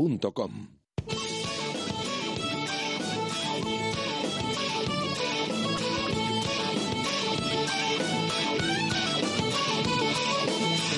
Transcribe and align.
radiomarca.com. 0.00 0.50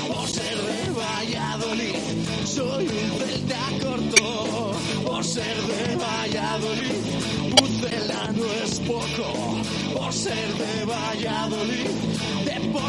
Por 0.09 0.29
ser 0.29 0.57
de 0.57 0.91
Valladolid, 0.93 1.97
soy 2.45 2.87
un 2.87 3.11
celta 3.19 3.59
corto. 3.83 4.73
Por 5.05 5.25
ser 5.25 5.57
de 5.57 5.97
Valladolid, 5.97 7.57
Pucela 7.57 8.33
no 8.33 8.45
es 8.65 8.81
poco. 8.81 9.99
Por 9.99 10.13
ser 10.13 10.49
de 10.55 10.85
Valladolid, 10.85 12.12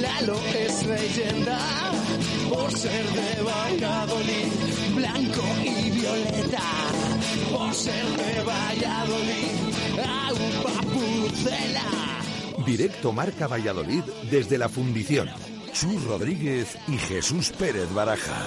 Lalo 0.00 0.38
es 0.54 0.86
leyenda. 0.86 1.58
Por 2.48 2.70
ser 2.70 3.04
de 3.06 3.42
Valladolid, 3.42 4.52
blanco 4.94 5.42
y 5.64 5.90
violeta. 5.90 6.62
Por 7.52 7.74
ser 7.74 8.04
de 8.04 8.42
Valladolid, 8.42 9.56
agua 9.98 10.80
pucela. 10.92 12.64
Directo 12.66 13.12
Marca 13.12 13.46
Valladolid 13.46 14.02
desde 14.30 14.58
la 14.58 14.68
Fundición. 14.68 15.28
Chus 15.72 16.04
Rodríguez 16.04 16.76
y 16.88 16.96
Jesús 16.98 17.50
Pérez 17.50 17.92
Baraja. 17.92 18.46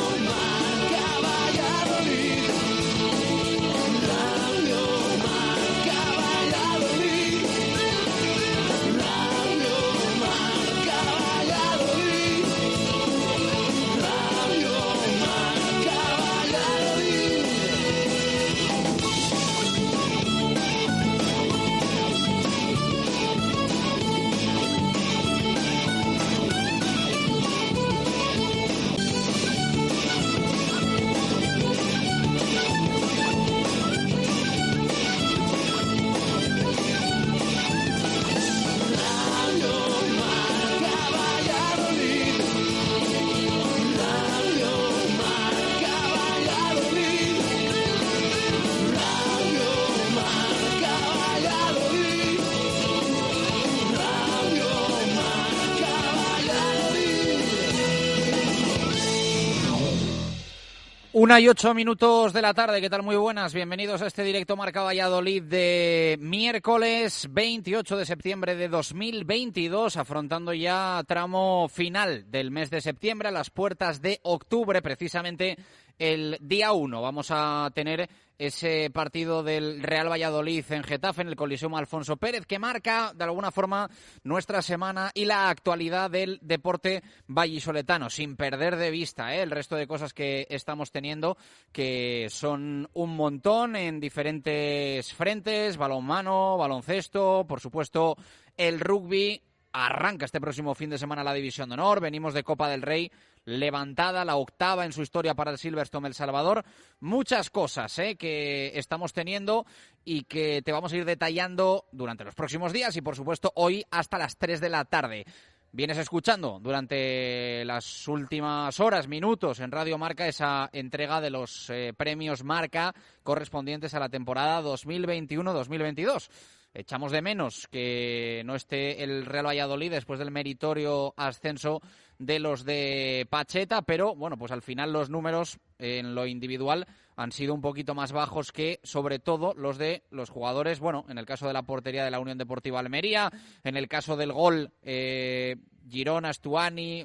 Y 61.39 61.47
ocho 61.47 61.73
minutos 61.73 62.33
de 62.33 62.41
la 62.41 62.53
tarde, 62.53 62.81
¿qué 62.81 62.89
tal? 62.89 63.03
Muy 63.03 63.15
buenas, 63.15 63.53
bienvenidos 63.53 64.01
a 64.01 64.07
este 64.07 64.21
directo 64.23 64.57
Marca 64.57 64.81
Valladolid 64.81 65.43
de 65.43 66.17
miércoles 66.19 67.29
28 67.31 67.95
de 67.95 68.05
septiembre 68.05 68.55
de 68.55 68.67
2022, 68.67 69.95
afrontando 69.95 70.53
ya 70.53 71.01
tramo 71.07 71.69
final 71.69 72.29
del 72.29 72.51
mes 72.51 72.69
de 72.69 72.81
septiembre, 72.81 73.29
a 73.29 73.31
las 73.31 73.49
puertas 73.49 74.01
de 74.01 74.19
octubre, 74.23 74.81
precisamente 74.81 75.57
el 75.97 76.37
día 76.41 76.73
1. 76.73 77.01
Vamos 77.01 77.27
a 77.29 77.71
tener 77.73 78.09
ese 78.41 78.89
partido 78.89 79.43
del 79.43 79.83
Real 79.83 80.09
Valladolid 80.09 80.65
en 80.71 80.83
Getafe, 80.83 81.21
en 81.21 81.27
el 81.27 81.35
Coliseum 81.35 81.75
Alfonso 81.75 82.17
Pérez, 82.17 82.47
que 82.47 82.57
marca 82.57 83.13
de 83.15 83.23
alguna 83.23 83.51
forma 83.51 83.87
nuestra 84.23 84.63
semana 84.63 85.11
y 85.13 85.25
la 85.25 85.49
actualidad 85.49 86.09
del 86.09 86.39
deporte 86.41 87.03
vallisoletano, 87.27 88.09
sin 88.09 88.35
perder 88.35 88.77
de 88.77 88.89
vista 88.89 89.35
¿eh? 89.35 89.43
el 89.43 89.51
resto 89.51 89.75
de 89.75 89.85
cosas 89.85 90.15
que 90.15 90.47
estamos 90.49 90.91
teniendo, 90.91 91.37
que 91.71 92.29
son 92.31 92.89
un 92.93 93.15
montón 93.15 93.75
en 93.75 93.99
diferentes 93.99 95.13
frentes, 95.13 95.77
balonmano, 95.77 96.57
baloncesto, 96.57 97.45
por 97.47 97.59
supuesto 97.59 98.17
el 98.57 98.79
rugby. 98.79 99.39
Arranca 99.73 100.25
este 100.25 100.41
próximo 100.41 100.75
fin 100.75 100.89
de 100.89 100.97
semana 100.97 101.23
la 101.23 101.33
División 101.33 101.69
de 101.69 101.75
Honor, 101.75 102.01
venimos 102.01 102.33
de 102.33 102.43
Copa 102.43 102.67
del 102.67 102.81
Rey 102.81 103.09
levantada, 103.45 104.25
la 104.25 104.35
octava 104.35 104.85
en 104.85 104.93
su 104.93 105.01
historia 105.01 105.33
para 105.33 105.51
el 105.51 105.57
Silverstone 105.57 106.07
El 106.07 106.13
Salvador. 106.13 106.63
Muchas 106.99 107.49
cosas 107.49 107.97
¿eh? 107.99 108.15
que 108.15 108.71
estamos 108.77 109.13
teniendo 109.13 109.65
y 110.05 110.23
que 110.23 110.61
te 110.61 110.71
vamos 110.71 110.93
a 110.93 110.97
ir 110.97 111.05
detallando 111.05 111.85
durante 111.91 112.23
los 112.23 112.35
próximos 112.35 112.73
días 112.73 112.95
y, 112.95 113.01
por 113.01 113.15
supuesto, 113.15 113.51
hoy 113.55 113.85
hasta 113.91 114.17
las 114.17 114.37
3 114.37 114.61
de 114.61 114.69
la 114.69 114.85
tarde. 114.85 115.25
Vienes 115.73 115.97
escuchando 115.97 116.59
durante 116.61 117.63
las 117.63 118.05
últimas 118.09 118.77
horas, 118.81 119.07
minutos 119.07 119.61
en 119.61 119.71
Radio 119.71 119.97
Marca 119.97 120.27
esa 120.27 120.69
entrega 120.73 121.21
de 121.21 121.29
los 121.29 121.69
eh, 121.69 121.93
premios 121.95 122.43
Marca 122.43 122.93
correspondientes 123.23 123.93
a 123.93 123.99
la 123.99 124.09
temporada 124.09 124.61
2021-2022. 124.61 126.29
Echamos 126.73 127.13
de 127.13 127.21
menos 127.21 127.67
que 127.69 128.43
no 128.45 128.55
esté 128.55 129.01
el 129.03 129.25
Real 129.25 129.47
Valladolid 129.47 129.91
después 129.91 130.19
del 130.19 130.31
meritorio 130.31 131.13
ascenso 131.15 131.81
de 132.21 132.39
los 132.39 132.63
de 132.65 133.25
Pacheta, 133.29 133.81
pero 133.81 134.15
bueno, 134.15 134.37
pues 134.37 134.51
al 134.51 134.61
final 134.61 134.93
los 134.93 135.09
números 135.09 135.57
en 135.79 136.13
lo 136.13 136.27
individual 136.27 136.85
han 137.15 137.31
sido 137.31 137.55
un 137.55 137.61
poquito 137.61 137.95
más 137.95 138.11
bajos 138.11 138.51
que 138.51 138.79
sobre 138.83 139.17
todo 139.17 139.55
los 139.55 139.79
de 139.79 140.03
los 140.11 140.29
jugadores, 140.29 140.79
bueno, 140.79 141.03
en 141.09 141.17
el 141.17 141.25
caso 141.25 141.47
de 141.47 141.53
la 141.53 141.63
portería 141.63 142.05
de 142.05 142.11
la 142.11 142.19
Unión 142.19 142.37
Deportiva 142.37 142.79
Almería, 142.79 143.31
en 143.63 143.75
el 143.75 143.87
caso 143.87 144.17
del 144.17 144.31
gol 144.33 144.71
eh, 144.83 145.57
Girona, 145.89 146.31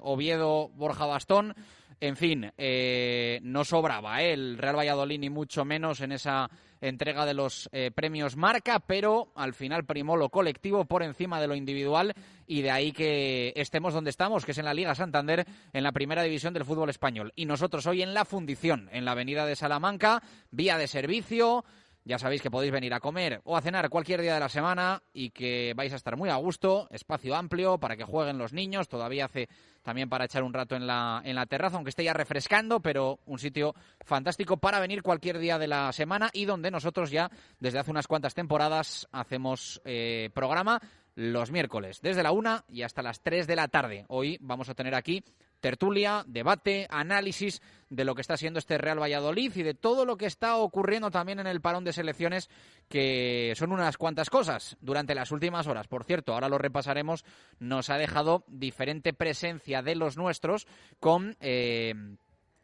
Oviedo, 0.03 0.69
Borja 0.69 1.07
Bastón. 1.07 1.55
En 1.99 2.17
fin, 2.17 2.53
eh, 2.59 3.41
no 3.43 3.65
sobraba 3.65 4.23
¿eh? 4.23 4.35
el 4.35 4.59
Real 4.59 4.77
Valladolid 4.77 5.19
ni 5.19 5.31
mucho 5.31 5.65
menos 5.65 6.03
en 6.03 6.13
esa 6.13 6.51
entrega 6.83 7.25
de 7.25 7.33
los 7.33 7.71
eh, 7.73 7.91
premios 7.91 8.37
Marca, 8.37 8.81
pero 8.81 9.33
al 9.35 9.55
final 9.55 9.87
primó 9.87 10.15
lo 10.17 10.29
colectivo 10.29 10.85
por 10.85 11.03
encima 11.03 11.41
de 11.41 11.47
lo 11.47 11.55
individual 11.55 12.13
y 12.47 12.61
de 12.61 12.71
ahí 12.71 12.93
que 12.93 13.55
estemos 13.57 13.95
donde 13.95 14.11
estamos, 14.11 14.45
que 14.45 14.53
es 14.53 14.59
en 14.59 14.67
la 14.67 14.75
Liga 14.75 14.95
Santander, 14.95 15.47
en 15.73 15.83
la 15.83 15.93
primera 15.93 16.23
división 16.23 16.53
del 16.53 16.67
fútbol 16.67 16.91
español. 16.91 17.33
Y 17.35 17.47
nosotros 17.47 17.87
hoy 17.87 18.03
en 18.03 18.13
la 18.13 18.27
fundición, 18.27 18.91
en 18.93 19.07
la 19.07 19.13
avenida 19.13 19.47
de 19.47 19.57
Salamanca, 19.57 20.23
vía 20.51 20.77
de 20.77 20.89
servicio. 20.89 21.65
Ya 22.07 22.21
sabéis 22.21 22.41
que 22.41 22.53
podéis 22.53 22.71
venir 22.71 22.95
a 22.95 23.01
comer 23.01 23.41
o 23.43 23.57
a 23.57 23.61
cenar 23.61 23.91
cualquier 23.91 24.23
día 24.23 24.35
de 24.35 24.39
la 24.39 24.49
semana 24.49 25.03
y 25.13 25.31
que 25.31 25.73
vais 25.75 25.93
a 25.93 25.97
estar 25.97 26.17
muy 26.17 26.31
a 26.31 26.37
gusto, 26.37 26.87
espacio 26.93 27.35
amplio 27.35 27.79
para 27.79 27.97
que 27.97 28.05
jueguen 28.05 28.39
los 28.39 28.53
niños, 28.53 28.87
todavía 28.87 29.25
hace 29.25 29.49
también 29.83 30.09
para 30.09 30.27
echar 30.27 30.45
un 30.45 30.55
rato 30.55 30.77
en 30.77 30.87
la, 30.87 31.21
en 31.25 31.35
la 31.35 31.47
terraza, 31.47 31.75
aunque 31.75 31.89
esté 31.91 32.05
ya 32.05 32.13
refrescando, 32.13 32.79
pero 32.79 33.19
un 33.27 33.41
sitio 33.41 33.75
fantástico 34.05 34.57
para 34.57 34.79
venir 34.79 35.03
cualquier 35.03 35.41
día 35.41 35.59
de 35.59 35.67
la 35.67 35.93
semana 35.93 36.31
y 36.33 36.45
donde 36.45 36.71
nosotros 36.71 37.11
ya 37.11 37.29
desde 37.59 37.81
hace 37.81 37.91
unas 37.91 38.07
cuantas 38.07 38.35
temporadas 38.35 39.09
hacemos 39.11 39.83
eh, 39.85 40.31
programa 40.33 40.81
los 41.17 41.51
miércoles, 41.51 42.01
desde 42.03 42.23
la 42.23 42.31
una 42.31 42.65
y 42.69 42.83
hasta 42.83 43.03
las 43.03 43.21
tres 43.21 43.49
de 43.49 43.57
la 43.57 43.67
tarde. 43.67 44.05
Hoy 44.07 44.39
vamos 44.41 44.69
a 44.69 44.75
tener 44.75 44.95
aquí 44.95 45.25
tertulia, 45.61 46.25
debate, 46.27 46.87
análisis 46.91 47.63
de 47.89 48.05
lo 48.05 48.15
que 48.15 48.21
está 48.21 48.37
siendo 48.37 48.59
este 48.59 48.79
Real 48.79 49.01
Valladolid 49.01 49.53
y 49.55 49.63
de 49.63 49.75
todo 49.75 50.05
lo 50.05 50.17
que 50.17 50.27
está 50.27 50.57
ocurriendo 50.57 51.11
también 51.11 51.39
en 51.39 51.47
el 51.47 51.61
parón 51.61 51.85
de 51.85 51.93
selecciones, 51.93 52.49
que 52.89 53.53
son 53.57 53.73
unas 53.73 53.97
cuantas 53.97 54.31
cosas 54.31 54.77
durante 54.81 55.15
las 55.15 55.31
últimas 55.31 55.67
horas. 55.67 55.87
Por 55.87 56.05
cierto, 56.05 56.33
ahora 56.33 56.49
lo 56.49 56.59
repasaremos, 56.59 57.25
nos 57.59 57.91
ha 57.91 57.99
dejado 57.99 58.45
diferente 58.49 59.13
presencia 59.13 59.83
de 59.83 59.95
los 59.95 60.17
nuestros 60.17 60.67
con... 61.01 61.37
Eh, 61.41 61.95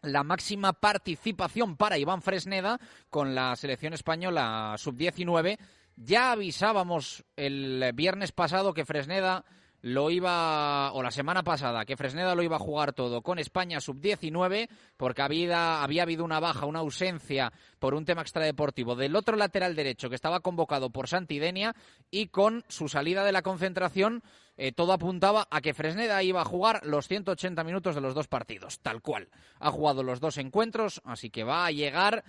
la 0.03 0.25
máxima 0.25 0.73
participación 0.73 1.77
para 1.77 1.97
Iván 1.97 2.23
Fresneda 2.23 2.81
con 3.09 3.37
la 3.37 3.55
selección 3.55 3.93
española 3.93 4.75
sub-19. 4.77 5.59
Ya 5.97 6.33
avisábamos 6.33 7.25
el 7.37 7.93
viernes 7.95 8.33
pasado 8.33 8.75
que 8.75 8.85
Fresneda 8.85 9.45
lo 9.83 10.11
iba, 10.11 10.93
o 10.93 11.03
la 11.03 11.11
semana 11.11 11.43
pasada, 11.43 11.85
que 11.85 11.97
Fresneda 11.97 12.37
lo 12.37 12.45
iba 12.45 12.57
a 12.57 12.61
jugar 12.61 12.93
todo 12.93 13.21
con 13.21 13.41
España 13.41 13.81
sub-19, 13.81 14.69
porque 14.97 15.23
había, 15.23 15.83
había 15.83 16.05
habido 16.05 16.25
una 16.25 16.39
baja, 16.39 16.67
una 16.67 16.79
ausencia 16.79 17.53
por 17.81 17.95
un 17.95 18.05
tema 18.05 18.23
extradeportivo 18.23 18.95
del 18.95 19.17
otro 19.17 19.37
lateral 19.37 19.75
derecho 19.75 20.09
que 20.09 20.15
estaba 20.15 20.39
convocado 20.41 20.91
por 20.91 21.09
Santidenia 21.09 21.75
y 22.13 22.29
con 22.29 22.65
su 22.69 22.89
salida 22.89 23.25
de 23.25 23.33
la 23.33 23.43
concentración 23.43 24.23
eh, 24.57 24.71
todo 24.71 24.93
apuntaba 24.93 25.49
a 25.51 25.61
que 25.61 25.75
Fresneda 25.75 26.23
iba 26.23 26.43
a 26.43 26.45
jugar 26.45 26.87
los 26.87 27.09
180 27.09 27.65
minutos 27.65 27.97
de 27.97 28.01
los 28.01 28.15
dos 28.15 28.29
partidos, 28.29 28.79
tal 28.81 29.03
cual. 29.03 29.29
Ha 29.59 29.73
jugado 29.73 30.05
los 30.05 30.21
dos 30.21 30.39
encuentros, 30.39 31.01
así 31.05 31.31
que 31.31 31.43
va 31.43 31.67
a 31.67 31.73
llegar 31.73 32.23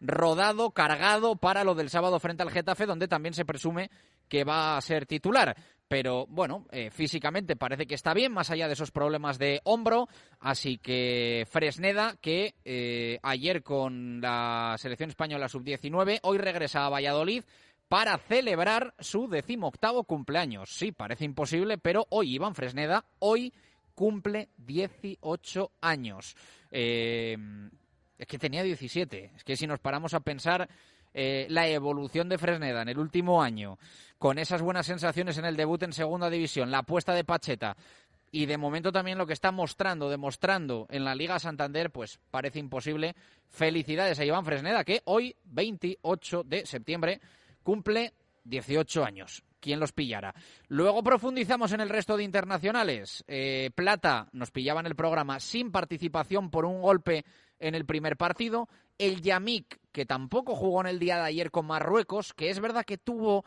rodado, 0.00 0.70
cargado 0.70 1.36
para 1.36 1.64
lo 1.64 1.74
del 1.74 1.90
sábado 1.90 2.18
frente 2.18 2.42
al 2.42 2.50
Getafe, 2.50 2.86
donde 2.86 3.06
también 3.06 3.34
se 3.34 3.44
presume 3.44 3.90
que 4.28 4.44
va 4.44 4.76
a 4.76 4.80
ser 4.80 5.06
titular 5.06 5.56
pero 5.88 6.26
bueno, 6.26 6.66
eh, 6.70 6.90
físicamente 6.90 7.56
parece 7.56 7.86
que 7.86 7.94
está 7.94 8.12
bien, 8.12 8.32
más 8.32 8.50
allá 8.50 8.66
de 8.66 8.74
esos 8.74 8.90
problemas 8.90 9.38
de 9.38 9.60
hombro, 9.64 10.08
así 10.38 10.76
que 10.76 11.46
Fresneda, 11.50 12.16
que 12.20 12.54
eh, 12.64 13.18
ayer 13.22 13.62
con 13.62 14.20
la 14.20 14.76
selección 14.78 15.08
española 15.08 15.48
sub-19, 15.48 16.20
hoy 16.22 16.38
regresa 16.38 16.84
a 16.84 16.90
Valladolid 16.90 17.42
para 17.88 18.18
celebrar 18.18 18.94
su 18.98 19.28
decimoctavo 19.28 20.04
cumpleaños. 20.04 20.70
Sí, 20.70 20.92
parece 20.92 21.24
imposible, 21.24 21.78
pero 21.78 22.06
hoy 22.10 22.34
Iván 22.34 22.54
Fresneda, 22.54 23.06
hoy 23.18 23.52
cumple 23.94 24.50
18 24.58 25.72
años. 25.80 26.36
Eh, 26.70 27.36
es 28.18 28.26
que 28.26 28.38
tenía 28.38 28.62
17, 28.62 29.32
es 29.36 29.44
que 29.44 29.56
si 29.56 29.66
nos 29.66 29.78
paramos 29.78 30.12
a 30.12 30.20
pensar 30.20 30.68
la 31.14 31.68
evolución 31.68 32.28
de 32.28 32.38
Fresneda 32.38 32.82
en 32.82 32.88
el 32.88 32.98
último 32.98 33.42
año, 33.42 33.78
con 34.18 34.38
esas 34.38 34.62
buenas 34.62 34.86
sensaciones 34.86 35.38
en 35.38 35.44
el 35.44 35.56
debut 35.56 35.82
en 35.82 35.92
segunda 35.92 36.30
división, 36.30 36.70
la 36.70 36.78
apuesta 36.78 37.14
de 37.14 37.24
Pacheta 37.24 37.76
y 38.30 38.46
de 38.46 38.58
momento 38.58 38.92
también 38.92 39.18
lo 39.18 39.26
que 39.26 39.32
está 39.32 39.52
mostrando, 39.52 40.10
demostrando 40.10 40.86
en 40.90 41.04
la 41.04 41.14
Liga 41.14 41.38
Santander, 41.38 41.90
pues 41.90 42.20
parece 42.30 42.58
imposible. 42.58 43.14
Felicidades 43.48 44.18
a 44.18 44.24
Iván 44.24 44.44
Fresneda, 44.44 44.84
que 44.84 45.02
hoy, 45.04 45.34
28 45.44 46.42
de 46.44 46.66
septiembre, 46.66 47.20
cumple 47.62 48.12
18 48.44 49.04
años. 49.04 49.42
¿Quién 49.60 49.80
los 49.80 49.92
pillara? 49.92 50.34
Luego 50.68 51.02
profundizamos 51.02 51.72
en 51.72 51.80
el 51.80 51.88
resto 51.88 52.16
de 52.16 52.22
internacionales. 52.22 53.24
Eh, 53.26 53.70
Plata 53.74 54.28
nos 54.32 54.50
pillaba 54.50 54.80
en 54.80 54.86
el 54.86 54.94
programa 54.94 55.40
sin 55.40 55.72
participación 55.72 56.50
por 56.50 56.64
un 56.64 56.80
golpe 56.80 57.24
en 57.58 57.74
el 57.74 57.84
primer 57.84 58.16
partido. 58.16 58.68
El 58.98 59.22
Yamik, 59.22 59.80
que 59.92 60.06
tampoco 60.06 60.54
jugó 60.54 60.80
en 60.80 60.88
el 60.88 60.98
día 60.98 61.16
de 61.16 61.24
ayer 61.24 61.50
con 61.50 61.66
Marruecos, 61.66 62.34
que 62.34 62.50
es 62.50 62.60
verdad 62.60 62.84
que 62.84 62.98
tuvo 62.98 63.44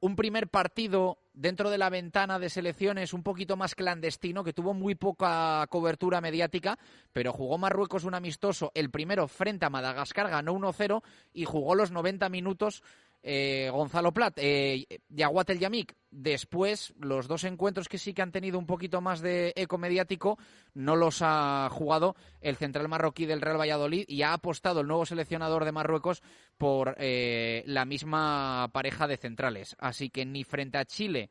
un 0.00 0.16
primer 0.16 0.48
partido 0.48 1.18
dentro 1.32 1.70
de 1.70 1.78
la 1.78 1.88
ventana 1.88 2.40
de 2.40 2.50
selecciones 2.50 3.12
un 3.12 3.22
poquito 3.22 3.56
más 3.56 3.74
clandestino, 3.76 4.42
que 4.42 4.52
tuvo 4.52 4.74
muy 4.74 4.96
poca 4.96 5.64
cobertura 5.70 6.20
mediática, 6.20 6.76
pero 7.12 7.32
jugó 7.32 7.56
Marruecos 7.56 8.04
un 8.04 8.14
amistoso, 8.14 8.72
el 8.74 8.90
primero 8.90 9.28
frente 9.28 9.64
a 9.64 9.70
Madagascar, 9.70 10.28
ganó 10.28 10.54
1-0 10.54 11.02
y 11.32 11.44
jugó 11.44 11.76
los 11.76 11.92
90 11.92 12.28
minutos 12.30 12.82
eh, 13.22 13.70
Gonzalo 13.72 14.12
Plat, 14.12 14.34
eh, 14.36 14.86
Yaguat 15.08 15.50
el 15.50 15.58
Yamik. 15.58 15.94
Después, 16.10 16.92
los 16.98 17.28
dos 17.28 17.44
encuentros 17.44 17.88
que 17.88 17.98
sí 17.98 18.12
que 18.12 18.22
han 18.22 18.32
tenido 18.32 18.58
un 18.58 18.66
poquito 18.66 19.00
más 19.00 19.20
de 19.20 19.52
eco 19.56 19.78
mediático, 19.78 20.38
no 20.74 20.96
los 20.96 21.20
ha 21.22 21.68
jugado 21.70 22.16
el 22.40 22.56
central 22.56 22.88
marroquí 22.88 23.24
del 23.26 23.40
Real 23.40 23.60
Valladolid 23.60 24.04
y 24.08 24.22
ha 24.22 24.32
apostado 24.32 24.80
el 24.80 24.88
nuevo 24.88 25.06
seleccionador 25.06 25.64
de 25.64 25.72
Marruecos 25.72 26.22
por 26.58 26.96
eh, 26.98 27.62
la 27.66 27.84
misma 27.84 28.68
pareja 28.72 29.06
de 29.06 29.16
centrales. 29.16 29.76
Así 29.78 30.10
que 30.10 30.26
ni 30.26 30.44
frente 30.44 30.78
a 30.78 30.84
Chile 30.84 31.30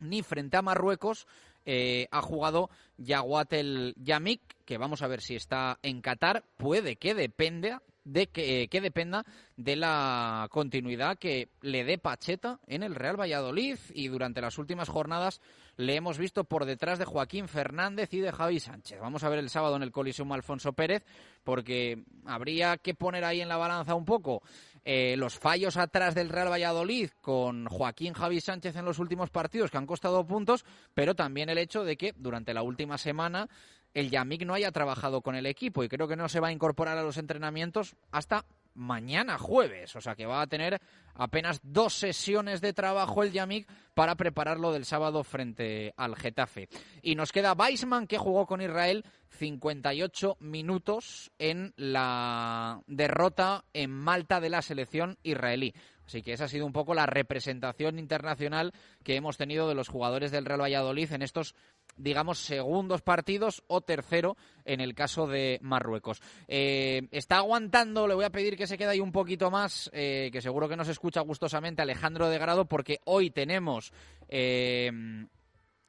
ni 0.00 0.22
frente 0.22 0.56
a 0.56 0.62
Marruecos 0.62 1.26
eh, 1.64 2.08
ha 2.10 2.22
jugado 2.22 2.70
Yaguat 2.96 3.52
el 3.52 3.94
Yamik, 3.98 4.40
que 4.64 4.78
vamos 4.78 5.02
a 5.02 5.08
ver 5.08 5.20
si 5.20 5.36
está 5.36 5.78
en 5.82 6.00
Qatar. 6.00 6.44
Puede 6.56 6.96
que 6.96 7.14
dependa, 7.14 7.82
de 8.04 8.28
que, 8.28 8.68
que, 8.68 8.80
dependa 8.80 9.24
de 9.60 9.76
la 9.76 10.48
continuidad 10.50 11.18
que 11.18 11.50
le 11.60 11.84
dé 11.84 11.98
Pacheta 11.98 12.60
en 12.66 12.82
el 12.82 12.94
Real 12.94 13.20
Valladolid 13.20 13.76
y 13.92 14.08
durante 14.08 14.40
las 14.40 14.56
últimas 14.56 14.88
jornadas 14.88 15.42
le 15.76 15.96
hemos 15.96 16.16
visto 16.16 16.44
por 16.44 16.64
detrás 16.64 16.98
de 16.98 17.04
Joaquín 17.04 17.46
Fernández 17.46 18.12
y 18.14 18.20
de 18.20 18.32
Javi 18.32 18.58
Sánchez. 18.58 18.98
Vamos 19.00 19.22
a 19.22 19.28
ver 19.28 19.38
el 19.38 19.50
sábado 19.50 19.76
en 19.76 19.82
el 19.82 19.92
Coliseum 19.92 20.32
Alfonso 20.32 20.72
Pérez 20.72 21.04
porque 21.44 22.04
habría 22.24 22.78
que 22.78 22.94
poner 22.94 23.22
ahí 23.22 23.42
en 23.42 23.48
la 23.48 23.58
balanza 23.58 23.94
un 23.94 24.06
poco 24.06 24.42
eh, 24.82 25.14
los 25.18 25.38
fallos 25.38 25.76
atrás 25.76 26.14
del 26.14 26.30
Real 26.30 26.50
Valladolid 26.50 27.10
con 27.20 27.66
Joaquín 27.66 28.14
Javi 28.14 28.40
Sánchez 28.40 28.76
en 28.76 28.86
los 28.86 28.98
últimos 28.98 29.28
partidos 29.28 29.70
que 29.70 29.76
han 29.76 29.86
costado 29.86 30.26
puntos, 30.26 30.64
pero 30.94 31.14
también 31.14 31.50
el 31.50 31.58
hecho 31.58 31.84
de 31.84 31.98
que 31.98 32.14
durante 32.16 32.54
la 32.54 32.62
última 32.62 32.96
semana 32.96 33.46
el 33.92 34.08
Yamik 34.08 34.46
no 34.46 34.54
haya 34.54 34.72
trabajado 34.72 35.20
con 35.20 35.34
el 35.34 35.44
equipo 35.44 35.84
y 35.84 35.88
creo 35.90 36.08
que 36.08 36.16
no 36.16 36.30
se 36.30 36.40
va 36.40 36.48
a 36.48 36.52
incorporar 36.52 36.96
a 36.96 37.02
los 37.02 37.18
entrenamientos 37.18 37.96
hasta 38.10 38.46
mañana 38.74 39.38
jueves, 39.38 39.94
o 39.96 40.00
sea 40.00 40.14
que 40.14 40.26
va 40.26 40.42
a 40.42 40.46
tener 40.46 40.80
apenas 41.14 41.60
dos 41.62 41.94
sesiones 41.94 42.60
de 42.60 42.72
trabajo 42.72 43.22
el 43.22 43.32
Yamik 43.32 43.68
para 43.94 44.14
prepararlo 44.14 44.72
del 44.72 44.84
sábado 44.84 45.22
frente 45.24 45.92
al 45.96 46.16
Getafe. 46.16 46.68
Y 47.02 47.14
nos 47.14 47.32
queda 47.32 47.52
Weisman 47.52 48.06
que 48.06 48.18
jugó 48.18 48.46
con 48.46 48.60
Israel 48.60 49.04
58 49.30 50.36
minutos 50.40 51.30
en 51.38 51.72
la 51.76 52.80
derrota 52.86 53.64
en 53.72 53.90
Malta 53.90 54.40
de 54.40 54.50
la 54.50 54.62
selección 54.62 55.18
israelí. 55.22 55.74
Así 56.10 56.22
que 56.22 56.32
esa 56.32 56.46
ha 56.46 56.48
sido 56.48 56.66
un 56.66 56.72
poco 56.72 56.92
la 56.92 57.06
representación 57.06 58.00
internacional 58.00 58.72
que 59.04 59.14
hemos 59.14 59.36
tenido 59.36 59.68
de 59.68 59.76
los 59.76 59.86
jugadores 59.86 60.32
del 60.32 60.44
Real 60.44 60.60
Valladolid 60.60 61.12
en 61.12 61.22
estos 61.22 61.54
digamos, 61.96 62.38
segundos 62.38 63.02
partidos 63.02 63.62
o 63.68 63.80
tercero 63.80 64.36
en 64.64 64.80
el 64.80 64.94
caso 64.94 65.28
de 65.28 65.60
Marruecos. 65.62 66.20
Eh, 66.48 67.06
está 67.12 67.36
aguantando, 67.36 68.08
le 68.08 68.14
voy 68.14 68.24
a 68.24 68.30
pedir 68.30 68.56
que 68.56 68.66
se 68.66 68.76
quede 68.76 68.90
ahí 68.90 69.00
un 69.00 69.12
poquito 69.12 69.52
más, 69.52 69.88
eh, 69.92 70.30
que 70.32 70.40
seguro 70.40 70.68
que 70.68 70.76
nos 70.76 70.88
escucha 70.88 71.20
gustosamente 71.20 71.82
Alejandro 71.82 72.28
de 72.28 72.38
Grado, 72.38 72.64
porque 72.64 72.98
hoy 73.04 73.30
tenemos 73.30 73.92
eh, 74.28 74.90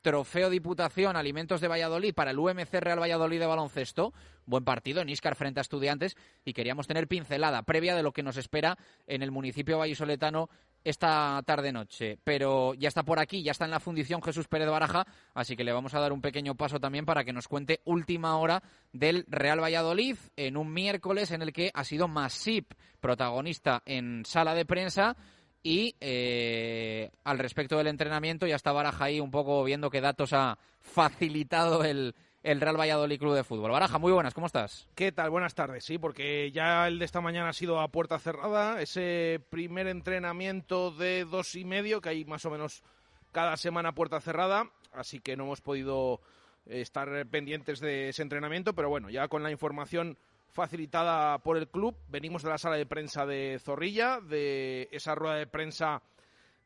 Trofeo 0.01 0.49
Diputación 0.49 1.15
Alimentos 1.15 1.61
de 1.61 1.67
Valladolid 1.67 2.13
para 2.13 2.31
el 2.31 2.39
UMC 2.39 2.73
Real 2.73 2.99
Valladolid 2.99 3.39
de 3.39 3.45
baloncesto. 3.45 4.13
Buen 4.45 4.63
partido 4.63 5.01
en 5.01 5.09
Iscar 5.09 5.35
frente 5.35 5.59
a 5.59 5.61
Estudiantes 5.61 6.17
y 6.43 6.53
queríamos 6.53 6.87
tener 6.87 7.07
pincelada 7.07 7.61
previa 7.63 7.95
de 7.95 8.03
lo 8.03 8.11
que 8.11 8.23
nos 8.23 8.37
espera 8.37 8.77
en 9.05 9.21
el 9.21 9.31
municipio 9.31 9.77
vallisoletano 9.77 10.49
esta 10.83 11.41
tarde-noche. 11.45 12.17
Pero 12.23 12.73
ya 12.73 12.87
está 12.87 13.03
por 13.03 13.19
aquí, 13.19 13.43
ya 13.43 13.51
está 13.51 13.65
en 13.65 13.71
la 13.71 13.79
fundición 13.79 14.21
Jesús 14.23 14.47
Pérez 14.47 14.69
Baraja, 14.69 15.05
así 15.33 15.55
que 15.55 15.63
le 15.63 15.71
vamos 15.71 15.93
a 15.93 15.99
dar 15.99 16.11
un 16.11 16.21
pequeño 16.21 16.55
paso 16.55 16.79
también 16.79 17.05
para 17.05 17.23
que 17.23 17.33
nos 17.33 17.47
cuente 17.47 17.81
última 17.85 18.37
hora 18.37 18.63
del 18.91 19.25
Real 19.27 19.61
Valladolid 19.61 20.17
en 20.35 20.57
un 20.57 20.73
miércoles 20.73 21.31
en 21.31 21.43
el 21.43 21.53
que 21.53 21.71
ha 21.73 21.83
sido 21.83 22.07
Masip 22.07 22.73
protagonista 22.99 23.83
en 23.85 24.25
sala 24.25 24.55
de 24.55 24.65
prensa 24.65 25.15
y 25.63 25.95
eh, 25.99 27.11
al 27.23 27.39
respecto 27.39 27.77
del 27.77 27.87
entrenamiento, 27.87 28.47
ya 28.47 28.55
está 28.55 28.71
Baraja 28.71 29.05
ahí 29.05 29.19
un 29.19 29.31
poco 29.31 29.63
viendo 29.63 29.89
qué 29.89 30.01
datos 30.01 30.33
ha 30.33 30.57
facilitado 30.79 31.83
el, 31.83 32.15
el 32.43 32.61
Real 32.61 32.79
Valladolid 32.79 33.19
Club 33.19 33.35
de 33.35 33.43
Fútbol. 33.43 33.71
Baraja, 33.71 33.99
muy 33.99 34.11
buenas, 34.11 34.33
¿cómo 34.33 34.47
estás? 34.47 34.87
¿Qué 34.95 35.11
tal? 35.11 35.29
Buenas 35.29 35.53
tardes, 35.53 35.85
sí, 35.85 35.97
porque 35.97 36.51
ya 36.51 36.87
el 36.87 36.99
de 36.99 37.05
esta 37.05 37.21
mañana 37.21 37.49
ha 37.49 37.53
sido 37.53 37.79
a 37.79 37.89
puerta 37.89 38.17
cerrada, 38.19 38.81
ese 38.81 39.39
primer 39.49 39.87
entrenamiento 39.87 40.91
de 40.91 41.25
dos 41.25 41.55
y 41.55 41.65
medio, 41.65 42.01
que 42.01 42.09
hay 42.09 42.25
más 42.25 42.45
o 42.45 42.49
menos 42.49 42.83
cada 43.31 43.55
semana 43.57 43.89
a 43.89 43.95
puerta 43.95 44.19
cerrada, 44.19 44.71
así 44.93 45.19
que 45.19 45.37
no 45.37 45.43
hemos 45.43 45.61
podido 45.61 46.21
estar 46.65 47.25
pendientes 47.27 47.79
de 47.79 48.09
ese 48.09 48.21
entrenamiento, 48.21 48.73
pero 48.73 48.89
bueno, 48.89 49.09
ya 49.09 49.27
con 49.27 49.43
la 49.43 49.51
información 49.51 50.17
facilitada 50.51 51.39
por 51.39 51.57
el 51.57 51.67
club, 51.67 51.95
venimos 52.07 52.43
de 52.43 52.49
la 52.49 52.57
sala 52.57 52.75
de 52.75 52.85
prensa 52.85 53.25
de 53.25 53.59
Zorrilla, 53.59 54.19
de 54.19 54.89
esa 54.91 55.15
rueda 55.15 55.35
de 55.35 55.47
prensa 55.47 56.01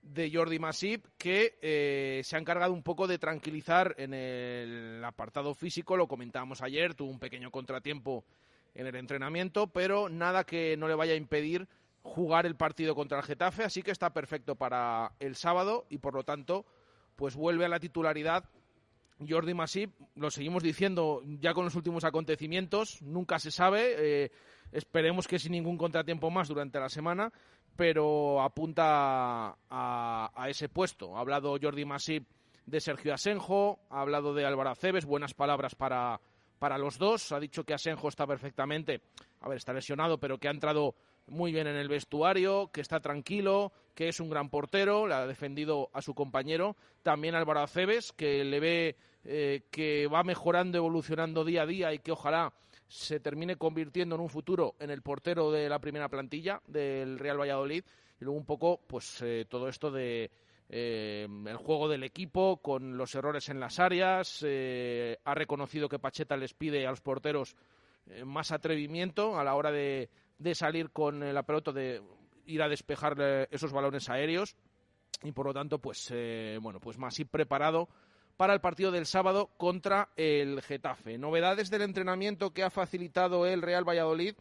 de 0.01 0.31
Jordi 0.31 0.59
Masip, 0.59 1.05
que 1.17 1.57
eh, 1.61 2.21
se 2.23 2.35
ha 2.35 2.39
encargado 2.39 2.73
un 2.73 2.83
poco 2.83 3.07
de 3.07 3.17
tranquilizar 3.17 3.95
en 3.97 4.13
el 4.13 5.03
apartado 5.03 5.53
físico, 5.55 5.97
lo 5.97 6.07
comentábamos 6.07 6.61
ayer, 6.61 6.93
tuvo 6.93 7.09
un 7.09 7.19
pequeño 7.19 7.49
contratiempo 7.51 8.23
en 8.75 8.87
el 8.87 8.95
entrenamiento, 8.95 9.67
pero 9.67 10.09
nada 10.09 10.43
que 10.43 10.77
no 10.77 10.87
le 10.87 10.95
vaya 10.95 11.13
a 11.13 11.17
impedir 11.17 11.67
jugar 12.03 12.45
el 12.45 12.55
partido 12.55 12.93
contra 12.93 13.17
el 13.17 13.23
Getafe, 13.25 13.63
así 13.63 13.81
que 13.81 13.91
está 13.91 14.11
perfecto 14.11 14.55
para 14.55 15.13
el 15.19 15.35
sábado 15.35 15.85
y 15.89 15.97
por 15.97 16.13
lo 16.13 16.23
tanto 16.23 16.65
pues 17.15 17.35
vuelve 17.35 17.65
a 17.65 17.69
la 17.69 17.79
titularidad 17.79 18.45
Jordi 19.27 19.53
Masip, 19.53 19.91
lo 20.15 20.29
seguimos 20.29 20.61
diciendo 20.61 21.21
ya 21.39 21.53
con 21.53 21.65
los 21.65 21.75
últimos 21.75 22.03
acontecimientos, 22.03 23.01
nunca 23.01 23.39
se 23.39 23.51
sabe, 23.51 23.95
eh, 23.97 24.31
esperemos 24.71 25.27
que 25.27 25.39
sin 25.39 25.53
ningún 25.53 25.77
contratiempo 25.77 26.29
más 26.29 26.47
durante 26.47 26.79
la 26.79 26.89
semana, 26.89 27.31
pero 27.75 28.41
apunta 28.41 29.57
a, 29.69 30.47
ese 30.49 30.69
puesto. 30.69 31.15
Ha 31.15 31.21
hablado 31.21 31.57
Jordi 31.61 31.85
Masip 31.85 32.27
de 32.65 32.81
Sergio 32.81 33.13
Asenjo, 33.13 33.79
ha 33.89 34.01
hablado 34.01 34.33
de 34.33 34.45
Álvaro 34.45 34.71
Aceves, 34.71 35.05
buenas 35.05 35.33
palabras 35.33 35.75
para, 35.75 36.19
para 36.59 36.77
los 36.77 36.97
dos. 36.97 37.31
Ha 37.31 37.39
dicho 37.39 37.63
que 37.63 37.73
Asenjo 37.73 38.09
está 38.09 38.27
perfectamente, 38.27 39.01
a 39.41 39.47
ver, 39.47 39.57
está 39.57 39.73
lesionado, 39.73 40.17
pero 40.17 40.37
que 40.37 40.47
ha 40.47 40.51
entrado 40.51 40.95
muy 41.27 41.51
bien 41.51 41.67
en 41.67 41.75
el 41.75 41.89
vestuario, 41.89 42.69
que 42.71 42.81
está 42.81 42.99
tranquilo, 42.99 43.71
que 43.93 44.09
es 44.09 44.19
un 44.19 44.29
gran 44.29 44.49
portero, 44.49 45.07
le 45.07 45.15
ha 45.15 45.25
defendido 45.25 45.89
a 45.93 46.01
su 46.01 46.13
compañero. 46.13 46.75
También 47.03 47.35
Álvaro 47.35 47.61
Aceves, 47.61 48.11
que 48.11 48.43
le 48.43 48.59
ve 48.59 48.95
eh, 49.23 49.63
que 49.71 50.07
va 50.07 50.23
mejorando, 50.23 50.77
evolucionando 50.77 51.43
día 51.43 51.63
a 51.63 51.65
día 51.65 51.93
y 51.93 51.99
que 51.99 52.11
ojalá 52.11 52.53
se 52.87 53.19
termine 53.19 53.55
convirtiendo 53.55 54.15
en 54.15 54.21
un 54.21 54.29
futuro 54.29 54.75
en 54.79 54.89
el 54.89 55.01
portero 55.01 55.51
de 55.51 55.69
la 55.69 55.79
primera 55.79 56.09
plantilla 56.09 56.61
del 56.67 57.19
Real 57.19 57.39
Valladolid 57.39 57.83
y 58.19 58.23
luego 58.23 58.37
un 58.37 58.45
poco 58.45 58.79
pues 58.87 59.21
eh, 59.21 59.45
todo 59.49 59.67
esto 59.67 59.91
de 59.91 60.31
eh, 60.69 61.27
el 61.47 61.57
juego 61.57 61.89
del 61.89 62.03
equipo 62.03 62.57
con 62.57 62.97
los 62.97 63.13
errores 63.15 63.49
en 63.49 63.59
las 63.59 63.79
áreas 63.79 64.43
eh, 64.45 65.17
ha 65.23 65.33
reconocido 65.35 65.89
que 65.89 65.99
Pacheta 65.99 66.37
les 66.37 66.53
pide 66.53 66.85
a 66.85 66.91
los 66.91 67.01
porteros 67.01 67.55
más 68.23 68.51
atrevimiento 68.51 69.39
a 69.39 69.43
la 69.43 69.55
hora 69.55 69.71
de, 69.71 70.11
de 70.37 70.55
salir 70.55 70.91
con 70.91 71.33
la 71.33 71.43
pelota 71.43 71.71
de 71.71 72.01
ir 72.45 72.61
a 72.61 72.69
despejar 72.69 73.47
esos 73.51 73.71
balones 73.71 74.09
aéreos 74.09 74.55
y 75.23 75.31
por 75.31 75.47
lo 75.47 75.53
tanto 75.53 75.79
pues 75.79 76.13
bueno 76.61 76.79
pues 76.79 76.97
y 77.19 77.25
preparado 77.25 77.89
para 78.37 78.53
el 78.53 78.61
partido 78.61 78.91
del 78.91 79.05
sábado 79.05 79.49
contra 79.57 80.09
el 80.15 80.61
Getafe. 80.61 81.17
Novedades 81.17 81.69
del 81.69 81.83
entrenamiento 81.83 82.51
que 82.51 82.63
ha 82.63 82.69
facilitado 82.69 83.45
el 83.45 83.61
Real 83.61 83.87
Valladolid. 83.87 84.35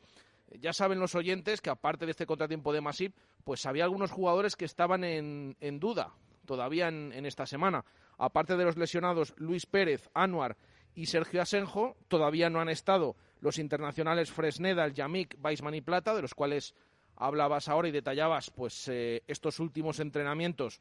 Ya 0.61 0.73
saben 0.73 1.01
los 1.01 1.15
oyentes 1.15 1.61
que 1.61 1.71
aparte 1.71 2.05
de 2.05 2.11
este 2.11 2.27
contratiempo 2.27 2.73
de 2.73 2.81
Masip, 2.81 3.15
pues 3.45 3.67
había 3.67 3.85
algunos 3.85 4.11
jugadores 4.11 4.57
que 4.57 4.65
estaban 4.65 5.05
en, 5.05 5.57
duda 5.79 6.13
todavía 6.45 6.89
en, 6.89 7.27
esta 7.27 7.47
semana. 7.47 7.85
Aparte 8.19 8.57
de 8.57 8.65
los 8.65 8.77
lesionados 8.77 9.35
Luis 9.37 9.67
Pérez, 9.67 10.09
Anuar 10.13 10.57
y 10.95 11.07
Sergio 11.07 11.43
Asenjo, 11.43 11.97
todavía 12.09 12.51
no 12.51 12.61
han 12.61 12.69
estado 12.69 13.17
los 13.45 13.59
internacionales 13.59 14.33
Fresneda, 14.33 14.89
Yamik, 14.89 15.37
Weisman 15.45 15.75
y 15.75 15.83
Plata, 15.83 16.15
de 16.15 16.23
los 16.23 16.33
cuales 16.35 16.75
hablabas 17.15 17.69
ahora 17.69 17.89
y 17.89 17.91
detallabas 17.91 18.49
pues 18.49 18.89
eh, 18.89 19.23
estos 19.27 19.61
últimos 19.61 20.01
entrenamientos 20.01 20.81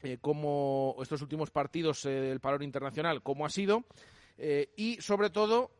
eh, 0.00 0.18
como 0.20 0.96
estos 1.02 1.22
últimos 1.22 1.50
partidos 1.50 2.04
eh, 2.04 2.10
del 2.10 2.38
Palor 2.38 2.62
Internacional, 2.62 3.20
cómo 3.24 3.44
ha 3.44 3.50
sido, 3.50 3.84
y 4.76 4.96
sobre 5.00 5.30
todo, 5.30 5.70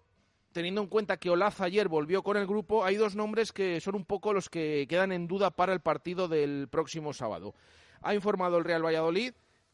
teniendo 0.52 0.82
en 0.82 0.86
cuenta 0.86 1.16
que 1.16 1.30
Olaz 1.30 1.60
ayer 1.60 1.88
volvió 1.88 2.22
con 2.22 2.36
el 2.36 2.46
grupo, 2.46 2.84
hay 2.84 2.96
dos 2.96 3.16
nombres 3.16 3.50
que 3.50 3.80
son 3.80 3.96
un 3.96 4.04
poco 4.04 4.32
los 4.32 4.48
que 4.48 4.86
quedan 4.88 5.10
en 5.10 5.26
duda 5.26 5.50
para 5.50 5.72
el 5.72 5.80
partido 5.80 6.28
del 6.28 6.68
próximo 6.68 7.12
sábado. 7.12 7.54
Ha 8.02 8.14
informado 8.14 8.58
el 8.58 8.64
Real 8.64 8.84
Valladolid 8.84 9.32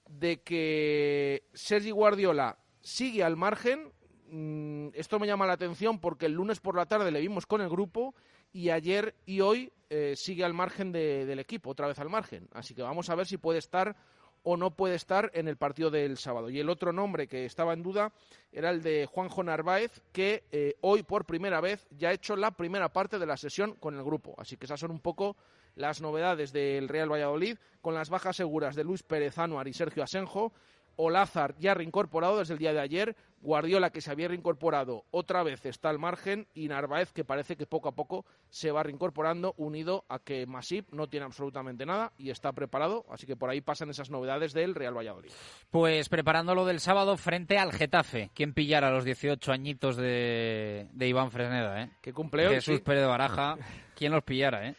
de 0.09 0.41
que 0.43 1.45
Sergi 1.53 1.91
Guardiola 1.91 2.57
sigue 2.81 3.23
al 3.25 3.37
margen. 3.37 3.93
Mm, 4.31 4.89
esto 4.95 5.19
me 5.19 5.27
llama 5.27 5.47
la 5.47 5.55
atención 5.55 5.99
porque 5.99 6.27
el 6.27 6.33
lunes 6.33 6.61
por 6.61 6.77
la 6.77 6.87
tarde 6.87 7.11
le 7.11 7.21
vimos 7.21 7.47
con 7.47 7.61
el 7.61 7.69
grupo 7.69 8.15
y 8.53 8.71
ayer 8.71 9.15
y 9.27 9.41
hoy 9.41 9.73
sigue 10.17 10.45
al 10.45 10.53
margen 10.53 10.93
del 10.93 11.39
equipo, 11.39 11.71
otra 11.71 11.87
vez 11.87 11.99
al 11.99 12.11
margen. 12.11 12.47
Así 12.53 12.75
que 12.75 12.83
vamos 12.83 13.09
a 13.09 13.15
ver 13.15 13.27
si 13.27 13.39
puede 13.39 13.59
estar 13.59 13.97
o 14.43 14.57
no 14.57 14.71
puede 14.71 14.95
estar 14.95 15.31
en 15.35 15.49
el 15.49 15.57
partido 15.57 15.91
del 15.91 16.17
sábado. 16.17 16.51
Y 16.51 16.59
el 16.61 16.71
otro 16.71 16.93
nombre 16.93 17.27
que 17.27 17.45
estaba 17.45 17.73
en 17.73 17.83
duda 17.83 18.13
era 18.53 18.71
el 18.71 18.83
de 18.83 19.07
Juanjo 19.07 19.43
Narváez, 19.43 20.01
que 20.13 20.45
eh, 20.53 20.77
hoy 20.81 21.03
por 21.03 21.27
primera 21.27 21.61
vez 21.61 21.87
ya 21.91 22.09
ha 22.09 22.13
hecho 22.13 22.37
la 22.37 22.53
primera 22.53 22.91
parte 22.91 23.19
de 23.19 23.27
la 23.27 23.37
sesión 23.37 23.75
con 23.75 23.95
el 23.95 24.03
grupo. 24.03 24.35
Así 24.39 24.57
que 24.57 24.67
esas 24.67 24.81
son 24.81 24.91
un 24.91 25.01
poco 25.01 25.37
las 25.75 26.01
novedades 26.01 26.53
del 26.53 26.89
Real 26.89 27.13
Valladolid, 27.13 27.59
con 27.81 27.95
las 27.95 28.11
bajas 28.11 28.37
seguras 28.37 28.75
de 28.75 28.85
Luis 28.85 29.03
Pérez 29.03 29.39
Anuar 29.39 29.69
y 29.69 29.73
Sergio 29.73 30.03
Asenjo, 30.03 30.53
Olázar 30.97 31.55
ya 31.59 31.75
reincorporado 31.75 32.39
desde 32.39 32.55
el 32.55 32.59
día 32.59 32.73
de 32.73 32.81
ayer, 32.81 33.17
Guardiola 33.41 33.91
que 33.91 34.01
se 34.01 34.11
había 34.11 34.29
reincorporado 34.29 35.05
otra 35.11 35.43
vez 35.43 35.65
está 35.67 35.91
al 35.91 35.99
margen 35.99 36.47
y 36.55 36.69
Narváez 36.69 37.13
que 37.13 37.25
parece 37.25 37.57
que 37.57 37.67
poco 37.67 37.89
a 37.89 37.93
poco 37.93 38.25
se 38.51 38.71
va 38.71 38.83
reincorporando 38.83 39.55
unido 39.57 40.05
a 40.09 40.19
que 40.19 40.47
Masip 40.47 40.93
no 40.93 41.07
tiene 41.09 41.27
absolutamente 41.27 41.87
nada 41.87 42.13
y 42.19 42.31
está 42.31 42.53
preparado, 42.53 43.05
así 43.11 43.27
que 43.27 43.37
por 43.37 43.51
ahí 43.51 43.61
pasan 43.61 43.91
esas 43.91 44.11
novedades 44.11 44.53
del 44.53 44.75
Real 44.75 44.97
Valladolid. 44.97 45.31
Pues 45.71 46.09
preparándolo 46.09 46.65
del 46.67 46.81
sábado 46.81 47.17
frente 47.17 47.59
al 47.59 47.73
Getafe, 47.73 48.31
¿quién 48.35 48.55
pillara 48.55 48.91
los 48.91 49.05
18 49.05 49.53
añitos 49.53 49.97
de, 49.97 50.89
Iván 50.99 51.31
Fresneda? 51.31 51.83
¿eh? 51.83 51.91
Que 52.01 52.13
cumple 52.13 52.49
Jesús 52.49 52.81
Pérez 52.81 53.03
de 53.03 53.07
Baraja, 53.07 53.57
¿quién 53.95 54.13
los 54.13 54.25
pillara? 54.25 54.69
Eh? 54.69 54.75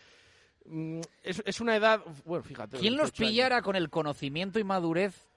Mm, 0.65 1.01
es, 1.23 1.41
es, 1.45 1.61
una 1.61 1.75
edad, 1.75 2.01
bueno, 2.25 2.43
fíjate. 2.43 2.77
¿Quién 2.77 2.97
los 2.97 3.11
pillara 3.11 3.61
con 3.61 3.75
el 3.75 3.89
conocimiento 3.89 4.59
y 4.59 4.63
madurez 4.63 5.28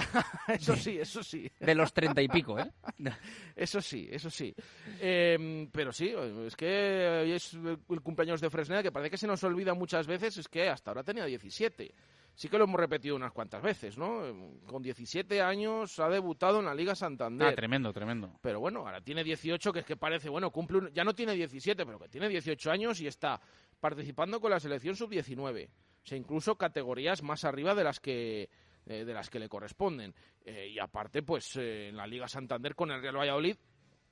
eso 0.48 0.76
sí, 0.76 0.98
eso 0.98 1.22
sí. 1.22 1.50
De 1.58 1.74
los 1.74 1.92
treinta 1.92 2.22
y 2.22 2.28
pico, 2.28 2.58
¿eh? 2.58 2.70
eso 3.56 3.80
sí, 3.80 4.08
eso 4.10 4.30
sí. 4.30 4.54
Em, 5.00 5.68
pero 5.70 5.92
sí, 5.92 6.12
es 6.46 6.56
que 6.56 7.22
hoy 7.22 7.32
es 7.32 7.54
el 7.54 8.00
cumpleaños 8.00 8.40
de 8.40 8.50
Fresneda, 8.50 8.82
que 8.82 8.92
parece 8.92 9.10
que 9.10 9.18
se 9.18 9.26
nos 9.26 9.42
olvida 9.44 9.74
muchas 9.74 10.06
veces, 10.06 10.36
es 10.38 10.48
que 10.48 10.68
hasta 10.68 10.90
ahora 10.90 11.02
tenía 11.02 11.24
17. 11.24 11.94
Sí 12.34 12.48
que 12.48 12.56
lo 12.56 12.64
hemos 12.64 12.80
repetido 12.80 13.16
unas 13.16 13.32
cuantas 13.32 13.62
veces, 13.62 13.98
¿no? 13.98 14.22
Con 14.66 14.82
17 14.82 15.42
años 15.42 15.98
ha 15.98 16.08
debutado 16.08 16.60
en 16.60 16.66
la 16.66 16.74
Liga 16.74 16.94
Santander. 16.94 17.48
Ah, 17.48 17.54
tremendo, 17.54 17.92
tremendo. 17.92 18.38
Pero 18.40 18.60
bueno, 18.60 18.80
ahora 18.80 19.00
tiene 19.00 19.22
18, 19.22 19.72
que 19.72 19.80
es 19.80 19.84
que 19.84 19.96
parece, 19.96 20.28
bueno, 20.28 20.50
cumple 20.50 20.90
ya 20.92 21.04
no 21.04 21.14
tiene 21.14 21.34
17, 21.34 21.84
pero 21.84 21.98
que 21.98 22.08
tiene 22.08 22.28
18 22.28 22.70
años 22.70 23.00
y 23.00 23.06
está 23.06 23.40
participando 23.78 24.40
con 24.40 24.50
la 24.50 24.60
selección 24.60 24.96
sub-19. 24.96 25.68
O 25.68 26.06
sea, 26.06 26.16
incluso 26.16 26.56
categorías 26.56 27.22
más 27.22 27.44
arriba 27.44 27.74
de 27.74 27.84
las 27.84 28.00
que 28.00 28.48
eh, 28.90 29.04
de 29.04 29.14
las 29.14 29.30
que 29.30 29.38
le 29.38 29.48
corresponden. 29.48 30.12
Eh, 30.44 30.72
y 30.74 30.80
aparte, 30.80 31.22
pues 31.22 31.54
eh, 31.54 31.90
en 31.90 31.96
la 31.96 32.08
Liga 32.08 32.26
Santander 32.26 32.74
con 32.74 32.90
el 32.90 33.00
Real 33.00 33.18
Valladolid 33.18 33.56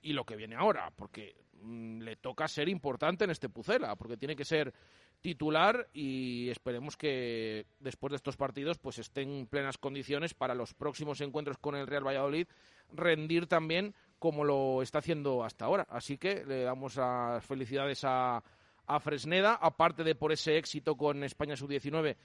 y 0.03 0.13
lo 0.13 0.25
que 0.25 0.37
viene 0.37 0.55
ahora, 0.55 0.93
porque 0.95 1.35
mm, 1.61 2.03
le 2.03 2.15
toca 2.15 2.47
ser 2.47 2.69
importante 2.69 3.25
en 3.25 3.31
este 3.31 3.49
Pucela, 3.49 3.97
porque 3.97 4.17
tiene 4.17 4.37
que 4.37 4.45
ser 4.45 4.73
titular 5.21 5.89
y 5.93 6.49
esperemos 6.49 6.97
que 6.97 7.67
después 7.81 8.13
de 8.13 8.19
estos 8.19 8.37
partidos 8.37 8.79
pues 8.79 9.01
esté 9.01 9.23
en 9.23 9.49
plenas 9.49 9.79
condiciones 9.79 10.33
para 10.33 10.55
los 10.55 10.75
próximos 10.75 11.21
encuentros 11.23 11.59
con 11.59 11.75
el 11.75 11.89
Real 11.89 12.07
Valladolid 12.07 12.47
rendir 12.93 13.49
también 13.49 13.97
como 14.21 14.45
lo 14.45 14.81
está 14.81 15.01
haciendo 15.01 15.43
hasta 15.43 15.65
ahora. 15.65 15.89
Así 15.91 16.19
que 16.19 16.45
le 16.45 16.63
damos 16.63 16.95
las 16.95 17.45
felicidades 17.45 18.05
a, 18.05 18.45
a 18.87 19.01
Fresneda, 19.01 19.55
aparte 19.55 20.05
de 20.05 20.15
por 20.15 20.31
ese 20.31 20.57
éxito 20.57 20.97
con 20.97 21.25
España 21.25 21.57
Sub-19 21.57 22.17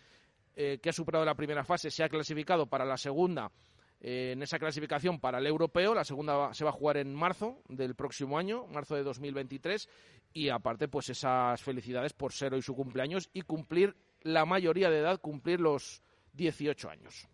eh, 0.55 0.79
que 0.81 0.89
ha 0.89 0.93
superado 0.93 1.25
la 1.25 1.35
primera 1.35 1.63
fase 1.63 1.89
se 1.89 2.03
ha 2.03 2.09
clasificado 2.09 2.67
para 2.67 2.85
la 2.85 2.97
segunda 2.97 3.51
eh, 3.99 4.33
en 4.33 4.43
esa 4.43 4.59
clasificación 4.59 5.19
para 5.19 5.39
el 5.39 5.47
europeo. 5.47 5.95
La 5.95 6.03
segunda 6.03 6.53
se 6.53 6.63
va 6.63 6.69
a 6.69 6.73
jugar 6.73 6.97
en 6.97 7.15
marzo 7.15 7.61
del 7.69 7.95
próximo 7.95 8.37
año, 8.37 8.67
marzo 8.67 8.95
de 8.95 9.03
2023. 9.03 9.89
Y 10.33 10.49
aparte, 10.49 10.87
pues 10.87 11.09
esas 11.09 11.61
felicidades 11.61 12.13
por 12.13 12.33
ser 12.33 12.53
hoy 12.53 12.61
su 12.61 12.75
cumpleaños 12.75 13.29
y 13.33 13.41
cumplir 13.41 13.95
la 14.21 14.45
mayoría 14.45 14.89
de 14.89 14.99
edad, 14.99 15.21
cumplir 15.21 15.59
los 15.59 16.03
18 16.33 16.89
años. 16.89 17.27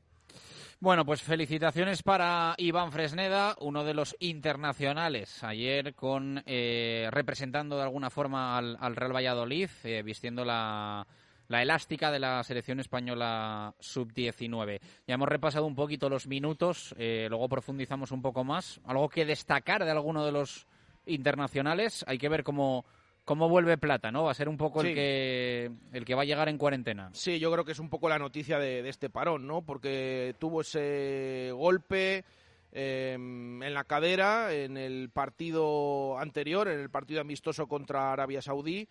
Bueno, 0.79 1.05
pues 1.05 1.21
felicitaciones 1.21 2.03
para 2.03 2.55
Iván 2.57 2.93
Fresneda, 2.93 3.55
uno 3.59 3.83
de 3.83 3.93
los 3.93 4.15
internacionales, 4.19 5.43
ayer 5.43 5.93
con 5.93 6.41
eh, 6.45 7.09
representando 7.11 7.75
de 7.75 7.83
alguna 7.83 8.09
forma 8.09 8.57
al, 8.57 8.95
Real 8.95 9.13
Valladolid, 9.13 9.69
vistiendo 10.05 10.45
la, 10.45 11.05
la 11.50 11.63
elástica 11.63 12.12
de 12.12 12.20
la 12.20 12.44
selección 12.44 12.79
española 12.79 13.74
sub-19. 13.79 14.79
Ya 15.08 15.15
hemos 15.15 15.27
repasado 15.27 15.65
un 15.65 15.75
poquito 15.75 16.08
los 16.08 16.27
minutos, 16.27 16.96
eh, 16.98 17.25
luego 17.27 17.50
profundizamos 17.50 18.12
un 18.12 18.22
poco 18.22 18.44
más. 18.44 18.79
¿Algo 18.86 19.10
que 19.10 19.25
destacar 19.25 19.84
de 19.84 19.91
alguno 19.91 20.24
de 20.24 20.32
los 20.32 20.68
internacionales? 21.08 22.06
Hay 22.08 22.20
que 22.20 22.29
ver 22.29 22.44
cómo, 22.44 22.86
cómo 23.25 23.50
vuelve 23.50 23.79
Plata, 23.79 24.12
¿no? 24.12 24.25
Va 24.25 24.32
a 24.32 24.36
ser 24.36 24.48
un 24.48 24.58
poco 24.58 24.82
el, 24.82 24.94
que, 24.94 25.72
el 25.91 26.06
que 26.06 26.13
va 26.13 26.22
a 26.22 26.25
llegar 26.25 26.50
en 26.50 26.60
cuarentena. 26.60 27.10
Sí, 27.13 27.39
yo 27.39 27.51
creo 27.51 27.65
que 27.65 27.72
es 27.72 27.79
un 27.79 27.89
poco 27.89 28.10
la 28.10 28.20
noticia 28.20 28.60
de, 28.60 28.88
este 28.88 29.10
parón, 29.10 29.48
¿no? 29.48 29.63
Porque 29.63 30.36
tuvo 30.38 30.62
ese 30.62 31.50
golpe 31.51 32.25
em, 32.72 33.63
en 33.63 33.74
la 33.74 33.86
cadera 33.86 34.53
en 34.53 34.77
el 34.77 35.10
partido 35.10 36.20
anterior, 36.20 36.68
en 36.68 36.79
el 36.79 36.91
partido 36.91 37.22
amistoso 37.22 37.68
contra 37.68 38.13
Arabia 38.13 38.44
Saudí 38.44 38.88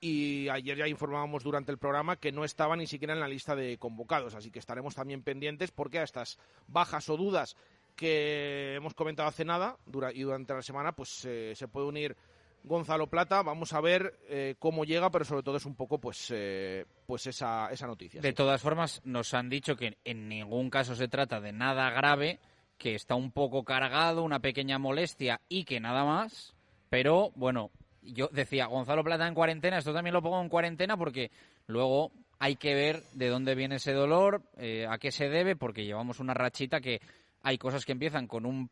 y 0.00 0.48
ayer 0.48 0.78
ya 0.78 0.88
informábamos 0.88 1.44
durante 1.44 1.70
el 1.70 1.78
programa 1.78 2.16
que 2.16 2.32
no 2.32 2.44
estaba 2.44 2.76
ni 2.76 2.86
siquiera 2.86 3.12
en 3.12 3.20
la 3.20 3.28
lista 3.28 3.54
de 3.54 3.76
convocados, 3.78 4.34
así 4.34 4.50
que 4.50 4.58
estaremos 4.58 4.94
también 4.94 5.22
pendientes 5.22 5.70
porque 5.70 5.98
a 5.98 6.04
estas 6.04 6.38
bajas 6.66 7.08
o 7.10 7.16
dudas 7.16 7.56
que 7.96 8.74
hemos 8.76 8.94
comentado 8.94 9.28
hace 9.28 9.44
nada 9.44 9.76
y 10.14 10.22
durante 10.22 10.54
la 10.54 10.62
semana 10.62 10.92
pues 10.92 11.24
eh, 11.26 11.52
se 11.54 11.68
puede 11.68 11.86
unir 11.86 12.16
Gonzalo 12.62 13.06
Plata, 13.08 13.42
vamos 13.42 13.72
a 13.72 13.80
ver 13.80 14.18
eh, 14.28 14.54
cómo 14.58 14.84
llega, 14.84 15.10
pero 15.10 15.24
sobre 15.24 15.42
todo 15.42 15.56
es 15.56 15.66
un 15.66 15.74
poco 15.74 15.98
pues 15.98 16.30
eh, 16.30 16.84
pues 17.06 17.26
esa, 17.26 17.70
esa 17.70 17.86
noticia. 17.86 18.20
De 18.20 18.32
todas 18.32 18.60
formas, 18.60 19.00
nos 19.04 19.32
han 19.34 19.48
dicho 19.48 19.76
que 19.76 19.96
en 20.04 20.28
ningún 20.28 20.68
caso 20.70 20.94
se 20.94 21.08
trata 21.08 21.40
de 21.40 21.52
nada 21.52 21.90
grave, 21.90 22.38
que 22.76 22.94
está 22.94 23.14
un 23.14 23.32
poco 23.32 23.64
cargado, 23.64 24.22
una 24.22 24.40
pequeña 24.40 24.78
molestia 24.78 25.40
y 25.48 25.64
que 25.64 25.80
nada 25.80 26.04
más, 26.04 26.54
pero 26.90 27.30
bueno, 27.34 27.70
yo 28.02 28.28
decía, 28.32 28.66
Gonzalo 28.66 29.04
Plata 29.04 29.26
en 29.26 29.34
cuarentena, 29.34 29.78
esto 29.78 29.92
también 29.92 30.14
lo 30.14 30.22
pongo 30.22 30.40
en 30.40 30.48
cuarentena 30.48 30.96
porque 30.96 31.30
luego 31.66 32.12
hay 32.38 32.56
que 32.56 32.74
ver 32.74 33.02
de 33.12 33.28
dónde 33.28 33.54
viene 33.54 33.76
ese 33.76 33.92
dolor, 33.92 34.42
eh, 34.56 34.86
a 34.88 34.98
qué 34.98 35.12
se 35.12 35.28
debe, 35.28 35.56
porque 35.56 35.84
llevamos 35.84 36.20
una 36.20 36.34
rachita 36.34 36.80
que 36.80 37.00
hay 37.42 37.58
cosas 37.58 37.84
que 37.84 37.92
empiezan 37.92 38.26
con 38.26 38.46
un 38.46 38.70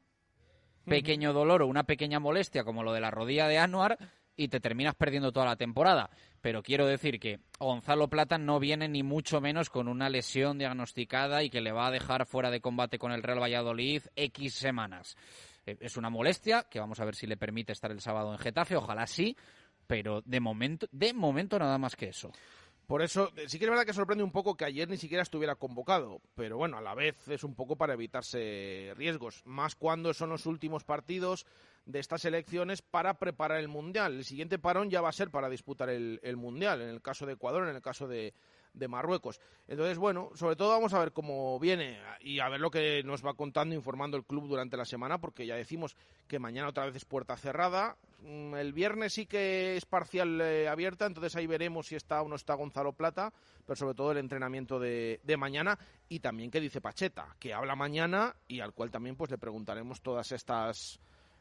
pequeño 0.87 1.33
dolor 1.33 1.63
o 1.63 1.67
una 1.67 1.85
pequeña 1.85 2.19
molestia, 2.19 2.65
como 2.65 2.83
lo 2.83 2.93
de 2.93 3.01
la 3.01 3.11
rodilla 3.11 3.47
de 3.47 3.59
Anuar, 3.59 3.99
y 4.37 4.49
te 4.49 4.61
terminas 4.61 4.95
perdiendo 4.95 5.33
toda 5.33 5.47
la 5.47 5.57
temporada. 5.57 6.09
Pero 6.41 6.63
quiero 6.63 6.87
decir 6.87 7.19
que 7.19 7.41
Gonzalo 7.59 8.09
Plata 8.09 8.39
no 8.39 8.61
viene 8.61 8.89
ni 8.89 9.03
mucho 9.03 9.41
menos 9.41 9.69
con 9.69 9.89
una 9.89 10.09
lesión 10.09 10.59
diagnosticada 10.59 11.43
y 11.43 11.51
que 11.51 11.61
le 11.61 11.73
va 11.73 11.89
a 11.89 11.91
dejar 11.91 12.25
fuera 12.25 12.51
de 12.51 12.61
combate 12.61 12.99
con 12.99 13.13
el 13.13 13.23
Real 13.23 13.43
Valladolid 13.43 14.03
X 14.15 14.55
semanas. 14.55 15.17
Eh, 15.69 15.77
es 15.81 15.97
una 15.97 16.09
molestia 16.09 16.65
que 16.65 16.81
vamos 16.81 16.99
a 17.01 17.05
ver 17.05 17.15
si 17.15 17.27
le 17.27 17.37
permite 17.37 17.73
estar 17.73 17.91
el 17.91 18.01
sábado 18.01 18.33
en 18.33 18.39
Getafe, 18.39 18.77
ojalá 18.77 19.07
sí, 19.07 19.37
pero 19.87 20.23
de 20.23 20.41
momento, 20.41 20.87
de 20.93 21.13
momento 21.13 21.59
nada 21.59 21.77
más 21.77 21.95
que 21.95 22.09
eso. 22.09 22.33
Por 22.87 23.03
eso, 23.03 23.31
eh, 23.37 23.49
sí 23.49 23.59
que 23.59 23.67
es 23.67 23.71
verdad 23.71 23.85
que 23.85 23.93
sorprende 23.93 24.25
un 24.25 24.33
poco 24.33 24.57
que 24.57 24.65
ayer 24.65 24.89
ni 24.89 24.97
siquiera 24.97 25.23
estuviera 25.23 25.57
convocado, 25.57 26.23
pero 26.35 26.57
bueno, 26.57 26.79
a 26.79 26.81
la 26.81 26.95
vez 26.95 27.29
es 27.29 27.45
un 27.45 27.55
poco 27.55 27.77
para 27.77 27.93
evitarse 27.93 28.95
riesgos, 28.97 29.43
más 29.45 29.75
cuando 29.75 30.15
son 30.15 30.31
los 30.31 30.47
últimos 30.47 30.85
partidos 30.85 31.45
de 31.85 31.99
estas 31.99 32.25
elecciones 32.25 32.81
para 32.81 33.19
preparar 33.19 33.61
el 33.61 33.69
Mundial. 33.69 34.15
El 34.15 34.25
siguiente 34.25 34.59
parón 34.59 34.89
ya 34.89 35.03
va 35.03 35.11
a 35.11 35.13
ser 35.13 35.31
para 35.31 35.51
disputar 35.51 35.91
el 35.91 36.37
Mundial, 36.39 36.81
en 36.81 36.89
el 36.89 37.03
caso 37.03 37.27
de 37.27 37.35
Ecuador, 37.35 37.69
en 37.69 37.77
el 37.77 37.83
caso 37.83 38.09
de, 38.09 38.33
de 38.79 38.89
Marruecos. 38.89 39.41
Entonces, 39.67 39.99
bueno, 39.99 40.31
sobre 40.35 40.57
todo 40.57 40.71
vamos 40.71 40.95
a 40.95 41.01
ver 41.01 41.13
cómo 41.13 41.59
viene 41.59 41.99
y 42.21 42.41
a 42.41 42.49
ver 42.49 42.61
lo 42.61 42.71
que 42.71 43.03
nos 43.05 43.25
va 43.25 43.35
contando, 43.35 43.75
informando 43.75 44.17
el 44.17 44.25
club 44.25 44.49
durante 44.49 44.77
la 44.77 44.85
semana, 44.85 45.19
porque 45.19 45.47
ya 45.47 45.57
decimos 45.57 45.97
que 46.27 46.39
mañana 46.39 46.69
otra 46.69 46.87
vez 46.87 46.97
es 46.97 47.05
puerta 47.05 47.37
cerrada. 47.37 47.97
Mm, 48.23 48.55
el 48.55 48.73
viernes 48.73 49.13
sí 49.13 49.27
que 49.27 49.77
es 49.77 49.85
parcial 49.85 50.41
eh, 50.41 50.69
abierta, 50.69 51.07
entonces 51.07 51.37
ahí 51.37 51.47
veremos 51.47 51.87
si 51.87 51.97
está 51.97 52.23
o 52.23 52.29
no 52.29 52.37
está 52.37 52.55
Gonzalo 52.55 52.93
Plata, 52.93 53.33
pero 53.67 53.77
sobre 53.77 53.95
todo 53.95 54.13
el 54.13 54.19
entrenamiento 54.19 54.79
de, 54.79 55.21
de 55.23 55.37
mañana 55.37 55.79
y 56.09 56.21
también 56.21 56.51
que 56.51 56.61
dice 56.61 56.81
Pacheta, 56.81 57.37
que 57.39 57.53
habla 57.53 57.77
mañana 57.77 58.35
y 58.47 58.61
al 58.61 58.73
cual 58.73 58.91
también 58.91 59.17
pues 59.17 59.31
le 59.31 59.39
preguntaremos 59.39 60.01
todas 60.01 60.33
estas 60.33 61.01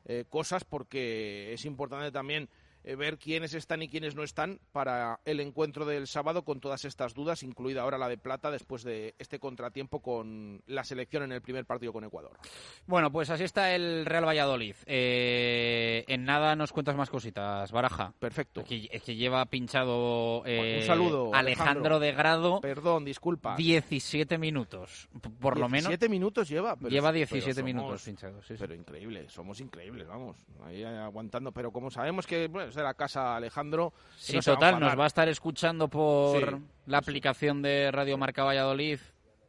eh, 0.09 0.23
cosas 0.29 0.63
porque 0.63 1.51
es 1.51 1.65
importante 1.65 2.11
también 2.11 2.47
eh, 2.87 2.95
ver 2.95 3.17
quiénes 3.17 3.53
están 3.53 3.81
y 3.81 3.89
quiénes 3.89 4.15
no 4.15 4.23
están 4.23 4.61
para 4.71 5.19
el 5.25 5.41
encuentro 5.41 5.85
del 5.85 6.07
sábado 6.07 6.45
con 6.45 6.61
todas 6.61 6.85
estas 6.85 7.13
dudas, 7.13 7.43
incluida 7.43 7.81
ahora 7.81 7.97
la 7.97 8.07
de 8.07 8.17
Plata 8.17 8.49
después 8.49 8.83
de 8.83 9.13
este 9.19 9.39
contratiempo 9.39 10.01
con 10.01 10.61
la 10.67 10.85
selección 10.85 11.23
en 11.23 11.33
el 11.33 11.41
primer 11.41 11.65
partido 11.65 11.91
con 11.91 12.05
Ecuador. 12.05 12.37
Bueno, 12.85 13.11
pues 13.11 13.29
así 13.29 13.43
está 13.43 13.75
el 13.75 14.05
Real 14.05 14.25
Valladolid. 14.25 14.75
Eh, 14.85 16.05
en 16.07 16.23
nada 16.23 16.55
nos 16.55 16.71
cuentas 16.71 16.95
más 16.95 17.09
cositas, 17.09 17.73
Baraja. 17.73 18.13
Perfecto. 18.19 18.61
Es 18.61 19.03
que, 19.03 19.15
lleva 19.17 19.45
pinchado 19.47 20.43
eh, 20.45 20.77
Un 20.79 20.87
saludo, 20.87 21.35
Alejandro, 21.35 21.99
de 21.99 22.13
Grado. 22.13 22.61
Perdón, 22.61 23.03
disculpa. 23.03 23.57
17 23.57 24.37
minutos, 24.37 25.09
por 25.41 25.59
lo 25.59 25.67
menos. 25.67 25.89
17 25.89 26.07
minutos 26.07 26.47
lleva. 26.47 26.77
lleva 26.87 27.11
17 27.11 27.63
minutos 27.63 28.03
pinchados. 28.03 28.45
pero 28.57 28.73
increíble, 28.73 29.27
somos 29.27 29.59
increíbles, 29.59 30.07
vamos. 30.07 30.37
Ahí 30.63 30.85
aguantando. 30.85 31.51
Pero 31.51 31.71
como 31.71 31.91
sabemos 31.91 32.25
que 32.25 32.47
de 32.77 32.83
la 32.83 32.93
casa 32.93 33.35
Alejandro. 33.35 33.91
Sí, 34.15 34.39
total, 34.39 34.79
nos 34.79 34.97
va 34.97 35.03
a 35.03 35.07
estar 35.07 35.27
escuchando 35.27 35.87
por 35.87 36.59
la 36.85 36.97
aplicación 36.99 37.61
de 37.61 37.91
Radio 37.91 38.17
Marca 38.17 38.43
Valladolid 38.43 38.99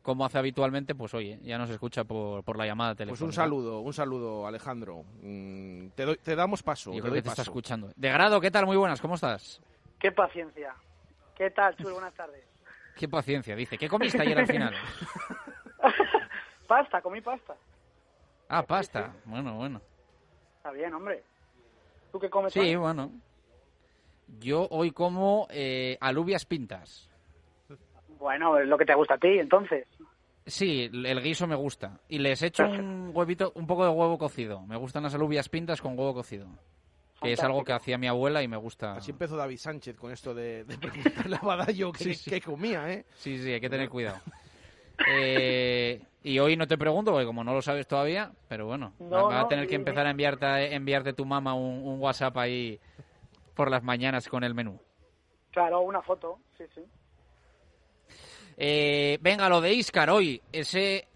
como 0.02 0.24
hace 0.24 0.38
habitualmente, 0.38 0.94
pues 0.94 1.12
oye, 1.12 1.38
ya 1.42 1.58
nos 1.58 1.68
escucha 1.68 2.02
por, 2.02 2.42
por 2.42 2.56
la 2.56 2.64
llamada 2.64 2.94
telefónica. 2.94 3.26
Pues 3.26 3.28
un 3.28 3.32
saludo, 3.34 3.80
un 3.80 3.92
saludo, 3.92 4.46
Alejandro. 4.46 5.04
Mm, 5.20 5.88
te, 5.88 6.16
te 6.16 6.34
damos 6.34 6.62
paso. 6.62 6.94
Yo 6.94 7.02
creo 7.02 7.12
que 7.12 7.20
te 7.20 7.28
está 7.28 7.42
escuchando. 7.42 7.90
De 7.94 8.08
grado, 8.08 8.40
¿qué 8.40 8.50
tal? 8.50 8.64
Muy 8.64 8.78
buenas, 8.78 9.02
¿cómo 9.02 9.16
estás? 9.16 9.60
Qué 9.98 10.10
paciencia. 10.10 10.74
¿Qué 11.36 11.50
tal, 11.50 11.76
Chul? 11.76 11.92
Buenas 11.92 12.14
tardes. 12.14 12.42
Qué 12.96 13.06
paciencia, 13.06 13.54
dice. 13.54 13.76
¿Qué 13.76 13.86
comiste 13.86 14.22
ayer 14.22 14.38
al 14.38 14.46
final? 14.48 14.74
pasta, 16.66 17.02
comí 17.02 17.20
pasta. 17.20 17.54
Ah, 18.48 18.62
pasta. 18.62 19.12
Bueno, 19.26 19.56
bueno. 19.56 19.80
Está 20.56 20.70
bien, 20.70 20.94
hombre. 20.94 21.22
¿Tú 22.12 22.18
qué 22.18 22.30
comes? 22.30 22.52
Sí, 22.52 22.74
bueno. 22.76 23.10
Yo 24.40 24.66
hoy 24.70 24.90
como 24.90 25.46
eh, 25.50 25.96
alubias 26.00 26.44
pintas. 26.44 27.08
Bueno, 28.18 28.58
es 28.58 28.66
lo 28.66 28.76
que 28.76 28.84
te 28.84 28.94
gusta 28.94 29.14
a 29.14 29.18
ti, 29.18 29.38
entonces. 29.38 29.86
Sí, 30.46 30.90
el 30.92 31.22
guiso 31.22 31.46
me 31.46 31.54
gusta. 31.54 32.00
Y 32.08 32.18
les 32.18 32.42
echo 32.42 32.64
un 32.64 33.10
huevito, 33.14 33.52
un 33.54 33.66
poco 33.66 33.84
de 33.84 33.90
huevo 33.90 34.18
cocido. 34.18 34.62
Me 34.62 34.76
gustan 34.76 35.02
las 35.02 35.14
alubias 35.14 35.48
pintas 35.48 35.80
con 35.80 35.98
huevo 35.98 36.14
cocido. 36.14 36.48
Que 37.20 37.32
es 37.32 37.42
algo 37.42 37.64
que 37.64 37.72
hacía 37.72 37.98
mi 37.98 38.06
abuela 38.06 38.42
y 38.42 38.48
me 38.48 38.56
gusta. 38.56 38.94
Así 38.94 39.10
empezó 39.10 39.36
David 39.36 39.58
Sánchez 39.58 39.96
con 39.96 40.12
esto 40.12 40.34
de, 40.34 40.64
de 40.64 40.78
preguntarle 40.78 41.36
a 41.36 41.44
Badallo 41.44 41.92
qué, 42.24 42.40
comía, 42.40 42.90
¿eh? 42.92 43.04
Sí, 43.16 43.38
sí, 43.38 43.52
hay 43.52 43.60
que 43.60 43.68
tener 43.68 43.88
cuidado. 43.90 44.18
eh, 45.10 46.00
y 46.22 46.38
hoy 46.38 46.56
no 46.56 46.66
te 46.66 46.76
pregunto, 46.76 47.12
porque 47.12 47.26
como 47.26 47.44
no 47.44 47.54
lo 47.54 47.62
sabes 47.62 47.86
todavía, 47.86 48.32
pero 48.48 48.66
bueno, 48.66 48.92
va 49.00 49.40
a 49.40 49.48
tener 49.48 49.66
que 49.66 49.76
empezar 49.76 50.06
a 50.06 50.10
enviarte, 50.10 50.74
enviarte 50.74 51.12
tu 51.12 51.24
mamá 51.24 51.54
un, 51.54 52.00
WhatsApp 52.00 52.36
ahí 52.38 52.80
por 53.54 53.70
las 53.70 53.82
mañanas 53.82 54.28
con 54.28 54.44
el 54.44 54.54
menú. 54.54 54.80
Claro, 55.50 55.80
una 55.80 56.02
foto, 56.02 56.38
sí, 56.56 56.64
sí. 56.74 56.82
Eh, 58.56 59.18
venga, 59.20 59.48
lo 59.48 59.60
de 59.60 59.72
Iscar 59.72 60.10
hoy, 60.10 60.42
ese 60.52 61.06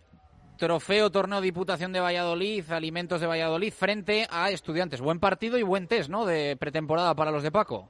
trofeo 0.56 1.10
torneo 1.10 1.40
Diputación 1.40 1.92
de 1.92 1.98
Valladolid, 1.98 2.70
Alimentos 2.70 3.20
de 3.20 3.26
Valladolid, 3.26 3.72
frente 3.72 4.26
a 4.30 4.50
estudiantes. 4.50 5.00
Buen 5.00 5.18
partido 5.18 5.58
y 5.58 5.64
buen 5.64 5.88
test, 5.88 6.08
¿no? 6.08 6.24
De 6.24 6.56
pretemporada 6.56 7.16
para 7.16 7.32
los 7.32 7.42
de 7.42 7.50
Paco. 7.50 7.88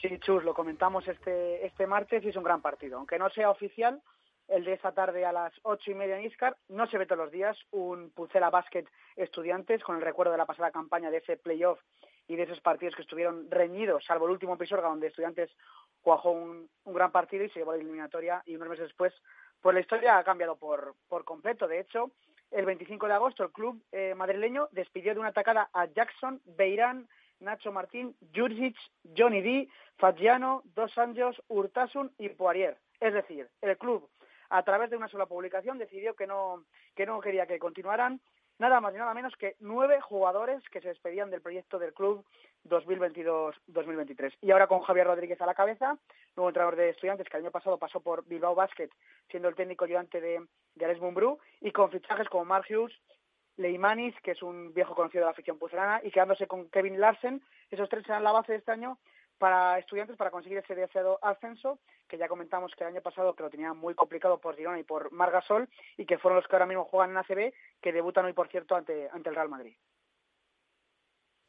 Sí, 0.00 0.18
Chus, 0.18 0.42
lo 0.42 0.52
comentamos 0.52 1.06
este, 1.06 1.64
este 1.64 1.86
martes 1.86 2.24
y 2.24 2.30
es 2.30 2.36
un 2.36 2.42
gran 2.42 2.60
partido. 2.60 2.98
Aunque 2.98 3.18
no 3.18 3.30
sea 3.30 3.50
oficial, 3.50 4.02
el 4.48 4.64
de 4.64 4.74
esa 4.74 4.92
tarde 4.92 5.24
a 5.24 5.32
las 5.32 5.52
ocho 5.62 5.90
y 5.90 5.94
media 5.94 6.18
en 6.18 6.24
Iscar. 6.24 6.56
No 6.68 6.86
se 6.86 6.98
ve 6.98 7.06
todos 7.06 7.24
los 7.24 7.32
días 7.32 7.56
un 7.70 8.10
Pucela 8.10 8.50
Basket 8.50 8.84
Estudiantes 9.16 9.82
con 9.82 9.96
el 9.96 10.02
recuerdo 10.02 10.32
de 10.32 10.38
la 10.38 10.46
pasada 10.46 10.70
campaña 10.70 11.10
de 11.10 11.18
ese 11.18 11.36
playoff 11.36 11.80
y 12.28 12.36
de 12.36 12.44
esos 12.44 12.60
partidos 12.60 12.94
que 12.94 13.02
estuvieron 13.02 13.50
reñidos, 13.50 14.04
salvo 14.04 14.26
el 14.26 14.32
último 14.32 14.56
Pisorga, 14.56 14.88
donde 14.88 15.08
Estudiantes 15.08 15.50
cuajó 16.00 16.30
un, 16.30 16.68
gran 16.84 17.12
partido 17.12 17.44
y 17.44 17.50
se 17.50 17.58
llevó 17.58 17.72
la 17.72 17.78
eliminatoria 17.78 18.42
y 18.46 18.56
unos 18.56 18.68
meses 18.68 18.88
después, 18.88 19.12
pues 19.60 19.74
la 19.74 19.80
historia 19.80 20.18
ha 20.18 20.24
cambiado 20.24 20.56
por, 20.56 20.94
por 21.08 21.24
completo. 21.24 21.66
De 21.66 21.80
hecho, 21.80 22.10
el 22.50 22.66
25 22.66 23.06
de 23.06 23.14
agosto 23.14 23.44
el 23.44 23.52
club 23.52 23.82
eh, 23.92 24.14
madrileño 24.14 24.68
despidió 24.72 25.14
de 25.14 25.20
una 25.20 25.30
atacada 25.30 25.70
a 25.72 25.86
Jackson, 25.86 26.40
Beirán, 26.44 27.08
Nacho 27.40 27.72
Martín, 27.72 28.14
Juricic, 28.34 28.76
Johnny 29.16 29.42
D, 29.42 29.68
Fagiano, 29.96 30.62
Dos 30.74 30.96
Anjos, 30.96 31.42
Urtasun 31.48 32.12
y 32.18 32.28
Poirier. 32.28 32.78
Es 33.00 33.12
decir, 33.14 33.48
el 33.62 33.76
club 33.78 34.08
a 34.52 34.62
través 34.64 34.90
de 34.90 34.96
una 34.98 35.08
sola 35.08 35.24
publicación 35.24 35.78
decidió 35.78 36.14
que 36.14 36.26
no, 36.26 36.64
que 36.94 37.06
no 37.06 37.20
quería 37.20 37.46
que 37.46 37.58
continuaran 37.58 38.20
nada 38.58 38.82
más 38.82 38.94
y 38.94 38.98
nada 38.98 39.14
menos 39.14 39.34
que 39.36 39.56
nueve 39.60 39.98
jugadores 40.02 40.62
que 40.68 40.82
se 40.82 40.88
despedían 40.88 41.30
del 41.30 41.40
proyecto 41.40 41.78
del 41.78 41.94
club 41.94 42.22
2022-2023. 42.68 44.36
Y 44.42 44.50
ahora 44.50 44.66
con 44.66 44.82
Javier 44.82 45.06
Rodríguez 45.06 45.40
a 45.40 45.46
la 45.46 45.54
cabeza, 45.54 45.96
nuevo 46.36 46.50
entrenador 46.50 46.76
de 46.76 46.90
estudiantes 46.90 47.28
que 47.28 47.36
el 47.38 47.44
año 47.44 47.50
pasado 47.50 47.78
pasó 47.78 48.00
por 48.00 48.26
Bilbao 48.26 48.54
Basket, 48.54 48.90
siendo 49.30 49.48
el 49.48 49.54
técnico 49.54 49.86
ayudante 49.86 50.20
de, 50.20 50.46
Alex 50.84 51.00
Mumbrú, 51.00 51.38
y 51.62 51.72
con 51.72 51.90
fichajes 51.90 52.28
como 52.28 52.44
Mark 52.44 52.66
Hughes, 52.68 52.92
Leimanis, 53.56 54.14
que 54.22 54.32
es 54.32 54.42
un 54.42 54.74
viejo 54.74 54.94
conocido 54.94 55.22
de 55.22 55.26
la 55.26 55.32
afición 55.32 55.58
pucelana, 55.58 56.00
y 56.04 56.10
quedándose 56.10 56.46
con 56.46 56.68
Kevin 56.68 57.00
Larsen. 57.00 57.42
Esos 57.70 57.88
tres 57.88 58.04
serán 58.04 58.22
la 58.22 58.32
base 58.32 58.52
de 58.52 58.58
este 58.58 58.72
año 58.72 58.98
para 59.42 59.76
estudiantes 59.76 60.16
para 60.16 60.30
conseguir 60.30 60.58
ese 60.58 60.76
deseado 60.76 61.18
ascenso, 61.20 61.80
que 62.06 62.16
ya 62.16 62.28
comentamos 62.28 62.70
que 62.76 62.84
el 62.84 62.90
año 62.90 63.02
pasado 63.02 63.34
que 63.34 63.42
lo 63.42 63.50
tenía 63.50 63.74
muy 63.74 63.92
complicado 63.92 64.38
por 64.38 64.54
Girona 64.54 64.78
y 64.78 64.84
por 64.84 65.10
Margasol, 65.10 65.68
y 65.96 66.06
que 66.06 66.16
fueron 66.18 66.36
los 66.36 66.46
que 66.46 66.54
ahora 66.54 66.66
mismo 66.66 66.84
juegan 66.84 67.10
en 67.10 67.16
ACB, 67.16 67.52
que 67.80 67.92
debutan 67.92 68.24
hoy, 68.24 68.34
por 68.34 68.46
cierto, 68.46 68.76
ante, 68.76 69.08
ante 69.10 69.30
el 69.30 69.34
Real 69.34 69.48
Madrid. 69.48 69.74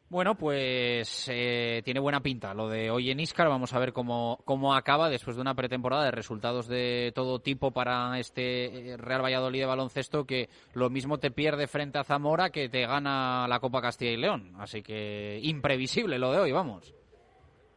Bueno, 0.09 0.33
pues 0.33 1.29
eh, 1.31 1.83
tiene 1.85 1.99
buena 1.99 2.23
pinta 2.23 2.55
lo 2.55 2.67
de 2.67 2.89
hoy 2.89 3.11
en 3.11 3.19
Iscar. 3.19 3.47
Vamos 3.47 3.73
a 3.73 3.79
ver 3.79 3.93
cómo, 3.93 4.39
cómo 4.43 4.73
acaba 4.73 5.09
después 5.09 5.35
de 5.35 5.43
una 5.43 5.53
pretemporada 5.53 6.05
de 6.05 6.11
resultados 6.11 6.67
de 6.67 7.11
todo 7.13 7.41
tipo 7.41 7.69
para 7.69 8.17
este 8.17 8.93
eh, 8.93 8.97
Real 8.97 9.23
Valladolid 9.23 9.59
de 9.59 9.65
baloncesto 9.67 10.25
que 10.25 10.49
lo 10.73 10.89
mismo 10.89 11.19
te 11.19 11.29
pierde 11.29 11.67
frente 11.67 11.99
a 11.99 12.03
Zamora 12.03 12.49
que 12.49 12.69
te 12.69 12.87
gana 12.87 13.47
la 13.47 13.59
Copa 13.59 13.83
Castilla 13.83 14.11
y 14.11 14.17
León. 14.17 14.53
Así 14.57 14.81
que 14.81 15.39
imprevisible 15.43 16.17
lo 16.17 16.31
de 16.31 16.39
hoy, 16.39 16.51
vamos. 16.51 17.02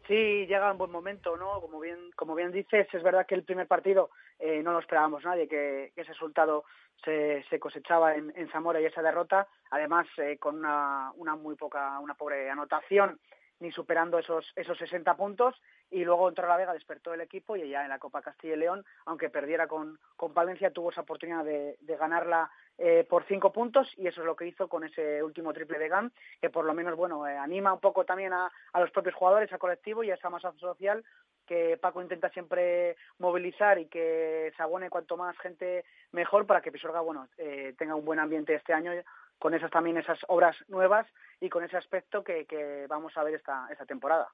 Sí, 0.06 0.46
llega 0.46 0.70
en 0.70 0.78
buen 0.78 0.92
momento, 0.92 1.36
¿no? 1.36 1.60
Como 1.60 1.80
bien, 1.80 2.10
como 2.14 2.34
bien 2.36 2.52
dices, 2.52 2.86
es 2.92 3.02
verdad 3.02 3.26
que 3.26 3.34
el 3.34 3.42
primer 3.42 3.66
partido 3.66 4.10
eh, 4.38 4.62
no 4.62 4.72
lo 4.72 4.78
esperábamos 4.78 5.24
nadie, 5.24 5.48
que, 5.48 5.92
ese 5.96 6.12
resultado 6.12 6.64
se, 7.04 7.44
se 7.50 7.58
cosechaba 7.58 8.14
en, 8.14 8.48
Zamora 8.50 8.80
y 8.80 8.84
esa 8.84 9.02
derrota, 9.02 9.48
además 9.70 10.06
eh, 10.18 10.38
con 10.38 10.58
una, 10.58 11.10
una 11.16 11.34
muy 11.34 11.56
poca, 11.56 11.98
una 11.98 12.14
pobre 12.14 12.48
anotación, 12.48 13.18
ni 13.58 13.72
superando 13.72 14.18
esos, 14.18 14.52
esos 14.54 14.78
60 14.78 15.16
puntos, 15.16 15.60
y 15.90 16.04
luego 16.04 16.28
entró 16.28 16.46
la 16.46 16.56
Vega, 16.56 16.72
despertó 16.72 17.12
el 17.12 17.22
equipo 17.22 17.56
y 17.56 17.68
ya 17.68 17.82
en 17.82 17.88
la 17.88 17.98
Copa 17.98 18.22
Castilla 18.22 18.54
y 18.54 18.58
León, 18.58 18.84
aunque 19.06 19.30
perdiera 19.30 19.66
con, 19.66 19.98
con 20.16 20.32
Palencia, 20.32 20.70
tuvo 20.70 20.90
esa 20.90 21.00
oportunidad 21.00 21.44
de 21.44 21.96
ganarla 21.98 22.50
eh, 22.78 23.06
por 23.08 23.24
cinco 23.24 23.52
puntos 23.52 23.88
y 23.96 24.06
eso 24.06 24.20
es 24.20 24.26
lo 24.26 24.36
que 24.36 24.46
hizo 24.46 24.68
con 24.68 24.84
ese 24.84 25.22
último 25.22 25.52
triple 25.52 25.78
de 25.78 25.88
GAM, 25.88 26.10
que 26.40 26.50
por 26.50 26.64
lo 26.64 26.74
menos 26.74 26.94
bueno 26.96 27.26
eh, 27.26 27.36
anima 27.36 27.72
un 27.72 27.80
poco 27.80 28.04
también 28.04 28.32
a, 28.32 28.50
a, 28.72 28.80
los 28.80 28.90
propios 28.90 29.14
jugadores, 29.14 29.52
al 29.52 29.58
colectivo 29.58 30.04
y 30.04 30.10
a 30.10 30.14
esa 30.14 30.28
masa 30.28 30.52
social 30.58 31.02
que 31.46 31.78
Paco 31.78 32.02
intenta 32.02 32.28
siempre 32.30 32.96
movilizar 33.18 33.78
y 33.78 33.86
que 33.86 34.52
se 34.56 34.62
abone 34.62 34.90
cuanto 34.90 35.16
más 35.16 35.38
gente 35.38 35.84
mejor 36.12 36.46
para 36.46 36.60
que 36.60 36.72
Pisorga 36.72 37.00
bueno 37.00 37.28
eh, 37.38 37.74
tenga 37.78 37.94
un 37.94 38.04
buen 38.04 38.18
ambiente 38.18 38.54
este 38.54 38.74
año 38.74 38.92
con 39.38 39.54
esas 39.54 39.70
también 39.70 39.96
esas 39.96 40.18
obras 40.28 40.56
nuevas 40.68 41.06
y 41.40 41.48
con 41.48 41.64
ese 41.64 41.76
aspecto 41.76 42.22
que, 42.22 42.46
que 42.46 42.86
vamos 42.88 43.16
a 43.16 43.24
ver 43.24 43.34
esta, 43.34 43.68
esta 43.70 43.86
temporada. 43.86 44.28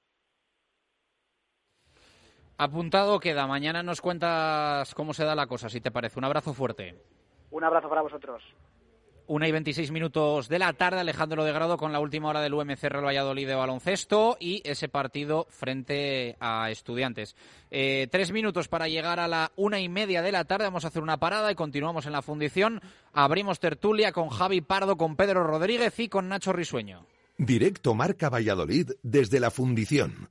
Apuntado 2.59 3.19
queda. 3.19 3.47
Mañana 3.47 3.83
nos 3.83 4.01
cuentas 4.01 4.95
cómo 4.95 5.15
se 5.15 5.25
da 5.25 5.35
la 5.35 5.47
cosa, 5.47 5.69
si 5.69 5.81
te 5.81 5.91
parece. 5.91 6.19
Un 6.19 6.25
abrazo 6.25 6.55
fuerte. 6.55 7.22
Un 7.53 7.65
abrazo 7.65 7.89
para 7.89 8.03
vosotros. 8.03 8.43
Una 9.29 9.47
y 9.47 9.53
26 9.53 9.93
minutos 9.93 10.49
de 10.49 10.59
la 10.59 10.73
tarde, 10.73 10.99
Alejandro 10.99 11.45
de 11.45 11.53
Grado 11.53 11.77
con 11.77 11.93
la 11.93 12.01
última 12.01 12.29
hora 12.29 12.41
del 12.41 12.55
UMC 12.55 12.83
Real 12.83 13.05
Valladolid 13.05 13.47
de 13.47 13.55
baloncesto 13.55 14.37
y 14.41 14.63
ese 14.65 14.89
partido 14.89 15.47
frente 15.49 16.37
a 16.41 16.71
estudiantes. 16.71 17.37
Eh, 17.71 18.09
tres 18.11 18.33
minutos 18.33 18.69
para 18.69 18.89
llegar 18.89 19.21
a 19.21 19.29
la 19.29 19.53
una 19.55 19.79
y 19.79 19.89
media 19.89 20.23
de 20.23 20.33
la 20.33 20.45
tarde. 20.45 20.65
Vamos 20.65 20.85
a 20.85 20.89
hacer 20.89 21.03
una 21.03 21.19
parada 21.19 21.53
y 21.53 21.55
continuamos 21.55 22.07
en 22.07 22.13
la 22.13 22.23
fundición. 22.23 22.81
Abrimos 23.13 23.61
tertulia 23.61 24.13
con 24.13 24.29
Javi 24.29 24.61
Pardo, 24.61 24.97
con 24.97 25.15
Pedro 25.15 25.45
Rodríguez 25.45 25.99
y 26.01 26.09
con 26.09 26.29
Nacho 26.29 26.53
Risueño. 26.53 27.07
Directo 27.39 27.95
Marca 27.95 28.29
Valladolid 28.29 28.91
desde 29.03 29.41
la 29.41 29.51
fundición. 29.51 30.31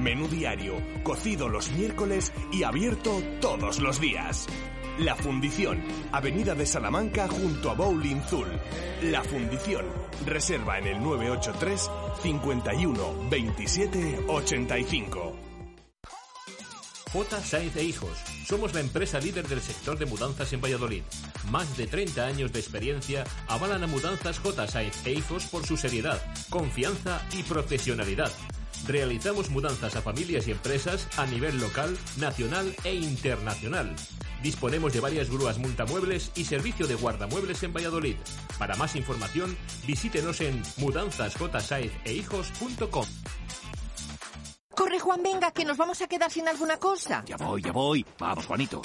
Menú 0.00 0.28
diario, 0.28 0.74
cocido 1.02 1.48
los 1.48 1.70
miércoles 1.72 2.32
y 2.52 2.62
abierto 2.62 3.22
todos 3.40 3.80
los 3.80 4.00
días. 4.00 4.46
La 4.98 5.14
Fundición, 5.14 5.82
Avenida 6.10 6.54
de 6.54 6.64
Salamanca 6.64 7.28
junto 7.28 7.70
a 7.70 7.74
Bowling 7.74 8.22
Zul. 8.22 8.48
La 9.02 9.22
Fundición, 9.22 9.84
reserva 10.24 10.78
en 10.78 10.86
el 10.86 11.02
983 11.02 11.90
51 12.22 13.28
27 13.30 14.24
85. 14.26 15.36
J. 17.12 17.40
Sainz 17.40 17.76
e 17.76 17.84
Hijos. 17.84 18.18
Somos 18.46 18.74
la 18.74 18.80
empresa 18.80 19.20
líder 19.20 19.46
del 19.48 19.60
sector 19.60 19.98
de 19.98 20.06
mudanzas 20.06 20.52
en 20.52 20.60
Valladolid. 20.60 21.02
Más 21.50 21.76
de 21.76 21.86
30 21.86 22.26
años 22.26 22.52
de 22.52 22.60
experiencia 22.60 23.24
avalan 23.48 23.84
a 23.84 23.86
Mudanzas 23.86 24.38
J. 24.38 24.66
Sainz 24.66 25.06
e 25.06 25.12
Hijos 25.12 25.44
por 25.46 25.66
su 25.66 25.76
seriedad, 25.76 26.20
confianza 26.50 27.22
y 27.32 27.42
profesionalidad. 27.42 28.32
Realizamos 28.86 29.50
mudanzas 29.50 29.96
a 29.96 30.02
familias 30.02 30.46
y 30.46 30.52
empresas 30.52 31.08
a 31.16 31.26
nivel 31.26 31.58
local, 31.58 31.98
nacional 32.18 32.72
e 32.84 32.94
internacional. 32.94 33.92
Disponemos 34.42 34.92
de 34.92 35.00
varias 35.00 35.28
grúas 35.28 35.58
multamuebles 35.58 36.30
y 36.36 36.44
servicio 36.44 36.86
de 36.86 36.94
guardamuebles 36.94 37.64
en 37.64 37.72
Valladolid. 37.72 38.14
Para 38.58 38.76
más 38.76 38.94
información, 38.94 39.56
visítenos 39.86 40.40
en 40.40 40.62
mudanzasjsaezehijos.com. 40.76 43.06
Corre, 44.76 44.98
Juan, 44.98 45.22
venga, 45.22 45.50
que 45.52 45.64
nos 45.64 45.78
vamos 45.78 46.02
a 46.02 46.06
quedar 46.06 46.30
sin 46.30 46.46
alguna 46.46 46.76
cosa. 46.76 47.24
Ya 47.24 47.38
voy, 47.38 47.62
ya 47.62 47.72
voy. 47.72 48.04
Vamos, 48.18 48.44
Juanito. 48.44 48.82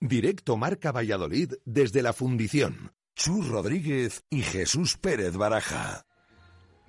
Directo 0.00 0.56
Marca 0.56 0.90
Valladolid 0.90 1.52
desde 1.64 2.02
la 2.02 2.12
fundición. 2.12 2.90
Chus 3.14 3.46
Rodríguez 3.46 4.24
y 4.28 4.42
Jesús 4.42 4.96
Pérez 4.96 5.36
Baraja. 5.36 6.04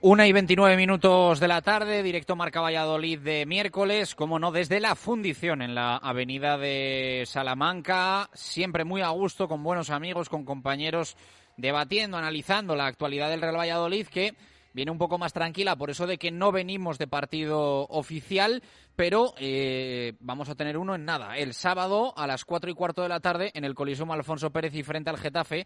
Una 0.05 0.27
y 0.27 0.33
29 0.33 0.75
minutos 0.75 1.39
de 1.39 1.47
la 1.47 1.61
tarde, 1.61 2.03
directo 2.03 2.35
Marca 2.35 2.59
Valladolid 2.59 3.19
de 3.19 3.45
miércoles, 3.45 4.15
como 4.15 4.37
no, 4.37 4.51
desde 4.51 4.81
la 4.81 4.95
fundición 4.95 5.61
en 5.61 5.75
la 5.75 5.95
avenida 5.95 6.57
de 6.57 7.23
Salamanca, 7.25 8.29
siempre 8.33 8.83
muy 8.83 9.01
a 9.01 9.07
gusto, 9.11 9.47
con 9.47 9.63
buenos 9.63 9.91
amigos, 9.91 10.27
con 10.27 10.43
compañeros 10.43 11.15
debatiendo, 11.55 12.17
analizando 12.17 12.75
la 12.75 12.87
actualidad 12.87 13.29
del 13.29 13.39
Real 13.39 13.55
Valladolid 13.55 14.07
que 14.07 14.35
viene 14.73 14.91
un 14.91 14.97
poco 14.97 15.17
más 15.17 15.33
tranquila 15.33 15.75
por 15.75 15.89
eso 15.89 16.07
de 16.07 16.17
que 16.17 16.31
no 16.31 16.51
venimos 16.51 16.97
de 16.97 17.07
partido 17.07 17.83
oficial, 17.87 18.61
pero 18.95 19.33
eh, 19.37 20.13
vamos 20.19 20.49
a 20.49 20.55
tener 20.55 20.77
uno 20.77 20.95
en 20.95 21.05
nada. 21.05 21.37
El 21.37 21.53
sábado 21.53 22.13
a 22.17 22.27
las 22.27 22.43
cuatro 22.43 22.69
y 22.69 22.73
cuarto 22.73 23.03
de 23.03 23.09
la 23.09 23.19
tarde 23.19 23.51
en 23.53 23.63
el 23.63 23.75
Coliseum 23.75 24.11
Alfonso 24.11 24.51
Pérez 24.51 24.75
y 24.75 24.83
frente 24.83 25.09
al 25.09 25.17
Getafe. 25.17 25.65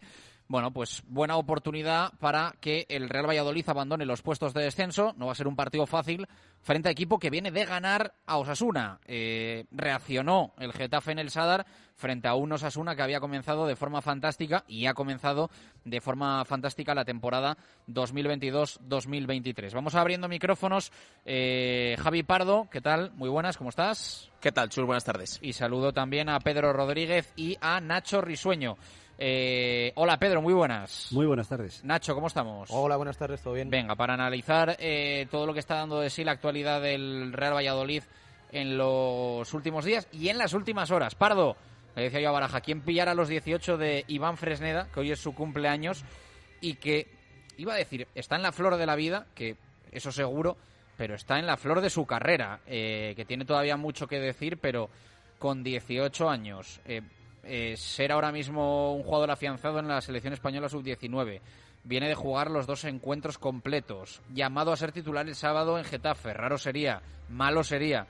Bueno, 0.50 0.72
pues 0.72 1.02
buena 1.06 1.36
oportunidad 1.36 2.14
para 2.20 2.54
que 2.58 2.86
el 2.88 3.10
Real 3.10 3.28
Valladolid 3.28 3.68
abandone 3.68 4.06
los 4.06 4.22
puestos 4.22 4.54
de 4.54 4.62
descenso. 4.62 5.12
No 5.18 5.26
va 5.26 5.32
a 5.32 5.34
ser 5.34 5.46
un 5.46 5.56
partido 5.56 5.86
fácil 5.86 6.26
frente 6.62 6.88
a 6.88 6.92
equipo 6.92 7.18
que 7.18 7.28
viene 7.28 7.50
de 7.50 7.66
ganar 7.66 8.14
a 8.24 8.38
Osasuna. 8.38 8.98
Eh, 9.04 9.66
reaccionó 9.70 10.54
el 10.58 10.72
Getafe 10.72 11.12
en 11.12 11.18
el 11.18 11.28
Sadar 11.28 11.66
frente 11.96 12.28
a 12.28 12.34
un 12.34 12.50
Osasuna 12.50 12.96
que 12.96 13.02
había 13.02 13.20
comenzado 13.20 13.66
de 13.66 13.76
forma 13.76 14.00
fantástica 14.00 14.64
y 14.66 14.86
ha 14.86 14.94
comenzado 14.94 15.50
de 15.84 16.00
forma 16.00 16.42
fantástica 16.46 16.94
la 16.94 17.04
temporada 17.04 17.58
2022-2023. 17.88 19.74
Vamos 19.74 19.96
abriendo 19.96 20.28
micrófonos. 20.28 20.92
Eh, 21.26 21.94
Javi 22.02 22.22
Pardo, 22.22 22.68
¿qué 22.70 22.80
tal? 22.80 23.12
Muy 23.16 23.28
buenas, 23.28 23.58
¿cómo 23.58 23.68
estás? 23.68 24.30
¿Qué 24.40 24.50
tal, 24.50 24.70
Chus? 24.70 24.86
Buenas 24.86 25.04
tardes. 25.04 25.38
Y 25.42 25.52
saludo 25.52 25.92
también 25.92 26.30
a 26.30 26.40
Pedro 26.40 26.72
Rodríguez 26.72 27.34
y 27.36 27.58
a 27.60 27.80
Nacho 27.80 28.22
Risueño. 28.22 28.78
Eh, 29.20 29.90
hola 29.96 30.16
Pedro, 30.16 30.40
muy 30.40 30.54
buenas. 30.54 31.08
Muy 31.10 31.26
buenas 31.26 31.48
tardes. 31.48 31.84
Nacho, 31.84 32.14
¿cómo 32.14 32.28
estamos? 32.28 32.68
Hola, 32.70 32.96
buenas 32.96 33.18
tardes, 33.18 33.42
¿todo 33.42 33.54
bien? 33.54 33.68
Venga, 33.68 33.96
para 33.96 34.14
analizar 34.14 34.76
eh, 34.78 35.26
todo 35.28 35.44
lo 35.44 35.52
que 35.52 35.58
está 35.58 35.74
dando 35.74 35.98
de 35.98 36.08
sí 36.08 36.22
la 36.22 36.32
actualidad 36.32 36.80
del 36.80 37.32
Real 37.32 37.54
Valladolid 37.54 38.04
en 38.52 38.78
los 38.78 39.52
últimos 39.52 39.84
días 39.84 40.06
y 40.12 40.28
en 40.28 40.38
las 40.38 40.54
últimas 40.54 40.92
horas. 40.92 41.16
Pardo, 41.16 41.56
le 41.96 42.02
decía 42.04 42.20
yo 42.20 42.28
a 42.28 42.32
Baraja, 42.32 42.60
¿quién 42.60 42.82
pillara 42.82 43.12
los 43.12 43.28
18 43.28 43.76
de 43.76 44.04
Iván 44.06 44.36
Fresneda, 44.36 44.86
que 44.94 45.00
hoy 45.00 45.10
es 45.10 45.18
su 45.18 45.34
cumpleaños 45.34 46.04
y 46.60 46.74
que, 46.74 47.08
iba 47.56 47.74
a 47.74 47.76
decir, 47.76 48.06
está 48.14 48.36
en 48.36 48.42
la 48.42 48.52
flor 48.52 48.76
de 48.76 48.86
la 48.86 48.94
vida, 48.94 49.26
que 49.34 49.56
eso 49.90 50.12
seguro, 50.12 50.56
pero 50.96 51.16
está 51.16 51.40
en 51.40 51.46
la 51.46 51.56
flor 51.56 51.80
de 51.80 51.90
su 51.90 52.06
carrera, 52.06 52.60
eh, 52.68 53.14
que 53.16 53.24
tiene 53.24 53.44
todavía 53.44 53.76
mucho 53.76 54.06
que 54.06 54.20
decir, 54.20 54.58
pero 54.58 54.88
con 55.40 55.64
18 55.64 56.30
años, 56.30 56.80
eh, 57.48 57.76
ser 57.76 58.12
ahora 58.12 58.30
mismo 58.30 58.94
un 58.94 59.02
jugador 59.02 59.30
afianzado 59.30 59.78
en 59.78 59.88
la 59.88 60.00
selección 60.00 60.32
española 60.32 60.68
sub-19, 60.68 61.40
viene 61.84 62.08
de 62.08 62.14
jugar 62.14 62.50
los 62.50 62.66
dos 62.66 62.84
encuentros 62.84 63.38
completos, 63.38 64.20
llamado 64.32 64.72
a 64.72 64.76
ser 64.76 64.92
titular 64.92 65.26
el 65.26 65.34
sábado 65.34 65.78
en 65.78 65.84
Getafe, 65.84 66.34
raro 66.34 66.58
sería, 66.58 67.00
malo 67.28 67.64
sería, 67.64 68.06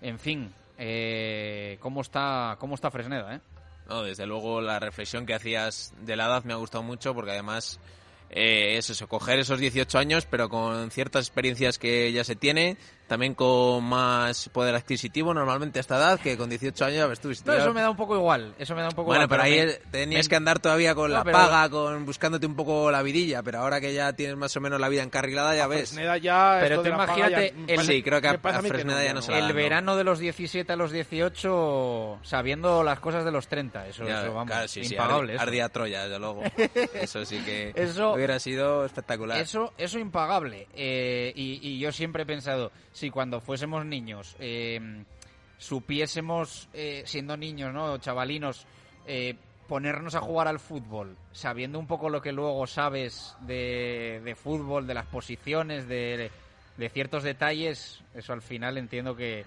en 0.00 0.18
fin, 0.18 0.52
eh, 0.78 1.78
¿cómo, 1.80 2.00
está, 2.00 2.56
¿cómo 2.58 2.74
está 2.74 2.90
Fresneda? 2.90 3.36
Eh? 3.36 3.40
Desde 4.04 4.26
luego 4.26 4.60
la 4.60 4.78
reflexión 4.78 5.26
que 5.26 5.34
hacías 5.34 5.92
de 6.00 6.16
la 6.16 6.26
edad 6.26 6.44
me 6.44 6.52
ha 6.52 6.56
gustado 6.56 6.82
mucho 6.82 7.12
porque 7.14 7.32
además 7.32 7.80
eh, 8.30 8.76
es 8.76 8.88
eso, 8.90 9.08
coger 9.08 9.40
esos 9.40 9.58
18 9.58 9.98
años, 9.98 10.26
pero 10.26 10.48
con 10.48 10.90
ciertas 10.90 11.26
experiencias 11.26 11.78
que 11.78 12.12
ya 12.12 12.22
se 12.22 12.36
tiene, 12.36 12.76
también 13.10 13.34
con 13.34 13.82
más 13.82 14.48
poder 14.50 14.72
adquisitivo 14.76 15.34
normalmente 15.34 15.80
a 15.80 15.82
esta 15.82 15.96
edad, 15.96 16.20
que 16.20 16.36
con 16.38 16.48
18 16.48 16.84
años, 16.84 17.08
ves 17.08 17.18
tú, 17.18 17.34
si 17.34 17.42
No, 17.44 17.54
eso 17.54 17.74
me 17.74 17.80
da 17.80 17.90
un 17.90 17.96
poco 17.96 18.14
igual, 18.14 18.54
eso 18.56 18.76
me 18.76 18.82
da 18.82 18.86
un 18.88 18.94
poco 18.94 19.06
Bueno, 19.08 19.24
igual. 19.24 19.40
pero 19.40 19.42
ahí 19.42 19.66
me- 19.66 19.72
tenías 19.90 20.26
me- 20.26 20.30
que 20.30 20.36
andar 20.36 20.60
todavía 20.60 20.94
con 20.94 21.10
No, 21.10 21.16
la 21.18 21.24
pero- 21.24 21.36
paga, 21.36 21.68
con 21.68 22.06
buscándote 22.06 22.46
un 22.46 22.54
poco 22.54 22.88
la 22.92 23.02
vidilla, 23.02 23.42
pero 23.42 23.58
ahora 23.58 23.80
que 23.80 23.92
ya 23.92 24.12
tienes 24.12 24.36
más 24.36 24.56
o 24.56 24.60
menos 24.60 24.78
la 24.80 24.88
vida 24.88 25.02
encarrilada, 25.02 25.56
ya 25.56 25.66
ves. 25.66 25.90
Fresneda 25.90 26.18
ya, 26.18 26.58
Pero 26.60 26.82
tú 26.82 26.88
imagínate 26.88 27.52
ya- 27.66 27.74
el- 27.74 27.80
Sí, 27.84 28.00
creo 28.04 28.20
que 28.20 28.28
a, 28.28 28.30
a 28.30 28.38
Fresneda 28.62 28.98
no, 29.00 29.04
ya 29.04 29.12
no 29.14 29.22
se 29.22 29.32
la 29.32 29.38
el 29.38 29.42
dan, 29.42 29.50
¿no? 29.50 29.56
verano 29.56 29.96
de 29.96 30.04
los 30.04 30.20
17 30.20 30.72
a 30.72 30.76
los 30.76 30.92
18 30.92 32.18
sabiendo 32.22 32.82
las 32.82 33.00
cosas 33.00 33.24
de 33.24 33.32
los 33.32 33.48
30, 33.48 33.88
eso, 33.88 34.04
Ya, 34.06 34.22
eso, 34.22 34.34
vamos, 34.34 34.46
claro, 34.52 34.68
sí, 34.68 34.84
sí, 34.84 34.94
impagable. 34.94 35.32
ardi- 35.32 35.34
eso. 35.36 35.42
ardía 35.42 35.68
Troya, 35.68 36.02
desde 36.04 36.18
luego. 36.20 36.42
Eso 36.94 37.24
sí 37.24 37.38
que 37.44 37.72
Eso- 37.74 38.12
hubiera 38.12 38.38
sido 38.38 38.84
espectacular. 38.84 39.38
Eso, 39.40 39.72
eso 39.78 39.98
impagable. 39.98 40.68
Eh, 40.74 41.32
y, 41.34 41.58
y 41.62 41.78
yo 41.78 41.92
siempre 41.92 42.22
he 42.22 42.26
pensado, 42.26 42.70
si 43.00 43.10
cuando 43.10 43.40
fuésemos 43.40 43.84
niños 43.86 44.36
eh, 44.38 45.04
supiésemos, 45.58 46.68
eh, 46.72 47.02
siendo 47.06 47.36
niños, 47.36 47.72
¿no? 47.72 47.98
Chavalinos, 47.98 48.66
eh, 49.06 49.34
ponernos 49.68 50.14
a 50.14 50.20
jugar 50.20 50.48
al 50.48 50.58
fútbol, 50.58 51.16
sabiendo 51.32 51.78
un 51.78 51.86
poco 51.86 52.10
lo 52.10 52.20
que 52.20 52.32
luego 52.32 52.66
sabes 52.66 53.36
de, 53.40 54.20
de 54.24 54.34
fútbol, 54.34 54.86
de 54.86 54.94
las 54.94 55.06
posiciones, 55.06 55.86
de, 55.86 56.30
de 56.76 56.88
ciertos 56.88 57.22
detalles, 57.22 58.02
eso 58.14 58.32
al 58.32 58.42
final 58.42 58.78
entiendo 58.78 59.14
que, 59.14 59.44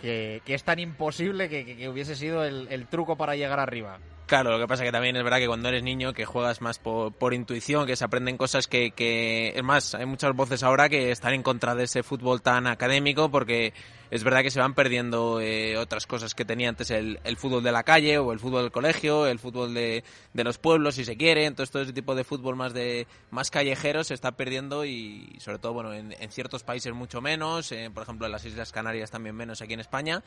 que, 0.00 0.42
que 0.44 0.54
es 0.54 0.62
tan 0.64 0.78
imposible 0.78 1.48
que, 1.48 1.64
que- 1.64 1.76
que 1.76 1.88
hubiese 1.88 2.16
sido 2.16 2.44
el, 2.44 2.68
el 2.70 2.86
truco 2.86 3.16
para 3.16 3.34
llegar 3.36 3.60
arriba. 3.60 3.98
Claro, 4.30 4.52
lo 4.52 4.60
que 4.60 4.68
pasa 4.68 4.84
que 4.84 4.92
también 4.92 5.16
es 5.16 5.24
verdad 5.24 5.38
que 5.38 5.48
cuando 5.48 5.70
eres 5.70 5.82
niño 5.82 6.12
que 6.12 6.24
juegas 6.24 6.60
más 6.60 6.78
por, 6.78 7.34
intuición, 7.34 7.84
que 7.84 7.96
se 7.96 8.04
aprenden 8.04 8.36
cosas 8.36 8.68
que, 8.68 8.92
que... 8.92 9.52
Es 9.56 9.64
más, 9.64 9.96
hay 9.96 10.06
muchas 10.06 10.36
voces 10.36 10.62
ahora 10.62 10.88
que 10.88 11.10
están 11.10 11.32
en 11.32 11.42
contra 11.42 11.74
de 11.74 11.82
ese 11.82 12.04
fútbol 12.04 12.40
tan 12.40 12.68
académico 12.68 13.28
porque 13.28 13.72
es 14.08 14.22
verdad 14.22 14.42
que 14.42 14.52
se 14.52 14.60
van 14.60 14.74
perdiendo 14.74 15.40
eh, 15.40 15.76
otras 15.76 16.06
cosas 16.06 16.36
que 16.36 16.44
tenía 16.44 16.68
antes 16.68 16.92
el, 16.92 17.18
el 17.24 17.36
fútbol 17.38 17.64
de 17.64 17.72
la 17.72 17.82
calle 17.82 18.18
o 18.18 18.32
el 18.32 18.38
fútbol 18.38 18.62
del 18.62 18.70
colegio, 18.70 19.26
el 19.26 19.40
fútbol 19.40 19.74
de, 19.74 20.04
de 20.32 20.44
los 20.44 20.58
pueblos, 20.58 20.94
si 20.94 21.04
se 21.04 21.16
quiere. 21.16 21.46
Entonces 21.46 21.72
todo 21.72 21.82
ese 21.82 21.92
tipo 21.92 22.14
de 22.14 22.22
fútbol 22.22 22.54
más 22.54 22.72
de 22.72 23.08
más 23.32 23.50
callejero 23.50 24.04
se 24.04 24.14
está 24.14 24.36
perdiendo 24.36 24.84
y 24.84 25.38
sobre 25.40 25.58
todo 25.58 25.72
bueno 25.72 25.92
en, 25.92 26.14
en 26.20 26.30
ciertos 26.30 26.62
países 26.62 26.94
mucho 26.94 27.20
menos, 27.20 27.74
por 27.92 28.04
ejemplo 28.04 28.26
en 28.26 28.32
las 28.32 28.44
Islas 28.44 28.70
Canarias 28.70 29.10
también 29.10 29.34
menos 29.34 29.60
aquí 29.60 29.74
en 29.74 29.80
España. 29.80 30.22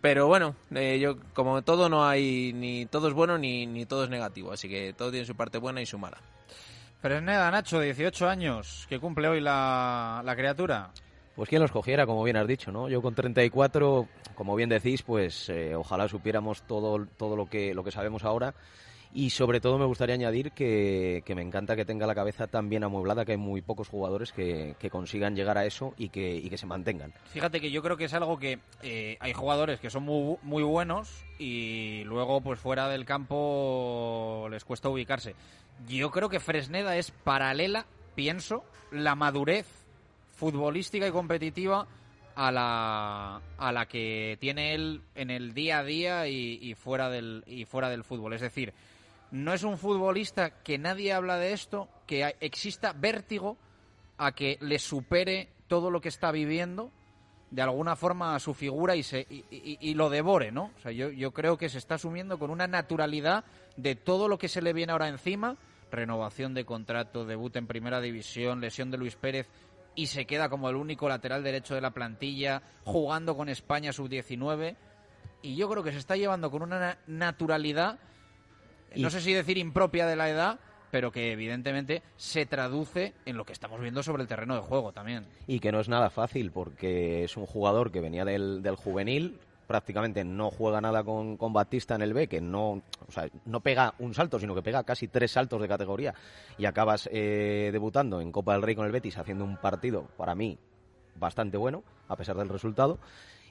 Pero 0.00 0.28
bueno, 0.28 0.54
eh, 0.74 0.98
yo 1.00 1.16
como 1.34 1.62
todo 1.62 1.88
no 1.88 2.06
hay 2.06 2.52
ni 2.52 2.86
todo 2.86 3.08
es 3.08 3.14
bueno 3.14 3.36
ni, 3.36 3.66
ni 3.66 3.84
todo 3.84 4.04
es 4.04 4.10
negativo, 4.10 4.52
así 4.52 4.68
que 4.68 4.92
todo 4.92 5.10
tiene 5.10 5.26
su 5.26 5.34
parte 5.34 5.58
buena 5.58 5.80
y 5.80 5.86
su 5.86 5.98
mala. 5.98 6.18
Fresneda, 7.00 7.50
Nacho, 7.50 7.80
18 7.80 8.28
años, 8.28 8.86
que 8.88 8.98
cumple 8.98 9.28
hoy 9.28 9.40
la, 9.40 10.22
la 10.24 10.36
criatura. 10.36 10.90
Pues 11.36 11.48
quien 11.48 11.62
los 11.62 11.70
cogiera, 11.70 12.06
como 12.06 12.24
bien 12.24 12.36
has 12.36 12.48
dicho, 12.48 12.72
¿no? 12.72 12.88
Yo 12.88 13.00
con 13.00 13.14
34, 13.14 14.08
como 14.34 14.56
bien 14.56 14.68
decís, 14.68 15.02
pues 15.02 15.48
eh, 15.48 15.76
ojalá 15.76 16.08
supiéramos 16.08 16.62
todo, 16.62 17.06
todo 17.16 17.36
lo, 17.36 17.46
que, 17.46 17.74
lo 17.74 17.84
que 17.84 17.92
sabemos 17.92 18.24
ahora. 18.24 18.54
Y 19.14 19.30
sobre 19.30 19.60
todo 19.60 19.78
me 19.78 19.86
gustaría 19.86 20.14
añadir 20.14 20.52
que, 20.52 21.22
que 21.24 21.34
me 21.34 21.42
encanta 21.42 21.74
que 21.74 21.86
tenga 21.86 22.06
la 22.06 22.14
cabeza 22.14 22.46
tan 22.46 22.68
bien 22.68 22.84
amueblada 22.84 23.24
que 23.24 23.32
hay 23.32 23.38
muy 23.38 23.62
pocos 23.62 23.88
jugadores 23.88 24.32
que, 24.32 24.76
que 24.78 24.90
consigan 24.90 25.34
llegar 25.34 25.56
a 25.56 25.64
eso 25.64 25.94
y 25.96 26.10
que, 26.10 26.36
y 26.36 26.50
que 26.50 26.58
se 26.58 26.66
mantengan. 26.66 27.14
Fíjate 27.32 27.60
que 27.60 27.70
yo 27.70 27.82
creo 27.82 27.96
que 27.96 28.04
es 28.04 28.12
algo 28.12 28.38
que 28.38 28.58
eh, 28.82 29.16
hay 29.20 29.32
jugadores 29.32 29.80
que 29.80 29.88
son 29.88 30.02
muy, 30.02 30.36
muy 30.42 30.62
buenos 30.62 31.24
y 31.38 32.04
luego 32.04 32.42
pues 32.42 32.60
fuera 32.60 32.88
del 32.88 33.06
campo 33.06 34.46
les 34.50 34.64
cuesta 34.64 34.90
ubicarse. 34.90 35.34
Yo 35.88 36.10
creo 36.10 36.28
que 36.28 36.40
Fresneda 36.40 36.96
es 36.96 37.10
paralela, 37.10 37.86
pienso, 38.14 38.62
la 38.92 39.14
madurez 39.14 39.66
futbolística 40.34 41.08
y 41.08 41.12
competitiva 41.12 41.86
a 42.36 42.52
la, 42.52 43.40
a 43.56 43.72
la 43.72 43.86
que 43.86 44.36
tiene 44.40 44.74
él 44.74 45.00
en 45.16 45.30
el 45.30 45.54
día 45.54 45.78
a 45.80 45.84
día 45.84 46.28
y, 46.28 46.58
y 46.62 46.74
fuera 46.74 47.10
del, 47.10 47.42
y 47.46 47.64
fuera 47.64 47.88
del 47.88 48.04
fútbol. 48.04 48.32
Es 48.32 48.40
decir, 48.40 48.72
no 49.30 49.52
es 49.52 49.62
un 49.62 49.78
futbolista 49.78 50.62
que 50.62 50.78
nadie 50.78 51.12
habla 51.12 51.36
de 51.36 51.52
esto, 51.52 51.88
que 52.06 52.34
exista 52.40 52.92
vértigo 52.92 53.56
a 54.16 54.32
que 54.32 54.58
le 54.60 54.78
supere 54.78 55.48
todo 55.68 55.90
lo 55.90 56.00
que 56.00 56.08
está 56.08 56.32
viviendo 56.32 56.90
de 57.50 57.62
alguna 57.62 57.96
forma 57.96 58.34
a 58.34 58.40
su 58.40 58.52
figura 58.52 58.94
y, 58.96 59.02
se, 59.02 59.26
y, 59.50 59.94
lo 59.94 60.10
devore, 60.10 60.52
¿no? 60.52 60.70
O 60.76 60.80
sea, 60.82 60.92
yo, 60.92 61.08
yo 61.10 61.30
creo 61.32 61.56
que 61.56 61.68
se 61.70 61.78
está 61.78 61.94
asumiendo 61.94 62.38
con 62.38 62.50
una 62.50 62.66
naturalidad 62.66 63.44
de 63.76 63.94
todo 63.94 64.28
lo 64.28 64.36
que 64.38 64.48
se 64.48 64.60
le 64.60 64.74
viene 64.74 64.92
ahora 64.92 65.08
encima, 65.08 65.56
renovación 65.90 66.52
de 66.52 66.66
contrato, 66.66 67.24
debut 67.24 67.56
en 67.56 67.66
primera 67.66 68.00
división, 68.02 68.60
lesión 68.60 68.90
de 68.90 68.98
Luis 68.98 69.16
Pérez 69.16 69.48
y 69.94 70.08
se 70.08 70.26
queda 70.26 70.50
como 70.50 70.68
el 70.68 70.76
único 70.76 71.08
lateral 71.08 71.42
derecho 71.42 71.74
de 71.74 71.80
la 71.80 71.92
plantilla, 71.92 72.62
jugando 72.84 73.34
con 73.34 73.48
España 73.48 73.92
sub-19 73.94 74.76
y 75.40 75.56
yo 75.56 75.70
creo 75.70 75.82
que 75.82 75.92
se 75.92 75.98
está 75.98 76.16
llevando 76.16 76.50
con 76.50 76.62
una 76.62 76.78
na- 76.78 76.98
no 78.96 79.10
sé 79.10 79.20
si 79.20 79.32
decir 79.32 79.58
impropia 79.58 80.06
de 80.06 80.16
la 80.16 80.28
edad, 80.28 80.60
pero 80.90 81.12
que 81.12 81.32
evidentemente 81.32 82.02
se 82.16 82.46
traduce 82.46 83.12
en 83.26 83.36
lo 83.36 83.44
que 83.44 83.52
estamos 83.52 83.80
viendo 83.80 84.02
sobre 84.02 84.22
el 84.22 84.28
terreno 84.28 84.54
de 84.54 84.62
juego 84.62 84.92
también. 84.92 85.26
Y 85.46 85.60
que 85.60 85.72
no 85.72 85.80
es 85.80 85.88
nada 85.88 86.10
fácil 86.10 86.50
porque 86.50 87.24
es 87.24 87.36
un 87.36 87.46
jugador 87.46 87.90
que 87.90 88.00
venía 88.00 88.24
del, 88.24 88.62
del 88.62 88.76
juvenil, 88.76 89.38
prácticamente 89.68 90.24
no 90.24 90.50
juega 90.50 90.80
nada 90.80 91.04
con, 91.04 91.36
con 91.36 91.52
Batista 91.52 91.94
en 91.94 92.02
el 92.02 92.14
B, 92.14 92.26
que 92.26 92.40
no, 92.40 92.82
o 93.06 93.12
sea, 93.12 93.28
no 93.44 93.60
pega 93.60 93.94
un 93.98 94.14
salto, 94.14 94.40
sino 94.40 94.54
que 94.54 94.62
pega 94.62 94.82
casi 94.82 95.06
tres 95.08 95.30
saltos 95.30 95.60
de 95.60 95.68
categoría. 95.68 96.14
Y 96.56 96.64
acabas 96.64 97.08
eh, 97.12 97.68
debutando 97.70 98.20
en 98.20 98.32
Copa 98.32 98.54
del 98.54 98.62
Rey 98.62 98.74
con 98.74 98.86
el 98.86 98.92
Betis 98.92 99.18
haciendo 99.18 99.44
un 99.44 99.58
partido, 99.58 100.08
para 100.16 100.34
mí, 100.34 100.58
bastante 101.16 101.58
bueno, 101.58 101.84
a 102.08 102.16
pesar 102.16 102.36
del 102.36 102.48
resultado. 102.48 102.98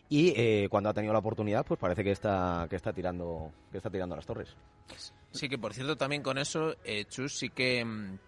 Y 0.09 0.33
eh, 0.35 0.67
cuando 0.69 0.89
ha 0.89 0.93
tenido 0.93 1.13
la 1.13 1.19
oportunidad, 1.19 1.65
pues 1.65 1.79
parece 1.79 2.03
que 2.03 2.11
está, 2.11 2.65
que 2.69 2.77
está 2.77 2.91
tirando, 2.93 3.51
que 3.71 3.77
está 3.77 3.89
tirando 3.89 4.15
a 4.15 4.17
las 4.17 4.25
torres. 4.25 4.55
Sí, 5.37 5.49
que 5.49 5.57
por 5.57 5.73
cierto, 5.73 5.95
también 5.95 6.23
con 6.23 6.37
eso, 6.37 6.75
eh, 6.83 7.05
Chus, 7.05 7.37
sí 7.37 7.49
que. 7.49 7.83
mm, 7.85 8.19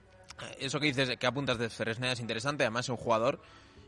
Eso 0.59 0.79
que 0.79 0.87
dices, 0.87 1.17
que 1.17 1.27
apuntas 1.27 1.57
de 1.57 1.69
Fresneda 1.69 2.13
es 2.13 2.19
interesante. 2.19 2.63
Además, 2.63 2.85
es 2.85 2.89
un 2.89 2.97
jugador 2.97 3.41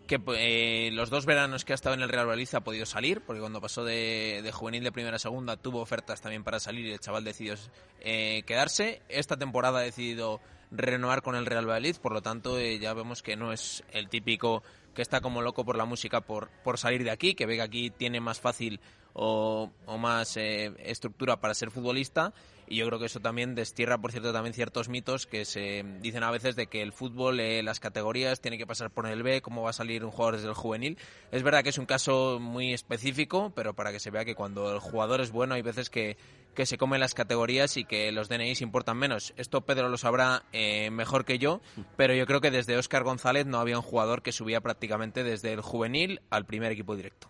que 0.08 0.20
eh, 0.36 0.90
los 0.92 1.10
dos 1.10 1.26
veranos 1.26 1.64
que 1.64 1.72
ha 1.72 1.76
estado 1.76 1.96
en 1.96 2.02
el 2.02 2.10
Real 2.10 2.26
Valladolid 2.26 2.50
ha 2.56 2.60
podido 2.60 2.86
salir, 2.86 3.22
porque 3.22 3.40
cuando 3.40 3.62
pasó 3.62 3.86
de, 3.86 4.42
de 4.44 4.52
juvenil 4.52 4.84
de 4.84 4.92
primera 4.92 5.16
a 5.16 5.20
segunda 5.20 5.56
tuvo 5.56 5.80
ofertas 5.80 6.20
también 6.20 6.44
para 6.44 6.60
salir 6.60 6.86
y 6.86 6.92
el 6.92 7.00
chaval 7.00 7.24
decidió 7.24 7.56
eh, 8.02 8.44
quedarse. 8.46 9.02
Esta 9.08 9.38
temporada 9.38 9.80
ha 9.80 9.84
decidido 9.84 10.42
renovar 10.72 11.22
con 11.22 11.36
el 11.36 11.46
Real 11.46 11.66
Valladolid, 11.66 11.96
por 11.98 12.12
lo 12.12 12.22
tanto 12.22 12.58
eh, 12.60 12.80
ya 12.80 12.94
vemos 12.94 13.22
que 13.22 13.38
no 13.38 13.54
es 13.54 13.84
el 13.92 14.10
típico 14.10 14.64
que 14.94 15.02
está 15.02 15.22
como 15.22 15.42
loco 15.42 15.66
por 15.66 15.78
la 15.78 15.86
música 15.86 16.22
por, 16.22 16.50
por 16.64 16.78
salir 16.78 17.04
de 17.04 17.12
aquí, 17.12 17.34
que 17.34 17.46
ve 17.46 17.56
que 17.56 17.62
aquí 17.62 17.90
tiene 17.90 18.20
más 18.20 18.40
fácil 18.40 18.80
o, 19.14 19.72
o 19.86 19.98
más 19.98 20.38
eh, 20.38 20.74
estructura 20.80 21.40
para 21.40 21.54
ser 21.54 21.72
futbolista 21.72 22.34
y 22.72 22.78
yo 22.78 22.88
creo 22.88 23.00
que 23.00 23.08
eso 23.08 23.20
también 23.20 23.54
destierra, 23.54 23.98
por 23.98 24.12
cierto, 24.12 24.32
también 24.32 24.54
ciertos 24.54 24.88
mitos 24.88 25.28
que 25.28 25.44
se 25.44 25.84
dicen 26.00 26.24
a 26.24 26.32
veces 26.32 26.56
de 26.56 26.68
que 26.68 26.82
el 26.82 26.94
fútbol, 26.94 27.42
eh, 27.42 27.62
las 27.64 27.82
categorías, 27.82 28.40
tiene 28.40 28.58
que 28.58 28.66
pasar 28.66 28.90
por 28.92 29.08
el 29.08 29.24
B, 29.24 29.42
cómo 29.42 29.64
va 29.64 29.72
a 29.72 29.74
salir 29.74 30.06
un 30.06 30.12
jugador 30.12 30.38
desde 30.38 30.48
el 30.48 30.54
juvenil. 30.54 30.98
Es 31.34 31.44
verdad 31.44 31.64
que 31.64 31.70
es 31.70 31.78
un 31.78 31.86
caso 31.86 32.40
muy 32.40 32.74
específico, 32.74 33.52
pero 33.54 33.74
para 33.74 33.92
que 33.92 34.00
se 34.00 34.10
vea 34.10 34.24
que 34.24 34.36
cuando 34.36 34.72
el 34.72 34.80
jugador 34.80 35.20
es 35.20 35.32
bueno 35.32 35.54
hay 35.56 35.62
veces 35.62 35.90
que, 35.90 36.16
que 36.56 36.66
se 36.66 36.78
comen 36.78 37.02
las 37.02 37.14
categorías 37.14 37.76
y 37.76 37.84
que 37.84 38.10
los 38.14 38.30
DNIs 38.30 38.62
importan 38.62 38.96
menos. 38.96 39.34
Esto 39.36 39.66
Pedro 39.66 39.90
lo 39.90 39.98
sabrá 39.98 40.44
eh, 40.54 40.92
mejor 40.92 41.26
que 41.26 41.40
yo, 41.40 41.60
pero 41.98 42.14
yo 42.14 42.26
creo 42.26 42.40
que 42.40 42.52
desde 42.52 42.78
Óscar 42.78 43.04
González 43.04 43.46
no 43.46 43.60
había 43.60 43.76
un 43.76 43.84
jugador 43.84 44.22
que 44.22 44.32
subía 44.32 44.62
prácticamente 44.62 44.81
desde 44.88 45.54
el 45.54 45.62
juvenil 45.62 46.22
al 46.30 46.46
primer 46.46 46.72
equipo 46.72 46.96
directo. 46.96 47.28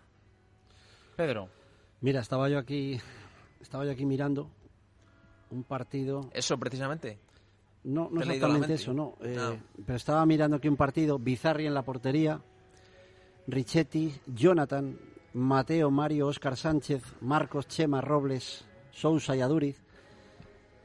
Pedro. 1.16 1.50
Mira, 2.02 2.22
estaba 2.22 2.50
yo 2.50 2.58
aquí, 2.58 3.00
estaba 3.62 3.86
yo 3.86 3.92
aquí 3.92 4.06
mirando 4.06 4.50
un 5.52 5.64
partido. 5.64 6.30
¿Eso 6.34 6.58
precisamente? 6.58 7.20
No, 7.84 8.10
no 8.12 8.20
¿Te 8.22 8.26
he 8.26 8.30
leído 8.30 8.48
la 8.48 8.56
exactamente 8.56 8.68
mente? 8.68 8.74
eso, 8.76 8.94
no. 8.94 9.16
eh, 9.22 9.38
Ah. 9.40 9.56
Pero 9.86 9.96
estaba 9.98 10.26
mirando 10.26 10.58
aquí 10.58 10.68
un 10.68 10.78
partido, 10.78 11.18
Bizarri 11.20 11.66
en 11.68 11.74
la 11.74 11.82
portería, 11.84 12.40
Richetti, 13.48 14.14
Jonathan, 14.28 14.98
Mateo, 15.34 15.90
Mario, 15.92 16.28
Óscar 16.28 16.56
Sánchez, 16.58 17.04
Marcos, 17.22 17.68
Chema, 17.68 18.02
Robles, 18.02 18.66
Sousa 18.92 19.36
y 19.36 19.42
Aduriz. 19.42 19.82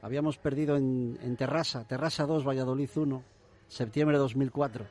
Habíamos 0.02 0.38
perdido 0.38 0.76
en, 0.76 1.18
en 1.22 1.36
Terrassa, 1.36 1.84
Terrassa 1.86 2.26
2, 2.26 2.46
Valladolid 2.46 2.88
1, 2.94 3.22
septiembre 3.68 4.16
de 4.16 4.20
2004. 4.20 4.86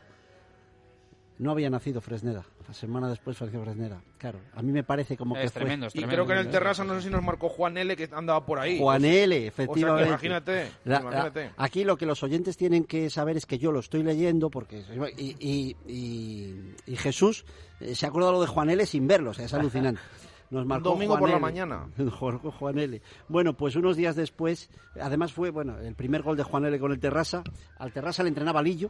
No 1.38 1.52
había 1.52 1.70
nacido 1.70 2.00
Fresneda. 2.00 2.46
La 2.66 2.74
semana 2.74 3.10
después 3.10 3.38
falleció 3.38 3.62
Fresneda. 3.62 4.02
Claro, 4.18 4.40
a 4.54 4.62
mí 4.62 4.72
me 4.72 4.84
parece 4.84 5.18
como 5.18 5.36
que 5.36 5.50
fue... 5.50 5.78
Y 5.94 6.04
creo 6.04 6.26
que 6.26 6.32
en 6.34 6.40
el 6.40 6.50
Terrassa 6.50 6.84
no 6.86 6.96
sé 6.96 7.02
si 7.02 7.10
nos 7.10 7.22
marcó 7.22 7.50
Juan 7.50 7.78
L, 7.78 7.96
que 7.98 8.10
andaba 8.14 8.46
por 8.46 8.58
ahí. 8.58 8.80
Juan 8.80 9.04
L, 9.04 9.36
O 9.36 9.40
sea, 9.40 9.48
efectivamente. 9.50 10.04
que 10.04 10.10
imagínate, 10.10 10.72
La- 10.86 10.96
la- 10.96 11.02
imagínate. 11.02 11.52
aquí 11.58 11.84
lo 11.84 11.98
que 11.98 12.06
los 12.06 12.24
oyentes 12.24 12.56
tienen 12.56 12.86
que 12.86 13.10
saber 13.10 13.36
es 13.36 13.46
que 13.46 13.58
yo 13.58 13.72
lo 13.74 13.80
estoy 13.82 14.02
leyendo 14.02 14.50
porque 14.50 14.84
y, 15.18 15.36
y- 15.40 15.76
y- 15.88 16.76
y 16.86 16.96
Jesús 16.96 17.46
eh, 17.82 17.94
se 17.96 18.06
ha 18.06 18.10
acordado 18.10 18.32
lo 18.34 18.42
de 18.42 18.48
Juan 18.48 18.70
L 18.70 18.86
sin 18.86 19.06
verlo, 19.06 19.32
o 19.32 19.34
sea, 19.34 19.46
es 19.46 19.54
alucinante. 19.54 20.00
Nos 20.52 20.66
marcó 20.66 20.90
domingo 20.92 21.14
Juan 21.14 21.20
por 21.22 21.30
la 21.32 21.40
mañana. 21.40 21.88
Juan 22.20 22.38
Juan 22.40 22.78
L. 22.80 23.02
Bueno, 23.28 23.58
pues 23.58 23.76
unos 23.76 23.98
días 23.98 24.16
después, 24.16 24.70
además 25.02 25.34
fue 25.34 25.50
bueno 25.50 25.78
el 25.80 25.96
primer 25.96 26.22
gol 26.22 26.38
de 26.38 26.44
Juan 26.44 26.64
L 26.66 26.80
con 26.80 26.92
el 26.94 27.00
Terrassa. 27.00 27.44
Al 27.78 27.92
Terrassa 27.92 28.24
le 28.24 28.30
entrenaba 28.30 28.62
Lillo 28.62 28.90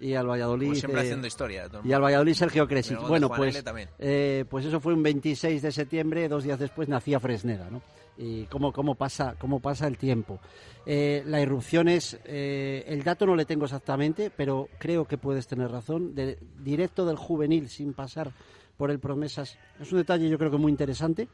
y 0.00 0.14
al 0.14 0.26
Valladolid. 0.26 0.68
Como 0.68 0.78
siempre 0.78 1.00
eh, 1.02 1.04
haciendo 1.04 1.26
historia. 1.26 1.68
todo 1.68 1.82
el 1.82 1.86
y 1.86 1.92
al. 1.92 2.02
Valladolid 2.02 2.34
Sergio 2.34 2.66
Cresic. 2.66 2.98
Bueno, 3.06 3.28
pues, 3.28 3.62
eh, 3.98 4.44
pues 4.48 4.64
eso 4.64 4.80
fue 4.80 4.94
un 4.94 5.02
26 5.02 5.62
de 5.62 5.70
septiembre, 5.70 6.28
dos 6.28 6.44
días 6.44 6.58
después 6.58 6.88
nacía 6.88 7.20
Fresneda, 7.20 7.68
¿no? 7.70 7.82
Y 8.16 8.44
cómo, 8.46 8.72
cómo, 8.72 8.96
pasa, 8.96 9.34
cómo 9.38 9.60
pasa 9.60 9.86
el 9.86 9.96
tiempo. 9.96 10.40
Eh, 10.84 11.22
la 11.26 11.40
irrupción 11.40 11.88
es, 11.88 12.18
el 12.24 13.02
dato 13.02 13.24
no 13.24 13.34
le 13.34 13.46
tengo 13.46 13.64
exactamente, 13.64 14.30
pero 14.30 14.68
creo 14.78 15.06
que 15.06 15.16
puedes 15.16 15.46
tener 15.46 15.70
razón, 15.70 16.14
de, 16.14 16.38
directo 16.58 17.06
del 17.06 17.16
juvenil 17.16 17.68
sin 17.68 17.94
pasar 17.94 18.32
por 18.76 18.90
el 18.90 18.98
promesas. 18.98 19.58
Es 19.80 19.90
un 19.92 19.98
detalle 19.98 20.28
yo 20.28 20.36
creo 20.36 20.50
que 20.50 20.58
muy 20.58 20.70
interesante, 20.70 21.28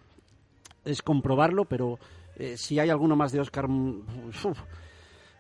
es 0.85 1.03
comprobarlo, 1.03 1.65
pero 1.65 1.99
si 2.55 2.79
hay 2.79 2.91
alguno 2.91 3.17
más 3.17 3.33
de 3.33 3.41
Oscar... 3.41 3.67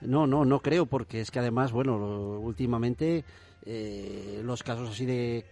No, 0.02 0.26
no, 0.26 0.44
no 0.44 0.60
creo, 0.60 0.86
porque 0.86 1.20
es 1.20 1.30
que 1.30 1.38
además, 1.38 1.72
bueno, 1.72 1.96
últimamente 2.40 3.24
eh, 3.64 4.40
los 4.44 4.62
casos 4.62 4.90
así 4.90 5.06
de 5.06 5.44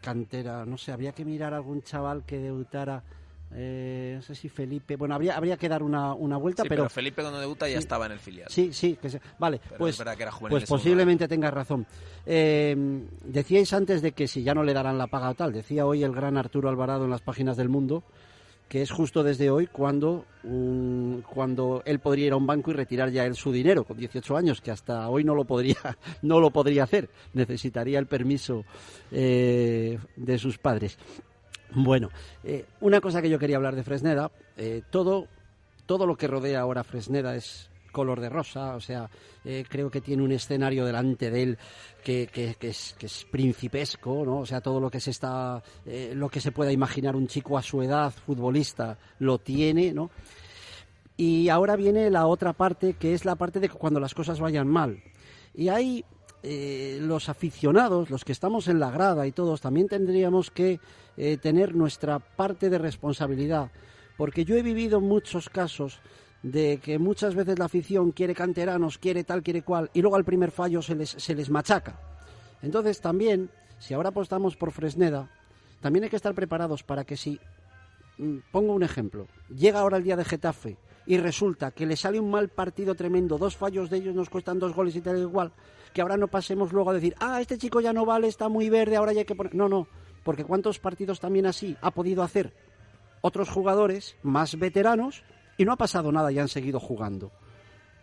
cantera, 0.00 0.64
no 0.66 0.76
sé, 0.78 0.92
habría 0.92 1.12
que 1.12 1.24
mirar 1.24 1.54
a 1.54 1.56
algún 1.56 1.82
chaval 1.82 2.24
que 2.24 2.38
debutara, 2.38 3.02
eh, 3.54 4.14
no 4.16 4.22
sé 4.22 4.34
si 4.34 4.48
Felipe, 4.48 4.96
bueno, 4.96 5.14
habría, 5.14 5.36
habría 5.36 5.56
que 5.56 5.68
dar 5.68 5.82
una, 5.82 6.12
una 6.14 6.36
vuelta, 6.36 6.64
Sí, 6.64 6.68
pero, 6.68 6.88
Felipe 6.90 7.22
cuando 7.22 7.40
debuta 7.40 7.66
ya 7.68 7.74
Sí. 7.74 7.78
estaba 7.78 8.06
en 8.06 8.12
el 8.12 8.18
filial. 8.18 8.48
Sí, 8.50 8.72
sí, 8.72 8.96
que 9.00 9.08
se- 9.10 9.20
vale, 9.38 9.60
Pero 9.64 9.78
pues, 9.78 9.94
es 9.94 9.98
verdad 9.98 10.16
que 10.16 10.22
era 10.24 10.32
pues 10.32 10.64
posiblemente 10.66 11.26
tengas 11.28 11.54
razón. 11.54 11.86
Eh, 12.26 12.76
decíais 13.24 13.72
antes 13.72 14.02
de 14.02 14.12
que 14.12 14.28
si 14.28 14.42
ya 14.42 14.54
no 14.54 14.62
le 14.62 14.74
darán 14.74 14.98
la 14.98 15.06
paga 15.06 15.30
o 15.30 15.34
tal, 15.34 15.52
decía 15.52 15.86
hoy 15.86 16.02
el 16.02 16.12
gran 16.12 16.36
Arturo 16.36 16.68
Alvarado 16.68 17.04
en 17.04 17.10
las 17.10 17.22
páginas 17.22 17.56
del 17.56 17.68
mundo 17.68 18.02
que 18.68 18.82
es 18.82 18.90
justo 18.90 19.22
desde 19.22 19.50
hoy 19.50 19.66
cuando, 19.66 20.26
un- 20.44 21.24
cuando 21.26 21.82
él 21.86 22.00
podría 22.00 22.26
ir 22.26 22.32
a 22.32 22.36
un 22.36 22.46
banco 22.46 22.70
y 22.70 22.74
retirar 22.74 23.10
ya 23.10 23.24
él 23.24 23.34
su 23.34 23.50
dinero 23.50 23.84
con 23.84 23.96
18 23.96 24.36
años, 24.36 24.60
que 24.60 24.70
hasta 24.70 25.08
hoy 25.08 25.24
no 25.24 25.34
lo 25.34 25.44
podría, 25.44 25.76
no 26.22 26.38
lo 26.40 26.50
podría 26.50 26.84
hacer, 26.84 27.08
necesitaría 27.32 27.98
el 27.98 28.06
permiso 28.06 28.64
eh, 29.10 29.98
de 30.16 30.38
sus 30.38 30.58
padres. 30.58 30.98
Bueno, 31.74 32.10
eh, 32.44 32.66
una 32.80 33.00
cosa 33.00 33.20
que 33.22 33.30
yo 33.30 33.38
quería 33.38 33.56
hablar 33.56 33.74
de 33.76 33.82
Fresneda, 33.84 34.30
eh, 34.56 34.82
todo, 34.90 35.26
todo 35.86 36.06
lo 36.06 36.16
que 36.16 36.26
rodea 36.26 36.60
ahora 36.60 36.84
Fresneda 36.84 37.36
es 37.36 37.67
color 37.90 38.20
de 38.20 38.28
rosa, 38.28 38.74
o 38.74 38.80
sea, 38.80 39.08
eh, 39.44 39.64
creo 39.68 39.90
que 39.90 40.00
tiene 40.00 40.22
un 40.22 40.32
escenario 40.32 40.84
delante 40.84 41.30
de 41.30 41.42
él 41.42 41.58
que, 42.04 42.28
es, 42.60 42.94
que 42.98 43.06
es 43.06 43.26
principesco, 43.30 44.24
¿no? 44.24 44.38
O 44.40 44.46
sea, 44.46 44.60
todo 44.60 44.80
lo 44.80 44.90
que 44.90 45.00
se 45.00 45.10
está, 45.10 45.62
eh, 45.84 46.12
lo 46.14 46.28
que 46.28 46.40
se 46.40 46.52
pueda 46.52 46.72
imaginar 46.72 47.16
un 47.16 47.26
chico 47.26 47.58
a 47.58 47.62
su 47.62 47.82
edad, 47.82 48.12
futbolista, 48.12 48.98
lo 49.18 49.38
tiene, 49.38 49.92
¿no? 49.92 50.10
Y 51.16 51.48
ahora 51.48 51.76
viene 51.76 52.10
la 52.10 52.26
otra 52.26 52.52
parte, 52.52 52.94
que 52.94 53.12
es 53.12 53.24
la 53.24 53.34
parte 53.34 53.60
de 53.60 53.68
cuando 53.68 54.00
las 54.00 54.14
cosas 54.14 54.40
vayan 54.40 54.68
mal. 54.68 55.02
Y 55.54 55.68
ahí 55.68 56.04
eh, 56.42 56.98
los 57.02 57.28
aficionados, 57.28 58.10
los 58.10 58.24
que 58.24 58.32
estamos 58.32 58.68
en 58.68 58.78
la 58.78 58.90
grada 58.90 59.26
y 59.26 59.32
todos, 59.32 59.60
también 59.60 59.88
tendríamos 59.88 60.50
que 60.50 60.80
tener 61.42 61.74
nuestra 61.74 62.20
parte 62.20 62.70
de 62.70 62.78
responsabilidad. 62.78 63.72
Porque 64.16 64.44
yo 64.44 64.56
he 64.56 64.62
vivido 64.62 65.00
muchos 65.00 65.48
casos 65.48 66.00
de 66.42 66.78
que 66.78 66.98
muchas 66.98 67.34
veces 67.34 67.58
la 67.58 67.66
afición 67.66 68.12
quiere 68.12 68.34
canteranos, 68.34 68.98
quiere 68.98 69.24
tal, 69.24 69.42
quiere 69.42 69.62
cual, 69.62 69.90
y 69.92 70.02
luego 70.02 70.16
al 70.16 70.24
primer 70.24 70.50
fallo 70.50 70.82
se 70.82 70.94
les, 70.94 71.10
se 71.10 71.34
les 71.34 71.50
machaca. 71.50 72.00
Entonces 72.62 73.00
también, 73.00 73.50
si 73.78 73.94
ahora 73.94 74.10
apostamos 74.10 74.56
por 74.56 74.72
Fresneda, 74.72 75.30
también 75.80 76.04
hay 76.04 76.10
que 76.10 76.16
estar 76.16 76.34
preparados 76.34 76.82
para 76.82 77.04
que 77.04 77.16
si 77.16 77.40
Mm, 78.18 78.38
pongo 78.50 78.74
un 78.74 78.82
ejemplo. 78.82 79.28
Llega 79.48 79.80
ahora 79.80 79.96
el 79.96 80.04
día 80.04 80.16
de 80.16 80.24
Getafe 80.24 80.76
y 81.06 81.16
resulta 81.18 81.70
que 81.70 81.86
le 81.86 81.96
sale 81.96 82.20
un 82.20 82.30
mal 82.30 82.48
partido 82.48 82.94
tremendo, 82.94 83.38
dos 83.38 83.56
fallos 83.56 83.88
de 83.88 83.98
ellos 83.98 84.14
nos 84.14 84.28
cuestan 84.28 84.58
dos 84.58 84.74
goles 84.74 84.94
y 84.96 85.00
tal 85.00 85.18
igual, 85.18 85.52
que 85.94 86.02
ahora 86.02 86.16
no 86.16 86.28
pasemos 86.28 86.72
luego 86.72 86.90
a 86.90 86.94
decir, 86.94 87.14
ah, 87.20 87.40
este 87.40 87.56
chico 87.56 87.80
ya 87.80 87.92
no 87.92 88.04
vale, 88.04 88.28
está 88.28 88.48
muy 88.48 88.68
verde, 88.68 88.96
ahora 88.96 89.12
ya 89.12 89.20
hay 89.20 89.24
que 89.24 89.36
poner... 89.36 89.54
No, 89.54 89.68
no, 89.68 89.86
porque 90.24 90.44
¿cuántos 90.44 90.80
partidos 90.80 91.20
también 91.20 91.46
así 91.46 91.76
ha 91.80 91.92
podido 91.92 92.22
hacer 92.22 92.52
otros 93.20 93.48
jugadores 93.48 94.16
más 94.22 94.58
veteranos 94.58 95.22
y 95.58 95.64
no 95.66 95.72
ha 95.72 95.76
pasado 95.76 96.10
nada 96.10 96.32
y 96.32 96.38
han 96.38 96.48
seguido 96.48 96.80
jugando? 96.80 97.30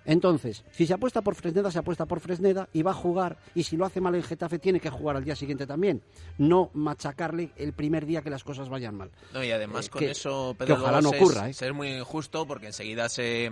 Entonces, 0.08 0.64
si 0.72 0.86
se 0.86 0.94
apuesta 0.94 1.24
por 1.24 1.34
Fresneda, 1.34 1.72
se 1.72 1.80
apuesta 1.80 2.06
por 2.06 2.20
Fresneda 2.20 2.70
y 2.74 2.84
va 2.84 2.92
a 2.92 2.94
jugar. 2.94 3.38
Y 3.56 3.64
si 3.64 3.76
lo 3.76 3.86
hace 3.86 4.00
mal 4.00 4.14
en 4.14 4.22
Getafe, 4.22 4.60
tiene 4.60 4.80
que 4.80 4.92
jugar 4.92 5.16
al 5.16 5.24
día 5.24 5.36
siguiente 5.36 5.66
también. 5.66 6.04
No 6.38 6.70
machacarle 6.76 7.50
el 7.56 7.74
primer 7.74 8.06
día 8.06 8.22
que 8.22 8.30
las 8.30 8.44
cosas 8.44 8.70
vayan 8.70 8.94
mal. 8.96 9.10
No, 9.34 9.44
y 9.44 9.50
además 9.50 9.88
Eh, 9.88 9.90
con 9.90 10.00
que- 10.02 10.12
eso, 10.12 10.52
que 10.60 10.66
Pedro, 10.66 10.76
ojalá 10.76 11.02
luego 11.02 11.18
no 11.18 11.24
ocurra, 11.24 11.50
¿eh? 11.50 11.54
ser 11.54 11.74
muy 11.74 12.00
justo 12.02 12.46
porque 12.46 12.68
enseguida 12.68 13.10
se, 13.10 13.50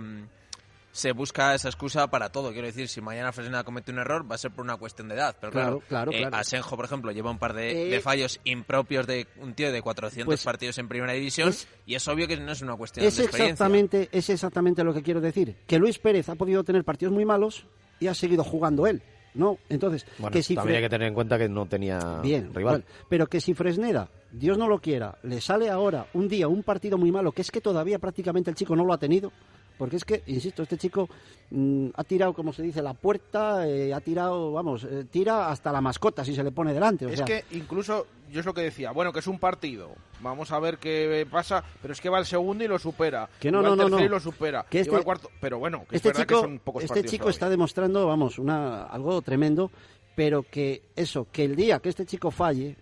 se 0.94 1.10
busca 1.10 1.56
esa 1.56 1.68
excusa 1.68 2.06
para 2.06 2.30
todo. 2.30 2.52
Quiero 2.52 2.68
decir, 2.68 2.86
si 2.86 3.00
mañana 3.00 3.32
Fresneda 3.32 3.64
comete 3.64 3.90
un 3.90 3.98
error, 3.98 4.30
va 4.30 4.36
a 4.36 4.38
ser 4.38 4.52
por 4.52 4.64
una 4.64 4.76
cuestión 4.76 5.08
de 5.08 5.16
edad. 5.16 5.36
Pero 5.40 5.50
claro, 5.52 5.80
Claro, 5.88 5.88
claro, 5.88 6.12
eh, 6.12 6.18
claro. 6.20 6.36
Asenjo, 6.36 6.76
por 6.76 6.84
ejemplo, 6.84 7.10
lleva 7.10 7.32
un 7.32 7.38
par 7.40 7.52
de, 7.52 7.88
Eh, 7.88 7.90
de 7.90 8.00
fallos 8.00 8.38
impropios 8.44 9.04
de 9.08 9.26
un 9.40 9.54
tío 9.54 9.72
de 9.72 9.82
400 9.82 10.26
Pues, 10.26 10.44
partidos 10.44 10.78
en 10.78 10.86
primera 10.86 11.12
división 11.12 11.48
es- 11.48 11.66
y 11.84 11.96
es 11.96 12.06
obvio 12.06 12.28
que 12.28 12.36
no 12.36 12.52
es 12.52 12.62
una 12.62 12.76
cuestión 12.76 13.04
Es 13.04 13.16
de 13.16 13.24
experiencia. 13.24 13.52
exactamente, 13.54 14.08
es 14.12 14.30
exactamente 14.30 14.84
lo 14.84 14.94
que 14.94 15.02
quiero 15.02 15.20
decir. 15.20 15.56
Que 15.66 15.80
Luis 15.80 15.98
Pérez 15.98 16.28
ha 16.28 16.36
podido 16.36 16.62
tener 16.62 16.84
partidos 16.84 17.12
muy 17.12 17.24
malos 17.24 17.66
y 17.98 18.06
ha 18.06 18.14
seguido 18.14 18.44
jugando 18.44 18.86
él. 18.86 19.02
¿No? 19.36 19.58
Entonces, 19.68 20.06
Bueno, 20.18 20.32
que 20.32 20.44
si 20.44 20.54
también 20.54 20.74
Fre- 20.74 20.76
hay 20.76 20.82
que 20.84 20.88
tener 20.90 21.08
en 21.08 21.14
cuenta 21.14 21.36
que 21.36 21.48
no 21.48 21.66
tenía 21.66 22.20
Bien, 22.22 22.54
rival. 22.54 22.84
bueno, 22.84 22.84
pero 23.08 23.26
que 23.26 23.40
si 23.40 23.52
Fresneda, 23.52 24.08
Dios 24.30 24.56
no 24.56 24.68
lo 24.68 24.78
quiera, 24.78 25.18
le 25.24 25.40
sale 25.40 25.68
ahora 25.70 26.06
un 26.14 26.28
día 26.28 26.46
un 26.46 26.62
partido 26.62 26.98
muy 26.98 27.10
malo, 27.10 27.32
que 27.32 27.42
es 27.42 27.50
que 27.50 27.60
todavía 27.60 27.98
prácticamente 27.98 28.48
el 28.50 28.54
chico 28.54 28.76
no 28.76 28.84
lo 28.84 28.92
ha 28.92 28.98
tenido, 28.98 29.32
porque 29.78 29.96
es 29.96 30.04
que, 30.04 30.22
insisto, 30.26 30.62
este 30.62 30.76
chico 30.78 31.08
mm, 31.50 31.88
ha 31.94 32.04
tirado, 32.04 32.32
como 32.32 32.52
se 32.52 32.62
dice, 32.62 32.82
la 32.82 32.94
puerta, 32.94 33.66
eh, 33.68 33.92
ha 33.92 34.00
tirado, 34.00 34.52
vamos, 34.52 34.84
eh, 34.84 35.04
tira 35.10 35.50
hasta 35.50 35.72
la 35.72 35.80
mascota 35.80 36.24
si 36.24 36.34
se 36.34 36.42
le 36.44 36.52
pone 36.52 36.72
delante. 36.72 37.06
O 37.06 37.08
Es 37.08 37.16
sea, 37.18 37.26
que 37.26 37.44
incluso, 37.52 38.06
yo 38.30 38.40
es 38.40 38.46
lo 38.46 38.54
que 38.54 38.62
decía, 38.62 38.92
bueno, 38.92 39.12
que 39.12 39.18
es 39.18 39.26
un 39.26 39.38
partido, 39.38 39.90
vamos 40.20 40.52
a 40.52 40.58
ver 40.58 40.78
qué 40.78 41.26
pasa, 41.30 41.62
pero 41.82 41.92
es 41.92 42.00
que 42.00 42.08
va 42.08 42.18
el 42.18 42.26
segundo 42.26 42.64
y 42.64 42.68
lo 42.68 42.78
supera. 42.78 43.28
Que 43.40 43.50
no, 43.50 43.62
va 43.62 43.68
no, 43.70 43.76
no, 43.76 43.88
no. 43.88 44.00
y 44.00 44.08
lo 44.08 44.20
supera. 44.20 44.64
Que 44.68 44.80
este- 44.80 44.92
va 44.92 44.98
el 44.98 45.04
cuarto, 45.04 45.30
pero 45.40 45.58
bueno, 45.58 45.84
que 45.88 45.96
este 45.96 46.08
es 46.08 46.14
verdad 46.14 46.28
chico, 46.28 46.40
que 46.40 46.46
son 46.46 46.58
pocos 46.60 46.84
este 46.84 47.02
chico 47.04 47.24
todavía. 47.24 47.30
está 47.30 47.48
demostrando, 47.50 48.06
vamos, 48.06 48.38
una, 48.38 48.84
algo 48.84 49.20
tremendo, 49.22 49.70
pero 50.14 50.44
que 50.44 50.82
eso, 50.94 51.26
que 51.32 51.44
el 51.44 51.56
día 51.56 51.80
que 51.80 51.88
este 51.88 52.06
chico 52.06 52.30
falle, 52.30 52.76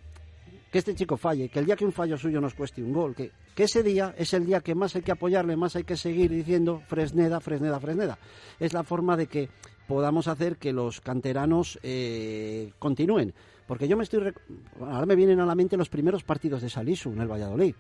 que 0.72 0.78
este 0.78 0.94
chico 0.96 1.16
falle, 1.16 1.48
que 1.50 1.58
el 1.60 1.66
día 1.66 1.76
que 1.76 1.84
un 1.84 1.92
fallo 1.92 2.16
suyo 2.16 2.40
nos 2.40 2.54
cueste 2.54 2.82
un 2.82 2.92
gol, 2.92 3.14
que, 3.14 3.30
que 3.54 3.64
ese 3.64 3.82
día 3.82 4.14
es 4.16 4.32
el 4.32 4.46
día 4.46 4.60
que 4.60 4.74
más 4.74 4.96
hay 4.96 5.02
que 5.02 5.12
apoyarle, 5.12 5.54
más 5.56 5.76
hay 5.76 5.84
que 5.84 5.96
seguir 5.96 6.30
diciendo 6.30 6.82
Fresneda, 6.88 7.38
Fresneda, 7.40 7.78
Fresneda. 7.78 8.18
Es 8.58 8.72
la 8.72 8.82
forma 8.82 9.16
de 9.16 9.26
que 9.26 9.50
podamos 9.86 10.26
hacer 10.28 10.56
que 10.56 10.72
los 10.72 11.00
canteranos 11.02 11.78
eh, 11.82 12.72
continúen. 12.78 13.34
Porque 13.66 13.86
yo 13.86 13.96
me 13.96 14.02
estoy. 14.04 14.32
Ahora 14.80 15.06
me 15.06 15.14
vienen 15.14 15.38
a 15.40 15.46
la 15.46 15.54
mente 15.54 15.76
los 15.76 15.88
primeros 15.88 16.24
partidos 16.24 16.62
de 16.62 16.68
Salisu 16.70 17.12
en 17.12 17.20
el 17.20 17.28
Valladolid. 17.30 17.74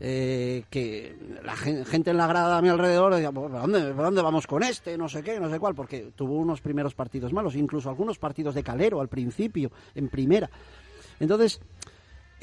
Eh, 0.00 0.64
que 0.70 1.16
la 1.44 1.54
gen- 1.54 1.84
gente 1.86 2.10
en 2.10 2.16
la 2.16 2.26
grada 2.26 2.58
a 2.58 2.62
mi 2.62 2.68
alrededor 2.68 3.14
decía, 3.14 3.30
¿por 3.30 3.50
dónde, 3.50 3.92
por 3.94 4.04
dónde 4.04 4.22
vamos 4.22 4.46
con 4.46 4.64
este? 4.64 4.98
No 4.98 5.08
sé 5.08 5.22
qué, 5.22 5.38
no 5.38 5.48
sé 5.48 5.60
cuál, 5.60 5.74
porque 5.76 6.10
tuvo 6.16 6.34
unos 6.34 6.60
primeros 6.60 6.94
partidos 6.94 7.32
malos, 7.32 7.54
incluso 7.54 7.88
algunos 7.88 8.18
partidos 8.18 8.56
de 8.56 8.64
calero 8.64 9.00
al 9.00 9.08
principio, 9.08 9.70
en 9.94 10.08
primera. 10.08 10.50
Entonces, 11.20 11.60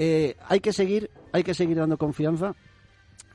eh, 0.03 0.35
hay 0.47 0.61
que 0.61 0.73
seguir, 0.73 1.11
hay 1.31 1.43
que 1.43 1.53
seguir 1.53 1.77
dando 1.77 1.95
confianza. 1.95 2.55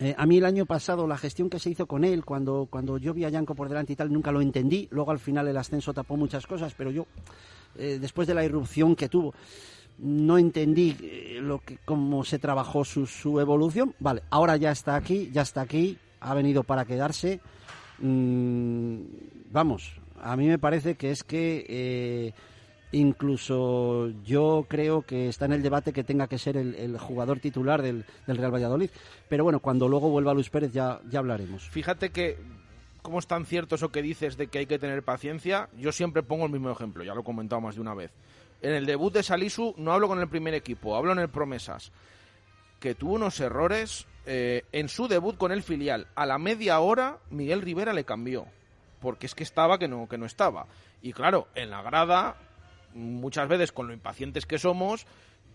Eh, 0.01 0.17
a 0.19 0.27
mí 0.27 0.39
el 0.39 0.45
año 0.45 0.67
pasado 0.67 1.07
la 1.07 1.17
gestión 1.17 1.49
que 1.49 1.61
se 1.61 1.71
hizo 1.71 1.87
con 1.87 2.03
él, 2.03 2.25
cuando, 2.25 2.67
cuando 2.69 2.99
yo 2.99 3.15
vi 3.15 3.25
a 3.25 3.29
Yanko 3.29 3.55
por 3.55 3.69
delante 3.69 3.93
y 3.93 3.97
tal, 3.97 4.13
nunca 4.13 4.33
lo 4.33 4.41
entendí. 4.41 4.89
Luego 4.91 5.13
al 5.13 5.21
final 5.21 5.47
el 5.47 5.57
ascenso 5.57 5.95
tapó 5.95 6.17
muchas 6.17 6.45
cosas, 6.45 6.75
pero 6.77 6.91
yo, 6.91 7.07
eh, 7.77 7.99
después 8.01 8.27
de 8.27 8.35
la 8.35 8.45
irrupción 8.45 8.97
que 8.97 9.09
tuvo, 9.09 9.33
no 9.99 10.39
entendí 10.39 11.39
lo 11.41 11.61
que, 11.61 11.79
cómo 11.85 12.25
se 12.25 12.41
trabajó 12.41 12.85
su, 12.85 13.07
su 13.07 13.39
evolución. 13.39 13.95
Vale, 14.01 14.25
ahora 14.31 14.57
ya 14.57 14.73
está 14.73 14.97
aquí, 14.97 15.31
ya 15.33 15.43
está 15.43 15.61
aquí, 15.61 15.97
ha 16.19 16.35
venido 16.35 16.65
para 16.65 16.85
quedarse. 16.85 17.39
Mm, 18.01 19.03
vamos, 19.53 20.01
a 20.21 20.37
mí 20.37 20.49
me 20.49 20.59
parece 20.59 20.97
que 20.97 21.13
es 21.13 21.23
que 21.23 22.35
incluso 22.93 24.09
yo 24.25 24.67
creo 24.69 25.03
que 25.03 25.29
está 25.29 25.47
en 25.47 25.53
el 25.53 25.63
debate 25.63 25.93
que 25.93 26.05
tenga 26.05 26.29
que 26.29 26.39
ser 26.39 26.57
el, 26.57 26.99
jugador 26.99 27.41
titular 27.41 27.83
del, 27.83 28.05
del 28.27 28.37
Real 28.37 28.55
Valladolid. 28.55 28.91
Pero 29.29 29.45
bueno, 29.45 29.61
cuando 29.61 29.89
luego 29.89 30.09
vuelva 30.09 30.35
Luis 30.35 30.51
Pérez 30.51 30.73
ya, 30.73 31.01
ya 31.09 31.19
hablaremos. 31.19 31.69
Fíjate 31.69 32.11
que, 32.11 32.39
¿cómo 33.03 33.19
es 33.19 33.27
tan 33.27 33.47
cierto 33.47 33.75
eso 33.75 33.91
que 33.91 34.03
dices 34.03 34.37
de 34.37 34.49
que 34.49 34.59
hay 34.59 34.67
que 34.67 34.79
tener 34.79 35.03
paciencia? 35.03 35.69
Yo 35.79 35.93
siempre 35.93 36.23
pongo 36.23 36.47
el 36.47 36.53
mismo 36.53 36.71
ejemplo, 36.71 37.05
ya 37.05 37.15
lo 37.15 37.21
he 37.21 37.25
comentado 37.25 37.61
más 37.61 37.75
de 37.75 37.81
una 37.81 37.95
vez. 37.95 38.13
En 38.63 38.73
el 38.73 38.87
debut 38.87 39.13
de 39.13 39.23
Salisu 39.23 39.75
no 39.77 39.93
hablo 39.93 40.09
con 40.09 40.21
el 40.21 40.29
primer 40.29 40.55
equipo, 40.55 40.97
hablo 40.97 41.13
en 41.13 41.19
el 41.19 41.29
Promesas, 41.29 41.93
que 42.81 42.95
tuvo 42.95 43.15
unos 43.15 43.39
errores 43.41 44.07
eh, 44.25 44.65
en 44.73 44.89
su 44.89 45.09
debut 45.09 45.37
con 45.37 45.53
el 45.53 45.63
filial. 45.63 46.07
A 46.15 46.27
la 46.27 46.39
media 46.39 46.81
hora 46.81 47.19
Miguel 47.31 47.63
Rivera 47.63 47.93
le 47.93 48.05
cambió, 48.05 48.47
porque 49.01 49.27
es 49.27 49.35
que 49.35 49.45
estaba 49.45 49.79
que 49.79 49.89
no, 49.89 50.09
que 50.09 50.19
no 50.19 50.27
estaba. 50.27 50.67
Y 51.03 51.13
claro, 51.13 51.49
en 51.55 51.71
la 51.71 51.83
grada, 51.83 52.37
muchas 52.97 53.49
veces 53.49 53.73
con 53.73 53.87
lo 53.87 53.93
impacientes 53.93 54.47
que 54.47 54.59
somos, 54.59 55.07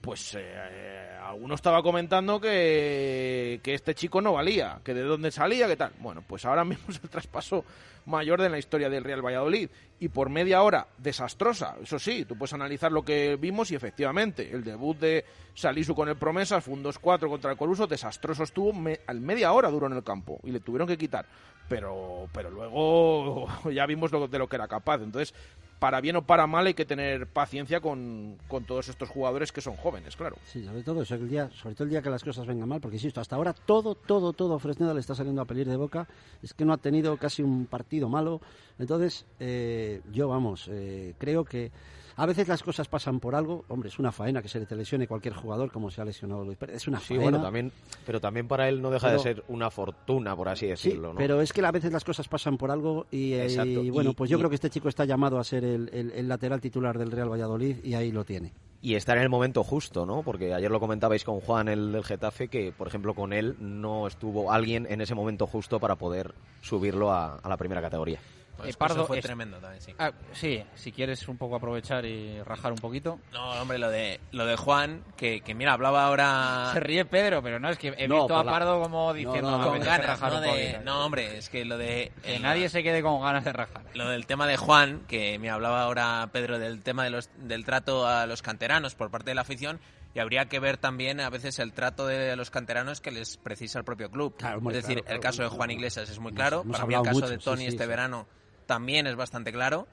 pues 0.02 0.36
eh, 0.40 1.18
alguno 1.24 1.56
estaba 1.56 1.84
comentando 1.84 2.40
que, 2.40 3.60
que 3.64 3.74
este 3.74 3.94
chico 3.96 4.22
no 4.22 4.34
valía, 4.34 4.80
que 4.84 4.94
de 4.94 5.04
dónde 5.04 5.32
salía, 5.32 5.68
que 5.68 5.76
tal. 5.76 5.94
Bueno, 6.00 6.24
pues 6.28 6.46
ahora 6.46 6.66
mismo 6.66 6.86
es 6.90 7.00
el 7.04 7.10
traspaso 7.10 7.64
mayor 8.06 8.42
de 8.42 8.50
la 8.50 8.58
historia 8.58 8.90
del 8.90 9.04
Real 9.04 9.24
Valladolid. 9.24 9.70
Y 10.00 10.10
por 10.10 10.30
media 10.30 10.64
hora, 10.64 10.88
desastrosa. 10.98 11.76
Eso 11.82 12.00
sí, 12.00 12.26
tú 12.26 12.36
puedes 12.36 12.54
analizar 12.54 12.92
lo 12.92 13.04
que 13.04 13.36
vimos 13.36 13.72
y 13.72 13.76
efectivamente, 13.76 14.52
el 14.52 14.64
debut 14.64 14.98
de 14.98 15.26
Salisu 15.54 15.94
con 15.94 16.10
el 16.10 16.16
Promesas 16.16 16.64
fue 16.64 16.74
un 16.74 16.84
2-4 16.84 17.30
contra 17.30 17.52
el 17.52 17.58
Coruso, 17.58 17.88
desastroso 17.88 18.44
estuvo, 18.44 18.74
al 19.06 19.22
media 19.22 19.52
hora 19.52 19.70
duró 19.70 19.88
en 19.88 19.94
el 19.94 20.04
campo 20.04 20.40
y 20.44 20.52
le 20.52 20.60
tuvieron 20.60 20.88
que 20.88 20.98
quitar. 20.98 21.26
Pero, 21.70 22.28
pero 22.34 22.50
luego 22.50 23.48
ya 23.72 23.86
vimos 23.86 24.12
lo, 24.12 24.28
de 24.28 24.40
lo 24.40 24.48
que 24.48 24.56
era 24.56 24.68
capaz. 24.68 25.02
Entonces, 25.02 25.34
para 25.82 26.00
bien 26.00 26.16
o 26.16 26.22
para 26.22 26.46
mal 26.46 26.68
hay 26.68 26.76
que 26.76 26.86
tener 26.86 27.26
paciencia 27.26 27.82
con, 27.82 28.38
con 28.48 28.66
todos 28.66 28.88
estos 28.88 29.10
jugadores 29.10 29.52
que 29.52 29.62
son 29.62 29.76
jóvenes, 29.76 30.16
claro. 30.16 30.38
Sí, 30.46 30.64
sobre 30.64 30.84
todo, 30.84 31.02
eso, 31.02 31.16
el 31.16 31.28
día, 31.28 31.50
sobre 31.56 31.74
todo 31.74 31.86
el 31.86 31.90
día 31.90 32.04
que 32.04 32.12
las 32.12 32.24
cosas 32.24 32.46
vengan 32.46 32.70
mal, 32.70 32.80
porque 32.80 32.98
insisto, 32.98 33.20
hasta 33.20 33.36
ahora 33.36 33.54
todo, 33.54 33.96
todo, 33.96 34.32
todo 34.32 34.60
Fresneda 34.60 34.94
le 34.94 35.00
está 35.00 35.16
saliendo 35.16 35.42
a 35.42 35.46
pelir 35.46 35.68
de 35.68 35.76
boca. 35.78 36.08
Es 36.44 36.54
que 36.54 36.66
no 36.66 36.74
ha 36.74 36.78
tenido 36.78 37.18
casi 37.18 37.42
un 37.42 37.66
partido 37.66 38.10
malo. 38.10 38.42
Entonces, 38.78 39.26
eh, 39.40 40.02
yo 40.12 40.28
vamos, 40.28 40.70
eh, 40.72 41.16
creo 41.18 41.46
que 41.46 41.72
a 42.16 42.26
veces 42.26 42.48
las 42.48 42.64
cosas 42.64 42.88
pasan 42.88 43.20
por 43.20 43.36
algo. 43.36 43.66
Hombre, 43.68 43.90
es 43.90 44.00
una 44.00 44.12
faena 44.12 44.42
que 44.42 44.48
se 44.50 44.60
le 44.60 44.66
te 44.66 44.76
lesione 44.76 45.08
cualquier 45.08 45.34
jugador 45.34 45.72
como 45.72 45.90
se 45.92 46.02
ha 46.02 46.06
lesionado 46.06 46.44
Luis 46.44 46.58
Pérez. 46.58 46.76
Es 46.78 46.88
una 46.88 47.00
Sí, 47.00 47.08
faena. 47.16 47.24
bueno, 47.24 47.42
también, 47.42 47.72
pero 48.06 48.20
también 48.20 48.48
para 48.48 48.68
él 48.70 48.82
no 48.82 48.90
deja 48.92 49.08
Pero- 49.08 49.18
de 49.18 49.24
ser 49.24 49.44
una 49.48 49.70
fortuna, 49.72 50.36
por 50.36 50.50
así 50.50 50.66
Sí, 50.66 50.70
decirlo, 50.70 51.14
¿no? 51.14 51.18
pero 51.18 51.42
es 51.42 51.52
que 51.54 51.66
a 51.66 51.72
veces 51.72 51.92
las 51.92 52.04
cosas 52.04 52.28
pasan 52.28 52.58
por 52.58 52.72
algo 52.72 53.06
y, 53.12 53.34
eh, 53.34 53.48
y 53.66 53.90
bueno, 53.90 54.12
Y- 54.12 54.14
pues 54.14 54.30
yo 54.30 54.38
y- 54.38 54.40
creo 54.40 54.50
que 54.50 54.56
este 54.56 54.70
chico 54.70 54.90
está 54.90 55.06
llamado 55.06 55.40
a 55.40 55.44
ser 55.44 55.64
el, 55.64 55.90
el- 55.94 56.12
el 56.12 56.28
lateral 56.28 56.60
titular 56.62 56.98
del 56.98 57.12
Real 57.12 57.30
Valladolid 57.32 57.78
y 57.84 57.94
ahí 57.94 58.12
lo 58.12 58.24
tiene. 58.26 58.54
Y 58.84 58.96
estar 58.96 59.16
en 59.18 59.22
el 59.24 59.30
momento 59.30 59.64
justo, 59.64 60.08
¿no? 60.08 60.24
Porque 60.24 60.56
ayer 60.56 60.72
lo 60.72 60.80
comentabais 60.80 61.24
con 61.24 61.40
Juan, 61.40 61.68
el 61.68 61.92
del 61.92 62.04
Getafe, 62.04 62.48
que, 62.48 62.72
por 62.76 62.88
ejemplo, 62.88 63.14
con 63.14 63.32
él 63.32 63.56
no 63.60 64.08
estuvo 64.08 64.52
alguien 64.52 64.88
en 64.90 65.02
ese 65.02 65.14
momento 65.14 65.46
justo 65.46 65.80
para 65.80 65.98
poder 65.98 66.34
subirlo 66.62 67.12
a, 67.12 67.36
a 67.36 67.48
la 67.48 67.58
primera 67.58 67.80
categoría. 67.80 68.20
Pues 68.62 68.76
Eh, 68.76 68.78
Pardo, 68.78 68.96
eso 69.02 69.08
fue 69.08 69.20
es- 69.20 69.26
tremendo 69.26 69.58
también, 69.60 69.82
sí. 69.82 69.94
Ah, 70.00 70.12
sí, 70.34 70.64
si 70.76 70.92
quieres 70.92 71.28
un 71.28 71.38
poco 71.38 71.56
aprovechar 71.56 72.06
y 72.06 72.42
rajar 72.44 72.72
un 72.72 72.78
poquito. 72.80 73.20
No, 73.32 73.52
hombre, 73.62 73.78
lo 73.78 73.90
de, 73.90 74.20
lo 74.32 74.46
de 74.46 74.56
Juan, 74.56 75.04
que, 75.18 75.42
que 75.42 75.54
mira, 75.54 75.74
hablaba 75.74 76.06
ahora... 76.06 76.70
Se 76.74 76.80
ríe 76.80 77.06
Pedro, 77.06 77.42
pero 77.42 77.60
no, 77.60 77.70
es 77.70 77.78
que 77.78 77.94
he 77.98 78.08
No, 78.08 78.20
visto 78.20 78.38
a 78.38 78.44
la- 78.44 78.52
Pardo 78.52 78.82
como 78.82 79.14
diciendo 79.14 79.52
no, 79.52 79.58
"Me 79.58 79.64
con 79.66 79.74
apetece 79.76 79.90
ganas, 79.92 80.08
rajar 80.08 80.32
no, 80.32 80.38
un 80.38 80.44
de- 80.44 80.50
poquito". 80.50 80.80
no, 80.84 81.06
hombre, 81.06 81.38
es 81.38 81.50
que 81.50 81.66
lo 81.66 81.78
de... 81.78 82.12
Que 82.24 82.36
el- 82.38 82.42
nadie 82.42 82.70
se 82.70 82.84
quede 82.84 83.02
con 83.02 83.22
ganas 83.22 83.44
de 83.44 83.54
rajar. 83.54 83.84
Lo 83.94 84.10
del 84.10 84.26
tema 84.26 84.48
de 84.48 84.58
Juan, 84.58 85.02
que 85.08 85.38
me 85.40 85.50
hablaba 85.50 85.84
ahora 85.84 86.30
Pedro 86.32 86.60
del 86.60 86.82
tema 86.84 87.04
de 87.04 87.10
los, 87.10 87.30
del 87.38 87.66
trato 87.66 88.08
a 88.08 88.26
los 88.26 88.42
canteranos 88.42 88.96
por 88.96 89.10
parte 89.12 89.32
de 89.32 89.36
la 89.36 89.42
afición, 89.42 89.80
y 90.14 90.20
habría 90.20 90.46
que 90.50 90.60
ver 90.60 90.76
también 90.78 91.22
a 91.22 91.30
veces 91.30 91.58
el 91.60 91.72
trato 91.72 92.06
de 92.06 92.36
los 92.36 92.50
canteranos 92.52 93.00
que 93.00 93.12
les 93.12 93.38
precisa 93.38 93.80
el 93.80 93.86
propio 93.86 94.12
club. 94.12 94.36
hombre, 94.44 94.78
es 94.78 94.84
decir, 94.84 94.96
claro, 94.98 95.04
claro. 95.06 95.16
el 95.16 95.22
caso 95.22 95.44
de 95.44 95.48
Juan 95.50 95.72
Iglesias 95.72 96.10
es 96.10 96.20
muy 96.20 96.34
claro, 96.34 96.64
para 96.70 96.86
mí 96.86 96.94
el 96.96 97.02
caso 97.02 97.14
mucho, 97.22 97.30
de 97.30 97.38
sí, 97.38 97.46
Tony 97.46 97.62
sí, 97.62 97.68
este 97.68 97.84
sí. 97.86 97.90
verano 97.90 98.28
también 98.72 99.06
es 99.06 99.18
bastante 99.18 99.52
claro, 99.52 99.86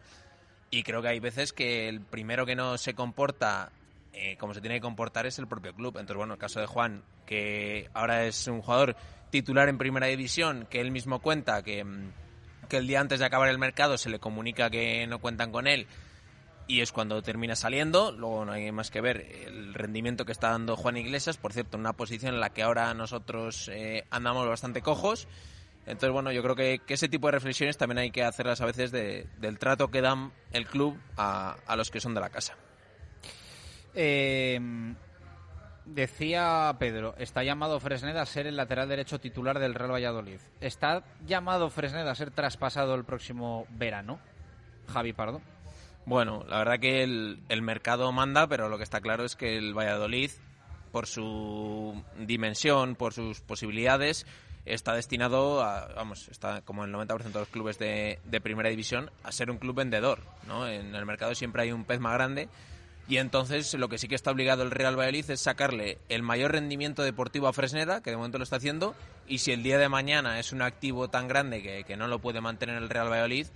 y 0.70 0.84
creo 0.84 1.02
que 1.02 1.08
hay 1.08 1.18
veces 1.18 1.52
que 1.52 1.88
el 1.88 2.00
primero 2.00 2.46
que 2.46 2.54
no 2.54 2.78
se 2.78 2.94
comporta 2.94 3.72
eh, 4.12 4.36
como 4.38 4.54
se 4.54 4.60
tiene 4.60 4.76
que 4.76 4.82
comportar 4.82 5.26
es 5.26 5.40
el 5.40 5.48
propio 5.48 5.74
club. 5.74 5.96
Entonces, 5.96 6.16
bueno, 6.16 6.34
el 6.34 6.38
caso 6.38 6.60
de 6.60 6.66
Juan, 6.66 7.02
que 7.26 7.90
ahora 7.92 8.24
es 8.24 8.46
un 8.46 8.62
jugador 8.62 8.94
titular 9.30 9.68
en 9.68 9.78
primera 9.78 10.06
división, 10.06 10.68
que 10.70 10.80
él 10.80 10.92
mismo 10.92 11.18
cuenta 11.18 11.60
que, 11.64 11.82
mm, 11.82 12.12
que 12.68 12.76
el 12.76 12.86
día 12.86 13.00
antes 13.00 13.18
de 13.18 13.26
acabar 13.26 13.48
el 13.48 13.58
mercado 13.58 13.98
se 13.98 14.10
le 14.10 14.20
comunica 14.20 14.70
que 14.70 15.08
no 15.08 15.18
cuentan 15.18 15.50
con 15.50 15.66
él 15.66 15.88
y 16.68 16.82
es 16.82 16.92
cuando 16.92 17.20
termina 17.20 17.56
saliendo. 17.56 18.12
Luego 18.12 18.44
no 18.44 18.52
hay 18.52 18.70
más 18.70 18.92
que 18.92 19.00
ver 19.00 19.26
el 19.44 19.74
rendimiento 19.74 20.24
que 20.24 20.30
está 20.30 20.50
dando 20.50 20.76
Juan 20.76 20.96
Iglesias, 20.98 21.36
por 21.36 21.52
cierto, 21.52 21.76
en 21.76 21.80
una 21.80 21.94
posición 21.94 22.34
en 22.34 22.40
la 22.40 22.50
que 22.50 22.62
ahora 22.62 22.94
nosotros 22.94 23.68
eh, 23.72 24.04
andamos 24.10 24.46
bastante 24.46 24.82
cojos. 24.82 25.26
Entonces, 25.88 26.10
bueno, 26.10 26.30
yo 26.32 26.42
creo 26.42 26.54
que, 26.54 26.80
que 26.86 26.94
ese 26.94 27.08
tipo 27.08 27.26
de 27.28 27.32
reflexiones 27.32 27.76
también 27.76 27.98
hay 27.98 28.10
que 28.10 28.22
hacerlas 28.22 28.60
a 28.60 28.66
veces 28.66 28.90
de- 28.92 29.26
del 29.38 29.58
trato 29.58 29.90
que 29.90 30.00
dan 30.02 30.32
el 30.52 30.66
club 30.66 30.96
a, 31.16 31.56
a 31.66 31.76
los 31.76 31.90
que 31.90 31.98
son 32.00 32.14
de 32.14 32.20
la 32.20 32.28
casa. 32.30 32.54
Eh, 33.94 34.60
decía 35.86 36.76
Pedro, 36.78 37.14
está 37.18 37.42
llamado 37.42 37.80
Fresneda 37.80 38.22
a 38.22 38.26
ser 38.26 38.46
el 38.46 38.56
lateral 38.56 38.88
derecho 38.88 39.18
titular 39.18 39.58
del 39.58 39.74
Real 39.74 39.92
Valladolid. 39.92 40.40
¿Está 40.60 41.02
llamado 41.26 41.70
Fresneda 41.70 42.10
a 42.10 42.14
ser 42.14 42.30
traspasado 42.30 42.94
el 42.94 43.04
próximo 43.04 43.66
verano? 43.70 44.20
Javi 44.92 45.12
Pardo. 45.12 45.40
Bueno, 46.04 46.44
la 46.48 46.58
verdad 46.58 46.78
que 46.80 47.02
el, 47.02 47.40
el 47.48 47.62
mercado 47.62 48.10
manda, 48.12 48.46
pero 48.46 48.68
lo 48.68 48.78
que 48.78 48.84
está 48.84 49.00
claro 49.00 49.24
es 49.24 49.36
que 49.36 49.56
el 49.58 49.74
Valladolid, 49.76 50.30
por 50.92 51.06
su 51.06 52.02
dimensión, 52.18 52.94
por 52.94 53.12
sus 53.12 53.40
posibilidades, 53.42 54.26
está 54.68 54.94
destinado 54.94 55.62
a, 55.62 55.88
vamos, 55.94 56.28
está 56.28 56.62
como 56.62 56.84
el 56.84 56.92
90% 56.92 57.24
de 57.24 57.38
los 57.40 57.48
clubes 57.48 57.78
de, 57.78 58.18
primera 58.42 58.68
división, 58.68 59.10
a 59.22 59.32
ser 59.32 59.50
un 59.50 59.58
club 59.58 59.76
vendedor, 59.76 60.20
¿no? 60.46 60.68
En 60.68 60.94
el 60.94 61.06
mercado 61.06 61.34
siempre 61.34 61.62
hay 61.62 61.72
un 61.72 61.84
pez 61.84 62.00
más 62.00 62.14
grande 62.14 62.48
y 63.08 63.16
entonces 63.16 63.72
lo 63.74 63.88
que 63.88 63.96
sí 63.96 64.06
que 64.06 64.14
está 64.14 64.30
obligado 64.30 64.62
el 64.62 64.70
Real 64.70 64.98
Valladolid 64.98 65.30
es 65.30 65.40
sacarle 65.40 65.98
el 66.10 66.22
mayor 66.22 66.52
rendimiento 66.52 67.02
deportivo 67.02 67.48
a 67.48 67.52
Fresneda, 67.52 68.02
que 68.02 68.10
de 68.10 68.16
momento 68.16 68.36
lo 68.38 68.44
está 68.44 68.56
haciendo, 68.56 68.94
y 69.26 69.38
si 69.38 69.52
el 69.52 69.62
día 69.62 69.78
de 69.78 69.88
mañana 69.88 70.38
es 70.38 70.52
un 70.52 70.60
activo 70.60 71.08
tan 71.08 71.26
grande 71.26 71.62
que, 71.62 71.84
que 71.84 71.96
no 71.96 72.06
lo 72.06 72.18
puede 72.18 72.42
mantener 72.42 72.76
el 72.76 72.90
Real 72.90 73.10
Valladolid, 73.10 73.46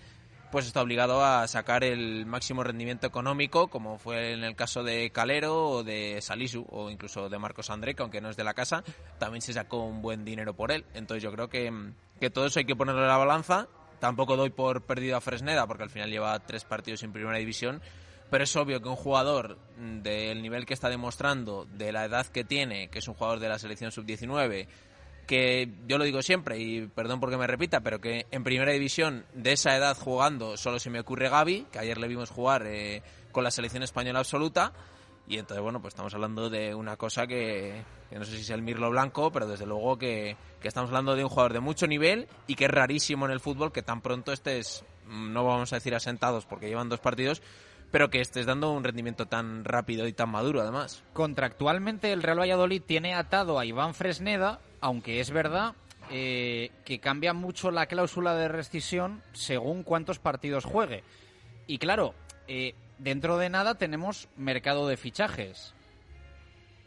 pues 0.53 0.67
está 0.67 0.83
obligado 0.83 1.25
a 1.25 1.49
sacar 1.49 1.83
el 1.83 2.27
máximo 2.27 2.63
rendimiento 2.63 3.07
económico, 3.07 3.69
como 3.69 3.99
fue 3.99 4.35
en 4.35 4.45
el 4.45 4.55
caso 4.55 4.83
de 4.83 5.11
Calero 5.11 5.69
o 5.71 5.83
de 5.83 6.21
Salisu 6.21 6.67
o 6.69 6.91
incluso 6.91 7.31
de 7.31 7.39
Marcos 7.39 7.71
André, 7.71 7.95
que 7.95 8.03
aunque 8.03 8.21
no 8.21 8.29
es 8.29 8.37
de 8.37 8.45
la 8.45 8.53
casa, 8.53 8.85
también 9.19 9.41
se 9.41 9.55
sacó 9.55 9.79
un 9.79 10.03
buen 10.03 10.27
dinero 10.27 10.55
por 10.55 10.71
él. 10.71 10.85
Entonces 10.93 11.23
yo 11.23 11.33
creo 11.33 11.49
que, 11.49 11.73
que 12.21 12.29
todo 12.29 12.45
eso 12.45 12.59
hay 12.59 12.67
que 12.67 12.77
ponerlo 12.77 13.01
en 13.01 13.09
la 13.09 13.17
balanza. 13.17 13.67
Tampoco 13.99 14.37
doy 14.37 14.51
por 14.51 14.83
perdido 14.83 15.17
a 15.17 15.23
Fresneda, 15.23 15.67
porque 15.67 15.85
al 15.85 15.91
final 15.91 16.11
lleva 16.11 16.39
tres 16.41 16.65
partidos 16.65 17.03
en 17.03 17.15
primera 17.15 17.39
división. 17.39 17.81
Pero 18.29 18.45
es 18.45 18.55
obvio 18.55 18.83
que 18.83 18.91
un 18.91 18.97
jugador 18.97 19.59
del 19.79 20.43
nivel 20.43 20.67
que 20.67 20.75
está 20.75 20.91
demostrando, 20.91 21.65
de 21.65 21.93
la 21.93 22.05
edad 22.05 22.27
que 22.27 22.45
tiene, 22.45 22.89
que 22.89 22.99
es 22.99 23.09
un 23.09 23.15
jugador 23.15 23.41
de 23.41 23.49
la 23.49 23.59
selección 23.59 23.91
sub-19, 23.91 24.69
que 25.33 25.67
yo 25.87 25.97
lo 25.97 26.05
digo 26.05 26.21
siempre, 26.21 26.59
y 26.59 26.89
perdón 26.89 27.19
porque 27.19 27.39
me 27.39 27.47
repita, 27.47 27.81
pero 27.81 28.03
que 28.03 28.27
en 28.31 28.45
primera 28.45 28.71
división 28.71 29.25
de 29.33 29.53
esa 29.53 29.75
edad 29.75 29.97
jugando 29.97 30.59
solo 30.59 30.79
se 30.79 30.91
me 30.91 31.01
ocurre 31.01 31.31
Gaby, 31.31 31.69
que 31.73 31.79
ayer 31.79 31.97
le 31.97 32.07
vimos 32.07 32.29
jugar 32.29 32.67
eh, 32.67 33.03
con 33.31 33.43
la 33.43 33.51
selección 33.51 33.83
española 33.83 34.19
absoluta, 34.19 34.75
Y 35.27 35.39
entonces, 35.39 35.63
bueno, 35.63 35.81
pues 35.81 35.95
estamos 35.95 36.13
hablando 36.13 36.51
de 36.51 36.75
una 36.75 36.99
cosa 36.99 37.27
que, 37.27 37.83
que 38.11 38.19
no 38.19 38.27
sé 38.27 38.33
si 38.33 38.43
es 38.43 38.51
el 38.51 38.61
mirlo 38.61 38.91
blanco, 38.91 39.33
pero 39.33 39.47
desde 39.47 39.65
luego 39.65 39.97
que, 39.97 40.37
que 40.61 40.69
estamos 40.69 40.91
hablando 40.91 41.17
de 41.17 41.25
un 41.25 41.31
jugador 41.31 41.55
de 41.55 41.61
mucho 41.61 41.87
nivel 41.87 42.29
y 42.47 42.55
que 42.55 42.67
es 42.67 42.71
rarísimo 42.71 43.25
en 43.25 43.33
el 43.33 43.41
fútbol 43.41 43.73
que 43.73 43.81
tan 43.81 44.03
pronto 44.03 44.33
estés, 44.33 44.85
mm, 45.07 45.33
no 45.33 45.47
vamos 45.47 45.73
a 45.73 45.77
decir 45.77 45.95
asentados 45.95 46.45
porque 46.45 46.69
llevan 46.69 46.91
dos 46.91 47.01
partidos, 47.01 47.41
pero 47.91 48.11
que 48.11 48.21
estés 48.21 48.45
dando 48.45 48.71
un 48.71 48.85
rendimiento 48.85 49.25
tan 49.25 49.65
rápido 49.65 50.07
y 50.07 50.13
tan 50.13 50.29
maduro 50.29 50.61
además. 50.61 51.03
Contractualmente 51.15 52.13
el 52.13 52.23
Real 52.23 52.41
Valladolid 52.41 52.83
tiene 52.83 53.15
atado 53.15 53.59
a 53.59 53.65
Iván 53.65 53.95
Fresneda, 53.95 54.61
aunque 54.83 55.21
es 55.21 55.31
verdad 55.31 55.75
eh, 56.11 56.71
que 56.85 56.99
cambia 56.99 57.33
mucho 57.33 57.71
la 57.71 57.87
cláusula 57.87 58.35
de 58.35 58.49
rescisión 58.49 59.23
según 59.33 59.85
cuántos 59.85 60.19
partidos 60.19 60.67
juegue. 60.67 61.05
Y 61.67 61.79
claro, 61.79 62.15
eh, 62.49 62.75
dentro 62.99 63.39
de 63.39 63.49
nada 63.49 63.77
tenemos 63.77 64.29
mercado 64.37 64.89
de 64.89 64.99
fichajes. 64.99 65.73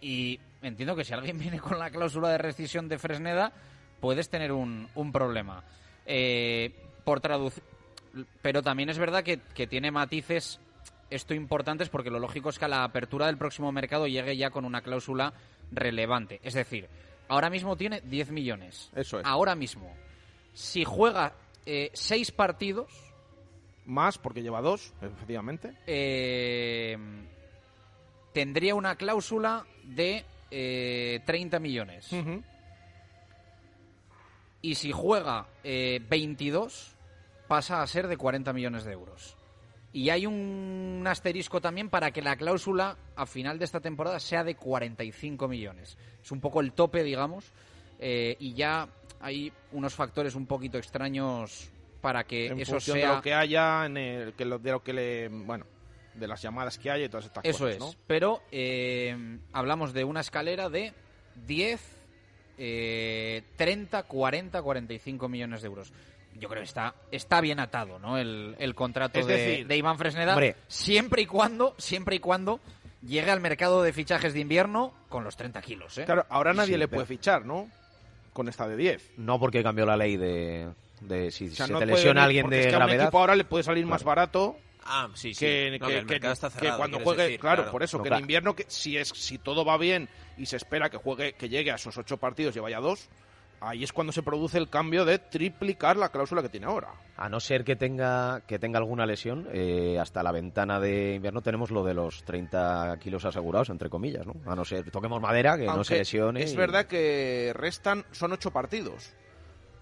Y 0.01 0.39
entiendo 0.61 0.95
que 0.95 1.05
si 1.05 1.13
alguien 1.13 1.39
viene 1.39 1.59
con 1.59 1.79
la 1.79 1.89
cláusula 1.89 2.29
de 2.29 2.37
rescisión 2.37 2.87
de 2.89 2.99
Fresneda, 2.99 3.53
puedes 4.01 4.29
tener 4.29 4.51
un, 4.51 4.89
problema. 5.11 5.63
Eh, 6.05 6.71
por 7.03 7.21
traducir. 7.21 7.63
Pero 8.41 8.61
también 8.61 8.89
es 8.89 8.99
verdad 8.99 9.23
que, 9.23 9.39
que 9.53 9.67
tiene 9.67 9.89
matices 9.89 10.59
esto 11.09 11.33
importantes 11.33 11.89
porque 11.89 12.09
lo 12.09 12.19
lógico 12.19 12.49
es 12.49 12.59
que 12.59 12.65
a 12.65 12.69
la 12.69 12.83
apertura 12.83 13.27
del 13.27 13.37
próximo 13.37 13.71
mercado 13.71 14.07
llegue 14.07 14.37
ya 14.37 14.49
con 14.49 14.65
una 14.65 14.81
cláusula 14.81 15.33
relevante. 15.71 16.39
Es 16.43 16.53
decir, 16.53 16.87
ahora 17.27 17.49
mismo 17.49 17.75
tiene 17.75 18.01
10 18.01 18.31
millones. 18.31 18.91
Eso 18.95 19.19
es. 19.19 19.25
Ahora 19.25 19.55
mismo. 19.55 19.93
Si 20.53 20.83
juega 20.83 21.33
eh, 21.65 21.91
seis 21.93 22.31
partidos, 22.31 22.87
Más, 23.85 24.17
porque 24.17 24.41
lleva 24.41 24.61
dos, 24.61 24.93
efectivamente. 25.01 25.73
eh, 25.85 26.97
tendría 28.33 28.75
una 28.75 28.95
cláusula 28.95 29.65
de 29.83 30.25
eh, 30.51 31.21
30 31.25 31.59
millones. 31.59 32.09
Y 34.61 34.75
si 34.75 34.91
juega 34.91 35.47
eh, 35.63 36.01
22, 36.09 36.95
pasa 37.47 37.81
a 37.81 37.87
ser 37.87 38.07
de 38.07 38.17
40 38.17 38.51
millones 38.53 38.83
de 38.83 38.93
euros. 38.93 39.35
Y 39.95 40.09
hay 40.09 40.25
un 40.25 41.05
asterisco 41.07 41.61
también 41.61 41.89
para 41.89 42.11
que 42.11 42.21
la 42.21 42.35
cláusula 42.35 42.97
a 43.15 43.25
final 43.25 43.57
de 43.57 43.63
esta 43.63 43.79
temporada 43.79 44.19
sea 44.19 44.43
de 44.43 44.57
45 44.57 45.47
millones. 45.47 45.97
Es 46.21 46.33
un 46.33 46.41
poco 46.41 46.59
el 46.59 46.73
tope, 46.73 47.01
digamos, 47.01 47.45
eh, 47.99 48.35
y 48.37 48.53
ya 48.55 48.89
hay 49.21 49.53
unos 49.71 49.93
factores 49.93 50.35
un 50.35 50.47
poquito 50.47 50.77
extraños 50.77 51.71
para 52.01 52.25
que 52.25 52.47
en 52.47 52.59
eso 52.59 52.77
sea 52.81 53.07
de 53.07 53.15
lo 53.15 53.21
que 53.21 53.33
haya, 53.33 53.85
en 53.85 53.95
el, 53.95 54.33
que 54.33 54.43
lo, 54.43 54.59
de 54.59 54.71
lo 54.71 54.83
que 54.83 54.91
le. 54.91 55.29
Bueno, 55.29 55.65
de 56.13 56.27
las 56.27 56.41
llamadas 56.41 56.77
que 56.77 56.91
haya 56.91 57.05
y 57.05 57.09
todas 57.09 57.27
estas 57.27 57.45
Eso 57.45 57.59
cosas, 57.59 57.75
es. 57.75 57.79
¿no? 57.79 57.93
Pero 58.05 58.41
eh, 58.51 59.39
hablamos 59.53 59.93
de 59.93 60.03
una 60.03 60.19
escalera 60.19 60.67
de 60.67 60.91
10, 61.47 61.81
eh, 62.57 63.43
30, 63.55 64.03
40, 64.03 64.61
45 64.61 65.29
millones 65.29 65.61
de 65.61 65.67
euros. 65.69 65.93
Yo 66.37 66.49
creo 66.49 66.61
que 66.61 66.67
está, 66.67 66.93
está 67.11 67.39
bien 67.41 67.59
atado, 67.59 67.97
¿no? 67.99 68.17
El, 68.17 68.55
el 68.59 68.75
contrato 68.75 69.19
Es 69.19 69.25
de, 69.27 69.33
decir, 69.37 69.67
de 69.67 69.77
Iván 69.77 69.97
Fresneda. 69.97 70.33
hombre. 70.33 70.55
Siempre 70.67 71.21
y 71.21 71.25
cuando, 71.25 71.75
siempre 71.77 72.15
y 72.17 72.19
cuando 72.19 72.59
llegue 73.01 73.31
al 73.31 73.39
mercado 73.39 73.81
de 73.83 73.93
fichajes 73.93 74.33
de 74.33 74.41
invierno 74.41 74.93
con 75.09 75.23
los 75.23 75.35
30 75.37 75.61
kilos, 75.61 75.97
¿eh? 75.97 76.05
Claro, 76.05 76.25
ahora 76.29 76.53
nadie 76.53 76.73
sí, 76.73 76.77
le 76.79 76.87
pero- 76.87 76.97
puede 77.03 77.07
fichar, 77.17 77.45
¿no? 77.45 77.69
Con 78.33 78.49
esta 78.49 78.67
de 78.67 78.75
10. 78.75 79.13
No 79.17 79.39
porque 79.39 79.63
cambió 79.63 79.85
la 79.85 79.95
ley 79.95 80.17
de, 80.17 80.67
de 81.01 81.31
si 81.31 81.47
O 81.47 81.51
sea, 81.51 81.67
se 81.67 81.71
no 81.73 81.79
te 81.79 81.85
lesiona 81.85 82.27
venir, 82.27 82.43
alguien 82.43 82.49
de 82.49 82.59
es 82.59 82.67
que 82.67 82.73
a 82.73 82.77
un 82.77 82.83
gravedad. 82.83 83.05
equipo 83.05 83.19
ahora 83.19 83.35
le 83.35 83.45
puede 83.45 83.63
salir 83.63 83.85
más 83.85 84.03
barato 84.03 84.57
Ah, 84.87 85.09
sí, 85.15 85.33
sí. 85.33 85.39
que, 85.45 85.79
No, 85.79 86.77
cuando 86.77 86.99
juegue, 86.99 87.23
decir, 87.23 87.39
claro, 87.39 87.63
claro. 87.63 87.71
por 87.71 87.81
eso, 87.81 87.97
No, 87.97 88.03
que 88.03 88.09
claro. 88.09 88.19
en 88.19 88.23
invierno, 88.25 88.55
que 88.55 88.65
si 88.67 88.97
es 88.97 89.07
si 89.09 89.37
todo 89.39 89.65
va 89.65 89.77
bien 89.77 90.09
y 90.37 90.45
se 90.45 90.57
espera 90.57 90.89
que 90.91 90.97
juegue, 90.97 91.33
que 91.33 91.49
llegue 91.49 91.71
a 91.71 91.75
esos 91.75 91.97
ocho 91.97 92.17
partidos 92.17 92.55
y 92.55 92.59
vaya 92.59 92.79
dos, 92.79 93.09
ahí 93.67 93.83
es 93.83 93.91
cuando 93.93 94.13
se 94.13 94.23
produce 94.23 94.57
el 94.57 94.69
cambio 94.69 95.05
de 95.05 95.19
triplicar 95.19 95.97
la 95.97 96.09
cláusula 96.09 96.41
que 96.41 96.49
tiene 96.49 96.65
ahora. 96.67 96.89
A 97.17 97.27
no 97.29 97.39
ser 97.39 97.63
que 97.63 97.75
tenga, 97.75 98.41
que 98.47 98.59
tenga 98.59 98.77
alguna 98.79 99.05
lesión, 99.05 99.47
eh, 99.51 99.97
hasta 99.99 100.23
la 100.23 100.31
ventana 100.31 100.79
de 100.79 101.15
invierno 101.15 101.41
tenemos 101.41 101.71
lo 101.71 101.83
de 101.83 101.93
los 101.93 102.23
30 102.23 102.97
kilos 102.99 103.25
asegurados, 103.25 103.69
entre 103.69 103.89
comillas, 103.89 104.25
¿no? 104.25 104.33
A 104.49 104.55
no 104.55 104.63
ser, 104.65 104.89
toquemos 104.91 105.21
madera, 105.21 105.57
que 105.57 105.65
no 105.65 105.83
se 105.83 105.97
lesione. 105.97 106.43
Es 106.43 106.53
y- 106.53 106.57
verdad 106.57 106.85
que 106.85 107.51
restan, 107.55 108.05
son 108.11 108.31
ocho 108.33 108.51
partidos. 108.51 109.13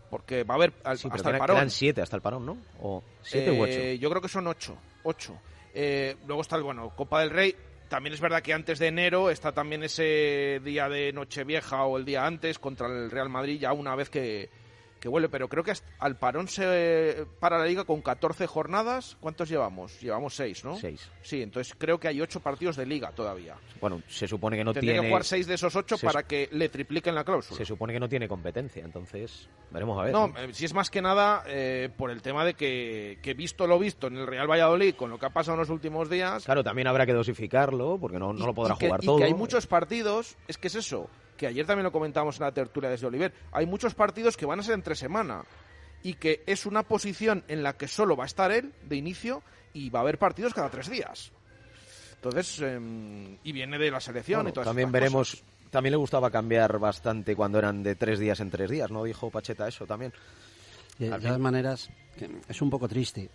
Porque 0.09 0.43
va 0.43 0.53
a 0.53 0.57
haber 0.57 0.73
al- 0.83 0.97
Sí, 0.97 1.07
hasta 1.11 1.31
el 1.31 1.37
parón. 1.39 1.57
quedan 1.57 1.69
siete 1.71 2.01
hasta 2.01 2.15
el 2.15 2.21
parón, 2.21 2.45
¿no? 2.45 2.57
O 2.81 3.03
siete 3.21 3.51
u 3.51 3.63
ocho. 3.63 3.71
Eh, 3.73 3.97
Yo 3.97 4.09
creo 4.09 4.21
que 4.21 4.27
son 4.29 4.45
ocho. 4.47 4.77
ocho. 5.03 5.39
Eh, 5.73 6.15
luego 6.27 6.43
está 6.43 6.55
el, 6.55 6.61
bueno, 6.63 6.91
Copa 6.95 7.21
del 7.21 7.31
Rey. 7.31 7.55
También 7.93 8.15
es 8.15 8.21
verdad 8.21 8.41
que 8.41 8.53
antes 8.53 8.79
de 8.79 8.87
enero 8.87 9.29
está 9.29 9.51
también 9.51 9.83
ese 9.83 10.59
día 10.63 10.89
de 10.89 11.13
Nochevieja 11.13 11.83
o 11.83 11.99
el 11.99 12.05
día 12.05 12.25
antes 12.25 12.57
contra 12.57 12.87
el 12.87 13.11
Real 13.11 13.29
Madrid, 13.29 13.59
ya 13.59 13.71
una 13.71 13.95
vez 13.95 14.09
que, 14.09 14.49
que 15.03 15.09
vuelve. 15.09 15.27
Pero 15.29 15.49
creo 15.49 15.63
que 15.63 15.71
hasta- 15.71 15.87
al 15.99 16.17
parón 16.17 16.47
se 16.47 17.27
para 17.39 17.57
la 17.59 17.65
liga 17.65 17.83
con 17.83 18.01
14 18.01 18.47
jornadas. 18.47 19.17
¿Cuántos 19.19 19.49
llevamos? 19.49 19.99
Llevamos 20.01 20.33
6, 20.35 20.63
¿no? 20.63 20.75
Seis. 20.77 21.11
Sí, 21.21 21.41
entonces 21.41 21.75
creo 21.77 21.99
que 21.99 22.07
hay 22.07 22.21
8 22.21 22.39
partidos 22.39 22.75
de 22.77 22.85
liga 22.85 23.11
todavía. 23.11 23.55
Bueno, 23.81 24.01
se 24.07 24.27
supone 24.27 24.55
que 24.57 24.63
no 24.63 24.71
Tendría 24.73 24.93
tiene... 24.93 25.05
que 25.07 25.09
jugar 25.11 25.25
6 25.25 25.45
de 25.45 25.55
esos 25.55 25.75
8 25.75 25.97
se- 25.97 26.05
para 26.05 26.23
que 26.23 26.47
le 26.53 26.69
tripliquen 26.69 27.13
la 27.13 27.23
cláusula. 27.25 27.57
Se 27.57 27.65
supone 27.65 27.91
que 27.93 27.99
no 27.99 28.07
tiene 28.07 28.27
competencia, 28.29 28.83
entonces 28.83 29.49
veremos 29.71 29.99
a 29.99 30.03
ver. 30.05 30.13
No, 30.13 30.33
eh, 30.37 30.53
si 30.53 30.63
es 30.65 30.73
más 30.73 30.89
que 30.89 31.01
nada 31.01 31.43
eh, 31.47 31.89
por 31.97 32.09
el 32.09 32.21
tema 32.21 32.45
de 32.45 32.53
que, 32.53 33.19
que 33.21 33.33
visto 33.33 33.67
lo 33.67 33.77
visto 33.77 34.07
en 34.07 34.17
el 34.17 34.25
Real 34.27 34.49
Valladolid 34.49 34.95
con 34.95 35.09
lo 35.09 35.19
que 35.19 35.25
ha 35.25 35.29
pasado 35.31 35.55
en 35.55 35.59
los 35.59 35.69
últimos 35.69 36.09
días, 36.09 36.45
Claro, 36.45 36.63
también 36.63 36.87
habrá 36.87 37.05
que 37.05 37.13
dosificarlo, 37.13 37.97
porque 37.99 38.17
no, 38.19 38.31
no 38.31 38.45
lo 38.45 38.53
podrá 38.53 38.75
y 38.75 38.77
que, 38.77 38.85
jugar 38.87 39.03
y 39.03 39.05
todo. 39.05 39.17
que 39.17 39.23
hay 39.25 39.33
muchos 39.33 39.67
partidos, 39.67 40.37
es 40.47 40.57
que 40.57 40.67
es 40.67 40.75
eso, 40.75 41.09
que 41.43 41.47
ayer 41.47 41.65
también 41.65 41.83
lo 41.83 41.91
comentábamos 41.91 42.37
en 42.37 42.45
la 42.45 42.53
tertulia 42.53 42.89
desde 42.89 43.05
Oliver, 43.05 43.33
hay 43.51 43.65
muchos 43.65 43.93
partidos 43.93 44.37
que 44.37 44.45
van 44.45 44.61
a 44.61 44.63
ser 44.63 44.75
entre 44.75 44.95
semana 44.95 45.43
y 46.01 46.13
que 46.13 46.41
es 46.45 46.65
una 46.65 46.83
posición 46.83 47.43
en 47.49 47.63
la 47.63 47.73
que 47.75 47.89
solo 47.89 48.15
va 48.15 48.23
a 48.23 48.27
estar 48.27 48.49
él 48.53 48.71
de 48.83 48.95
inicio 48.95 49.43
y 49.73 49.89
va 49.89 49.99
a 49.99 50.01
haber 50.03 50.17
partidos 50.17 50.53
cada 50.53 50.69
tres 50.69 50.89
días. 50.89 51.33
Entonces, 52.15 52.61
em, 52.61 53.37
y 53.43 53.51
viene 53.51 53.77
de 53.77 53.91
la 53.91 53.99
selección 53.99 54.37
Bueno, 54.39 54.51
y 54.51 54.53
todas 54.53 54.67
también 54.67 54.89
veremos... 54.89 55.31
cosas. 55.31 55.45
También 55.69 55.91
le 55.91 55.97
gustaba 55.97 56.31
cambiar 56.31 56.79
bastante 56.79 57.35
cuando 57.35 57.57
eran 57.57 57.83
de 57.83 57.95
tres 57.95 58.19
días 58.19 58.39
en 58.39 58.49
tres 58.49 58.69
días, 58.69 58.89
¿no? 58.91 59.03
Dijo 59.03 59.29
Pacheta 59.31 59.67
eso 59.67 59.85
también. 59.85 60.13
De 60.99 61.11
Al 61.11 61.19
todas 61.19 61.39
maneras, 61.39 61.89
que 62.15 62.29
es 62.47 62.61
un 62.61 62.69
poco 62.69 62.87
triste 62.87 63.29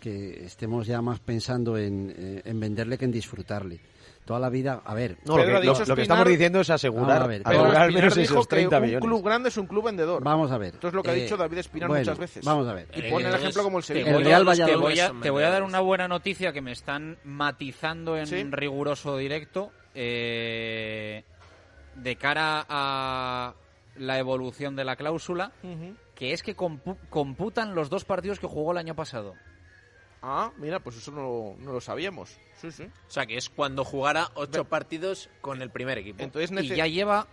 que 0.00 0.44
estemos 0.44 0.86
ya 0.86 1.02
más 1.02 1.18
pensando 1.18 1.76
en, 1.76 2.14
eh, 2.16 2.42
en 2.44 2.60
venderle 2.60 2.96
que 2.96 3.04
en 3.04 3.12
disfrutarle. 3.12 3.80
Toda 4.24 4.40
la 4.40 4.48
vida, 4.48 4.80
a 4.86 4.94
ver... 4.94 5.18
No, 5.26 5.36
lo 5.36 5.44
que, 5.44 5.52
lo- 5.66 5.84
lo 5.86 5.94
que 5.96 6.02
estamos 6.02 6.26
diciendo 6.26 6.58
es 6.60 6.70
asegurar, 6.70 7.22
a 7.22 7.26
ver, 7.26 7.42
asegurar 7.44 7.76
al 7.76 7.88
menos 7.92 8.04
Espinar 8.08 8.22
dijo 8.22 8.34
esos 8.34 8.48
30 8.48 8.70
que 8.70 8.76
un 8.76 8.82
millones. 8.86 9.04
club 9.06 9.22
grande 9.24 9.48
es 9.50 9.56
un 9.58 9.66
club 9.66 9.84
vendedor. 9.84 10.24
Vamos 10.24 10.50
a 10.50 10.56
ver. 10.56 10.72
Esto 10.74 10.88
es 10.88 10.94
lo 10.94 11.02
que 11.02 11.10
ha 11.10 11.14
Eh, 11.14 11.22
dicho 11.24 11.36
David 11.36 11.58
Espinar 11.58 11.88
bueno, 11.90 12.00
muchas 12.00 12.18
veces. 12.18 12.42
Vamos 12.44 12.66
a 12.66 12.72
ver. 12.72 12.88
Y 12.94 13.02
pone 13.10 13.28
el 13.28 13.34
Eh, 13.34 13.36
ejemplo 13.36 13.62
como 13.62 13.78
el 13.78 13.84
te 13.84 13.88
Sevilla. 13.88 14.16
El 14.16 14.24
Real 14.24 14.40
a, 14.40 14.44
te, 14.44 14.46
Valladolid 14.62 14.80
voy 14.82 15.00
a, 15.00 15.12
te 15.20 15.28
voy 15.30 15.42
a 15.42 15.50
dar 15.50 15.62
una 15.62 15.80
buena 15.80 16.08
noticia 16.08 16.54
que 16.54 16.62
me 16.62 16.72
están 16.72 17.18
matizando 17.24 18.16
en 18.16 18.26
¿Sí? 18.26 18.42
riguroso 18.50 19.18
directo 19.18 19.72
eh, 19.94 21.22
de 21.96 22.16
cara 22.16 22.64
a 22.68 23.52
la 23.96 24.18
evolución 24.18 24.74
de 24.74 24.84
la 24.84 24.96
cláusula, 24.96 25.52
que 26.14 26.32
es 26.32 26.42
que 26.42 26.56
compu- 26.56 26.96
computan 27.10 27.74
los 27.74 27.90
dos 27.90 28.04
partidos 28.06 28.38
que 28.40 28.46
jugó 28.46 28.72
el 28.72 28.78
año 28.78 28.94
pasado. 28.94 29.34
Ah, 30.26 30.50
mira, 30.56 30.80
pues 30.80 30.96
eso 30.96 31.10
no, 31.12 31.54
no 31.58 31.72
lo 31.72 31.80
sabíamos. 31.82 32.38
Sí, 32.58 32.72
sí. 32.72 32.84
O 32.84 33.10
sea, 33.10 33.26
que 33.26 33.36
es 33.36 33.50
cuando 33.50 33.84
jugara 33.84 34.30
ocho 34.36 34.64
partidos 34.64 35.28
con 35.42 35.60
el 35.60 35.70
primer 35.70 35.98
equipo. 35.98 36.22
Entonces 36.22 36.50
Y 36.64 36.68
ya 36.74 36.86
lleva... 36.86 37.26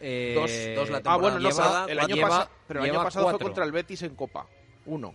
eh, 0.00 0.34
Dos- 0.76 0.76
dos 0.76 0.90
la 0.90 1.02
Ah, 1.10 1.16
bueno, 1.16 1.40
no, 1.40 1.48
el 1.48 1.52
lleva- 1.52 1.84
año 2.04 2.14
lleva- 2.14 2.28
pasado, 2.28 2.50
pero 2.68 2.84
el 2.84 2.90
año 2.90 3.02
pasado 3.02 3.30
fue 3.30 3.38
contra 3.40 3.64
el 3.64 3.72
Betis 3.72 4.02
en 4.02 4.14
Copa. 4.14 4.46
Uno. 4.84 5.14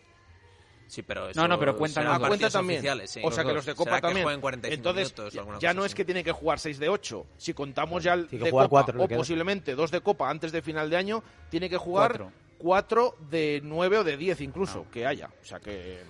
Sí, 0.88 1.04
pero 1.04 1.30
No, 1.36 1.48
no, 1.48 1.58
pero 1.58 1.78
cuentan 1.78 2.04
los. 2.04 2.14
Ah, 2.16 2.18
cuenta 2.18 2.30
partidos 2.32 2.52
también. 2.54 2.80
oficiales, 2.80 3.12
sí. 3.12 3.22
o 3.24 3.32
sea 3.32 3.46
que 3.46 3.54
los 3.54 3.66
de 3.66 3.76
Copa 3.76 3.96
que 3.96 4.02
también. 4.02 4.42
45 4.42 4.74
Entonces, 4.76 5.18
minutos 5.40 5.62
ya 5.62 5.74
no 5.74 5.86
es 5.86 5.96
que 5.96 6.04
tienen 6.04 6.26
que 6.26 6.34
jugar 6.34 6.60
6 6.60 6.80
de 6.80 6.90
8. 6.90 7.26
Si 7.38 7.54
contamos 7.54 8.04
ya 8.04 8.14
el 8.16 8.28
Tiene 8.28 8.44
que 8.44 8.46
de 8.48 8.52
Copa 8.52 8.68
cuatro, 8.68 9.02
o 9.02 9.08
posiblemente 9.08 9.74
dos 9.74 9.90
de 9.90 10.02
Copa 10.02 10.30
antes 10.30 10.52
de 10.52 10.62
final 10.62 10.90
de 10.90 10.98
año, 10.98 11.24
tiene 11.50 11.70
que 11.70 11.78
jugar 11.78 12.10
Cuatro. 12.18 12.32
4 12.58 13.16
de 13.30 13.62
9 13.64 14.00
o 14.00 14.04
de 14.04 14.18
10 14.18 14.42
incluso, 14.42 14.84
Ah. 14.86 14.92
que 14.92 15.08
haya. 15.08 15.30
O 15.42 15.46
sea 15.46 15.62
que 15.62 16.02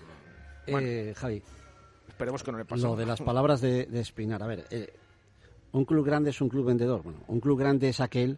bueno. 0.68 0.88
Eh, 0.88 1.14
Javi, 1.16 1.42
esperemos 2.08 2.44
que 2.44 2.52
no 2.52 2.58
le 2.58 2.66
pase. 2.66 2.82
lo 2.84 2.96
de 2.96 3.06
las 3.06 3.22
palabras 3.22 3.62
de, 3.62 3.86
de 3.86 4.00
Espinar. 4.00 4.42
A 4.44 4.48
ver, 4.48 4.66
eh, 4.72 4.94
un 5.72 5.86
club 5.86 6.06
grande 6.06 6.30
es 6.32 6.42
un 6.42 6.50
club 6.50 6.66
vendedor. 6.66 7.02
Bueno, 7.04 7.20
un 7.28 7.40
club 7.40 7.58
grande 7.60 7.90
es 7.90 8.00
aquel 8.00 8.38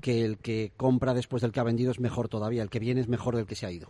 que 0.00 0.24
el 0.24 0.38
que 0.38 0.72
compra 0.76 1.14
después 1.14 1.40
del 1.42 1.52
que 1.52 1.60
ha 1.60 1.64
vendido 1.64 1.90
es 1.90 2.00
mejor 2.00 2.28
todavía. 2.28 2.62
El 2.62 2.68
que 2.70 2.78
viene 2.78 3.00
es 3.00 3.08
mejor 3.08 3.36
del 3.36 3.46
que 3.46 3.54
se 3.54 3.64
ha 3.66 3.70
ido. 3.70 3.88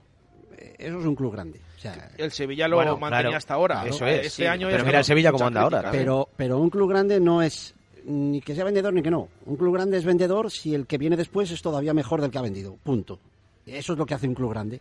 Eh, 0.57 0.77
Eso 0.79 1.01
es 1.01 1.05
un 1.07 1.17
club 1.17 1.33
grande. 1.33 1.61
O 1.77 1.81
sea, 1.81 2.11
El 2.17 2.31
Sevilla 2.31 2.69
lo 2.69 2.77
Bueno, 2.77 2.93
mantenía 2.97 3.23
claro, 3.23 3.37
hasta 3.37 3.55
ahora. 3.55 3.75
claro, 3.81 3.91
Eso 3.91 4.07
es, 4.07 4.17
Este 4.27 4.31
sí, 4.31 4.47
año 4.47 4.69
pero 4.69 4.79
es 4.81 4.87
mira 4.87 4.99
el 5.01 5.05
Sevilla 5.05 5.33
cómo 5.33 5.47
anda 5.47 5.63
ahora, 5.63 5.79
crítica, 5.81 5.99
pero, 5.99 6.29
pero 6.37 6.59
un 6.59 6.71
club 6.71 6.89
grande 6.89 7.19
no 7.21 7.43
es 7.43 7.75
ni 8.07 8.41
que 8.43 8.55
sea 8.55 8.65
vendedor 8.65 8.93
ni 8.95 9.03
que 9.03 9.11
no. 9.11 9.29
Un 9.47 9.57
club 9.57 9.75
grande 9.75 9.97
es 9.99 10.05
vendedor 10.05 10.51
si 10.51 10.75
el 10.75 10.87
que 10.87 10.99
viene 10.99 11.17
después 11.17 11.51
es 11.51 11.61
todavía 11.63 11.93
mejor 11.95 12.21
del 12.21 12.31
que 12.31 12.39
ha 12.39 12.43
vendido. 12.43 12.77
Punto. 12.83 13.19
Eso 13.67 13.95
es 13.95 13.99
lo 13.99 14.07
que 14.07 14.15
hace 14.15 14.29
un 14.29 14.35
club 14.35 14.51
grande. 14.51 14.81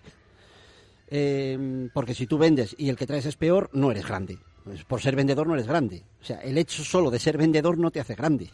Eh, 1.10 1.90
porque 1.94 2.14
si 2.16 2.26
tú 2.28 2.38
vendes 2.38 2.76
y 2.78 2.90
el 2.90 2.96
que 2.96 3.06
traes 3.08 3.26
es 3.26 3.36
peor, 3.36 3.70
no 3.74 3.92
eres 3.92 4.08
grande. 4.08 4.38
Pues 4.64 4.84
por 4.86 5.02
ser 5.02 5.16
vendedor 5.16 5.46
no 5.48 5.54
eres 5.54 5.68
grande. 5.68 6.04
O 6.22 6.26
sea, 6.26 6.38
el 6.42 6.58
hecho 6.58 6.84
solo 6.84 7.12
de 7.12 7.20
ser 7.20 7.38
vendedor 7.38 7.78
no 7.78 7.92
te 7.92 8.00
hace 8.00 8.16
grande. 8.16 8.50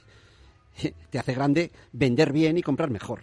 Te 1.10 1.20
hace 1.20 1.34
grande 1.34 1.72
vender 1.92 2.32
bien 2.32 2.58
y 2.58 2.62
comprar 2.62 2.90
mejor. 2.90 3.22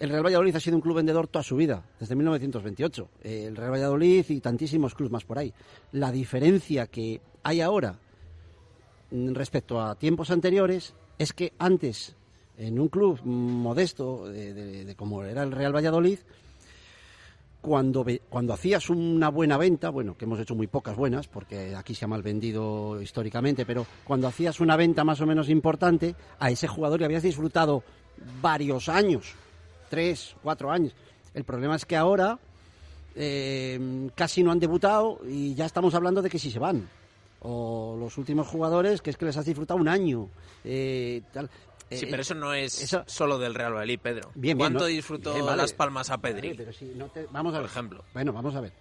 El 0.00 0.08
Real 0.10 0.24
Valladolid 0.24 0.56
ha 0.56 0.60
sido 0.60 0.74
un 0.76 0.80
club 0.82 0.96
vendedor 0.96 1.28
toda 1.28 1.42
su 1.42 1.54
vida, 1.54 1.84
desde 2.00 2.14
1928. 2.16 3.08
El 3.22 3.54
Real 3.56 3.72
Valladolid 3.72 4.24
y 4.28 4.40
tantísimos 4.40 4.94
clubes 4.94 5.12
más 5.12 5.24
por 5.24 5.38
ahí. 5.38 5.52
La 5.92 6.10
diferencia 6.10 6.86
que 6.88 7.20
hay 7.42 7.60
ahora 7.60 7.98
mm, 9.10 9.32
respecto 9.34 9.80
a 9.80 9.94
tiempos 9.96 10.30
anteriores 10.30 10.94
es 11.18 11.32
que 11.32 11.52
antes, 11.58 12.16
en 12.58 12.80
un 12.80 12.88
club 12.88 13.20
modesto 13.24 14.26
de, 14.28 14.52
de- 14.54 14.84
de 14.86 14.94
como 14.96 15.22
era 15.24 15.42
el 15.44 15.52
Real 15.52 15.74
Valladolid, 15.74 16.18
cuando, 17.62 18.04
cuando 18.28 18.52
hacías 18.52 18.90
una 18.90 19.30
buena 19.30 19.56
venta, 19.56 19.88
bueno, 19.88 20.16
que 20.16 20.24
hemos 20.24 20.40
hecho 20.40 20.56
muy 20.56 20.66
pocas 20.66 20.96
buenas, 20.96 21.28
porque 21.28 21.74
aquí 21.76 21.94
se 21.94 22.04
ha 22.04 22.08
mal 22.08 22.22
vendido 22.22 23.00
históricamente, 23.00 23.64
pero 23.64 23.86
cuando 24.04 24.26
hacías 24.26 24.60
una 24.60 24.76
venta 24.76 25.04
más 25.04 25.20
o 25.20 25.26
menos 25.26 25.48
importante, 25.48 26.16
a 26.40 26.50
ese 26.50 26.66
jugador 26.66 26.98
le 26.98 27.06
habías 27.06 27.22
disfrutado 27.22 27.84
varios 28.42 28.88
años, 28.88 29.34
tres, 29.88 30.34
cuatro 30.42 30.72
años. 30.72 30.92
El 31.34 31.44
problema 31.44 31.76
es 31.76 31.86
que 31.86 31.96
ahora 31.96 32.36
eh, 33.14 34.10
casi 34.16 34.42
no 34.42 34.50
han 34.50 34.58
debutado 34.58 35.20
y 35.26 35.54
ya 35.54 35.64
estamos 35.64 35.94
hablando 35.94 36.20
de 36.20 36.28
que 36.28 36.40
si 36.40 36.50
se 36.50 36.58
van. 36.58 36.88
O 37.44 37.96
los 37.98 38.18
últimos 38.18 38.46
jugadores 38.48 39.02
que 39.02 39.10
es 39.10 39.16
que 39.16 39.24
les 39.24 39.36
has 39.36 39.46
disfrutado 39.46 39.80
un 39.80 39.88
año. 39.88 40.28
eh. 40.64 41.22
Sí, 41.96 42.04
Eh, 42.04 42.08
pero 42.10 42.22
eso 42.22 42.34
no 42.34 42.52
es 42.54 42.82
eso- 42.82 43.04
solo 43.06 43.38
del 43.38 43.54
Real 43.54 43.72
Valladolid, 43.72 43.98
Pedro. 44.00 44.30
Bien, 44.34 44.56
bien, 44.56 44.58
¿Cuánto 44.58 44.80
¿no? 44.80 44.86
disfrutó 44.86 45.32
Bien, 45.34 45.46
vale. 45.46 45.62
Las 45.62 45.72
Palmas 45.72 46.10
a 46.10 46.18
Pedri? 46.18 46.48
Vale, 46.48 46.54
pero 46.56 46.72
si 46.72 46.86
no 46.96 47.08
te- 47.08 47.26
vamos 47.30 47.52
a 47.54 47.58
por 47.58 47.62
ver. 47.64 47.70
ejemplo. 47.70 48.04
Bueno, 48.14 48.32
vamos 48.32 48.54
a 48.54 48.60
ver. 48.60 48.72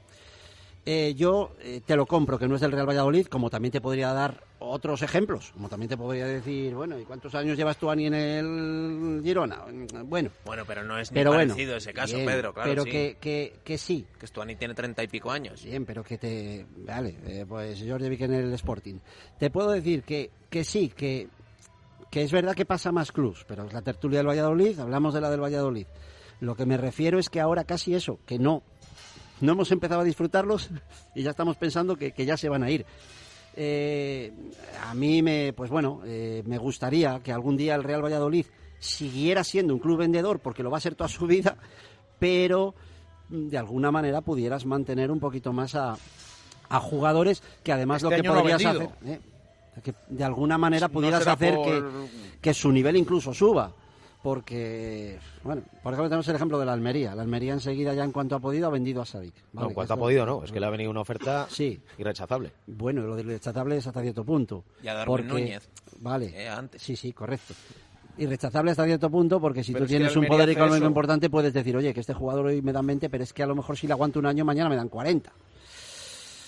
Eh, 0.83 1.13
yo 1.15 1.51
eh, 1.61 1.81
te 1.85 1.95
lo 1.95 2.07
compro, 2.07 2.39
que 2.39 2.47
no 2.47 2.55
es 2.55 2.61
del 2.61 2.71
Real 2.71 2.89
Valladolid, 2.89 3.27
como 3.27 3.51
también 3.51 3.71
te 3.71 3.79
podría 3.81 4.13
dar 4.13 4.43
otros 4.57 5.03
ejemplos. 5.03 5.51
Como 5.51 5.69
también 5.69 5.89
te 5.89 5.95
podría 5.95 6.25
decir, 6.25 6.73
bueno, 6.73 6.97
¿y 6.99 7.03
cuántos 7.03 7.35
años 7.35 7.55
llevas 7.55 7.77
tú, 7.77 7.91
Ani, 7.91 8.07
en 8.07 8.13
el 8.15 9.21
Girona? 9.23 9.63
Bueno, 10.05 10.31
Bueno, 10.43 10.63
pero 10.65 10.83
no 10.83 10.97
es 10.97 11.11
ni 11.11 11.15
pero 11.19 11.33
bueno. 11.33 11.53
parecido 11.53 11.77
ese 11.77 11.93
caso, 11.93 12.15
bien, 12.15 12.25
Pedro, 12.27 12.51
claro. 12.51 12.67
Pero 12.71 12.83
sí. 12.85 12.89
que, 12.89 13.17
que, 13.21 13.53
que 13.63 13.77
sí. 13.77 14.07
Que 14.19 14.25
Stuani 14.25 14.55
tiene 14.55 14.73
treinta 14.73 15.03
y 15.03 15.07
pico 15.07 15.29
años. 15.29 15.63
Bien, 15.63 15.85
pero 15.85 16.03
que 16.03 16.17
te... 16.17 16.65
Vale, 16.77 17.15
eh, 17.27 17.45
pues 17.47 17.83
Jordi 17.87 18.09
Vic 18.09 18.21
en 18.21 18.33
el 18.33 18.53
Sporting. 18.53 18.95
Te 19.37 19.51
puedo 19.51 19.69
decir 19.69 20.01
que, 20.01 20.31
que 20.49 20.63
sí, 20.63 20.89
que, 20.89 21.27
que 22.11 22.21
es 22.21 22.31
verdad 22.31 22.53
que 22.53 22.65
pasa 22.65 22.91
más 22.91 23.11
clubs, 23.11 23.45
pero 23.47 23.65
es 23.65 23.73
la 23.73 23.81
tertulia 23.81 24.19
del 24.19 24.27
Valladolid, 24.27 24.77
hablamos 24.79 25.13
de 25.13 25.21
la 25.21 25.29
del 25.29 25.41
Valladolid. 25.41 25.87
Lo 26.41 26.55
que 26.55 26.65
me 26.65 26.75
refiero 26.75 27.17
es 27.17 27.29
que 27.29 27.39
ahora 27.39 27.63
casi 27.63 27.95
eso, 27.95 28.19
que 28.25 28.37
no. 28.37 28.63
No 29.39 29.53
hemos 29.53 29.71
empezado 29.71 30.01
a 30.01 30.03
disfrutarlos 30.03 30.69
y 31.15 31.23
ya 31.23 31.31
estamos 31.31 31.55
pensando 31.55 31.95
que, 31.95 32.11
que 32.11 32.25
ya 32.25 32.35
se 32.35 32.49
van 32.49 32.63
a 32.63 32.69
ir. 32.69 32.85
Eh, 33.55 34.33
a 34.85 34.93
mí 34.93 35.21
me, 35.21 35.53
pues 35.53 35.69
bueno, 35.69 36.01
eh, 36.05 36.43
me 36.45 36.57
gustaría 36.57 37.21
que 37.21 37.31
algún 37.31 37.55
día 37.55 37.75
el 37.75 37.83
Real 37.83 38.03
Valladolid 38.03 38.45
siguiera 38.79 39.43
siendo 39.43 39.73
un 39.73 39.79
club 39.79 39.99
vendedor, 39.99 40.39
porque 40.39 40.63
lo 40.63 40.69
va 40.69 40.77
a 40.77 40.81
ser 40.81 40.95
toda 40.95 41.07
su 41.07 41.27
vida, 41.27 41.57
pero 42.19 42.75
mm, 43.29 43.47
de 43.47 43.57
alguna 43.57 43.89
manera 43.89 44.21
pudieras 44.21 44.65
mantener 44.65 45.11
un 45.11 45.19
poquito 45.19 45.53
más 45.53 45.75
a, 45.75 45.97
a 46.67 46.79
jugadores 46.79 47.41
que 47.63 47.71
además 47.71 48.03
Este 48.03 48.17
lo 48.17 48.21
que 48.21 48.27
no 48.27 48.33
podrías 48.35 48.65
hacer, 48.65 48.89
eh, 49.05 49.19
que 49.81 49.93
de 50.09 50.23
alguna 50.23 50.57
manera 50.57 50.87
No 50.87 50.93
pudieras 50.93 51.25
hacer 51.27 51.55
por- 51.55 51.65
que, 51.65 51.83
que 52.41 52.53
su 52.53 52.71
nivel 52.71 52.95
incluso 52.97 53.33
suba. 53.33 53.71
Porque, 54.23 55.17
bueno, 55.43 55.63
por 55.81 55.93
ejemplo 55.93 56.07
tenemos 56.07 56.27
el 56.27 56.35
ejemplo 56.35 56.59
de 56.59 56.65
la 56.67 56.73
Almería. 56.73 57.15
La 57.15 57.23
Almería 57.23 57.53
enseguida 57.53 57.93
ya 57.95 58.03
en 58.03 58.11
cuanto 58.11 58.35
ha 58.35 58.39
podido 58.39 58.67
ha 58.67 58.69
vendido 58.69 59.01
a 59.01 59.05
Sadik. 59.05 59.33
No, 59.53 59.67
en 59.67 59.73
cuanto 59.73 59.95
ha 59.95 59.97
podido, 59.97 60.25
no. 60.27 60.43
Es 60.43 60.51
que 60.51 60.59
le 60.59 60.67
ha 60.67 60.69
venido 60.69 60.91
una 60.91 61.01
oferta 61.01 61.47
Sí. 61.49 61.81
irrechazable. 61.97 62.51
Bueno, 62.67 63.01
lo 63.01 63.15
del 63.15 63.25
rechazable 63.25 63.77
es 63.77 63.87
hasta 63.87 64.01
cierto 64.01 64.23
punto. 64.23 64.63
Y 64.83 64.87
a 64.87 64.93
Darwin 64.93 65.07
porque, 65.27 65.27
Núñez. 65.41 65.67
Vale. 65.99 66.27
Eh, 66.35 66.47
antes. 66.47 66.81
Sí, 66.83 66.95
sí, 66.95 67.11
correcto. 67.13 67.55
Irrechazable 68.17 68.71
hasta 68.71 68.85
cierto 68.85 69.09
punto 69.09 69.39
porque 69.41 69.63
si 69.63 69.73
Pero 69.73 69.85
tú 69.85 69.89
tienes 69.89 70.15
un 70.15 70.27
poder 70.27 70.49
económico 70.49 70.75
eso. 70.77 70.85
importante 70.85 71.29
puedes 71.31 71.51
decir, 71.53 71.75
oye, 71.75 71.91
que 71.91 72.01
este 72.01 72.13
jugador 72.13 72.45
hoy 72.45 72.61
me 72.61 72.71
dan 72.73 72.85
20, 72.85 73.09
pero 73.09 73.23
es 73.23 73.33
que 73.33 73.41
a 73.41 73.47
lo 73.47 73.55
mejor 73.55 73.75
si 73.75 73.87
le 73.87 73.93
aguanto 73.93 74.19
un 74.19 74.27
año, 74.27 74.45
mañana 74.45 74.69
me 74.69 74.75
dan 74.75 74.89
40. 74.89 75.31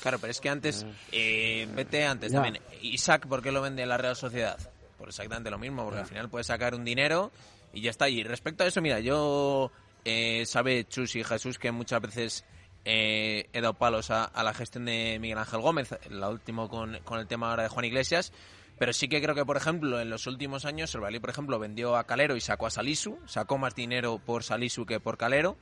Claro, 0.04 0.20
pero 0.20 0.32
es 0.32 0.42
que 0.42 0.50
antes, 0.50 0.86
eh, 1.14 1.66
vete 1.74 2.04
antes 2.06 2.34
Ya. 2.34 2.42
también. 2.42 2.62
Isaac, 2.82 3.26
¿por 3.26 3.42
qué 3.42 3.54
lo 3.54 3.62
vende 3.62 3.86
la 3.86 3.98
Real 3.98 4.18
Sociedad? 4.18 4.60
Por 4.98 5.08
exactamente 5.08 5.50
lo 5.50 5.58
mismo, 5.58 5.86
porque 5.86 6.02
al 6.02 6.06
final 6.06 6.30
puedes 6.30 6.48
sacar 6.48 6.76
un 6.76 6.84
dinero 6.84 7.32
y 7.74 7.80
ya 7.80 7.90
está. 7.90 8.10
Y 8.10 8.22
respecto 8.24 8.66
a 8.66 8.68
eso, 8.68 8.82
mira, 8.82 9.00
yo, 9.00 9.72
eh, 10.04 10.44
sabe 10.46 10.84
Chus 10.90 11.16
y 11.16 11.24
Jesús 11.24 11.58
que 11.58 11.72
muchas 11.72 12.02
veces 12.02 12.44
eh, 12.84 13.48
he 13.54 13.62
dado 13.62 13.76
palos 13.76 14.12
a, 14.12 14.26
a 14.26 14.44
la 14.44 14.54
gestión 14.54 14.84
de 14.84 15.20
Miguel 15.22 15.38
Ángel 15.38 15.62
Gómez, 15.62 15.96
la 16.10 16.28
último 16.30 16.68
con, 16.68 17.00
con 17.06 17.20
el 17.22 17.28
tema 17.28 17.50
ahora 17.52 17.64
de 17.64 17.70
Juan 17.70 17.86
Iglesias. 17.86 18.34
Pero 18.78 18.92
sí 18.92 19.08
que 19.08 19.22
creo 19.22 19.36
que, 19.36 19.46
por 19.46 19.56
ejemplo, 19.56 20.02
en 20.02 20.10
los 20.10 20.28
últimos 20.28 20.66
años, 20.66 20.94
el 20.96 21.00
Valladolid, 21.00 21.22
por 21.22 21.30
ejemplo, 21.30 21.60
vendió 21.60 21.96
a 21.96 22.04
Calero 22.06 22.36
y 22.36 22.42
sacó 22.42 22.66
a 22.68 22.72
Salisu. 22.72 23.20
Sacó 23.26 23.58
más 23.58 23.74
dinero 23.74 24.20
por 24.20 24.44
Salisu 24.44 24.86
que 24.86 25.00
por 25.00 25.18
Calero. 25.18 25.56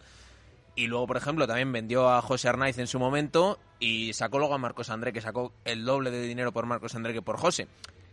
Y 0.76 0.88
luego, 0.88 1.08
por 1.08 1.18
ejemplo, 1.18 1.48
también 1.48 1.72
vendió 1.72 2.10
a 2.10 2.22
José 2.22 2.48
Arnaiz 2.48 2.78
en 2.78 2.88
su 2.88 2.98
momento 2.98 3.60
y 3.80 4.14
sacó 4.14 4.40
luego 4.40 4.54
a 4.54 4.58
Marcos 4.58 4.90
André, 4.90 5.12
que 5.12 5.22
sacó 5.22 5.54
el 5.66 5.84
doble 5.84 6.12
de 6.12 6.22
dinero 6.22 6.52
por 6.52 6.66
Marcos 6.66 6.96
André 6.96 7.14
que 7.14 7.22
por 7.22 7.38
José. 7.38 7.68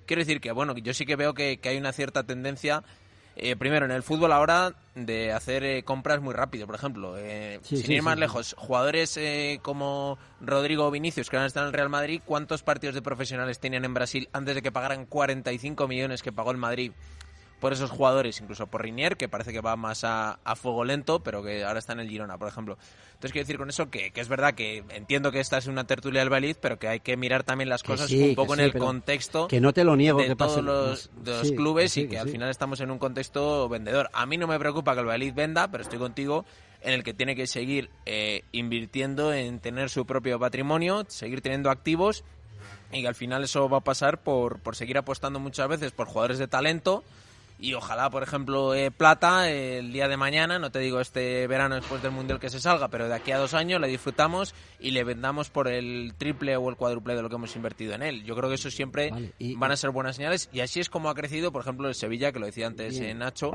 Quiero 0.07 0.21
decir 0.21 0.41
que, 0.41 0.51
bueno, 0.53 0.77
yo 0.77 0.93
sí 0.95 1.07
que 1.07 1.17
veo 1.17 1.35
que, 1.35 1.59
que 1.59 1.69
hay 1.69 1.77
una 1.77 1.93
cierta 1.93 2.25
tendencia, 2.25 2.83
eh, 3.37 3.55
primero 3.55 3.85
en 3.85 3.93
el 3.93 4.03
fútbol 4.03 4.33
ahora, 4.33 4.75
de 4.97 5.33
hacer 5.33 5.63
eh, 5.63 5.83
compras 5.85 6.21
muy 6.21 6.35
rápido. 6.35 6.67
Por 6.67 6.75
ejemplo, 6.75 7.15
eh, 7.17 7.61
Sí, 7.63 7.77
sin 7.77 7.87
sí, 7.87 7.95
ir 7.95 8.03
más 8.03 8.15
sí. 8.15 8.21
lejos, 8.21 8.55
jugadores 8.59 9.17
eh, 9.19 9.61
como 9.63 10.19
Rodrigo 10.41 10.91
Vinicius, 10.91 11.31
que 11.31 11.37
ahora 11.37 11.47
están 11.47 11.65
en 11.65 11.69
el 11.69 11.75
Real 11.75 11.91
Madrid, 11.91 12.23
¿cuántos 12.25 12.63
partidos 12.65 12.95
de 12.95 13.03
profesionales 13.03 13.61
tenían 13.61 13.85
en 13.85 13.95
Brasil 13.95 14.29
antes 14.33 14.57
de 14.57 14.63
que 14.63 14.73
pagaran 14.73 15.07
45 15.07 15.87
millones 15.87 16.23
que 16.23 16.33
pagó 16.33 16.51
el 16.51 16.57
Madrid 16.57 16.91
por 17.61 17.73
esos 17.73 17.91
jugadores, 17.91 18.41
incluso 18.41 18.67
por 18.67 18.83
Rinier, 18.83 19.17
que 19.17 19.29
parece 19.29 19.53
que 19.53 19.61
va 19.61 19.77
más 19.77 20.05
a, 20.05 20.39
a 20.45 20.57
fuego 20.57 20.85
lento, 20.85 21.21
pero 21.21 21.43
que 21.43 21.65
ahora 21.65 21.79
está 21.79 21.93
en 21.93 22.01
el 22.01 22.09
Girona, 22.09 22.39
por 22.39 22.49
ejemplo. 22.49 22.79
Entonces 23.09 23.33
quiero 23.33 23.45
decir 23.45 23.59
con 23.59 23.69
eso 23.69 23.91
que, 23.91 24.13
que 24.13 24.21
es 24.21 24.29
verdad 24.29 24.55
que 24.55 24.85
entiendo 24.91 25.33
que 25.33 25.41
esta 25.41 25.59
es 25.59 25.67
una 25.67 25.85
tertulia 25.87 26.21
del 26.21 26.31
Valid, 26.31 26.57
pero 26.61 26.79
que 26.79 26.87
hay 26.87 27.01
que 27.01 27.17
mirar 27.17 27.43
también 27.43 27.69
las 27.69 27.83
Que 27.83 27.89
cosas 27.89 28.09
sí, 28.09 28.31
un 28.31 28.35
poco 28.37 28.55
sí, 28.55 28.61
en 28.61 28.67
el 28.67 28.73
contexto 28.75 29.49
que 29.49 29.61
no 29.61 29.73
te 29.73 29.83
lo 29.83 29.97
niego 29.97 30.21
de 30.21 30.29
que 30.29 30.37
todos 30.37 30.63
los, 30.63 31.11
de 31.17 31.33
los 31.33 31.49
sí, 31.49 31.57
clubes 31.57 31.95
que 31.95 32.01
y 32.03 32.09
que, 32.09 32.19
al 32.19 32.29
final 32.29 32.49
estamos 32.49 32.81
en 32.81 32.93
un 32.93 32.99
contexto 32.99 33.69
vendedor. 33.69 34.09
A 34.13 34.25
mí 34.27 34.37
no 34.37 34.47
me 34.47 34.59
preocupa 34.59 34.95
que 34.95 35.01
el 35.01 35.07
Valid 35.07 35.35
venda, 35.35 35.69
pero 35.69 35.83
estoy 35.83 35.99
contigo 35.99 36.45
en 36.81 36.93
el 36.93 37.03
que 37.03 37.13
tiene 37.13 37.35
que 37.35 37.49
seguir 37.49 37.91
eh, 38.07 38.43
invirtiendo 38.53 39.33
en 39.33 39.59
tener 39.59 39.91
su 39.91 40.07
propio 40.07 40.39
patrimonio, 40.39 41.05
seguir 41.09 41.41
teniendo 41.41 41.71
activos 41.71 42.23
y 42.93 43.03
que 43.03 43.09
al 43.09 43.17
final 43.17 43.43
eso 43.43 43.69
va 43.69 43.79
a 43.79 43.85
pasar 43.85 44.23
por, 44.23 44.61
por 44.61 44.77
seguir 44.77 44.97
apostando 44.97 45.41
muchas 45.41 45.69
veces 45.69 45.91
por 45.91 46.07
jugadores 46.07 46.39
de 46.39 46.47
talento 46.47 47.03
y 47.59 47.75
ojalá, 47.75 48.09
por 48.11 48.23
ejemplo, 48.23 48.75
eh, 48.75 48.91
Plata 48.91 49.51
el 49.51 49.93
día 49.93 50.09
de 50.09 50.17
mañana, 50.17 50.59
no 50.59 50.71
te 50.71 50.79
digo 50.79 51.01
este 51.01 51.47
verano 51.47 51.75
después 51.75 52.03
del 52.03 52.13
Mundial 52.13 52.39
que 52.39 52.51
se 52.51 52.61
salga, 52.61 52.89
pero 52.89 53.09
de 53.09 53.15
aquí 53.15 53.33
a 53.33 53.39
dos 53.39 53.55
años 53.55 53.81
le 53.81 53.89
disfrutamos 53.89 54.55
y 54.79 54.93
le 54.93 55.05
vendamos 55.05 55.51
por 55.51 55.69
el 55.69 56.15
triple 56.17 56.57
o 56.57 56.69
el 56.69 56.77
cuádruple 56.77 57.15
de 57.17 57.23
lo 57.23 57.29
que 57.29 57.35
hemos 57.35 57.55
invertido 57.57 57.95
en 57.95 58.03
él. 58.03 58.25
Yo 58.25 58.37
creo 58.37 58.49
que 58.49 58.55
eso 58.55 58.71
siempre 58.71 59.11
Vale, 59.11 59.33
y- 59.39 59.57
van 59.57 59.73
a 59.73 59.77
ser 59.77 59.91
buenas 59.91 60.17
señales 60.17 60.49
y 60.53 60.61
así 60.61 60.81
es 60.81 60.89
como 60.89 61.11
ha 61.11 61.15
crecido, 61.15 61.53
por 61.53 61.63
ejemplo, 61.63 61.89
el 61.89 61.95
Sevilla, 61.95 62.33
que 62.33 62.39
lo 62.39 62.47
decía 62.47 62.67
antes 62.67 62.99
eh, 63.01 63.13
Nacho, 63.15 63.53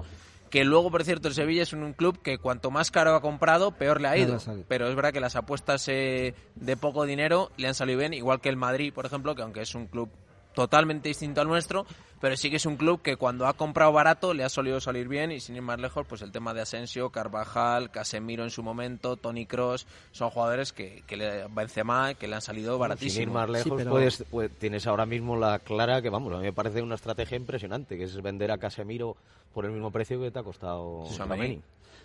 que 0.49 0.65
luego, 0.65 0.91
por 0.91 1.03
cierto, 1.03 1.29
el 1.29 1.33
Sevilla 1.33 1.63
es 1.63 1.73
un, 1.73 1.93
club 1.93 2.21
que 2.21 2.37
cuanto 2.37 2.69
más 2.69 2.91
caro 2.91 3.15
ha 3.15 3.21
comprado, 3.21 3.71
peor 3.71 3.99
le 4.01 4.07
ha 4.07 4.17
ido. 4.17 4.37
Pero 4.67 4.87
es 4.87 4.95
verdad 4.95 5.11
que 5.11 5.19
las 5.19 5.35
apuestas 5.35 5.87
eh, 5.87 6.35
de 6.55 6.77
poco 6.77 7.05
dinero 7.05 7.51
le 7.57 7.69
han 7.69 7.73
salido 7.73 7.99
bien, 7.99 8.13
igual 8.13 8.39
que 8.39 8.49
el 8.49 8.57
Madrid, 8.57 8.93
por 8.93 9.05
ejemplo, 9.05 9.33
que 9.33 9.41
aunque 9.41 9.61
es 9.61 9.73
un 9.73 9.87
club 9.87 10.09
totalmente 10.53 11.09
distinto 11.09 11.41
al 11.41 11.47
nuestro, 11.47 11.85
pero 12.21 12.37
sí 12.37 12.49
que 12.49 12.55
es 12.57 12.65
un 12.65 12.77
club 12.77 13.01
que 13.01 13.17
cuando 13.17 13.47
ha 13.47 13.53
comprado 13.53 13.91
barato 13.91 14.33
le 14.33 14.43
ha 14.43 14.49
solido 14.49 14.79
salir 14.79 15.07
bien 15.07 15.31
y 15.31 15.39
sin 15.39 15.55
ir 15.55 15.61
más 15.61 15.79
lejos, 15.79 16.05
pues 16.07 16.21
el 16.21 16.31
tema 16.31 16.53
de 16.53 16.61
Asensio, 16.61 17.09
Carvajal, 17.09 17.91
Casemiro 17.91 18.43
en 18.43 18.49
su 18.49 18.63
momento, 18.63 19.17
Tony 19.17 19.45
Cross, 19.45 19.87
son 20.11 20.29
jugadores 20.29 20.71
que, 20.71 21.03
que 21.07 21.17
le, 21.17 21.47
Benzema, 21.49 22.13
que 22.13 22.27
le 22.27 22.35
han 22.35 22.41
salido 22.41 22.79
Sin 23.09 23.23
ir 23.23 23.29
más 23.31 23.49
lejos, 23.49 23.73
pero- 23.77 23.91
puedes- 23.91 24.23
pues, 24.29 24.51
tienes 24.57 24.87
ahora 24.87 25.05
mismo 25.05 25.35
la 25.35 25.59
clara 25.59 26.01
que, 26.01 26.09
vamos, 26.09 26.31
a 26.33 26.37
mí 26.37 26.43
me 26.43 26.53
parece 26.53 26.81
una 26.81 26.95
estrategia 26.95 27.35
impresionante, 27.37 27.97
que 27.97 28.03
es 28.03 28.21
vender 28.21 28.51
a 28.51 28.57
Casemiro 28.57 29.17
por 29.53 29.65
el 29.65 29.71
mismo 29.71 29.91
precio 29.91 30.21
que 30.21 30.31
te 30.31 30.39
ha 30.39 30.43
costado. 30.43 31.05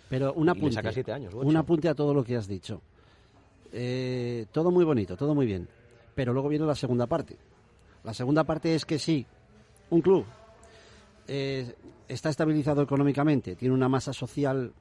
Pero 0.09 0.33
un 0.33 0.49
apunte. 0.49 0.73
saca 0.73 0.91
siete 0.91 1.13
años, 1.13 1.33
ocho. 1.35 1.47
un 1.47 1.55
apunte 1.55 1.87
a 1.87 1.93
todo 1.93 2.13
lo 2.15 2.23
que 2.23 2.35
has 2.35 2.47
dicho. 2.47 2.81
Eh, 3.71 4.47
todo 4.51 4.71
muy 4.71 4.83
bonito, 4.83 5.15
todo 5.15 5.35
muy 5.35 5.45
bien. 5.45 5.67
Pero 6.15 6.33
luego 6.33 6.49
viene 6.49 6.65
la 6.65 6.75
segunda 6.75 7.05
parte. 7.05 7.37
La 8.03 8.13
segunda 8.13 8.43
parte 8.43 8.75
es 8.75 8.85
que 8.85 8.97
sí, 8.97 9.25
un 9.89 10.01
club 10.01 10.25
eh, 11.27 11.75
está 12.07 12.29
estabilizado 12.29 12.81
económicamente, 12.81 13.55
tiene 13.55 13.73
una 13.73 13.89
masa 13.89 14.13
social 14.13 14.73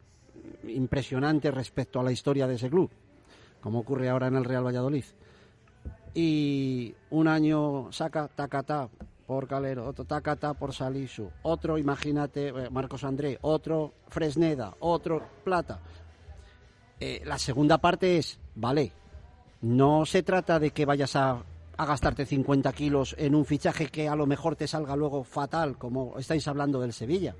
impresionante 0.66 1.50
respecto 1.50 2.00
a 2.00 2.02
la 2.02 2.12
historia 2.12 2.46
de 2.46 2.54
ese 2.54 2.70
club, 2.70 2.90
como 3.60 3.80
ocurre 3.80 4.08
ahora 4.08 4.28
en 4.28 4.36
el 4.36 4.44
Real 4.44 4.64
Valladolid. 4.64 5.04
Y 6.14 6.94
un 7.10 7.28
año 7.28 7.92
saca 7.92 8.28
tacata 8.28 8.88
por 9.26 9.46
Calero, 9.46 9.86
otro 9.86 10.04
tacata 10.04 10.54
por 10.54 10.72
Salisu, 10.72 11.30
otro, 11.42 11.76
imagínate, 11.76 12.48
eh, 12.48 12.70
Marcos 12.70 13.04
André, 13.04 13.38
otro 13.42 13.92
Fresneda, 14.08 14.74
otro 14.80 15.22
Plata. 15.44 15.80
Eh, 16.98 17.22
la 17.26 17.38
segunda 17.38 17.78
parte 17.78 18.16
es, 18.16 18.40
vale, 18.54 18.90
no 19.60 20.06
se 20.06 20.22
trata 20.22 20.58
de 20.58 20.70
que 20.70 20.86
vayas 20.86 21.14
a, 21.14 21.42
a 21.78 21.86
gastarte 21.86 22.26
50 22.26 22.72
kilos 22.72 23.14
en 23.18 23.34
un 23.36 23.44
fichaje 23.44 23.86
que 23.86 24.08
a 24.08 24.16
lo 24.16 24.26
mejor 24.26 24.56
te 24.56 24.66
salga 24.66 24.96
luego 24.96 25.22
fatal, 25.22 25.78
como 25.78 26.18
estáis 26.18 26.46
hablando 26.48 26.80
del 26.80 26.92
Sevilla. 26.92 27.34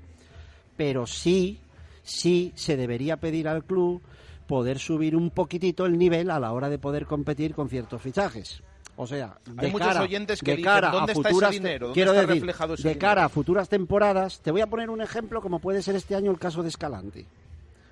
Pero 0.77 1.05
sí, 1.05 1.59
sí 2.03 2.53
se 2.55 2.77
debería 2.77 3.17
pedir 3.17 3.49
al 3.49 3.65
club 3.65 4.01
poder 4.47 4.79
subir 4.79 5.15
un 5.15 5.29
poquitito 5.29 5.85
el 5.85 5.97
nivel 5.97 6.31
a 6.31 6.39
la 6.39 6.53
hora 6.53 6.69
de 6.69 6.79
poder 6.79 7.05
competir 7.05 7.53
con 7.53 7.69
ciertos 7.69 8.01
fichajes. 8.01 8.63
O 8.95 9.05
sea, 9.05 9.37
de 9.45 9.67
Hay 9.67 9.71
muchos 9.71 9.95
oyentes 9.97 10.41
que 10.41 10.51
de 10.51 10.57
dicen, 10.57 10.71
cara 10.71 10.91
¿dónde 10.91 11.11
a 11.11 11.13
está 11.13 11.29
ese 11.29 11.33
futuras 11.33 11.51
dinero? 11.51 11.87
¿Dónde 11.87 11.93
quiero 11.93 12.11
está 12.11 12.21
decir, 12.21 12.35
reflejado 12.35 12.73
ese 12.73 12.83
de 12.83 12.89
dinero? 12.89 13.01
cara 13.01 13.25
a 13.25 13.29
futuras 13.29 13.69
temporadas, 13.69 14.39
te 14.39 14.51
voy 14.51 14.61
a 14.61 14.67
poner 14.67 14.89
un 14.89 15.01
ejemplo 15.01 15.41
como 15.41 15.59
puede 15.59 15.81
ser 15.81 15.95
este 15.95 16.15
año 16.15 16.31
el 16.31 16.39
caso 16.39 16.63
de 16.63 16.69
Escalante. 16.69 17.25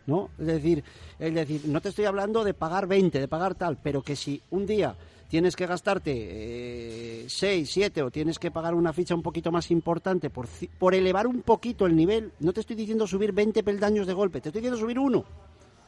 ¿no? 0.05 0.29
Es 0.39 0.47
decir, 0.47 0.83
es 1.19 1.33
decir, 1.33 1.61
no 1.65 1.81
te 1.81 1.89
estoy 1.89 2.05
hablando 2.05 2.45
de 2.45 2.53
pagar 2.53 2.87
20, 2.87 3.19
de 3.19 3.27
pagar 3.27 3.55
tal, 3.55 3.77
pero 3.83 4.01
que 4.01 4.15
si 4.15 4.41
un 4.49 4.65
día 4.65 4.95
tienes 5.27 5.55
que 5.55 5.65
gastarte 5.65 7.25
6, 7.27 7.69
7 7.69 8.03
o 8.03 8.11
tienes 8.11 8.39
que 8.39 8.51
pagar 8.51 8.73
una 8.73 8.93
ficha 8.93 9.15
un 9.15 9.21
poquito 9.21 9.51
más 9.51 9.71
importante 9.71 10.29
por, 10.29 10.47
por 10.77 10.95
elevar 10.95 11.27
un 11.27 11.41
poquito 11.41 11.85
el 11.85 11.95
nivel, 11.95 12.31
no 12.39 12.53
te 12.53 12.61
estoy 12.61 12.75
diciendo 12.75 13.07
subir 13.07 13.31
20 13.33 13.63
peldaños 13.63 14.07
de 14.07 14.13
golpe, 14.13 14.41
te 14.41 14.49
estoy 14.49 14.61
diciendo 14.61 14.79
subir 14.79 14.99
uno. 14.99 15.25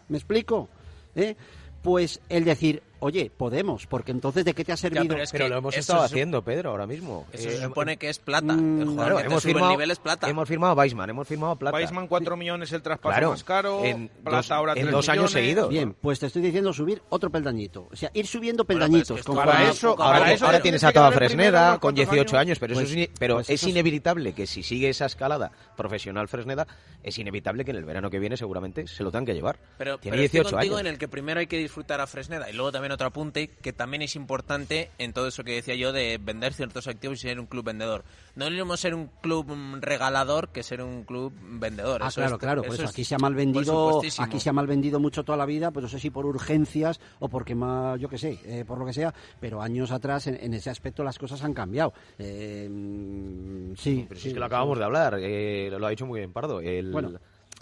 ¿Me 0.10 0.18
explico? 0.18 0.70
¿Eh? 1.16 1.36
Pues 1.82 2.20
el 2.30 2.44
decir, 2.44 2.84
oye, 3.00 3.32
podemos, 3.36 3.86
porque 3.88 4.12
entonces 4.12 4.46
¿de 4.46 4.54
qué 4.54 4.64
te 4.66 4.72
ha 4.72 4.78
servido? 4.78 5.08
pero 5.08 5.24
es 5.24 5.32
Pero 5.32 5.46
que 5.46 5.50
lo 5.50 5.58
hemos 5.58 5.76
estado 5.78 6.02
haciendo, 6.02 6.42
Pedro, 6.44 6.72
ahora 6.72 6.86
mismo. 6.88 7.26
Eso 7.34 7.50
Eh, 7.50 7.52
se 7.58 7.64
supone 7.64 7.98
que 7.98 8.10
es 8.10 8.20
plata. 8.20 8.54
Mm, 8.54 8.82
el 8.82 8.88
jugador 8.88 8.96
Claro, 9.06 9.16
que 9.18 9.22
te 9.24 9.28
hemos 9.28 9.44
sube 9.44 9.52
firmado, 9.54 9.72
el 9.72 9.78
nivel 9.78 9.92
es 9.92 10.00
plata. 10.00 10.30
hemos 10.30 10.48
firmado 10.48 10.72
a 10.74 10.76
Weisman, 10.76 11.10
hemos 11.10 11.28
firmado 11.28 11.56
Plata. 11.56 11.76
Weisman 11.78 12.08
4 12.08 12.38
millones 12.38 12.72
el 12.72 12.82
traspaso 12.82 13.12
Claro, 13.14 13.30
más 13.32 13.44
caro, 13.44 13.84
en 13.86 14.08
Plata 14.10 14.38
dos- 14.38 14.52
ahora 14.52 14.74
en 14.74 14.82
3 14.82 14.92
dos 14.92 15.10
años 15.10 15.32
seguidos. 15.32 15.70
Bien, 15.70 15.94
pues 16.00 16.20
te 16.20 16.26
estoy 16.28 16.42
diciendo 16.42 16.74
subir 16.74 17.02
otro 17.10 17.30
peldañito. 17.30 17.88
O 17.92 17.96
sea, 17.96 18.12
ir 18.14 18.28
subiendo 18.28 18.64
Bueno, 18.66 18.80
pero 18.80 18.86
es 18.86 18.90
peldañitos. 19.08 19.26
conforme- 19.26 19.52
para 19.52 19.70
eso- 19.70 19.90
Ahora, 20.00 20.20
para 20.20 20.26
ti- 20.26 20.32
eso 20.34 20.46
ahora 20.46 20.58
te 20.58 20.62
tienes 20.64 20.84
a 20.84 20.92
toda 20.92 21.12
Fresneda 21.12 21.72
con 21.72 21.80
cuantos 21.80 21.96
18 22.10 22.38
años. 22.38 22.40
años, 22.50 22.60
pero, 22.60 22.74
Pues- 22.76 22.86
eso 22.90 22.94
es, 23.00 23.08
ini- 23.08 23.12
pero 23.20 23.36
pues 23.36 23.50
es 23.50 23.64
inevitable 23.64 24.34
que 24.34 24.48
si 24.48 24.64
sigue 24.64 24.90
esa 24.90 25.06
escalada 25.06 25.52
profesional 25.76 26.28
Fresneda, 26.28 26.68
es 27.04 27.18
inevitable 27.18 27.64
que 27.66 27.72
en 27.72 27.78
el 27.78 27.86
verano 27.86 28.10
que 28.10 28.20
viene 28.20 28.38
seguramente 28.38 28.88
se 28.88 29.04
lo 29.04 29.12
tengan 29.12 29.26
que 29.26 29.34
llevar. 29.34 29.58
Pero, 29.78 29.98
Tiene 29.98 30.16
pero 30.18 30.26
estoy 30.26 30.40
18 30.40 30.56
contigo 30.56 30.76
años. 30.76 30.88
en 30.88 30.94
el 30.94 31.00
que 31.00 31.08
primero 31.08 31.40
hay 31.40 31.48
que 31.48 31.58
disfrutar 31.58 32.02
a 32.02 32.08
Fresneda 32.08 32.50
y 32.50 32.54
luego 32.54 32.72
también 32.72 32.89
otro 32.92 33.08
apunte 33.08 33.48
que 33.48 33.74
también 33.74 34.02
es 34.02 34.16
importante 34.16 34.90
en 34.98 35.14
todo 35.14 35.28
eso 35.28 35.44
que 35.44 35.54
decía 35.56 35.76
yo 35.76 35.92
de 35.92 36.18
vender 36.22 36.54
ciertos 36.54 36.88
activos 36.88 37.18
y 37.20 37.22
ser 37.28 37.40
un 37.40 37.46
club 37.46 37.66
vendedor. 37.66 38.04
No 38.36 38.46
es 38.46 38.52
lo 38.52 38.58
mismo 38.58 38.78
ser 38.78 38.94
un 38.96 39.10
club 39.22 39.48
regalador 39.82 40.50
que 40.50 40.64
ser 40.64 40.82
un 40.82 41.04
club 41.04 41.34
vendedor. 41.42 42.02
Ah, 42.04 42.08
Eso 42.08 42.22
claro, 42.22 42.36
es- 42.36 42.40
claro. 42.40 42.62
Por 42.62 42.68
eso 42.74 42.76
eso 42.76 42.84
es 42.86 42.90
aquí 42.92 43.04
se 43.04 43.16
ha 43.16 43.18
mal 43.18 43.36
vendido, 43.36 44.02
aquí 44.20 44.40
se 44.40 44.50
ha 44.50 44.54
mal 44.54 44.68
vendido 44.68 45.00
mucho 45.00 45.24
toda 45.24 45.38
la 45.38 45.46
vida, 45.46 45.72
pues 45.72 45.84
no 45.84 45.90
sé 45.90 46.00
si 46.00 46.10
por 46.10 46.26
urgencias 46.26 47.00
o 47.20 47.28
porque 47.30 47.56
más, 47.56 48.00
yo 48.00 48.08
qué 48.10 48.18
sé, 48.18 48.38
eh, 48.46 48.64
por 48.66 48.78
lo 48.78 48.86
que 48.86 48.94
sea. 48.94 49.14
Pero 49.40 49.62
años 49.62 49.92
atrás 49.92 50.28
en, 50.28 50.38
en 50.42 50.54
ese 50.54 50.70
aspecto 50.70 51.04
las 51.04 51.18
cosas 51.18 51.44
han 51.44 51.54
cambiado. 51.54 51.94
Eh, 52.18 52.68
mm, 52.70 53.76
sí, 53.76 54.06
Pero 54.08 54.20
si 54.20 54.24
sí, 54.24 54.28
es 54.30 54.34
que 54.34 54.40
lo 54.40 54.46
sí. 54.46 54.48
acabamos 54.48 54.78
de 54.78 54.84
hablar, 54.86 55.18
eh, 55.20 55.70
lo 55.78 55.86
ha 55.86 55.90
dicho 55.90 56.06
muy 56.06 56.20
bien 56.20 56.32
Pardo. 56.32 56.62
El, 56.62 56.92
Bueno, 56.92 57.12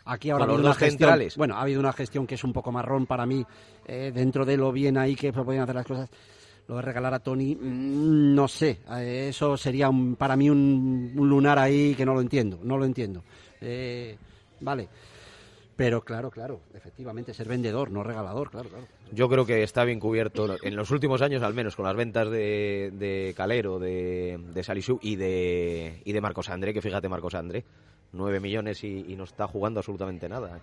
Aquí 0.07 0.29
ahora 0.29 0.45
ha 0.45 0.47
con 0.47 0.55
habido 0.55 0.57
los 0.57 0.65
una 0.65 0.69
dos 0.69 0.77
gestión, 0.77 0.99
centrales. 1.09 1.37
bueno, 1.37 1.55
ha 1.55 1.61
habido 1.61 1.79
una 1.79 1.93
gestión 1.93 2.25
que 2.27 2.35
es 2.35 2.43
un 2.43 2.53
poco 2.53 2.71
marrón 2.71 3.05
para 3.05 3.25
mí, 3.25 3.45
eh, 3.85 4.11
dentro 4.13 4.45
de 4.45 4.57
lo 4.57 4.71
bien 4.71 4.97
ahí 4.97 5.15
que 5.15 5.33
podían 5.33 5.63
hacer 5.63 5.75
las 5.75 5.85
cosas. 5.85 6.09
Lo 6.67 6.75
de 6.77 6.81
regalar 6.81 7.13
a 7.13 7.19
Tony, 7.19 7.55
mm, 7.55 8.35
no 8.35 8.47
sé, 8.47 8.79
eh, 8.97 9.27
eso 9.29 9.55
sería 9.55 9.89
un- 9.89 10.15
para 10.15 10.35
mí 10.35 10.49
un, 10.49 11.13
un 11.15 11.29
lunar 11.29 11.57
ahí 11.59 11.95
que 11.95 12.05
no 12.05 12.13
lo 12.13 12.21
entiendo, 12.21 12.59
no 12.63 12.77
lo 12.77 12.83
entiendo. 12.85 13.23
Eh, 13.61 14.17
vale, 14.59 14.89
pero 15.75 16.01
claro, 16.01 16.29
claro, 16.31 16.59
efectivamente, 16.73 17.33
ser 17.33 17.47
vendedor, 17.47 17.91
no 17.91 18.03
regalador, 18.03 18.49
claro, 18.49 18.67
claro. 18.69 18.85
Yo 19.13 19.29
creo 19.29 19.45
que 19.45 19.63
está 19.63 19.83
bien 19.85 19.99
cubierto 19.99 20.57
en 20.61 20.75
los 20.75 20.91
últimos 20.91 21.21
años, 21.21 21.41
al 21.43 21.53
menos 21.53 21.75
con 21.75 21.85
las 21.85 21.95
ventas 21.95 22.29
de, 22.29 22.91
de 22.93 23.33
Calero, 23.37 23.79
de, 23.79 24.37
de 24.53 24.63
Salisu 24.63 24.99
y 25.01 25.15
de, 25.15 26.01
y 26.03 26.11
de 26.11 26.21
Marcos 26.21 26.49
André, 26.49 26.73
que 26.73 26.81
fíjate 26.81 27.07
Marcos 27.07 27.35
André, 27.35 27.63
9 28.11 28.39
millones 28.39 28.83
y, 28.83 29.05
y 29.07 29.15
no 29.15 29.23
está 29.25 29.47
jugando 29.47 29.79
absolutamente 29.79 30.27
nada. 30.29 30.59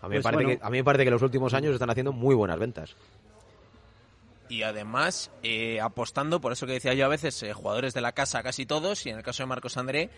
A 0.00 0.08
mí, 0.08 0.16
me 0.16 0.16
Pues 0.16 0.24
parece 0.24 0.44
bueno. 0.44 0.60
que, 0.60 0.66
a 0.66 0.70
mí 0.70 0.78
me 0.78 0.84
parece 0.84 1.04
que 1.04 1.10
los 1.10 1.22
últimos 1.22 1.54
años 1.54 1.72
están 1.72 1.90
haciendo 1.90 2.12
muy 2.12 2.34
buenas 2.34 2.58
ventas. 2.58 2.94
Y 4.48 4.62
además, 4.62 5.30
eh, 5.42 5.80
apostando, 5.80 6.40
por 6.40 6.52
eso 6.52 6.66
que 6.66 6.72
decía 6.74 6.94
yo 6.94 7.04
a 7.04 7.08
veces, 7.08 7.42
eh, 7.42 7.52
jugadores 7.52 7.92
de 7.92 8.00
la 8.00 8.12
casa, 8.12 8.42
casi 8.42 8.64
todos, 8.64 9.04
y 9.04 9.10
en 9.10 9.18
el 9.18 9.22
caso 9.22 9.42
de 9.42 9.46
Marcos 9.48 9.76
André, 9.76 10.08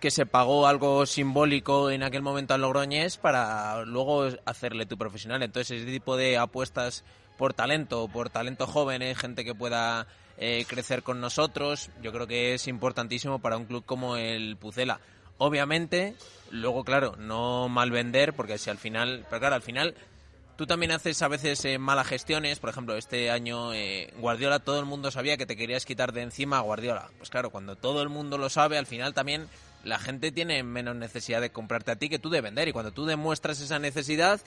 que 0.00 0.10
se 0.10 0.26
pagó 0.26 0.66
algo 0.66 1.06
simbólico 1.06 1.90
en 1.90 2.02
aquel 2.02 2.22
momento 2.22 2.54
al 2.54 2.60
Logroñés 2.60 3.16
para 3.16 3.84
luego 3.84 4.28
hacerle 4.44 4.86
tu 4.86 4.96
profesional. 4.98 5.42
Entonces, 5.42 5.80
ese 5.82 5.90
tipo 5.90 6.16
de 6.16 6.36
apuestas 6.38 7.04
por 7.38 7.54
talento, 7.54 8.06
por 8.08 8.30
talento 8.30 8.66
joven, 8.66 9.02
eh, 9.02 9.14
gente 9.14 9.44
que 9.44 9.54
pueda 9.54 10.06
eh, 10.36 10.66
crecer 10.68 11.02
con 11.02 11.20
nosotros, 11.20 11.90
yo 12.02 12.12
creo 12.12 12.26
que 12.26 12.54
es 12.54 12.68
importantísimo 12.68 13.40
para 13.40 13.56
un 13.56 13.64
club 13.64 13.84
como 13.84 14.16
el 14.16 14.56
Pucela. 14.56 15.00
Obviamente, 15.38 16.14
luego, 16.50 16.84
claro, 16.84 17.16
no 17.16 17.68
mal 17.68 17.90
vender, 17.90 18.32
porque 18.34 18.58
si 18.58 18.70
al 18.70 18.78
final, 18.78 19.26
pero 19.28 19.40
claro, 19.40 19.54
al 19.56 19.62
final 19.62 19.94
Tú 20.56 20.66
también 20.66 20.92
haces 20.92 21.20
a 21.22 21.28
veces 21.28 21.64
eh, 21.64 21.78
malas 21.78 22.06
gestiones, 22.06 22.60
por 22.60 22.70
ejemplo, 22.70 22.96
este 22.96 23.32
año 23.32 23.74
eh, 23.74 24.12
Guardiola, 24.18 24.60
todo 24.60 24.78
el 24.78 24.86
mundo 24.86 25.10
sabía 25.10 25.36
que 25.36 25.46
te 25.46 25.56
querías 25.56 25.84
quitar 25.84 26.12
de 26.12 26.22
encima 26.22 26.58
a 26.58 26.60
Guardiola. 26.60 27.10
Pues 27.18 27.28
claro, 27.28 27.50
cuando 27.50 27.74
todo 27.74 28.02
el 28.02 28.08
mundo 28.08 28.38
lo 28.38 28.48
sabe, 28.48 28.78
al 28.78 28.86
final 28.86 29.14
también 29.14 29.48
la 29.82 29.98
gente 29.98 30.30
tiene 30.30 30.62
menos 30.62 30.94
necesidad 30.94 31.40
de 31.40 31.50
comprarte 31.50 31.90
a 31.90 31.96
ti 31.96 32.08
que 32.08 32.20
tú 32.20 32.30
de 32.30 32.40
vender. 32.40 32.68
Y 32.68 32.72
cuando 32.72 32.92
tú 32.92 33.04
demuestras 33.04 33.60
esa 33.60 33.80
necesidad, 33.80 34.40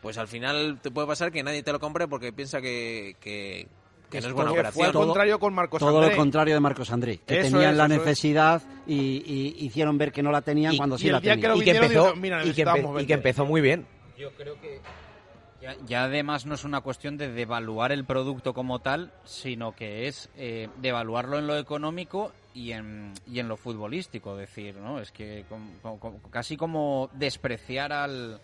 pues 0.00 0.18
al 0.18 0.26
final 0.26 0.80
te 0.82 0.90
puede 0.90 1.06
pasar 1.06 1.30
que 1.30 1.44
nadie 1.44 1.62
te 1.62 1.70
lo 1.70 1.78
compre 1.78 2.08
porque 2.08 2.32
piensa 2.32 2.60
que, 2.60 3.14
que, 3.20 3.68
que 4.12 4.20
no 4.20 4.28
es 4.28 4.32
buena 4.32 4.50
Porque 4.50 4.62
fue 4.70 4.70
operación. 4.70 4.86
al 4.86 4.92
contrario 5.08 5.38
con 5.40 5.54
Marcos 5.54 5.80
Todo 5.80 5.98
André. 5.98 6.10
lo 6.10 6.16
contrario 6.16 6.54
de 6.54 6.60
Marcos 6.60 6.90
André, 6.92 7.18
que 7.26 7.40
Eso 7.40 7.50
tenían 7.50 7.72
es, 7.72 7.76
la 7.76 7.88
necesidad 7.88 8.62
y, 8.86 8.94
y 9.26 9.64
hicieron 9.66 9.98
ver 9.98 10.12
que 10.12 10.22
no 10.22 10.30
la 10.30 10.42
tenían 10.42 10.74
Y- 10.74 10.76
cuando 10.76 10.96
y 10.96 10.98
sí 11.00 11.10
la 11.10 11.20
tenían. 11.20 11.56
Y 11.58 11.62
que 11.64 11.70
empezó, 11.72 12.04
dijo, 12.04 12.16
"Mira, 12.16 12.36
y 12.36 12.40
que, 12.40 12.46
necesitábamos 12.48 12.84
empe- 12.84 12.90
y 12.90 12.94
vender". 12.94 13.06
que 13.06 13.12
empezó 13.14 13.44
muy 13.46 13.60
bien. 13.60 13.86
Yo 14.18 14.30
creo 14.32 14.60
que 14.60 14.80
ya, 15.60 15.76
ya 15.86 16.04
además 16.04 16.44
no 16.46 16.54
es 16.54 16.64
una 16.64 16.80
cuestión 16.80 17.16
de 17.16 17.32
devaluar 17.32 17.92
el 17.92 18.04
producto 18.04 18.52
como 18.54 18.78
tal, 18.80 19.12
sino 19.24 19.72
que 19.74 20.06
es 20.08 20.28
eh, 20.36 20.68
devaluarlo 20.80 21.38
en 21.38 21.46
lo 21.46 21.56
económico 21.56 22.32
y 22.54 22.72
en, 22.72 23.12
y 23.30 23.38
en 23.38 23.48
lo 23.48 23.56
futbolístico. 23.56 24.36
decir, 24.36 24.76
¿no? 24.76 25.00
Es 25.00 25.10
que 25.12 25.44
com- 25.48 25.70
com- 25.80 25.98
com- 25.98 26.18
casi 26.30 26.56
como 26.56 27.08
despreciar 27.14 27.92
al, 27.92 28.40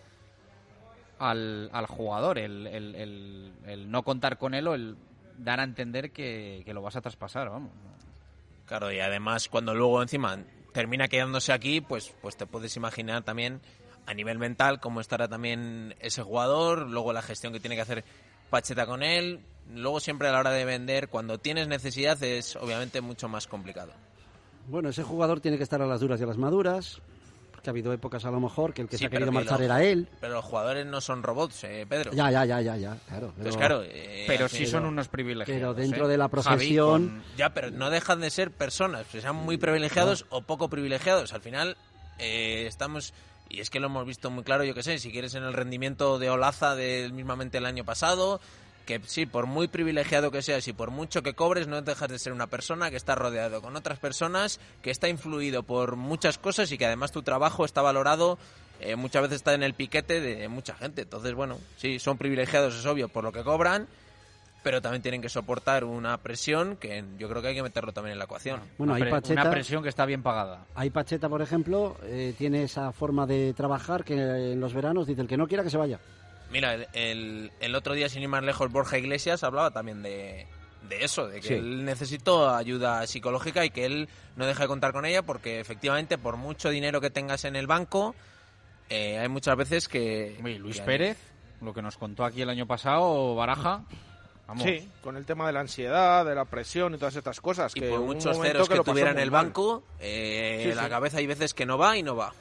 al, 1.19 1.69
al 1.73 1.85
jugador, 1.85 2.37
el, 2.39 2.65
el- 2.67 2.95
el- 2.95 3.51
el 3.67 3.91
no 3.91 4.03
contar 4.03 4.37
con 4.37 4.53
él 4.53 4.67
o 4.67 4.73
el 4.73 4.95
dar 5.39 5.59
a 5.59 5.63
entender 5.63 6.11
que, 6.11 6.61
que 6.65 6.73
lo 6.73 6.81
vas 6.81 6.95
a 6.95 7.01
traspasar, 7.01 7.49
vamos. 7.49 7.71
Claro, 8.65 8.91
y 8.91 8.99
además 8.99 9.49
cuando 9.49 9.73
luego 9.73 10.01
encima 10.01 10.37
termina 10.73 11.07
quedándose 11.07 11.51
aquí, 11.51 11.81
pues, 11.81 12.13
pues 12.21 12.37
te 12.37 12.45
puedes 12.45 12.75
imaginar 12.75 13.23
también 13.23 13.61
a 14.05 14.13
nivel 14.13 14.37
mental 14.37 14.79
cómo 14.79 15.01
estará 15.01 15.27
también 15.27 15.95
ese 15.99 16.21
jugador, 16.21 16.87
luego 16.89 17.13
la 17.13 17.21
gestión 17.21 17.53
que 17.53 17.59
tiene 17.59 17.75
que 17.75 17.81
hacer 17.81 18.03
Pacheta 18.49 18.85
con 18.85 19.03
él, 19.03 19.41
luego 19.73 19.99
siempre 19.99 20.27
a 20.27 20.31
la 20.31 20.39
hora 20.39 20.51
de 20.51 20.65
vender, 20.65 21.09
cuando 21.09 21.37
tienes 21.37 21.67
necesidad 21.67 22.21
es 22.23 22.55
obviamente 22.55 23.01
mucho 23.01 23.27
más 23.27 23.47
complicado. 23.47 23.93
Bueno, 24.67 24.89
ese 24.89 25.03
jugador 25.03 25.39
tiene 25.39 25.57
que 25.57 25.63
estar 25.63 25.81
a 25.81 25.85
las 25.85 25.99
duras 25.99 26.19
y 26.19 26.23
a 26.23 26.27
las 26.27 26.37
maduras, 26.37 27.01
porque 27.59 27.69
ha 27.69 27.71
habido 27.71 27.91
épocas 27.91 28.23
a 28.23 28.31
lo 28.31 28.39
mejor 28.39 28.73
que 28.73 28.81
el 28.83 28.87
que 28.87 28.95
Sí, 28.97 29.01
se 29.01 29.07
ha 29.07 29.09
pero 29.09 29.25
querido 29.25 29.31
que 29.31 29.45
marchar 29.45 29.59
los- 29.59 29.65
era 29.65 29.83
él. 29.83 30.07
Pero 30.21 30.33
los 30.35 30.45
jugadores 30.45 30.85
no 30.85 31.01
son 31.01 31.23
robots, 31.23 31.63
eh, 31.65 31.85
Pedro. 31.89 32.11
Ya, 32.13 32.31
ya, 32.31 32.45
ya, 32.45 32.61
ya, 32.61 32.77
ya, 32.77 32.97
claro. 33.07 33.33
Pero- 33.37 33.55
claro, 33.57 33.83
eh, 33.85 34.23
Pero 34.27 34.45
al 34.45 34.49
sí 34.49 34.65
son 34.65 34.85
unos 34.85 35.09
privilegiados. 35.09 35.59
pero 35.59 35.73
dentro 35.73 36.05
¿eh? 36.05 36.09
de 36.11 36.17
la 36.17 36.29
Javi 36.29 36.31
profesión- 36.31 37.09
con- 37.09 37.23
Ya, 37.37 37.53
pero 37.53 37.69
no 37.71 37.89
dejan 37.89 38.21
de 38.21 38.29
ser 38.29 38.51
personas, 38.51 39.05
que 39.07 39.19
sean 39.19 39.35
muy 39.35 39.57
privilegiados 39.57 40.25
o 40.29 40.41
poco 40.41 40.69
privilegiados. 40.69 41.33
Al 41.33 41.41
final 41.41 41.75
eh, 42.17 42.65
estamos, 42.67 43.13
y 43.49 43.59
es 43.59 43.69
que 43.69 43.79
lo 43.79 43.87
hemos 43.87 44.05
visto 44.05 44.29
muy 44.29 44.43
claro, 44.43 44.63
yo 44.63 44.73
que 44.73 44.83
sé, 44.83 44.99
si 44.99 45.11
quieres 45.11 45.35
en 45.35 45.43
el 45.43 45.53
rendimiento 45.53 46.17
de 46.19 46.29
Olaza 46.29 46.75
del 46.75 47.13
mismamente 47.13 47.57
el 47.59 47.65
año 47.65 47.83
pasado, 47.85 48.39
que 48.89 48.99
sí, 49.05 49.25
por 49.27 49.45
muy 49.45 49.67
privilegiado 49.67 50.31
que 50.31 50.41
seas 50.41 50.67
y 50.67 50.73
por 50.73 50.89
mucho 50.89 51.21
que 51.21 51.35
cobres, 51.35 51.67
no 51.67 51.81
dejas 51.81 52.09
de 52.09 52.17
ser 52.17 52.33
una 52.33 52.47
persona 52.47 52.89
que 52.89 52.97
está 52.97 53.13
rodeado 53.13 53.61
con 53.61 53.75
otras 53.75 53.99
personas, 53.99 54.59
que 54.81 54.89
está 54.89 55.07
influido 55.07 55.61
por 55.63 55.95
muchas 55.95 56.39
cosas 56.39 56.71
y 56.71 56.77
que 56.79 56.87
además 56.87 57.11
tu 57.11 57.21
trabajo 57.21 57.65
está 57.65 57.81
valorado. 57.83 58.37
eh, 58.81 58.95
muchas 58.95 59.21
veces 59.23 59.35
está 59.37 59.53
en 59.53 59.61
el 59.63 59.73
piquete 59.73 60.21
de 60.21 60.47
mucha 60.47 60.73
gente. 60.73 61.01
Entonces, 61.03 61.33
bueno, 61.33 61.57
sí, 61.77 61.99
son 61.99 62.17
privilegiados, 62.17 62.73
es 62.75 62.85
obvio, 62.85 63.09
por 63.09 63.23
lo 63.25 63.31
que 63.33 63.43
cobran, 63.43 63.87
pero 64.63 64.81
también 64.81 65.01
tienen 65.01 65.21
que 65.21 65.29
soportar 65.29 65.83
una 65.83 66.17
presión 66.17 66.77
que 66.77 67.03
yo 67.17 67.29
creo 67.29 67.41
que 67.41 67.49
hay 67.49 67.55
que 67.55 67.61
meterlo 67.63 67.91
también 67.93 68.13
en 68.13 68.19
la 68.19 68.25
ecuación. 68.25 68.59
Bueno, 68.77 68.93
ahí 68.93 69.01
Una 69.01 69.11
pre- 69.11 69.21
Pacheta, 69.21 69.41
una 69.41 69.51
presión 69.51 69.83
que 69.83 69.89
está 69.89 70.05
bien 70.05 70.23
pagada. 70.23 70.65
ahí 70.75 70.89
Pacheta, 70.89 71.29
por 71.29 71.41
ejemplo, 71.41 71.97
eh, 72.03 72.33
tiene 72.37 72.63
esa 72.63 72.91
forma 72.91 73.25
de 73.27 73.53
trabajar 73.53 74.03
que 74.03 74.13
en 74.53 74.59
los 74.59 74.73
veranos 74.73 75.07
dice 75.07 75.21
el 75.21 75.27
que 75.27 75.37
no 75.37 75.47
quiera 75.47 75.63
que 75.63 75.69
se 75.69 75.77
vaya. 75.77 75.99
Mira, 76.51 76.73
el, 76.73 76.87
el- 76.93 77.51
el 77.59 77.75
otro 77.75 77.93
día, 77.93 78.09
sin 78.09 78.21
ir 78.23 78.27
más 78.29 78.43
lejos, 78.43 78.71
Borja 78.71 78.97
Iglesias 78.97 79.43
hablaba 79.43 79.71
también 79.71 80.01
de, 80.01 80.47
de 80.87 81.03
eso, 81.03 81.27
de 81.27 81.41
que 81.41 81.47
Sí. 81.47 81.53
él 81.55 81.85
necesitó 81.85 82.49
ayuda 82.55 83.05
psicológica 83.07 83.63
y 83.65 83.69
que 83.69 83.85
él 83.85 84.09
no 84.35 84.45
deja 84.45 84.63
de 84.63 84.67
contar 84.67 84.91
con 84.93 85.05
ella 85.05 85.21
porque 85.21 85.59
efectivamente 85.59 86.17
por 86.17 86.37
mucho 86.37 86.69
dinero 86.69 87.01
que 87.01 87.09
tengas 87.11 87.45
en 87.45 87.55
el 87.55 87.67
banco, 87.67 88.15
eh, 88.89 89.19
hay 89.19 89.27
muchas 89.29 89.55
veces 89.55 89.87
que... 89.87 90.39
Oye, 90.43 90.57
Luis 90.57 90.77
que- 90.79 90.83
Pérez, 90.85 91.17
lo 91.61 91.73
que 91.73 91.81
nos 91.81 91.97
contó 91.97 92.25
aquí 92.25 92.41
el 92.41 92.49
año 92.49 92.65
pasado, 92.65 93.35
Baraja, 93.35 93.83
Vamos. 94.47 94.63
Sí, 94.63 94.89
con 95.03 95.15
el 95.15 95.27
tema 95.27 95.45
de 95.45 95.53
la 95.53 95.59
ansiedad, 95.59 96.25
de 96.25 96.33
la 96.33 96.43
presión 96.45 96.95
y 96.95 96.97
todas 96.97 97.15
estas 97.15 97.39
cosas. 97.39 97.71
Y 97.75 97.81
que 97.81 97.89
por 97.89 97.99
muchos 97.99 98.35
ceros 98.41 98.67
que, 98.67 98.73
lo 98.77 98.81
pasó 98.83 98.93
tuviera 98.93 99.11
en 99.11 99.19
el 99.19 99.29
mal. 99.29 99.45
banco, 99.45 99.83
eh, 99.99 100.63
Sí, 100.67 100.73
la 100.73 100.85
sí. 100.85 100.89
cabeza 100.89 101.17
hay 101.19 101.27
veces 101.27 101.53
que 101.53 101.67
no 101.67 101.77
va 101.77 101.95
y 101.95 102.01
no 102.01 102.15
va. 102.15 102.33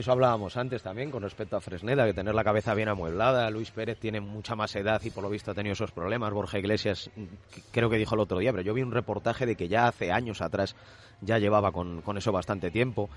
Eso 0.00 0.12
hablábamos 0.12 0.56
antes 0.56 0.82
también 0.82 1.10
con 1.10 1.22
respecto 1.22 1.58
a 1.58 1.60
Fresneda, 1.60 2.06
que 2.06 2.14
tener 2.14 2.34
la 2.34 2.42
cabeza 2.42 2.72
bien 2.72 2.88
amueblada. 2.88 3.50
Luis 3.50 3.70
Pérez 3.70 3.98
tiene 3.98 4.18
mucha 4.18 4.56
más 4.56 4.74
edad 4.74 4.98
y 5.04 5.10
por 5.10 5.22
lo 5.22 5.28
visto 5.28 5.50
ha 5.50 5.54
tenido 5.54 5.74
esos 5.74 5.92
problemas. 5.92 6.32
Borja 6.32 6.58
Iglesias 6.58 7.10
mm, 7.14 7.24
creo 7.70 7.90
que 7.90 7.98
dijo 7.98 8.14
el 8.14 8.22
otro 8.22 8.38
día, 8.38 8.50
pero 8.50 8.62
yo 8.62 8.72
vi 8.72 8.80
un 8.80 8.92
reportaje 8.92 9.44
de 9.44 9.56
que 9.56 9.68
ya 9.68 9.88
hace 9.88 10.10
años 10.10 10.40
atrás 10.40 10.74
ya 11.20 11.36
llevaba 11.36 11.70
con, 11.70 12.00
con 12.00 12.16
eso 12.16 12.32
bastante 12.32 12.70
tiempo. 12.70 13.10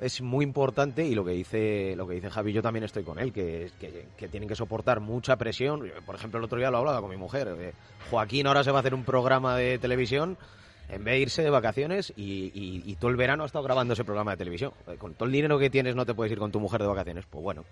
Es 0.00 0.22
muy 0.22 0.44
importante 0.44 1.04
y 1.04 1.16
lo 1.16 1.24
que 1.24 1.32
dice 1.32 1.96
lo 1.96 2.06
que 2.06 2.14
dice 2.14 2.30
Javi, 2.30 2.52
yo 2.52 2.62
también 2.62 2.84
estoy 2.84 3.02
con 3.02 3.18
él, 3.18 3.32
que, 3.32 3.72
que, 3.80 4.06
que 4.16 4.28
tienen 4.28 4.48
que 4.48 4.54
soportar 4.54 5.00
mucha 5.00 5.34
presión. 5.34 5.82
Por 6.06 6.14
ejemplo, 6.14 6.38
el 6.38 6.44
otro 6.44 6.58
día 6.58 6.70
lo 6.70 6.78
hablaba 6.78 7.00
con 7.00 7.10
mi 7.10 7.16
mujer. 7.16 7.48
eh, 7.58 7.72
Joaquín 8.08 8.46
ahora 8.46 8.62
se 8.62 8.70
va 8.70 8.76
a 8.76 8.80
hacer 8.82 8.94
un 8.94 9.02
programa 9.02 9.56
de 9.56 9.80
televisión 9.80 10.38
en 10.88 11.04
vez 11.04 11.14
de 11.14 11.18
irse 11.20 11.42
de 11.42 11.50
vacaciones 11.50 12.12
y, 12.16 12.50
y- 12.54 12.82
y 12.86 12.96
todo 12.96 13.10
el 13.10 13.16
verano 13.16 13.42
ha 13.42 13.46
estado 13.46 13.64
grabando 13.64 13.94
ese 13.94 14.04
programa 14.04 14.30
de 14.32 14.36
televisión. 14.38 14.72
Eh, 14.86 14.96
Con 14.96 15.14
todo 15.14 15.26
el 15.26 15.32
dinero 15.32 15.58
que 15.58 15.70
tienes 15.70 15.94
no 15.94 16.06
te 16.06 16.14
puedes 16.14 16.32
ir 16.32 16.38
con 16.38 16.50
tu 16.52 16.60
mujer 16.60 16.80
de 16.80 16.86
vacaciones. 16.88 17.24
Pues 17.30 17.42
bueno, 17.42 17.64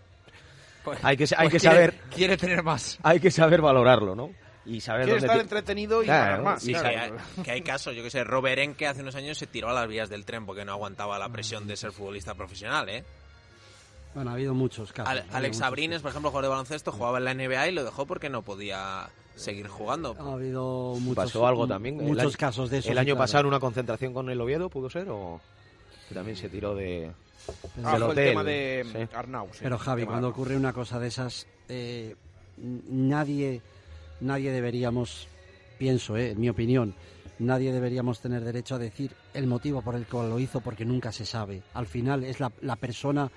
Pues- 0.85 0.99
hay 1.03 1.17
que, 1.17 1.25
hay 1.37 1.49
pues 1.49 1.53
que 1.63 1.69
quiere- 1.69 1.75
saber 1.75 1.95
Quiere 2.15 2.37
tener 2.37 2.63
más. 2.63 2.99
hay 3.03 3.19
que 3.21 3.31
saber 3.31 3.61
valorarlo, 3.63 4.15
¿no? 4.15 4.31
Y 4.65 4.81
saber 4.81 5.05
Quiere 5.05 5.21
dónde 5.21 5.27
estar 5.29 5.41
entretenido 5.41 6.03
y 6.03 6.07
Claro, 6.07 6.25
ganar 6.25 6.43
más. 6.43 6.67
y 6.67 6.73
claro. 6.73 6.89
Que, 6.89 6.97
hay, 6.99 7.45
que 7.45 7.51
hay 7.53 7.63
casos, 7.63 7.95
yo 7.95 8.03
que 8.03 8.11
sé, 8.11 8.25
Robert 8.25 8.77
que 8.77 8.87
hace 8.87 9.01
unos 9.01 9.15
años 9.15 9.39
se 9.39 9.47
tiró 9.47 9.71
a 9.71 9.73
las 9.73 9.87
vías 9.89 10.09
del 10.09 10.25
tren 10.25 10.45
porque 10.45 10.65
no 10.65 10.73
aguantaba 10.73 11.19
la 11.19 11.29
presión 11.29 11.67
de 11.69 11.77
ser 11.77 11.93
futbolista 11.93 12.35
profesional, 12.35 12.89
¿eh? 12.89 13.05
Bueno, 14.15 14.31
ha 14.31 14.35
habido 14.35 14.55
muchos 14.55 14.93
casos. 14.93 15.09
Ale- 15.11 15.21
ha 15.21 15.23
habido 15.25 15.37
Alex 15.37 15.57
muchos 15.57 15.67
Sabrines, 15.67 16.03
por 16.03 16.11
ejemplo, 16.11 16.31
jugador 16.31 16.45
de 16.47 16.49
baloncesto, 16.51 16.91
jugaba 16.91 17.19
en 17.19 17.25
la 17.27 17.31
NBA 17.35 17.69
y 17.69 17.73
lo 17.73 17.85
dejó 17.85 18.07
porque 18.07 18.29
no 18.29 18.43
podía 18.43 19.09
seguir 19.37 19.69
jugando. 19.69 20.17
Ha 20.19 20.33
habido 20.33 20.97
muchos, 20.99 21.15
pasó 21.25 21.47
algo 21.47 21.69
también. 21.69 22.01
El 22.01 22.07
muchos 22.07 22.25
año- 22.35 22.39
casos 22.39 22.71
de 22.71 22.79
eso. 22.79 22.91
El 22.91 22.99
año 22.99 23.15
claro. 23.15 23.19
pasado 23.19 23.41
en 23.43 23.47
una 23.47 23.61
concentración 23.61 24.13
con 24.13 24.29
el 24.31 24.41
Oviedo, 24.41 24.69
¿pudo 24.69 24.91
ser? 24.91 25.09
¿O 25.11 25.41
que 26.09 26.15
también 26.15 26.37
se 26.37 26.49
tiró 26.49 26.75
de, 26.75 27.13
Ah, 27.85 27.93
del 27.93 28.03
hotel? 28.03 28.19
el 28.25 28.31
tema 28.31 28.45
de 28.45 28.87
Sí. 28.93 29.17
Arnau. 29.17 29.49
sí, 29.53 29.59
Pero 29.63 29.77
el 29.77 29.81
Javi, 29.81 30.05
cuando 30.07 30.29
ocurre 30.29 30.57
una 30.57 30.73
cosa 30.73 30.99
de 30.99 31.07
esas, 31.09 31.47
eh, 31.69 32.17
nadie, 32.89 33.63
nadie 34.21 34.51
deberíamos, 34.53 35.29
pienso, 35.79 36.17
eh, 36.17 36.31
en 36.31 36.41
mi 36.41 36.49
opinión, 36.49 36.95
nadie 37.39 37.73
deberíamos 37.73 38.21
tener 38.21 38.43
derecho 38.45 38.77
a 38.77 38.79
decir 38.79 39.13
el 39.35 39.47
motivo 39.47 39.83
por 39.83 39.95
el 39.95 40.07
cual 40.07 40.31
lo 40.31 40.39
hizo 40.39 40.61
porque 40.61 40.85
nunca 40.85 41.13
se 41.13 41.27
sabe. 41.27 41.63
Al 41.75 41.87
final 41.87 42.25
es 42.25 42.41
la, 42.41 42.51
la 42.63 42.77
persona, 42.77 43.31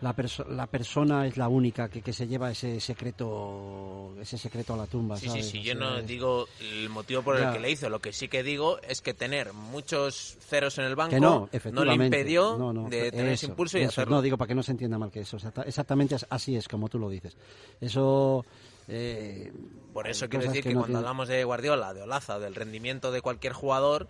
la, 0.00 0.14
perso- 0.16 0.46
la 0.48 0.66
persona 0.66 1.26
es 1.26 1.36
la 1.36 1.48
única 1.48 1.88
que, 1.88 2.00
que 2.02 2.12
se 2.12 2.26
lleva 2.26 2.50
ese 2.50 2.80
secreto, 2.80 4.14
ese 4.20 4.38
secreto 4.38 4.74
a 4.74 4.76
la 4.78 4.86
tumba. 4.86 5.16
Sí, 5.16 5.22
sí, 5.26 5.28
¿sabes? 5.30 5.46
sí, 5.50 5.62
yo 5.62 5.74
no 5.74 6.00
digo 6.02 6.48
el 6.60 6.88
motivo 6.88 7.22
por 7.22 7.38
Ya. 7.38 7.48
el 7.48 7.52
que 7.54 7.60
le 7.60 7.70
hizo, 7.70 7.88
lo 7.88 7.98
que 8.00 8.12
sí 8.12 8.28
que 8.28 8.42
digo 8.42 8.78
es 8.88 9.00
que 9.02 9.14
tener 9.14 9.52
muchos 9.52 10.36
ceros 10.40 10.78
en 10.78 10.84
el 10.84 10.96
banco 10.96 11.10
Que 11.14 11.20
no, 11.20 11.48
no 11.72 11.84
le 11.84 11.94
impidió 11.94 12.56
No, 12.58 12.72
no, 12.72 12.88
de 12.88 13.10
tener 13.10 13.32
ese 13.32 13.46
impulso 13.46 13.78
y 13.78 13.82
eso. 13.82 13.90
hacerlo. 13.90 14.16
No, 14.16 14.22
digo 14.22 14.36
para 14.38 14.48
que 14.48 14.54
no 14.54 14.62
se 14.62 14.72
entienda 14.72 14.98
mal 14.98 15.10
que 15.10 15.20
eso. 15.20 15.36
exacta- 15.36 15.62
Exactamente 15.62 16.14
as- 16.14 16.26
así 16.30 16.56
es, 16.56 16.66
como 16.68 16.88
tú 16.88 16.98
lo 16.98 17.08
dices. 17.08 17.36
Eso. 17.80 18.44
eh, 18.88 19.52
Por 19.92 20.08
eso 20.08 20.28
quiero 20.28 20.46
decir 20.46 20.62
que, 20.64 20.74
cuando 20.74 20.98
hablamos 20.98 21.28
de 21.28 21.44
Guardiola, 21.44 21.94
de 21.94 22.02
Olaza, 22.02 22.38
del 22.38 22.54
rendimiento 22.54 23.12
de 23.12 23.20
cualquier 23.20 23.52
jugador, 23.52 24.08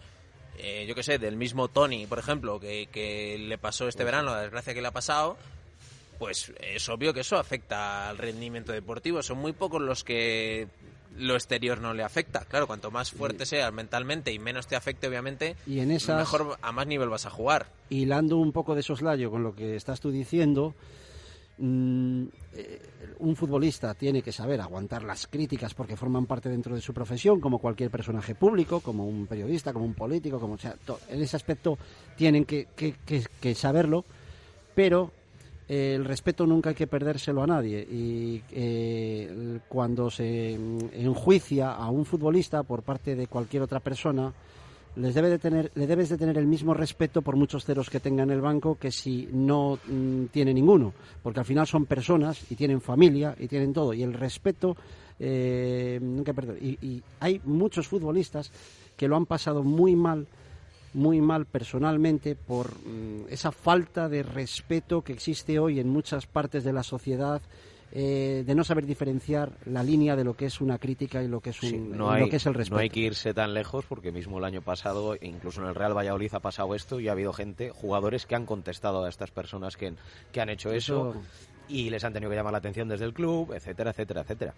eh, 0.58 0.84
yo 0.88 0.94
que 0.94 1.02
sé, 1.02 1.18
del 1.18 1.36
mismo 1.36 1.68
Tony, 1.68 2.06
por 2.06 2.18
ejemplo, 2.18 2.60
que, 2.60 2.88
que 2.92 3.38
le 3.38 3.56
pasó 3.58 3.88
este 3.88 4.04
verano, 4.04 4.30
la 4.32 4.42
desgracia 4.42 4.74
que 4.74 4.82
le 4.82 4.88
ha 4.88 4.92
pasado, 4.92 5.36
pues 6.20 6.52
es 6.60 6.88
obvio 6.88 7.12
que 7.12 7.20
eso 7.20 7.36
afecta 7.36 8.08
al 8.10 8.18
rendimiento 8.18 8.70
deportivo. 8.72 9.22
Son 9.22 9.38
muy 9.38 9.52
pocos 9.54 9.80
los 9.82 10.04
que 10.04 10.68
lo 11.16 11.34
exterior 11.34 11.80
no 11.80 11.92
le 11.94 12.04
afecta. 12.04 12.44
Claro, 12.44 12.66
cuanto 12.68 12.90
más 12.92 13.10
fuerte 13.10 13.44
seas 13.46 13.72
mentalmente 13.72 14.32
y 14.32 14.38
menos 14.38 14.66
te 14.68 14.76
afecte, 14.76 15.08
obviamente, 15.08 15.56
Y 15.66 15.80
en 15.80 15.90
esas- 15.90 16.18
mejor 16.18 16.56
a 16.62 16.70
más 16.72 16.86
nivel 16.86 17.08
vas 17.08 17.26
a 17.26 17.30
jugar. 17.30 17.66
hilando 17.88 18.36
un 18.36 18.52
poco 18.52 18.74
de 18.76 18.82
soslayo 18.84 19.30
con 19.30 19.42
lo 19.42 19.54
que 19.54 19.74
estás 19.74 19.98
tú 19.98 20.10
diciendo, 20.12 20.74
mm, 21.58 22.24
eh, 22.54 22.80
un 23.18 23.34
futbolista 23.36 23.94
tiene 23.94 24.22
que 24.22 24.30
saber 24.32 24.60
aguantar 24.60 25.02
las 25.02 25.26
críticas 25.26 25.74
porque 25.74 25.96
forman 25.96 26.26
parte 26.26 26.48
dentro 26.48 26.74
de 26.74 26.80
su 26.80 26.94
profesión, 26.94 27.40
como 27.40 27.58
cualquier 27.58 27.90
personaje 27.90 28.34
público, 28.34 28.80
como 28.80 29.06
un 29.06 29.26
periodista, 29.26 29.72
como 29.72 29.84
un 29.86 29.94
político, 29.94 30.38
como 30.38 30.54
o 30.54 30.58
sea, 30.58 30.74
to- 30.84 31.00
en 31.08 31.20
ese 31.22 31.36
aspecto 31.36 31.78
tienen 32.16 32.44
que, 32.44 32.68
que- 32.76 32.94
que- 33.04 33.24
que 33.40 33.54
saberlo, 33.54 34.04
pero 34.74 35.12
el 35.70 36.04
respeto 36.04 36.48
nunca 36.48 36.70
hay 36.70 36.74
que 36.74 36.88
perdérselo 36.88 37.44
a 37.44 37.46
nadie. 37.46 37.86
Y 37.88 38.42
eh, 38.50 39.60
cuando 39.68 40.10
se 40.10 40.58
mm, 40.58 40.78
enjuicia 40.94 41.74
a 41.74 41.88
un 41.90 42.04
futbolista 42.04 42.64
por 42.64 42.82
parte 42.82 43.14
de 43.14 43.28
cualquier 43.28 43.62
otra 43.62 43.78
persona, 43.78 44.32
les 44.96 45.14
debe 45.14 45.30
de 45.30 45.38
tener, 45.38 45.70
le 45.76 45.86
debes 45.86 46.08
de 46.08 46.18
tener 46.18 46.36
el 46.38 46.48
mismo 46.48 46.74
respeto 46.74 47.22
por 47.22 47.36
muchos 47.36 47.64
ceros 47.64 47.88
que 47.88 48.00
tenga 48.00 48.24
en 48.24 48.32
el 48.32 48.40
banco 48.40 48.78
que 48.80 48.90
si 48.90 49.28
no 49.32 49.78
mm, 49.86 50.24
tiene 50.32 50.52
ninguno, 50.52 50.92
porque 51.22 51.38
al 51.38 51.46
final 51.46 51.68
son 51.68 51.86
personas 51.86 52.50
y 52.50 52.56
tienen 52.56 52.80
familia 52.80 53.36
y 53.38 53.46
tienen 53.46 53.72
todo, 53.72 53.94
y 53.94 54.02
el 54.02 54.14
respeto 54.14 54.76
eh, 55.20 56.00
nunca. 56.02 56.34
Y, 56.60 56.84
y 56.84 57.00
hay 57.20 57.40
muchos 57.44 57.86
futbolistas 57.86 58.50
que 58.96 59.06
lo 59.06 59.14
han 59.14 59.26
pasado 59.26 59.62
muy 59.62 59.94
mal, 59.94 60.26
muy 60.92 61.20
mal 61.20 61.46
personalmente 61.46 62.34
por 62.34 62.72
mm, 62.86 63.26
esa 63.30 63.52
falta 63.52 64.08
de 64.08 64.22
respeto 64.22 65.02
que 65.02 65.12
existe 65.12 65.58
hoy 65.58 65.80
en 65.80 65.88
muchas 65.88 66.26
partes 66.26 66.64
de 66.64 66.72
la 66.72 66.82
sociedad. 66.82 67.40
eh, 67.92 68.44
de 68.46 68.54
no 68.54 68.62
saber 68.62 68.86
diferenciar 68.86 69.50
la 69.66 69.82
línea 69.82 70.14
de 70.14 70.22
lo 70.22 70.34
que 70.34 70.46
es 70.46 70.60
una 70.60 70.78
crítica 70.78 71.24
y 71.24 71.26
lo 71.26 71.40
que 71.40 71.50
es, 71.50 71.60
un, 71.60 71.70
Sí, 71.70 71.76
lo 71.92 72.28
que 72.28 72.36
es 72.36 72.46
el 72.46 72.54
respeto. 72.54 72.76
no 72.76 72.80
hay 72.80 72.88
que 72.88 73.00
irse 73.00 73.34
tan 73.34 73.52
lejos 73.52 73.84
porque 73.84 74.12
mismo 74.12 74.38
el 74.38 74.44
año 74.44 74.62
pasado, 74.62 75.16
incluso 75.20 75.60
en 75.60 75.66
el 75.66 75.74
Real 75.74 75.96
Valladolid 75.96 76.32
ha 76.34 76.38
pasado 76.38 76.72
esto 76.76 77.00
y 77.00 77.08
ha 77.08 77.12
habido 77.12 77.32
gente, 77.32 77.70
jugadores 77.70 78.26
que 78.26 78.36
han 78.36 78.46
contestado 78.46 79.02
a 79.04 79.08
estas 79.08 79.32
personas 79.32 79.76
que, 79.76 79.92
que 80.30 80.40
han 80.40 80.50
hecho 80.50 80.70
eso, 80.70 81.10
Eso- 81.10 81.22
y 81.66 81.90
les 81.90 82.04
han 82.04 82.12
tenido 82.12 82.30
que 82.30 82.36
llamar 82.36 82.52
la 82.52 82.58
atención 82.58 82.86
desde 82.88 83.06
el 83.06 83.12
club, 83.12 83.52
etcétera, 83.54 83.90
etcétera, 83.90 84.20
etcétera. 84.20 84.54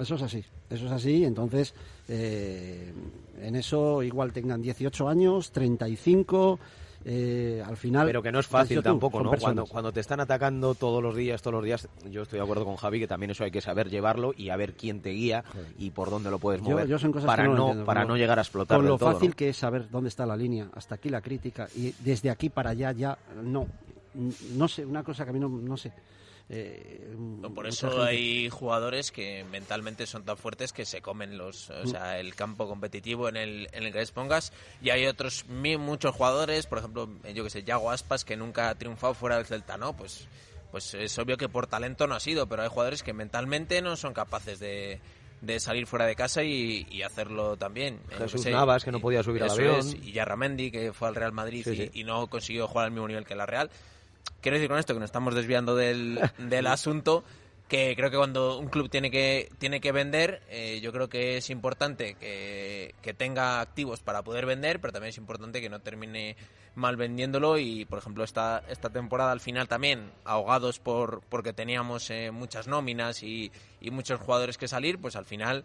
Eso 0.00 0.14
es 0.14 0.22
así, 0.22 0.44
eso 0.68 0.86
es 0.86 0.92
así. 0.92 1.24
Entonces, 1.24 1.74
eh, 2.08 2.92
en 3.40 3.56
eso 3.56 4.02
igual 4.02 4.32
tengan 4.32 4.62
18 4.62 5.08
años, 5.08 5.52
35, 5.52 6.58
eh, 7.04 7.62
al 7.66 7.76
final... 7.76 8.06
Pero 8.06 8.22
que 8.22 8.32
no 8.32 8.40
es 8.40 8.46
fácil 8.46 8.78
tú, 8.78 8.82
tampoco, 8.82 9.22
¿no? 9.22 9.32
Cuando, 9.32 9.66
cuando 9.66 9.92
te 9.92 10.00
están 10.00 10.20
atacando 10.20 10.74
todos 10.74 11.02
los 11.02 11.16
días, 11.16 11.40
todos 11.40 11.54
los 11.54 11.64
días, 11.64 11.88
yo 12.10 12.22
estoy 12.22 12.38
de 12.38 12.44
acuerdo 12.44 12.64
con 12.64 12.76
Javi 12.76 13.00
que 13.00 13.06
también 13.06 13.30
eso 13.30 13.44
hay 13.44 13.50
que 13.50 13.60
saber 13.60 13.88
llevarlo 13.88 14.32
y 14.36 14.50
a 14.50 14.56
ver 14.56 14.74
quién 14.74 15.00
te 15.00 15.10
guía 15.10 15.44
y 15.78 15.90
por 15.90 16.10
dónde 16.10 16.30
lo 16.30 16.38
puedes 16.38 16.60
Yo, 16.62 16.70
mover 16.70 16.86
yo 16.86 16.98
son 16.98 17.12
cosas 17.12 17.26
para 17.26 17.44
que 17.44 17.48
no, 17.48 17.54
lo 17.54 17.58
no 17.58 17.66
entiendo, 17.66 17.86
para 17.86 18.04
no 18.04 18.16
llegar 18.16 18.38
a 18.38 18.42
explotar 18.42 18.78
Con 18.78 18.86
lo 18.86 18.98
todo, 18.98 19.12
fácil 19.12 19.30
¿no? 19.30 19.36
que 19.36 19.48
es 19.48 19.56
saber 19.56 19.88
dónde 19.90 20.08
está 20.08 20.26
la 20.26 20.36
línea, 20.36 20.68
hasta 20.74 20.96
aquí 20.96 21.08
la 21.08 21.20
crítica, 21.22 21.68
y 21.74 21.94
desde 22.00 22.30
aquí 22.30 22.48
para 22.48 22.70
allá 22.70 22.92
ya 22.92 23.18
no. 23.42 23.66
No 24.56 24.66
sé, 24.66 24.84
una 24.84 25.04
cosa 25.04 25.24
que 25.24 25.30
a 25.30 25.32
mí 25.32 25.38
no, 25.38 25.48
no 25.48 25.76
sé. 25.76 25.92
Eh, 26.52 27.14
Por 27.42 27.50
mucha 27.50 27.68
eso 27.68 27.88
gente- 27.90 28.04
hay 28.06 28.48
jugadores 28.50 29.12
que 29.12 29.44
mentalmente 29.44 30.04
son 30.06 30.24
tan 30.24 30.36
fuertes 30.36 30.72
que 30.72 30.84
se 30.84 31.00
comen 31.00 31.38
los, 31.38 31.70
o 31.70 31.84
Mm. 31.84 31.86
sea, 31.86 32.18
el 32.18 32.34
campo 32.34 32.66
competitivo 32.68 33.28
en 33.28 33.36
el, 33.36 33.68
en 33.72 33.84
el 33.84 33.92
que 33.92 34.00
les 34.00 34.10
pongas. 34.10 34.52
Y 34.82 34.90
hay 34.90 35.06
otros 35.06 35.44
muchos 35.48 36.14
jugadores, 36.14 36.66
por 36.66 36.78
ejemplo, 36.78 37.08
yo 37.32 37.44
que 37.44 37.50
sé, 37.50 37.62
Yago 37.62 37.90
Aspas, 37.92 38.24
que 38.24 38.36
nunca 38.36 38.68
ha 38.68 38.74
triunfado 38.74 39.14
fuera 39.14 39.36
del 39.36 39.46
Celta, 39.46 39.76
¿no? 39.76 39.96
Pues, 39.96 40.26
pues 40.72 40.94
es 40.94 41.16
obvio 41.18 41.36
que 41.36 41.48
por 41.48 41.66
talento 41.68 42.06
no 42.08 42.14
ha 42.16 42.20
sido, 42.20 42.48
pero 42.48 42.62
hay 42.62 42.68
jugadores 42.68 43.02
que 43.04 43.12
mentalmente 43.12 43.80
no 43.80 43.96
son 43.96 44.12
capaces 44.12 44.58
de, 44.58 45.00
de 45.42 45.60
salir 45.60 45.86
fuera 45.86 46.06
de 46.06 46.16
casa 46.16 46.42
y, 46.42 46.84
y 46.90 47.02
hacerlo 47.02 47.56
también. 47.56 47.94
Eh, 47.94 48.10
que 48.10 48.16
Jesús 48.18 48.42
sé, 48.42 48.50
Navas, 48.50 48.84
que 48.84 48.90
no 48.90 49.00
podía 49.00 49.22
subir 49.22 49.42
al 49.44 49.50
avión. 49.50 49.78
es, 49.78 49.94
y 49.94 50.12
Yarramendi, 50.12 50.70
que 50.72 50.92
fue 50.92 51.06
al 51.08 51.14
Real 51.14 51.32
Madrid 51.32 51.62
Sí, 51.64 51.70
y, 51.70 51.76
sí. 51.76 51.90
y 51.94 52.04
no 52.04 52.26
consiguió 52.26 52.66
jugar 52.66 52.86
al 52.86 52.90
mismo 52.90 53.06
nivel 53.06 53.24
que 53.24 53.36
la 53.36 53.46
Real. 53.46 53.70
Quiero 54.40 54.56
decir 54.56 54.68
con 54.68 54.78
esto 54.78 54.94
que 54.94 55.00
nos 55.00 55.08
estamos 55.08 55.34
desviando 55.34 55.76
del, 55.76 56.20
del 56.38 56.66
asunto, 56.66 57.24
que 57.68 57.94
creo 57.94 58.10
que 58.10 58.16
cuando 58.16 58.58
un 58.58 58.68
club 58.68 58.90
tiene 58.90 59.10
que, 59.10 59.48
tiene 59.58 59.80
que 59.80 59.92
vender, 59.92 60.42
eh, 60.48 60.80
yo 60.82 60.92
creo 60.92 61.08
que 61.08 61.36
es 61.36 61.50
importante 61.50 62.14
que, 62.14 62.94
que 63.00 63.14
tenga 63.14 63.60
activos 63.60 64.00
para 64.00 64.22
poder 64.22 64.46
vender, 64.46 64.80
pero 64.80 64.92
también 64.92 65.10
es 65.10 65.18
importante 65.18 65.60
que 65.60 65.68
no 65.68 65.80
termine 65.80 66.36
mal 66.74 66.96
vendiéndolo 66.96 67.58
y, 67.58 67.84
por 67.84 67.98
ejemplo, 67.98 68.24
esta, 68.24 68.64
esta 68.68 68.90
temporada 68.90 69.32
al 69.32 69.40
final 69.40 69.68
también, 69.68 70.10
ahogados 70.24 70.78
por 70.78 71.20
porque 71.28 71.52
teníamos 71.52 72.10
eh, 72.10 72.30
muchas 72.30 72.66
nóminas 72.66 73.22
y, 73.22 73.52
y 73.80 73.90
muchos 73.90 74.20
jugadores 74.20 74.58
que 74.58 74.66
salir, 74.68 74.98
pues 74.98 75.16
al 75.16 75.24
final 75.24 75.64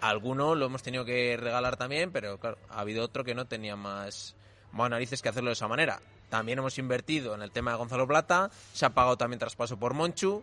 alguno 0.00 0.54
lo 0.54 0.66
hemos 0.66 0.82
tenido 0.82 1.04
que 1.04 1.36
regalar 1.36 1.76
también, 1.76 2.10
pero 2.12 2.38
claro, 2.38 2.58
ha 2.68 2.80
habido 2.80 3.04
otro 3.04 3.24
que 3.24 3.34
no 3.34 3.46
tenía 3.46 3.76
más, 3.76 4.36
más 4.72 4.90
narices 4.90 5.22
que 5.22 5.28
hacerlo 5.28 5.50
de 5.50 5.54
esa 5.54 5.68
manera. 5.68 6.00
También 6.28 6.58
hemos 6.58 6.78
invertido 6.78 7.34
en 7.34 7.42
el 7.42 7.50
tema 7.50 7.72
de 7.72 7.76
Gonzalo 7.78 8.06
Plata, 8.06 8.50
se 8.72 8.84
ha 8.84 8.90
pagado 8.90 9.16
también 9.16 9.38
traspaso 9.38 9.78
por 9.78 9.94
Monchu, 9.94 10.42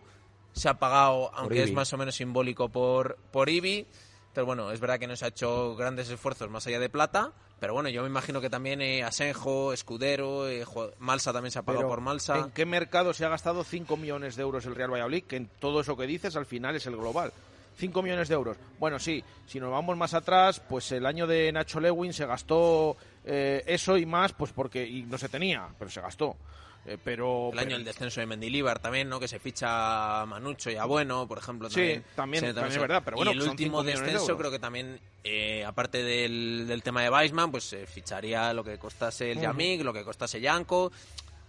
se 0.52 0.68
ha 0.68 0.74
pagado, 0.74 1.30
aunque 1.34 1.62
es 1.62 1.72
más 1.72 1.92
o 1.92 1.98
menos 1.98 2.14
simbólico, 2.14 2.68
por, 2.68 3.18
por 3.30 3.48
Ibi. 3.48 3.86
Pero 4.32 4.46
bueno, 4.46 4.72
es 4.72 4.80
verdad 4.80 4.98
que 4.98 5.06
no 5.06 5.14
se 5.14 5.24
ha 5.24 5.28
hecho 5.28 5.76
grandes 5.76 6.10
esfuerzos 6.10 6.50
más 6.50 6.66
allá 6.66 6.80
de 6.80 6.88
Plata. 6.88 7.32
Pero 7.60 7.72
bueno, 7.72 7.88
yo 7.88 8.02
me 8.02 8.08
imagino 8.08 8.40
que 8.40 8.50
también 8.50 8.80
eh, 8.82 9.04
Asenjo, 9.04 9.72
Escudero, 9.72 10.48
eh, 10.48 10.66
Malsa 10.98 11.32
también 11.32 11.52
se 11.52 11.60
ha 11.60 11.62
pagado 11.62 11.82
Pero, 11.82 11.88
por 11.88 12.00
Malsa. 12.00 12.38
¿En 12.38 12.50
qué 12.50 12.66
mercado 12.66 13.14
se 13.14 13.24
ha 13.24 13.28
gastado 13.28 13.62
5 13.62 13.96
millones 13.96 14.36
de 14.36 14.42
euros 14.42 14.66
el 14.66 14.74
Real 14.74 14.92
Valladolid? 14.92 15.24
Que 15.24 15.36
en 15.36 15.48
todo 15.60 15.80
eso 15.80 15.96
que 15.96 16.06
dices 16.06 16.36
al 16.36 16.46
final 16.46 16.74
es 16.74 16.86
el 16.86 16.96
global. 16.96 17.32
5 17.76 18.02
millones 18.02 18.28
de 18.28 18.34
euros. 18.34 18.56
Bueno, 18.78 18.98
sí, 18.98 19.22
si 19.46 19.60
nos 19.60 19.70
vamos 19.70 19.96
más 19.96 20.14
atrás, 20.14 20.60
pues 20.60 20.90
el 20.92 21.06
año 21.06 21.26
de 21.26 21.50
Nacho 21.52 21.80
Lewin 21.80 22.12
se 22.12 22.26
gastó 22.26 22.96
eh, 23.24 23.62
eso 23.66 23.96
y 23.96 24.06
más, 24.06 24.32
pues 24.32 24.52
porque 24.52 24.86
y 24.86 25.02
no 25.04 25.18
se 25.18 25.28
tenía, 25.28 25.68
pero 25.78 25.90
se 25.90 26.00
gastó. 26.00 26.36
Eh, 26.86 26.98
pero 27.02 27.48
El 27.50 27.58
año 27.58 27.76
del 27.76 27.84
descenso 27.84 28.20
de 28.20 28.26
Mendilibar 28.26 28.78
también, 28.78 29.08
¿no? 29.08 29.18
Que 29.18 29.26
se 29.26 29.38
ficha 29.38 30.20
a 30.20 30.26
Manucho 30.26 30.70
y 30.70 30.76
a 30.76 30.84
Bueno, 30.84 31.26
por 31.26 31.38
ejemplo. 31.38 31.70
Sí, 31.70 31.98
También, 32.14 32.42
se- 32.44 32.52
también 32.52 32.72
se- 32.72 32.76
es 32.76 32.82
verdad, 32.82 33.00
pero 33.02 33.16
bueno, 33.16 33.32
Y 33.32 33.36
el 33.36 33.42
último 33.48 33.82
de 33.82 33.92
descenso 33.92 34.36
creo 34.36 34.50
que 34.50 34.58
también, 34.58 35.00
eh, 35.24 35.64
aparte 35.64 36.02
del, 36.02 36.66
del 36.68 36.82
tema 36.82 37.02
de 37.02 37.08
Weisman, 37.08 37.50
pues 37.50 37.64
se 37.64 37.86
ficharía 37.86 38.52
lo 38.52 38.62
que 38.62 38.76
costase 38.76 39.30
el 39.30 39.38
Ujú. 39.38 39.44
Yamik, 39.44 39.80
lo 39.82 39.94
que 39.94 40.04
costase 40.04 40.42
Yanko. 40.42 40.92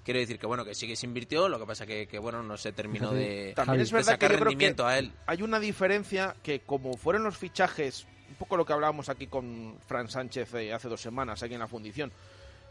Quiero 0.05 0.21
decir 0.21 0.39
que 0.39 0.45
bueno, 0.47 0.63
que 0.63 0.73
sí 0.73 0.87
que 0.87 0.95
se 0.95 1.05
invirtió, 1.05 1.49
lo 1.49 1.59
que 1.59 1.65
pasa 1.65 1.85
que, 1.85 2.07
que 2.07 2.17
bueno, 2.19 2.41
no 2.41 2.55
se 2.55 2.71
terminó 2.71 3.11
de, 3.11 3.51
También 3.57 3.81
es 3.81 3.91
verdad 3.91 4.13
que 4.17 4.25
sacar 4.27 4.37
que 4.37 4.43
rendimiento 4.45 4.87
a 4.87 4.97
él. 4.99 5.11
hay 5.25 5.41
una 5.41 5.59
diferencia 5.59 6.33
que 6.43 6.61
como 6.61 6.95
fueron 6.95 7.23
los 7.23 7.37
fichajes, 7.37 8.07
un 8.35 8.39
poco 8.39 8.57
lo 8.57 8.65
que 8.65 8.73
hablábamos 8.73 9.07
aquí 9.07 9.27
con 9.27 9.77
Fran 9.87 10.09
Sánchez 10.09 10.53
eh, 10.55 10.73
hace 10.73 10.89
dos 10.89 11.01
semanas 11.01 11.41
aquí 11.41 11.53
en 11.53 11.61
la 11.61 11.69
fundición, 11.69 12.11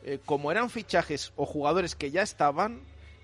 eh, 0.05 0.19
como 0.27 0.51
eran 0.51 0.69
fichajes 0.69 1.33
o 1.37 1.47
jugadores 1.47 1.95
que 1.95 2.11
ya 2.11 2.21
estaban 2.21 2.83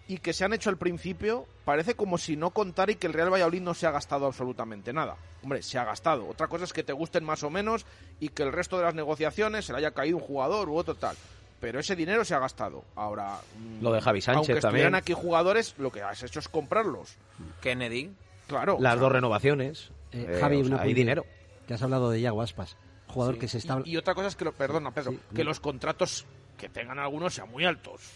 y 0.08 0.18
que 0.18 0.32
se 0.32 0.46
han 0.46 0.54
hecho 0.54 0.70
al 0.70 0.78
principio, 0.78 1.44
parece 1.66 1.94
como 1.94 2.16
si 2.16 2.36
no 2.36 2.50
contara 2.50 2.92
y 2.92 2.94
que 2.94 3.06
el 3.06 3.12
Real 3.12 3.30
Valladolid 3.30 3.60
no 3.60 3.74
se 3.74 3.86
ha 3.86 3.90
gastado 3.90 4.24
absolutamente 4.24 4.94
nada. 4.94 5.16
Hombre, 5.42 5.62
se 5.62 5.78
ha 5.78 5.84
gastado. 5.84 6.26
Otra 6.26 6.48
cosa 6.48 6.64
es 6.64 6.72
que 6.72 6.82
te 6.82 6.94
gusten 6.94 7.24
más 7.24 7.42
o 7.42 7.50
menos 7.50 7.84
y 8.20 8.30
que 8.30 8.42
el 8.42 8.52
resto 8.52 8.78
de 8.78 8.84
las 8.84 8.94
negociaciones 8.94 9.66
se 9.66 9.72
le 9.72 9.78
haya 9.78 9.90
caído 9.90 10.16
un 10.16 10.22
jugador 10.22 10.70
u 10.70 10.76
otro 10.76 10.94
tal. 10.94 11.16
Pero 11.60 11.78
ese 11.78 11.94
dinero 11.94 12.24
se 12.24 12.34
ha 12.34 12.38
gastado. 12.38 12.84
Ahora, 12.96 13.38
mm, 13.58 13.82
Lo 13.82 13.92
de 13.92 14.00
Javi 14.00 14.22
Sánchez 14.22 14.48
aunque 14.48 14.62
también. 14.62 14.94
aquí 14.94 15.12
jugadores, 15.12 15.74
lo 15.76 15.92
que 15.92 16.02
has 16.02 16.22
hecho 16.22 16.40
es 16.40 16.48
comprarlos. 16.48 17.16
Kennedy. 17.60 18.10
Claro. 18.48 18.78
Las 18.80 18.94
o 18.94 18.96
sea, 18.96 19.02
dos 19.02 19.12
renovaciones. 19.12 19.90
Eh, 20.12 20.26
eh, 20.28 20.38
Javi, 20.40 20.62
o 20.62 20.64
sea, 20.64 20.74
una 20.74 20.82
hay 20.82 20.94
dinero. 20.94 21.26
Que 21.70 21.74
has 21.74 21.82
hablado 21.84 22.10
de 22.10 22.20
Yago 22.20 22.42
Aspas, 22.42 22.76
jugador 23.06 23.34
Sí. 23.36 23.40
que 23.42 23.46
se 23.46 23.58
está... 23.58 23.80
Y, 23.84 23.92
y 23.92 23.96
otra 23.96 24.12
cosa 24.12 24.26
es 24.26 24.34
que, 24.34 24.44
lo, 24.44 24.50
perdona 24.50 24.90
Pedro, 24.92 25.14
que 25.32 25.44
los 25.44 25.60
contratos 25.60 26.26
que 26.58 26.68
tengan 26.68 26.98
algunos 26.98 27.32
sean 27.32 27.48
muy 27.48 27.64
altos. 27.64 28.10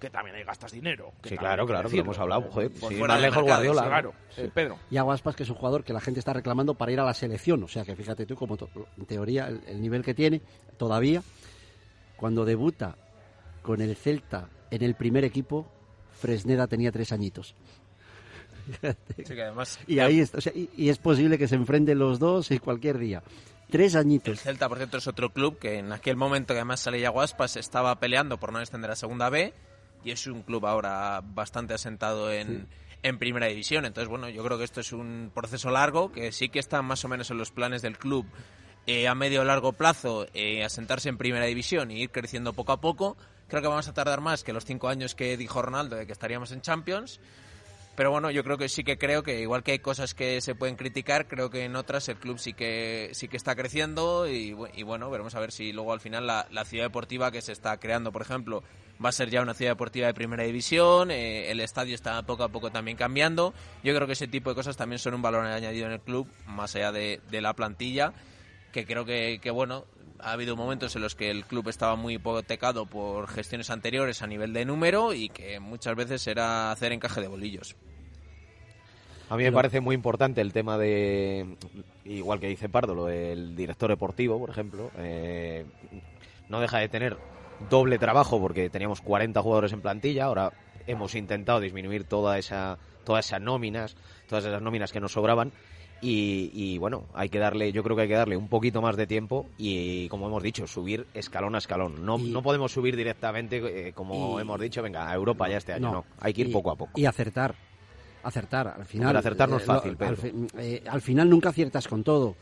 Que 0.00 0.10
también 0.10 0.34
hay 0.34 0.42
gastas 0.42 0.72
dinero. 0.72 1.12
que 1.22 1.28
Sí, 1.28 1.36
claro, 1.38 1.64
claro, 1.68 1.88
que 1.88 1.94
lo 1.98 2.02
hemos 2.02 2.18
hablado, 2.18 2.50
joder, 2.50 2.72
sí, 2.72 2.80
fuera 2.96 3.14
más 3.14 3.20
lejos 3.20 3.36
mercado, 3.44 3.62
Guardiola, 3.62 3.82
claro. 3.86 4.12
Sí. 4.30 4.40
Eh, 4.40 4.50
Pedro. 4.52 4.80
Yago 4.90 5.12
Aspas, 5.12 5.36
que 5.36 5.44
es 5.44 5.50
un 5.50 5.54
jugador 5.54 5.84
que 5.84 5.92
la 5.92 6.00
gente 6.00 6.18
está 6.18 6.32
reclamando 6.32 6.74
para 6.74 6.90
ir 6.90 6.98
a 6.98 7.04
la 7.04 7.14
selección. 7.14 7.62
O 7.62 7.68
sea, 7.68 7.84
que 7.84 7.94
fíjate 7.94 8.26
tú, 8.26 8.34
como 8.34 8.58
en 8.96 9.06
teoría, 9.06 9.46
el, 9.46 9.62
el 9.68 9.80
nivel 9.80 10.02
que 10.02 10.12
tiene 10.12 10.42
todavía, 10.76 11.22
cuando 12.16 12.44
debuta 12.44 12.96
con 13.62 13.80
el 13.80 13.94
Celta 13.94 14.48
en 14.72 14.82
el 14.82 14.96
primer 14.96 15.24
equipo, 15.24 15.68
Fresneda 16.10 16.66
tenía 16.66 16.90
tres 16.90 17.12
añitos. 17.12 17.54
Sí, 19.16 19.34
que 19.34 19.42
además, 19.42 19.78
Y 19.86 19.98
ahí 19.98 20.20
está, 20.20 20.38
o 20.38 20.40
sea, 20.40 20.52
y, 20.54 20.68
y 20.76 20.88
es 20.88 20.98
posible 20.98 21.38
que 21.38 21.48
se 21.48 21.54
enfrenten 21.54 21.98
los 21.98 22.18
dos 22.18 22.48
cualquier 22.62 22.98
día. 22.98 23.22
Tres 23.70 23.94
El 23.94 24.00
añitos. 24.00 24.40
Celta, 24.40 24.68
por 24.68 24.78
cierto, 24.78 24.98
es 24.98 25.06
otro 25.06 25.30
club 25.30 25.58
que 25.58 25.78
en 25.78 25.92
aquel 25.92 26.16
momento 26.16 26.54
que 26.54 26.60
además 26.60 26.80
sale 26.80 27.00
Yago 27.00 27.20
Aspas 27.20 27.56
estaba 27.56 27.98
peleando 27.98 28.38
por 28.38 28.52
no 28.52 28.60
descender 28.60 28.90
a 28.90 28.96
Segunda 28.96 29.28
B 29.28 29.52
y 30.04 30.12
es 30.12 30.26
un 30.26 30.42
club 30.42 30.66
ahora 30.66 31.20
bastante 31.24 31.74
asentado 31.74 32.32
en, 32.32 32.68
en 33.02 33.18
Primera 33.18 33.46
División. 33.46 33.84
Entonces, 33.84 34.08
bueno, 34.08 34.28
yo 34.28 34.44
creo 34.44 34.56
que 34.56 34.64
esto 34.64 34.80
es 34.80 34.92
un 34.92 35.32
proceso 35.34 35.70
largo 35.70 36.12
que 36.12 36.30
sí 36.30 36.48
que 36.48 36.60
está 36.60 36.80
más 36.82 37.04
o 37.04 37.08
menos 37.08 37.30
en 37.30 37.38
los 37.38 37.50
planes 37.50 37.82
del 37.82 37.98
club 37.98 38.24
eh, 38.86 39.08
a 39.08 39.16
medio 39.16 39.40
o 39.40 39.44
largo 39.44 39.72
plazo 39.72 40.28
eh, 40.32 40.62
asentarse 40.64 41.08
en 41.08 41.18
Primera 41.18 41.46
División 41.46 41.90
y 41.90 42.02
ir 42.02 42.10
creciendo 42.10 42.52
poco 42.52 42.70
a 42.70 42.80
poco. 42.80 43.16
Creo 43.48 43.62
que 43.62 43.68
vamos 43.68 43.88
a 43.88 43.94
tardar 43.94 44.20
más 44.20 44.44
que 44.44 44.52
los 44.52 44.64
cinco 44.64 44.88
años 44.88 45.16
que 45.16 45.36
dijo 45.36 45.60
Ronaldo 45.60 45.96
de 45.96 46.06
que 46.06 46.12
estaríamos 46.12 46.52
en 46.52 46.60
Champions. 46.60 47.18
Pero 47.96 48.10
bueno, 48.10 48.30
yo 48.30 48.44
creo 48.44 48.58
que 48.58 48.68
sí 48.68 48.84
que 48.84 48.98
creo 48.98 49.22
que 49.22 49.40
igual 49.40 49.62
que 49.62 49.72
hay 49.72 49.78
cosas 49.78 50.12
que 50.12 50.42
se 50.42 50.54
pueden 50.54 50.76
criticar, 50.76 51.26
creo 51.26 51.48
que 51.48 51.64
en 51.64 51.76
otras 51.76 52.08
el 52.10 52.16
club 52.16 52.38
sí 52.38 52.52
que 52.52 53.08
sí 53.14 53.26
que 53.26 53.38
está 53.38 53.56
creciendo 53.56 54.28
y, 54.28 54.52
bu- 54.52 54.70
y 54.74 54.82
bueno, 54.82 55.10
veremos 55.10 55.34
a 55.34 55.40
ver 55.40 55.50
si 55.50 55.72
luego 55.72 55.94
al 55.94 56.00
final 56.00 56.26
la, 56.26 56.64
ciudad 56.66 56.84
deportiva 56.84 57.30
que 57.30 57.40
se 57.40 57.52
está 57.52 57.78
creando, 57.78 58.12
por 58.12 58.20
ejemplo, 58.20 58.62
va 59.02 59.08
a 59.08 59.12
ser 59.12 59.30
ya 59.30 59.40
una 59.40 59.54
ciudad 59.54 59.70
deportiva 59.72 60.08
de 60.08 60.14
primera 60.14 60.44
división, 60.44 61.10
eh, 61.10 61.50
el 61.50 61.58
estadio 61.60 61.94
está 61.94 62.22
poco 62.22 62.44
a 62.44 62.50
poco 62.50 62.70
también 62.70 62.98
cambiando. 62.98 63.54
Yo 63.82 63.94
creo 63.94 64.06
que 64.06 64.12
ese 64.12 64.28
tipo 64.28 64.50
de 64.50 64.56
cosas 64.56 64.76
también 64.76 64.98
son 64.98 65.14
un 65.14 65.22
valor 65.22 65.46
añadido 65.46 65.86
en 65.86 65.92
el 65.92 66.00
club, 66.00 66.28
más 66.44 66.76
allá 66.76 66.92
de, 66.92 67.20
la 67.30 67.54
plantilla, 67.54 68.12
que 68.72 68.84
creo 68.84 69.06
que 69.06 69.50
bueno, 69.50 69.86
ha 70.20 70.32
habido 70.32 70.56
momentos 70.56 70.94
en 70.96 71.02
los 71.02 71.14
que 71.14 71.30
el 71.30 71.44
club 71.44 71.68
estaba 71.68 71.96
muy 71.96 72.14
hipotecado 72.14 72.86
por 72.86 73.28
gestiones 73.28 73.70
anteriores 73.70 74.22
a 74.22 74.26
nivel 74.26 74.52
de 74.52 74.64
número 74.64 75.12
y 75.14 75.28
que 75.28 75.60
muchas 75.60 75.94
veces 75.96 76.26
era 76.26 76.70
hacer 76.70 76.92
encaje 76.92 77.20
de 77.20 77.28
bolillos. 77.28 77.76
A 79.28 79.36
mí 79.36 79.42
me 79.42 79.52
parece 79.52 79.80
muy 79.80 79.94
importante 79.94 80.40
el 80.40 80.52
tema 80.52 80.78
de, 80.78 81.56
igual 82.04 82.38
que 82.38 82.46
dice 82.46 82.68
Pardo, 82.68 82.94
lo 82.94 83.06
del 83.06 83.56
director 83.56 83.90
deportivo, 83.90 84.38
por 84.38 84.50
ejemplo. 84.50 84.90
eh, 84.98 85.64
no 86.48 86.60
deja 86.60 86.78
de 86.78 86.88
tener 86.88 87.16
doble 87.70 87.98
trabajo 87.98 88.40
porque 88.40 88.70
teníamos 88.70 89.00
40 89.00 89.42
jugadores 89.42 89.72
en 89.72 89.80
plantilla, 89.80 90.26
ahora 90.26 90.52
hemos 90.86 91.14
intentado 91.14 91.60
disminuir 91.60 92.04
toda 92.04 92.38
esa, 92.38 92.78
todas 93.04 93.26
esas 93.26 93.40
nóminas, 93.40 93.96
todas 94.28 94.44
esas 94.44 94.62
nóminas 94.62 94.92
que 94.92 95.00
nos 95.00 95.12
sobraban. 95.12 95.52
Y, 96.02 96.50
y, 96.52 96.78
bueno, 96.78 97.06
hay 97.14 97.28
que 97.30 97.38
darle, 97.38 97.72
yo 97.72 97.82
creo 97.82 97.96
que 97.96 98.02
hay 98.02 98.08
que 98.08 98.14
darle 98.14 98.36
un 98.36 98.48
poquito 98.48 98.82
más 98.82 98.96
de 98.96 99.06
tiempo 99.06 99.46
y, 99.56 100.08
como 100.08 100.26
hemos 100.26 100.42
dicho, 100.42 100.66
subir 100.66 101.06
escalón 101.14 101.54
a 101.54 101.58
escalón. 101.58 102.04
No, 102.04 102.18
no 102.18 102.42
podemos 102.42 102.70
subir 102.70 102.94
directamente, 102.96 103.88
eh, 103.88 103.92
como 103.94 104.38
y- 104.38 104.42
hemos 104.42 104.60
dicho, 104.60 104.82
venga, 104.82 105.10
a 105.10 105.14
Europa 105.14 105.48
ya 105.48 105.56
este 105.56 105.72
año. 105.72 105.90
No, 105.90 106.04
hay 106.20 106.34
que 106.34 106.42
ir 106.42 106.52
poco 106.52 106.70
a 106.70 106.76
poco. 106.76 106.92
Y 107.00 107.06
acertar. 107.06 107.54
Acertar. 108.22 108.68
Al 108.78 108.84
final. 108.84 109.08
Pero 109.08 109.18
acertar 109.20 109.48
no 109.48 109.56
es 109.56 109.62
eh, 109.62 109.66
lo- 109.66 109.72
fácil, 109.74 109.96
Pedro. 109.96 110.10
al, 110.10 110.16
fi- 110.16 110.32
eh, 110.58 110.82
al 110.86 111.00
final 111.00 111.30
nunca 111.30 111.48
aciertas 111.48 111.88
con 111.88 112.04
todo. 112.04 112.36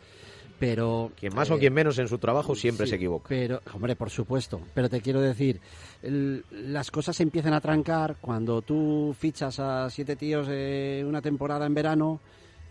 Pero. 0.58 1.12
Quien 1.18 1.34
más 1.34 1.50
o 1.50 1.58
quien 1.58 1.72
menos 1.74 1.98
en 1.98 2.08
su 2.08 2.18
trabajo 2.18 2.54
siempre 2.54 2.86
se 2.86 2.96
equivoca. 2.96 3.26
Pero, 3.28 3.60
hombre, 3.72 3.96
por 3.96 4.10
supuesto. 4.10 4.60
Pero 4.74 4.88
te 4.88 5.00
quiero 5.00 5.20
decir, 5.20 5.60
el- 6.02 6.44
las 6.50 6.90
cosas 6.90 7.16
se 7.16 7.22
empiezan 7.22 7.54
a 7.54 7.60
trancar 7.60 8.16
cuando 8.20 8.62
tú 8.62 9.14
fichas 9.18 9.58
a 9.60 9.88
siete 9.90 10.16
tíos 10.16 10.46
eh, 10.50 11.04
una 11.06 11.20
temporada 11.22 11.66
en 11.66 11.74
verano 11.74 12.20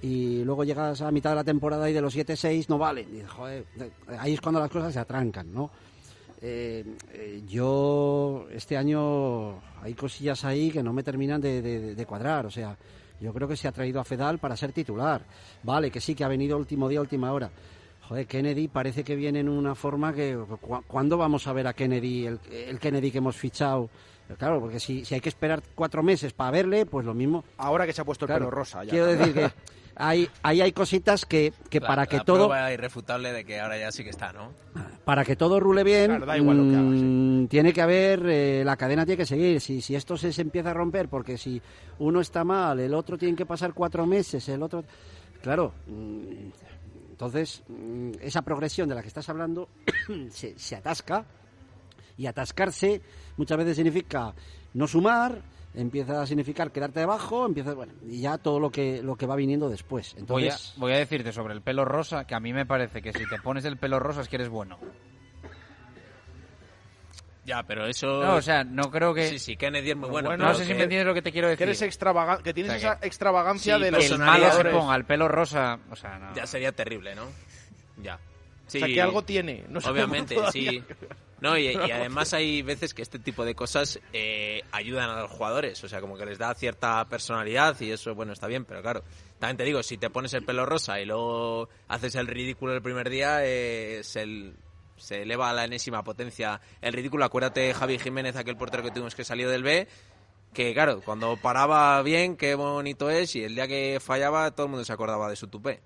y 0.04 0.43
luego 0.43 0.64
llegas 0.64 1.01
a 1.01 1.10
mitad 1.12 1.30
de 1.32 1.38
la 1.38 1.43
temporada 1.43 1.89
y 1.89 1.93
de 1.93 2.01
los 2.01 2.14
siete, 2.14 2.36
seis 2.36 2.68
no 2.70 2.78
valen. 2.78 3.08
Y, 3.16 3.22
joder, 3.24 3.66
ahí 4.20 4.34
es 4.34 4.41
cuando 4.41 4.60
las 4.60 4.70
cosas 4.70 4.93
se 4.93 4.99
atrancan, 4.99 5.51
¿no? 5.54 5.72
Eh, 6.41 6.84
eh, 7.14 7.41
yo 7.47 8.47
este 8.51 8.76
año 8.76 9.62
hay 9.82 9.93
cosillas 9.93 10.43
ahí 10.43 10.72
que 10.72 10.84
no 10.84 10.91
me 10.91 11.01
terminan 11.04 11.39
de, 11.39 11.62
de- 11.62 11.95
de 11.95 12.06
cuadrar. 12.06 12.45
O 12.45 12.51
sea, 12.51 12.78
yo 13.22 13.34
creo 13.34 13.47
que 13.47 13.56
se 13.56 13.68
ha 13.68 13.72
traído 13.72 14.01
a 14.01 14.04
Fedal 14.04 14.39
para 14.39 14.58
ser 14.58 14.74
titular. 14.74 15.22
Vale, 15.64 15.89
que 15.89 16.01
sí, 16.01 16.14
que 16.16 16.26
ha 16.26 16.28
venido 16.28 16.58
último 16.58 16.89
día, 16.89 16.99
última 16.99 17.32
hora. 17.32 17.49
Joder, 18.10 18.28
Kennedy 18.28 18.68
parece 18.68 19.06
que 19.06 19.16
viene 19.16 19.39
en 19.39 19.47
una 19.47 19.74
forma 19.76 20.14
que... 20.14 20.38
¿cu- 20.60 20.84
¿Cuándo 20.86 21.18
vamos 21.18 21.47
a 21.47 21.54
ver 21.54 21.66
a 21.68 21.74
Kennedy, 21.74 22.26
el, 22.26 22.39
el 22.51 22.78
Kennedy 22.78 23.10
que 23.12 23.20
hemos 23.20 23.38
fichado? 23.38 23.89
Claro, 24.38 24.60
porque 24.60 24.80
si, 24.82 25.06
si 25.06 25.16
hay 25.16 25.22
que 25.22 25.30
esperar 25.30 25.64
cuatro 25.76 26.04
meses 26.04 26.34
para 26.34 26.51
verle, 26.51 26.86
pues 26.86 27.06
lo 27.06 27.14
mismo... 27.14 27.45
Ahora 27.58 27.86
que 27.86 27.93
se 27.93 28.01
ha 28.01 28.06
puesto 28.06 28.26
el 28.26 28.28
Claro, 28.28 28.45
pelo 28.45 28.51
rosa. 28.51 28.84
ya. 28.84 28.89
Quiero 28.89 29.06
decir 29.06 29.34
que 29.34 29.49
hay, 29.96 30.30
ahí 30.41 30.62
hay 30.62 30.72
cositas 30.72 31.26
que, 31.26 31.54
que 31.70 31.80
La- 31.80 31.88
para 31.88 32.06
que 32.08 32.18
la 32.18 32.24
todo... 32.24 32.48
prueba 32.48 32.72
irrefutable 32.74 33.32
de 33.32 33.46
que 33.46 33.60
ahora 33.60 33.78
ya 33.78 33.91
sí 33.91 34.04
que 34.04 34.10
está, 34.10 34.34
¿no? 34.34 34.52
para 35.06 35.26
que 35.26 35.36
todo 35.36 35.60
rule 35.60 35.84
bien, 35.84 36.08
Claro, 36.12 36.26
da 36.26 36.38
igual 36.38 36.58
lo 36.58 36.64
que 36.64 36.76
hagas, 36.78 37.02
mm, 37.02 37.46
tiene 37.48 37.74
que 37.74 37.82
haber, 37.82 38.26
eh, 38.26 38.64
la 38.64 38.78
cadena 38.78 39.06
tiene 39.06 39.18
que 39.18 39.26
seguir. 39.26 39.60
Si, 39.60 39.82
si 39.82 39.96
esto 39.96 40.16
se, 40.16 40.32
se 40.32 40.41
empieza 40.41 40.72
a 40.72 40.74
romper, 40.74 41.10
porque 41.10 41.38
si 41.38 41.62
uno 42.00 42.22
está 42.22 42.44
mal, 42.46 42.80
el 42.80 42.94
otro 42.94 43.18
tiene 43.18 43.36
que 43.36 43.46
pasar 43.46 43.74
cuatro 43.74 44.06
meses, 44.06 44.48
el 44.48 44.64
otro... 44.64 44.86
Claro, 45.41 45.74
mm, 45.88 46.24
entonces 47.12 47.64
mm, 47.68 48.12
esa 48.22 48.41
progresión 48.44 48.88
de 48.88 48.96
la 48.96 49.02
que 49.02 49.10
estás 49.10 49.28
hablando 49.28 49.68
se, 50.30 50.58
se 50.58 50.76
atasca 50.78 51.26
y 52.18 52.26
atascarse 52.26 53.02
muchas 53.38 53.58
veces 53.58 53.76
significa 53.76 54.34
no 54.74 54.88
sumar, 54.88 55.41
empieza 55.76 56.21
a 56.21 56.26
significar 56.28 56.71
quedarte 56.71 56.99
debajo, 56.99 57.45
empieza, 57.45 57.74
bueno, 57.74 57.93
y 58.07 58.21
ya 58.21 58.38
todo 58.38 58.59
lo 58.59 58.69
que, 58.71 59.01
lo 59.01 59.15
que 59.15 59.26
va 59.26 59.36
viniendo 59.36 59.69
después. 59.69 60.13
Voy 60.13 60.43
a, 60.43 60.45
Entonces, 60.47 60.74
voy 60.78 60.93
a 60.93 60.97
decirte 60.97 61.32
sobre 61.32 61.53
el 61.53 61.61
pelo 61.61 61.86
rosa 61.86 62.26
que 62.26 62.36
a 62.36 62.39
mí 62.39 62.53
me 62.53 62.65
parece 62.65 63.01
que 63.01 63.11
si 63.13 63.26
te 63.28 63.39
pones 63.39 63.65
el 63.65 63.78
pelo 63.78 63.99
rosa 63.99 64.21
es 64.21 64.28
que 64.30 64.36
eres 64.36 64.49
bueno. 64.49 64.78
Ya, 67.45 67.61
pero 67.63 67.86
eso... 67.88 68.24
No, 68.24 68.36
o 68.36 68.41
sea, 68.41 68.63
no 68.63 68.89
creo 68.89 69.13
que... 69.13 69.28
Sí, 69.28 69.38
sí, 69.38 69.57
Kennedy 69.57 69.91
es 69.91 69.97
muy 69.97 70.09
bueno. 70.09 70.38
no 70.38 70.53
sé 70.53 70.63
si 70.63 70.74
me 70.74 70.84
entiendes 70.84 71.05
lo 71.05 71.13
que 71.13 71.21
te 71.21 71.32
quiero 71.34 71.49
decir. 71.49 71.57
Que 71.57 71.63
eres 71.65 71.82
extravaga- 71.82 72.41
que 72.41 72.53
tienes 72.53 72.74
O 72.74 72.80
sea, 72.80 72.93
esa 72.93 73.05
extravagancia 73.05 73.76
Sí, 73.76 73.84
de 73.84 73.91
los 73.91 73.99
que 73.99 74.13
el 74.13 74.19
malo 74.19 74.49
se 74.51 74.63
ponga 74.65 74.95
el 74.95 75.03
pelo 75.03 75.28
rosa, 75.28 75.78
o 75.91 75.95
sea, 75.95 76.17
no. 76.19 76.34
Ya 76.34 76.47
sería 76.47 76.71
terrible, 76.71 77.15
¿no? 77.15 77.26
Ya. 78.01 78.17
O 78.68 78.70
sea, 78.70 78.88
que 78.88 79.01
algo 79.01 79.24
tiene. 79.24 79.66
No 79.70 79.80
Obviamente, 79.80 80.38
sí. 80.51 80.84
No, 81.43 81.57
y, 81.57 81.68
y 81.68 81.91
además 81.91 82.34
hay 82.34 82.61
veces 82.61 82.93
que 82.93 83.01
este 83.01 83.20
tipo 83.20 83.43
de 83.43 83.53
cosas 83.53 83.99
eh, 84.14 84.61
ayudan 84.72 85.09
a 85.09 85.20
los 85.24 85.30
jugadores, 85.30 85.84
o 85.84 85.89
sea, 85.89 85.99
como 85.99 86.16
que 86.16 86.26
les 86.26 86.38
da 86.38 86.55
cierta 86.55 87.03
personalidad 87.09 87.78
y 87.82 87.91
eso, 87.91 88.16
bueno, 88.16 88.32
está 88.32 88.47
bien, 88.47 88.64
pero 88.64 88.82
claro, 88.82 89.03
también 89.39 89.57
te 89.57 89.66
digo, 89.66 89.84
si 89.84 89.97
te 89.97 90.09
pones 90.09 90.34
el 90.36 90.45
pelo 90.45 90.66
rosa 90.66 91.01
y 91.01 91.05
luego 91.05 91.68
haces 91.89 92.16
el 92.16 92.28
ridículo 92.28 92.74
el 92.74 92.82
primer 92.82 93.09
día, 93.09 93.39
eh, 93.43 93.99
se, 94.03 94.53
se 94.95 95.24
eleva 95.24 95.49
a 95.49 95.53
la 95.53 95.66
enésima 95.66 96.01
potencia 96.01 96.61
el 96.82 96.93
ridículo. 96.93 97.26
Acuérdate 97.26 97.74
Javi 97.74 97.99
Jiménez, 97.99 98.38
aquel 98.38 98.55
portero 98.55 98.82
que 98.82 98.91
tuvimos 98.91 99.14
que 99.14 99.26
salió 99.26 99.49
del 99.49 99.64
B, 99.64 99.86
que 100.53 100.74
claro, 100.74 101.01
cuando 101.01 101.36
paraba 101.36 102.01
bien, 102.03 102.38
qué 102.38 102.55
bonito 102.55 103.09
es, 103.09 103.36
y 103.36 103.43
el 103.43 103.55
día 103.55 103.68
que 103.68 103.99
fallaba 103.99 104.51
todo 104.51 104.68
el 104.68 104.70
mundo 104.70 104.86
se 104.86 104.93
acordaba 104.93 105.30
de 105.30 105.36
su 105.36 105.47
tupé. 105.47 105.82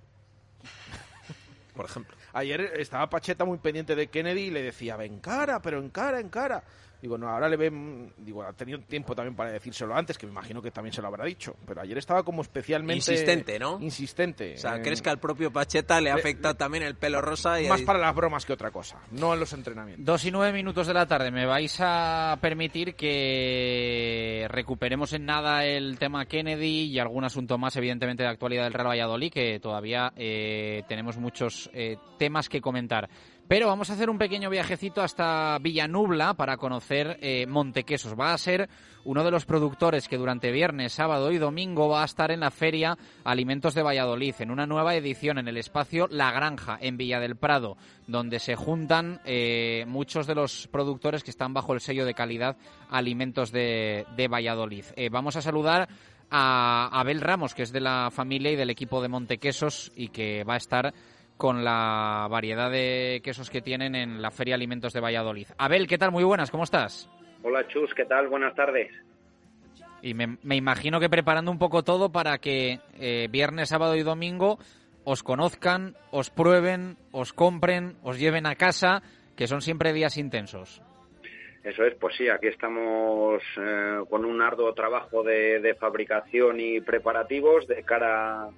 por 1.76 1.86
ejemplo. 1.86 2.16
Ayer 2.38 2.74
estaba 2.76 3.10
Pacheta 3.10 3.46
muy 3.46 3.58
pendiente 3.58 3.96
de 3.96 4.12
Kennedy 4.12 4.42
y 4.42 4.52
le 4.52 4.62
decía, 4.62 4.96
ven 4.96 5.18
cara, 5.20 5.60
pero 5.60 5.80
en 5.80 5.90
cara, 5.90 6.20
en 6.20 6.30
cara. 6.30 6.64
Digo, 7.02 7.18
no, 7.18 7.30
ahora 7.30 7.48
le 7.48 7.58
ven, 7.58 8.12
digo, 8.18 8.42
ha 8.44 8.54
tenido 8.54 8.80
tiempo 8.80 9.16
también 9.16 9.36
para 9.36 9.52
decírselo 9.52 9.96
antes, 9.96 10.18
que 10.18 10.26
me 10.26 10.32
imagino 10.32 10.62
que 10.62 10.72
también 10.72 10.94
se 10.94 11.02
lo 11.02 11.08
habrá 11.08 11.26
dicho, 11.26 11.56
pero 11.66 11.82
ayer 11.82 11.98
estaba 11.98 12.24
como 12.24 12.42
especialmente... 12.42 12.96
Insistente, 12.96 13.60
¿no? 13.60 13.80
Insistente. 13.80 14.56
O 14.56 14.58
sea, 14.58 14.82
¿crees 14.82 15.02
que 15.02 15.10
al 15.10 15.20
propio 15.20 15.52
Pacheta 15.52 16.02
le 16.02 16.10
ha 16.10 16.16
afectado 16.16 16.56
también 16.56 16.84
el 16.84 16.96
pelo 16.96 17.22
rosa? 17.22 17.62
Y 17.62 17.68
Más 17.68 17.82
para 17.84 18.00
las 18.00 18.16
bromas 18.16 18.46
que 18.46 18.54
otra 18.54 18.72
cosa, 18.72 19.00
no 19.12 19.34
en 19.34 19.40
los 19.40 19.54
entrenamientos. 19.54 20.06
Dos 20.06 20.26
y 20.26 20.32
nueve 20.32 20.54
minutos 20.54 20.88
de 20.88 20.94
la 20.94 21.06
tarde. 21.06 21.30
Me 21.30 21.46
vais 21.46 21.78
a 21.80 22.38
permitir 22.42 22.96
que 22.96 24.48
recuperemos 24.50 25.14
en 25.14 25.26
nada 25.26 25.66
el 25.66 26.00
tema 26.00 26.26
Kennedy 26.26 26.86
y 26.86 27.00
algún 27.00 27.24
asunto 27.24 27.58
más, 27.58 27.76
evidentemente, 27.76 28.24
de 28.24 28.30
actualidad 28.30 28.64
del 28.64 28.74
Real 28.74 28.88
Valladolid, 28.88 29.32
que 29.32 29.60
todavía 29.60 30.12
eh, 30.16 30.84
tenemos 30.88 31.18
muchos 31.18 31.70
eh, 31.74 31.98
temas 32.18 32.50
que 32.50 32.60
comentar. 32.60 33.10
Pero 33.48 33.68
vamos 33.68 33.90
a 33.90 33.94
hacer 33.94 34.10
un 34.10 34.18
pequeño 34.18 34.50
viajecito 34.50 35.02
hasta 35.02 35.58
Villanubla 35.60 36.34
para 36.34 36.58
conocer 36.58 37.18
eh, 37.22 37.46
Montequesos. 37.48 38.20
Va 38.20 38.34
a 38.34 38.38
ser 38.38 38.68
uno 39.06 39.24
de 39.24 39.32
los 39.32 39.46
productores 39.46 40.10
que 40.10 40.18
durante 40.18 40.52
viernes, 40.52 40.92
sábado 40.92 41.32
y 41.32 41.38
domingo 41.38 41.88
va 41.88 42.02
a 42.02 42.06
estar 42.06 42.30
en 42.30 42.42
la 42.42 42.52
feria 42.52 42.98
Alimentos 43.24 43.74
de 43.74 43.84
Valladolid, 43.84 44.36
en 44.40 44.52
una 44.52 44.68
nueva 44.68 44.96
edición 44.96 45.38
en 45.38 45.48
el 45.48 45.56
espacio 45.56 46.10
La 46.12 46.32
Granja, 46.32 46.78
en 46.82 46.98
Villa 46.98 47.22
del 47.22 47.38
Prado, 47.38 47.78
donde 48.06 48.40
se 48.40 48.58
juntan 48.58 49.22
eh, 49.24 49.86
muchos 49.88 50.28
de 50.28 50.36
los 50.36 50.68
productores 50.68 51.24
que 51.24 51.32
están 51.32 51.54
bajo 51.54 51.74
el 51.74 51.80
sello 51.80 52.04
de 52.04 52.14
calidad 52.14 52.58
Alimentos 52.90 53.54
de, 53.54 54.06
Valladolid. 54.30 54.84
Eh, 54.98 55.08
vamos 55.10 55.38
a 55.38 55.42
saludar 55.42 55.88
a 56.30 56.90
Abel 56.92 57.22
Ramos, 57.22 57.54
que 57.54 57.64
es 57.64 57.72
de 57.72 57.80
la 57.80 58.10
familia 58.12 58.52
y 58.52 58.58
del 58.58 58.72
equipo 58.72 59.02
de 59.02 59.08
Montequesos 59.08 59.94
y 59.96 60.10
que 60.10 60.44
va 60.44 60.56
a 60.56 60.58
estar 60.58 60.94
con 61.38 61.64
la 61.64 62.28
variedad 62.30 62.72
de 62.72 63.22
quesos 63.24 63.50
que 63.50 63.62
tienen 63.62 63.96
en 63.96 64.22
la 64.22 64.32
Feria 64.32 64.56
Alimentos 64.56 64.94
de 64.94 65.00
Valladolid. 65.00 65.48
Abel, 65.58 65.88
¿qué 65.88 65.98
tal? 65.98 66.12
Muy 66.12 66.24
buenas, 66.24 66.52
¿cómo 66.52 66.64
estás? 66.64 67.10
Hola 67.44 67.68
Chus, 67.68 67.94
¿qué 67.94 68.06
tal? 68.06 68.28
Buenas 68.28 68.56
tardes. 68.56 68.92
Y 70.02 70.14
me, 70.14 70.38
me 70.44 70.56
imagino 70.56 71.00
que 71.00 71.10
preparando 71.10 71.52
un 71.52 71.60
poco 71.60 71.84
todo 71.84 72.12
para 72.12 72.38
que 72.40 72.80
eh, 73.00 73.28
viernes, 73.30 73.70
sábado 73.70 73.96
y 73.96 74.04
domingo 74.04 74.58
os 75.04 75.24
conozcan, 75.24 75.96
os 76.12 76.30
prueben, 76.30 76.98
os 77.12 77.32
compren, 77.34 77.96
os 78.04 78.20
lleven 78.20 78.46
a 78.46 78.56
casa, 78.56 79.02
que 79.38 79.48
son 79.48 79.62
siempre 79.62 79.94
días 79.94 80.18
intensos. 80.18 80.82
Eso 81.64 81.84
es, 81.86 81.96
pues 81.96 82.16
sí, 82.18 82.30
aquí 82.30 82.48
estamos 82.48 83.42
eh, 83.58 84.00
con 84.10 84.26
un 84.26 84.42
arduo 84.42 84.74
trabajo 84.74 85.24
de, 85.24 85.60
de 85.60 85.76
fabricación 85.76 86.60
y 86.60 86.82
preparativos 86.82 87.68
de 87.68 87.84
cara 87.84 88.44
a 88.44 88.50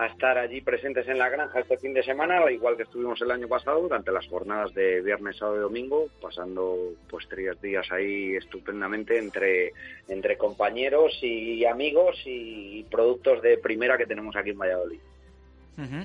estar 0.00 0.38
allí 0.38 0.60
presentes 0.60 1.06
en 1.08 1.18
la 1.18 1.28
granja 1.28 1.60
este 1.60 1.76
fin 1.76 1.94
de 1.94 2.02
semana, 2.02 2.50
igual 2.50 2.76
que 2.76 2.82
estuvimos 2.82 3.20
el 3.20 3.30
año 3.30 3.46
pasado 3.48 3.82
durante 3.82 4.10
las 4.10 4.26
jornadas 4.26 4.74
de 4.74 5.00
viernes, 5.00 5.36
sábado 5.36 5.58
y 5.58 5.60
domingo, 5.60 6.06
pasando 6.20 6.76
pues 7.08 7.28
tres 7.28 7.60
días 7.60 7.86
ahí 7.92 8.34
estupendamente 8.34 9.18
entre, 9.18 9.72
entre 10.08 10.36
compañeros 10.36 11.18
y 11.22 11.64
amigos 11.64 12.16
y 12.24 12.84
productos 12.84 13.42
de 13.42 13.58
primera 13.58 13.96
que 13.96 14.06
tenemos 14.06 14.34
aquí 14.34 14.50
en 14.50 14.58
Valladolid. 14.58 15.00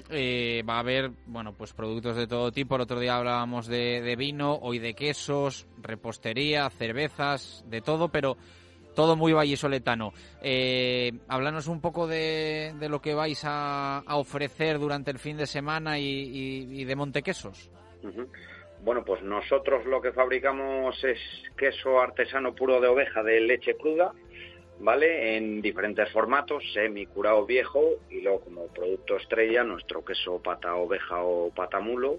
Eh, 0.09 0.63
va 0.67 0.75
a 0.75 0.79
haber, 0.79 1.11
bueno, 1.25 1.53
pues 1.53 1.73
productos 1.73 2.15
de 2.15 2.25
todo 2.25 2.51
tipo. 2.51 2.75
El 2.75 2.81
otro 2.81 2.99
día 2.99 3.17
hablábamos 3.17 3.67
de 3.67 4.15
vino, 4.17 4.55
hoy 4.61 4.79
de 4.79 4.93
quesos, 4.93 5.67
repostería, 5.81 6.69
cervezas, 6.69 7.65
de 7.67 7.81
todo, 7.81 8.09
pero 8.09 8.37
todo 8.97 9.15
muy 9.15 9.31
vallisoletano. 9.31 10.11
Eh, 10.41 11.11
háblanos 11.27 11.67
un 11.67 11.81
poco 11.81 12.07
de, 12.07 12.73
lo 12.89 12.99
que 12.99 13.13
vais 13.13 13.39
a, 13.45 14.01
ofrecer 14.07 14.79
durante 14.79 15.11
el 15.11 15.19
fin 15.19 15.37
de 15.37 15.45
semana 15.45 15.99
y, 15.99 16.83
de 16.83 16.95
Montequesos. 16.95 17.69
Bueno, 18.81 19.05
pues 19.05 19.21
nosotros 19.21 19.85
lo 19.85 20.01
que 20.01 20.13
fabricamos 20.13 21.03
es 21.03 21.19
queso 21.55 22.01
artesano 22.01 22.55
puro 22.55 22.81
de 22.81 22.87
oveja 22.87 23.21
de 23.21 23.39
leche 23.39 23.75
cruda, 23.77 24.13
¿vale? 24.79 25.37
En 25.37 25.61
diferentes 25.61 26.11
formatos, 26.11 26.63
semi, 26.73 27.05
curado 27.05 27.45
viejo 27.45 27.83
y 28.09 28.21
luego 28.21 28.39
como 28.39 28.65
producto 28.65 29.17
estrella 29.17 29.63
nuestro 29.63 30.03
queso 30.03 30.41
pata 30.41 30.73
oveja 30.73 31.21
o 31.21 31.51
pata 31.51 31.79
mulo, 31.79 32.17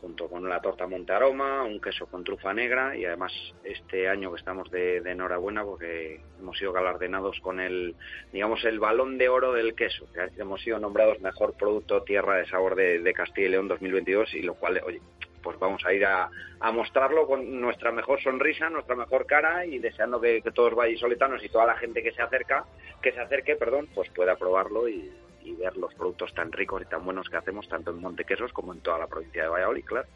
junto 0.00 0.28
con 0.28 0.48
la 0.48 0.60
torta 0.60 0.86
Monte 0.86 1.12
Aroma, 1.12 1.62
un 1.64 1.80
queso 1.80 2.06
con 2.06 2.24
trufa 2.24 2.52
negra 2.54 2.96
y 2.96 3.04
además 3.04 3.32
este 3.64 4.08
año 4.08 4.30
que 4.30 4.38
estamos 4.38 4.70
de, 4.70 4.98
enhorabuena 4.98 5.64
porque 5.64 6.20
hemos 6.38 6.58
sido 6.58 6.72
galardonados 6.72 7.38
con 7.40 7.60
el, 7.60 7.94
digamos, 8.32 8.64
el 8.64 8.78
balón 8.78 9.18
de 9.18 9.28
oro 9.28 9.52
del 9.52 9.74
queso, 9.74 10.06
que 10.12 10.40
hemos 10.40 10.62
sido 10.62 10.78
nombrados 10.78 11.20
mejor 11.20 11.54
producto 11.54 12.02
tierra 12.02 12.36
de 12.36 12.46
sabor 12.46 12.74
de, 12.74 13.00
de 13.00 13.12
Castilla 13.12 13.46
y 13.46 13.50
León 13.50 13.68
2022 13.68 14.34
y 14.34 14.42
lo 14.42 14.54
cual, 14.54 14.80
oye, 14.84 15.00
pues 15.42 15.58
vamos 15.58 15.84
a 15.84 15.92
ir 15.92 16.04
a, 16.04 16.28
a 16.60 16.72
mostrarlo 16.72 17.26
con 17.26 17.60
nuestra 17.60 17.92
mejor 17.92 18.20
sonrisa, 18.22 18.68
nuestra 18.70 18.96
mejor 18.96 19.26
cara 19.26 19.64
y 19.64 19.78
deseando 19.78 20.20
que, 20.20 20.42
que 20.42 20.50
todos 20.50 20.74
vallisoletanos 20.74 21.42
y 21.44 21.48
toda 21.48 21.66
la 21.66 21.76
gente 21.76 22.02
que 22.02 22.12
se 22.12 22.22
acerca, 22.22 22.64
que 23.02 23.12
se 23.12 23.20
acerque, 23.20 23.56
perdón, 23.56 23.88
pues 23.94 24.10
pueda 24.10 24.36
probarlo 24.36 24.88
y, 24.88 25.10
y 25.48 25.54
ver 25.54 25.76
los 25.76 25.94
productos 25.94 26.32
tan 26.34 26.50
ricos 26.52 26.82
y 26.82 26.86
tan 26.86 27.04
buenos 27.04 27.28
que 27.28 27.36
hacemos 27.36 27.68
tanto 27.68 27.90
en 27.90 28.00
Montequesos 28.00 28.52
como 28.52 28.72
en 28.72 28.80
toda 28.80 28.98
la 28.98 29.06
provincia 29.06 29.42
de 29.42 29.48
Valladolid, 29.48 29.84
claro. 29.84 30.08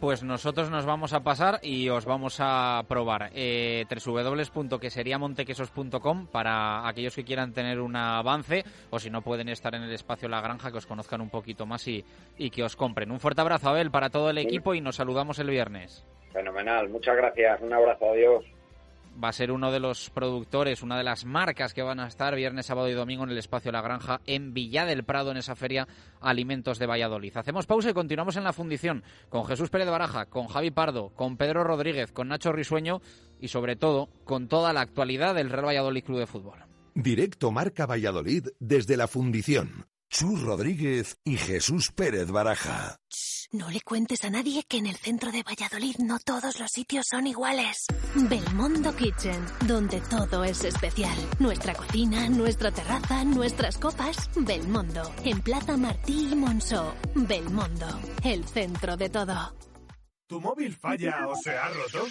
Pues 0.00 0.22
nosotros 0.22 0.70
nos 0.70 0.84
vamos 0.84 1.14
a 1.14 1.20
pasar 1.20 1.60
y 1.62 1.88
os 1.88 2.04
vamos 2.04 2.36
a 2.40 2.82
probar 2.88 3.30
eh, 3.34 3.86
www.queseriamontequesos.com 3.88 6.26
para 6.26 6.86
aquellos 6.86 7.14
que 7.14 7.24
quieran 7.24 7.54
tener 7.54 7.80
un 7.80 7.96
avance 7.96 8.64
o 8.90 8.98
si 8.98 9.08
no 9.08 9.22
pueden 9.22 9.48
estar 9.48 9.74
en 9.74 9.82
el 9.82 9.92
espacio 9.92 10.28
La 10.28 10.42
Granja, 10.42 10.70
que 10.70 10.76
os 10.78 10.86
conozcan 10.86 11.22
un 11.22 11.30
poquito 11.30 11.64
más 11.64 11.88
y, 11.88 12.04
y 12.36 12.50
que 12.50 12.64
os 12.64 12.76
compren. 12.76 13.10
Un 13.12 13.20
fuerte 13.20 13.40
abrazo, 13.40 13.70
Abel, 13.70 13.90
para 13.90 14.10
todo 14.10 14.28
el 14.30 14.36
equipo 14.38 14.74
y 14.74 14.82
nos 14.82 14.96
saludamos 14.96 15.38
el 15.38 15.48
viernes. 15.48 16.04
Fenomenal, 16.32 16.88
muchas 16.88 17.16
gracias, 17.16 17.62
un 17.62 17.72
abrazo, 17.72 18.10
adiós. 18.10 18.44
Va 19.22 19.28
a 19.28 19.32
ser 19.32 19.52
uno 19.52 19.70
de 19.70 19.80
los 19.80 20.10
productores, 20.10 20.82
una 20.82 20.98
de 20.98 21.04
las 21.04 21.24
marcas 21.24 21.72
que 21.72 21.82
van 21.82 22.00
a 22.00 22.08
estar 22.08 22.34
viernes, 22.34 22.66
sábado 22.66 22.88
y 22.88 22.94
domingo 22.94 23.24
en 23.24 23.30
el 23.30 23.38
espacio 23.38 23.70
La 23.70 23.80
Granja 23.80 24.20
en 24.26 24.54
Villa 24.54 24.84
del 24.84 25.04
Prado, 25.04 25.30
en 25.30 25.36
esa 25.36 25.54
feria 25.54 25.86
Alimentos 26.20 26.78
de 26.78 26.86
Valladolid. 26.86 27.36
Hacemos 27.36 27.66
pausa 27.66 27.90
y 27.90 27.94
continuamos 27.94 28.36
en 28.36 28.44
la 28.44 28.52
fundición 28.52 29.04
con 29.28 29.44
Jesús 29.44 29.70
Pérez 29.70 29.88
Baraja, 29.88 30.26
con 30.26 30.46
Javi 30.46 30.70
Pardo, 30.70 31.10
con 31.10 31.36
Pedro 31.36 31.64
Rodríguez, 31.64 32.12
con 32.12 32.28
Nacho 32.28 32.52
Risueño 32.52 33.00
y 33.40 33.48
sobre 33.48 33.76
todo 33.76 34.08
con 34.24 34.48
toda 34.48 34.72
la 34.72 34.80
actualidad 34.80 35.34
del 35.34 35.50
Real 35.50 35.66
Valladolid 35.66 36.04
Club 36.04 36.18
de 36.18 36.26
Fútbol. 36.26 36.64
Directo 36.94 37.50
Marca 37.50 37.86
Valladolid 37.86 38.48
desde 38.58 38.96
la 38.96 39.08
Fundición. 39.08 39.93
Chus 40.16 40.42
Rodríguez 40.42 41.18
y 41.24 41.36
Jesús 41.36 41.90
Pérez 41.90 42.30
Baraja. 42.30 43.00
No 43.50 43.68
le 43.68 43.80
cuentes 43.80 44.24
a 44.24 44.30
nadie 44.30 44.62
que 44.62 44.76
en 44.76 44.86
el 44.86 44.94
centro 44.94 45.32
de 45.32 45.42
Valladolid 45.42 45.96
no 45.98 46.20
todos 46.20 46.60
los 46.60 46.70
sitios 46.70 47.06
son 47.10 47.26
iguales. 47.26 47.86
Belmondo 48.14 48.94
Kitchen, 48.94 49.44
donde 49.66 50.00
todo 50.02 50.44
es 50.44 50.62
especial. 50.62 51.16
Nuestra 51.40 51.74
cocina, 51.74 52.28
nuestra 52.28 52.70
terraza, 52.70 53.24
nuestras 53.24 53.76
copas. 53.76 54.30
Belmondo, 54.36 55.12
en 55.24 55.40
Plaza 55.40 55.76
Martí 55.76 56.28
y 56.30 56.36
Monceau. 56.36 56.94
Belmondo, 57.16 58.00
el 58.22 58.44
centro 58.44 58.96
de 58.96 59.08
todo. 59.08 59.56
¿Tu 60.28 60.40
móvil 60.40 60.76
falla 60.76 61.26
o 61.26 61.34
se 61.34 61.50
ha 61.50 61.70
roto? 61.70 62.06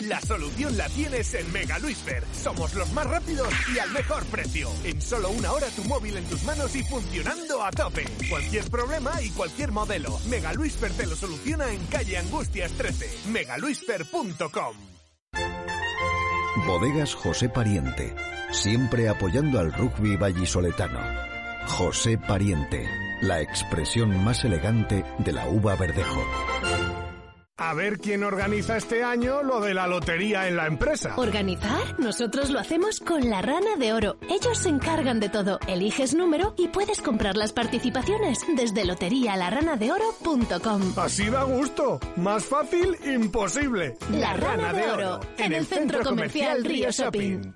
La 0.00 0.20
solución 0.20 0.76
la 0.76 0.88
tienes 0.88 1.32
en 1.34 1.50
Mega 1.52 1.78
Luisfer. 1.78 2.24
Somos 2.32 2.74
los 2.74 2.92
más 2.92 3.06
rápidos 3.06 3.48
y 3.74 3.78
al 3.78 3.90
mejor 3.92 4.24
precio. 4.26 4.68
En 4.84 5.00
solo 5.00 5.30
una 5.30 5.52
hora 5.52 5.68
tu 5.68 5.84
móvil 5.84 6.16
en 6.16 6.24
tus 6.24 6.42
manos 6.44 6.74
y 6.74 6.82
funcionando 6.82 7.62
a 7.62 7.70
tope. 7.70 8.04
Cualquier 8.28 8.64
problema 8.70 9.22
y 9.22 9.30
cualquier 9.30 9.70
modelo. 9.70 10.18
Mega 10.28 10.52
Luisfer 10.52 10.92
te 10.92 11.06
lo 11.06 11.16
soluciona 11.16 11.70
en 11.72 11.84
calle 11.86 12.18
Angustias 12.18 12.72
13. 12.72 13.28
megaluisfer.com 13.28 14.76
Bodegas 16.66 17.14
José 17.14 17.48
Pariente, 17.48 18.14
siempre 18.50 19.08
apoyando 19.08 19.58
al 19.58 19.72
rugby 19.72 20.16
vallisoletano. 20.16 21.00
José 21.66 22.18
Pariente, 22.18 22.88
la 23.22 23.40
expresión 23.40 24.22
más 24.22 24.44
elegante 24.44 25.04
de 25.18 25.32
la 25.32 25.48
uva 25.48 25.74
verdejo. 25.76 26.22
A 27.64 27.74
ver 27.74 28.00
quién 28.00 28.24
organiza 28.24 28.76
este 28.76 29.04
año 29.04 29.44
lo 29.44 29.60
de 29.60 29.72
la 29.72 29.86
lotería 29.86 30.48
en 30.48 30.56
la 30.56 30.66
empresa. 30.66 31.14
¿Organizar? 31.16 32.00
Nosotros 32.00 32.50
lo 32.50 32.58
hacemos 32.58 32.98
con 32.98 33.30
la 33.30 33.40
rana 33.40 33.76
de 33.78 33.92
oro. 33.92 34.16
Ellos 34.28 34.58
se 34.58 34.68
encargan 34.68 35.20
de 35.20 35.28
todo. 35.28 35.60
Eliges 35.68 36.12
número 36.12 36.56
y 36.58 36.66
puedes 36.66 37.00
comprar 37.00 37.36
las 37.36 37.52
participaciones 37.52 38.40
desde 38.56 38.84
loterialaranadeoro.com. 38.84 40.94
Así 40.96 41.30
da 41.30 41.44
gusto. 41.44 42.00
Más 42.16 42.44
fácil, 42.44 42.96
imposible. 43.06 43.96
La 44.10 44.34
Rana 44.34 44.72
de 44.72 44.90
Oro, 44.90 45.20
en 45.38 45.52
el 45.52 45.64
Centro 45.64 46.02
Comercial 46.02 46.64
Río 46.64 46.90
Shopping. 46.90 47.54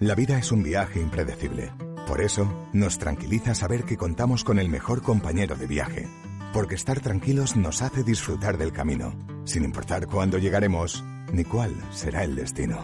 La 0.00 0.16
vida 0.16 0.38
es 0.38 0.50
un 0.50 0.64
viaje 0.64 1.00
impredecible. 1.00 1.70
Por 2.08 2.20
eso, 2.20 2.68
nos 2.72 2.98
tranquiliza 2.98 3.54
saber 3.54 3.84
que 3.84 3.96
contamos 3.96 4.42
con 4.42 4.58
el 4.58 4.68
mejor 4.68 5.02
compañero 5.02 5.54
de 5.54 5.68
viaje. 5.68 6.08
Porque 6.52 6.74
estar 6.74 7.00
tranquilos 7.00 7.56
nos 7.56 7.80
hace 7.80 8.02
disfrutar 8.02 8.58
del 8.58 8.72
camino, 8.72 9.14
sin 9.44 9.64
importar 9.64 10.06
cuándo 10.06 10.36
llegaremos 10.36 11.02
ni 11.32 11.44
cuál 11.44 11.74
será 11.90 12.24
el 12.24 12.36
destino. 12.36 12.78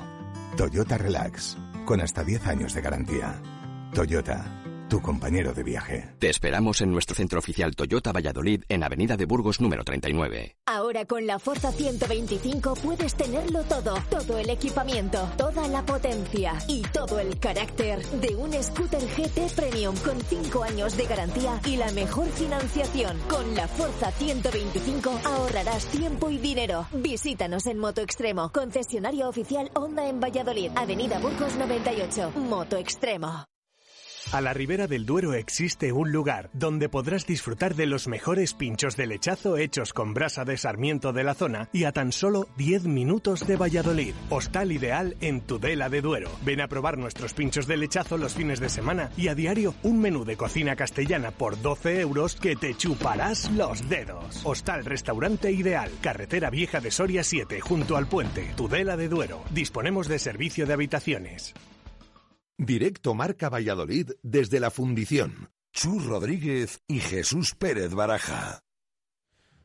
Toyota 0.57 0.97
Relax, 0.97 1.59
con 1.85 2.01
hasta 2.01 2.25
10 2.25 2.47
años 2.47 2.73
de 2.73 2.81
garantía. 2.81 3.43
Toyota, 3.93 4.58
tu 4.89 5.01
compañero 5.01 5.53
de 5.53 5.63
viaje. 5.63 6.09
Te 6.19 6.31
esperamos 6.31 6.81
en 6.81 6.91
nuestro 6.91 7.15
centro 7.15 7.39
oficial 7.39 7.77
Toyota 7.77 8.13
Valladolid 8.13 8.65
en 8.69 8.83
Avenida 8.83 9.17
de 9.17 9.27
Burgos 9.27 9.61
número 9.61 9.85
39. 9.85 10.57
Ahora 10.67 11.05
con 11.05 11.27
la 11.27 11.39
Forza 11.39 11.71
125 11.71 12.75
puedes 12.75 13.15
tenerlo 13.15 13.63
todo, 13.65 13.95
todo 14.11 14.39
el 14.39 14.51
equipamiento, 14.51 15.31
toda 15.37 15.69
la 15.69 15.85
potencia 15.85 16.55
y 16.67 16.83
todo 16.83 17.21
el 17.21 17.39
carácter 17.39 18.05
de 18.21 18.35
un 18.37 18.53
scooter 18.63 19.03
GT 19.03 19.55
Premium 19.55 19.95
con 19.97 20.21
5 20.21 20.65
años 20.65 20.97
de 20.97 21.05
garantía 21.05 21.61
y 21.67 21.77
la 21.77 21.93
mejor 21.93 22.27
financiación. 22.29 23.19
Con 23.29 23.55
la 23.55 23.69
Forza 23.69 24.11
125 24.11 25.21
ahorrarás 25.25 25.87
tiempo 25.87 26.31
y 26.31 26.39
dinero. 26.39 26.87
Visítanos 26.93 27.67
en 27.67 27.79
Moto 27.79 28.01
Extremo, 28.01 28.51
concesionario 28.53 29.29
oficial 29.29 29.71
Honda 29.75 30.09
en 30.09 30.21
Valladolid, 30.21 30.71
Avenida 30.77 31.19
Burgos 31.19 31.57
98, 31.57 32.33
Moto 32.37 32.77
Extremo. 32.77 33.45
A 34.31 34.43
la 34.43 34.53
ribera 34.53 34.87
del 34.87 35.07
Duero 35.07 35.33
existe 35.33 35.91
un 35.91 36.13
lugar 36.13 36.51
donde 36.53 36.91
podrás 36.91 37.27
disfrutar 37.27 37.75
de 37.75 37.87
los 37.87 38.09
mejores 38.09 38.53
pinchos 38.53 38.95
de 38.95 39.07
lechazo 39.07 39.57
hechos 39.57 39.95
con 39.95 40.13
brasa 40.13 40.45
de 40.45 40.59
sarmiento 40.59 41.15
de 41.15 41.25
la 41.25 41.33
zona 41.33 41.71
y 41.73 41.85
a 41.85 41.93
tan 41.93 42.13
solo 42.13 42.47
10 42.59 42.85
minutos 42.85 43.47
de 43.47 43.57
Valladolid. 43.57 44.13
Hostal 44.29 44.71
ideal 44.73 45.17
en 45.23 45.41
Tudela 45.41 45.89
de 45.89 46.03
Duero. 46.03 46.31
Ven 46.45 46.61
a 46.61 46.69
probar 46.69 46.99
nuestros 46.99 47.33
pinchos 47.33 47.67
de 47.67 47.79
lechazo 47.79 48.19
los 48.19 48.35
fines 48.35 48.61
de 48.61 48.69
semana 48.69 49.09
y 49.17 49.29
a 49.29 49.35
diario 49.35 49.75
un 49.83 49.99
menú 49.99 50.27
de 50.27 50.37
cocina 50.37 50.77
castellana 50.77 51.31
por 51.31 51.63
12 51.63 52.03
euros 52.03 52.37
que 52.37 52.55
te 52.55 52.75
chuparás 52.75 53.51
los 53.53 53.89
dedos. 53.89 54.43
Hostal 54.45 54.85
Restaurante 54.85 55.51
Ideal, 55.53 55.91
Carretera 56.03 56.51
Vieja 56.51 56.81
de 56.81 56.91
Soria 56.91 57.25
7, 57.25 57.61
junto 57.61 57.97
al 57.97 58.09
puente, 58.09 58.53
Tudela 58.57 58.99
de 58.99 59.09
Duero. 59.09 59.43
Disponemos 59.49 60.07
de 60.07 60.19
servicio 60.19 60.67
de 60.67 60.75
habitaciones. 60.75 61.55
Directo 62.61 63.15
Marca 63.15 63.49
Valladolid 63.49 64.11
desde 64.25 64.59
la 64.59 64.73
Fundición. 64.73 65.49
Chus 65.73 66.05
Rodríguez 66.05 66.83
y 66.89 66.99
Jesús 66.99 67.55
Pérez 67.55 67.95
Baraja. 67.95 68.65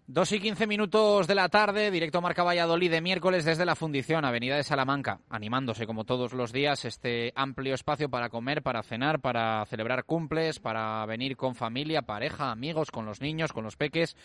Dos 0.06 0.32
y 0.32 0.40
quince 0.40 0.68
minutos 0.68 1.26
de 1.26 1.34
la 1.34 1.50
tarde, 1.50 1.90
directo 1.90 2.22
Marca 2.22 2.44
Valladolid 2.44 2.92
de 2.92 3.02
miércoles 3.02 3.46
desde 3.46 3.66
la 3.66 3.76
Fundición, 3.76 4.26
Avenida 4.26 4.58
de 4.58 4.64
Salamanca, 4.64 5.22
animándose 5.28 5.88
como 5.88 6.04
todos 6.04 6.34
los 6.34 6.54
días 6.54 6.86
este 6.86 7.34
amplio 7.36 7.74
espacio 7.74 8.10
para 8.10 8.30
comer, 8.30 8.62
para 8.62 8.84
cenar, 8.84 9.22
para 9.22 9.66
celebrar 9.66 10.04
cumples, 10.04 10.60
para 10.60 11.04
venir 11.08 11.36
con 11.36 11.56
familia, 11.56 12.04
pareja, 12.04 12.52
amigos, 12.52 12.92
con 12.92 13.08
los 13.08 13.22
niños, 13.22 13.54
con 13.54 13.64
los 13.64 13.76
peques. 13.76 14.16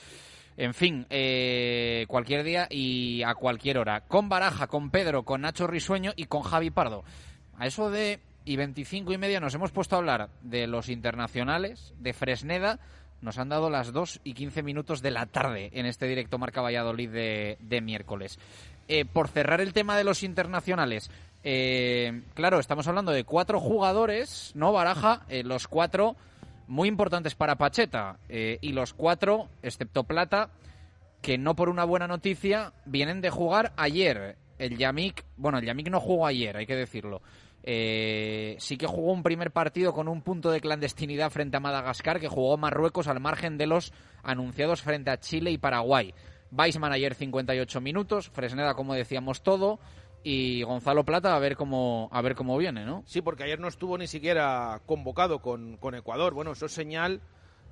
En 0.59 0.75
fin, 0.75 1.07
eh, 1.09 2.05
cualquier 2.07 2.45
día 2.45 2.67
y 2.69 3.23
a 3.23 3.35
cualquier 3.35 3.79
hora. 3.79 4.03
Con 4.03 4.29
Baraja, 4.29 4.67
con 4.67 4.91
Pedro, 4.91 5.23
con 5.23 5.41
Nacho 5.41 5.67
Risueño 5.67 6.13
y 6.17 6.27
con 6.27 6.43
Javi 6.43 6.71
Pardo. 6.71 7.03
A 7.57 7.67
eso 7.67 7.91
de 7.91 8.21
y 8.49 8.57
25 8.57 9.13
y 9.13 9.19
media 9.19 9.41
nos 9.41 9.55
hemos 9.55 9.73
puesto 9.73 9.95
a 9.95 9.99
hablar 9.99 10.31
de 10.41 10.67
los 10.67 10.89
internacionales, 10.89 11.93
de 11.99 12.15
Fresneda. 12.15 12.81
Nos 13.21 13.37
han 13.37 13.51
dado 13.51 13.69
las 13.69 13.93
2 13.93 14.21
y 14.25 14.33
15 14.33 14.63
minutos 14.63 15.03
de 15.03 15.11
la 15.11 15.27
tarde 15.27 15.69
en 15.75 15.85
este 15.85 16.07
directo 16.07 16.39
Marca 16.39 16.63
Valladolid 16.63 17.11
de, 17.11 17.81
miércoles. 17.83 18.39
Eh, 18.89 19.05
por 19.05 19.29
cerrar 19.29 19.61
el 19.61 19.75
tema 19.75 19.99
de 19.99 20.05
los 20.05 20.23
internacionales, 20.23 21.11
eh, 21.45 22.23
claro, 22.33 22.59
estamos 22.59 22.89
hablando 22.89 23.13
de 23.13 23.25
cuatro 23.25 23.61
jugadores, 23.61 24.53
¿no, 24.55 24.73
Baraja? 24.73 25.21
Eh, 25.29 25.43
los 25.45 25.69
cuatro 25.69 26.17
muy 26.69 26.89
importantes 26.89 27.35
para 27.35 27.57
Pacheta 27.57 28.19
y 28.29 28.73
los 28.73 28.95
cuatro, 28.95 29.49
excepto 29.63 30.05
Plata, 30.05 30.51
que 31.21 31.37
no 31.37 31.55
por 31.55 31.69
una 31.69 31.85
buena 31.85 32.07
noticia, 32.07 32.73
vienen 32.87 33.21
de 33.21 33.29
jugar 33.29 33.73
ayer. 33.77 34.37
El 34.59 34.79
Yamik, 34.79 35.25
bueno, 35.37 35.59
el 35.59 35.67
Yamik 35.67 35.91
no 35.91 36.01
jugó 36.01 36.27
ayer, 36.27 36.57
hay 36.57 36.67
que 36.67 36.77
decirlo. 36.77 37.21
Eh, 37.63 38.57
sí 38.59 38.77
que 38.77 38.87
jugó 38.87 39.13
un 39.13 39.23
primer 39.23 39.51
partido 39.51 39.93
con 39.93 40.09
un 40.09 40.23
punto 40.23 40.51
de 40.51 40.61
clandestinidad 40.61 41.31
frente 41.31 41.57
a 41.57 41.61
Madagascar, 41.61 42.21
que 42.21 42.29
jugó 42.29 42.57
Marruecos 42.57 43.09
al 43.09 43.21
margen 43.21 43.59
de 43.59 43.67
los 43.67 43.93
anunciados 44.23 44.83
frente 44.83 45.11
a 45.11 45.21
Chile 45.21 45.51
y 45.51 45.59
Paraguay. 45.59 46.15
Weissman 46.51 46.93
ayer 46.93 47.15
58 47.15 47.81
minutos, 47.81 48.31
Fresneda, 48.31 48.75
como 48.75 48.95
decíamos, 48.95 49.43
todo. 49.43 49.79
Y 50.25 50.63
Gonzalo 50.63 51.05
Plata 51.05 51.37
a 51.37 51.39
ver 51.39 51.57
cómo 51.57 52.09
a 52.11 52.21
ver 52.23 52.35
cómo 52.35 52.59
viene, 52.59 52.85
¿no? 52.85 53.03
Sí, 53.07 53.23
porque 53.23 53.45
ayer 53.45 53.61
no 53.61 53.69
estuvo 53.69 53.97
ni 53.97 54.09
siquiera 54.09 54.81
convocado 54.85 55.41
con, 55.41 55.77
con 55.77 55.95
Ecuador. 55.95 56.35
Bueno, 56.35 56.53
eso 56.53 56.67
es 56.67 56.73
señal 56.73 57.21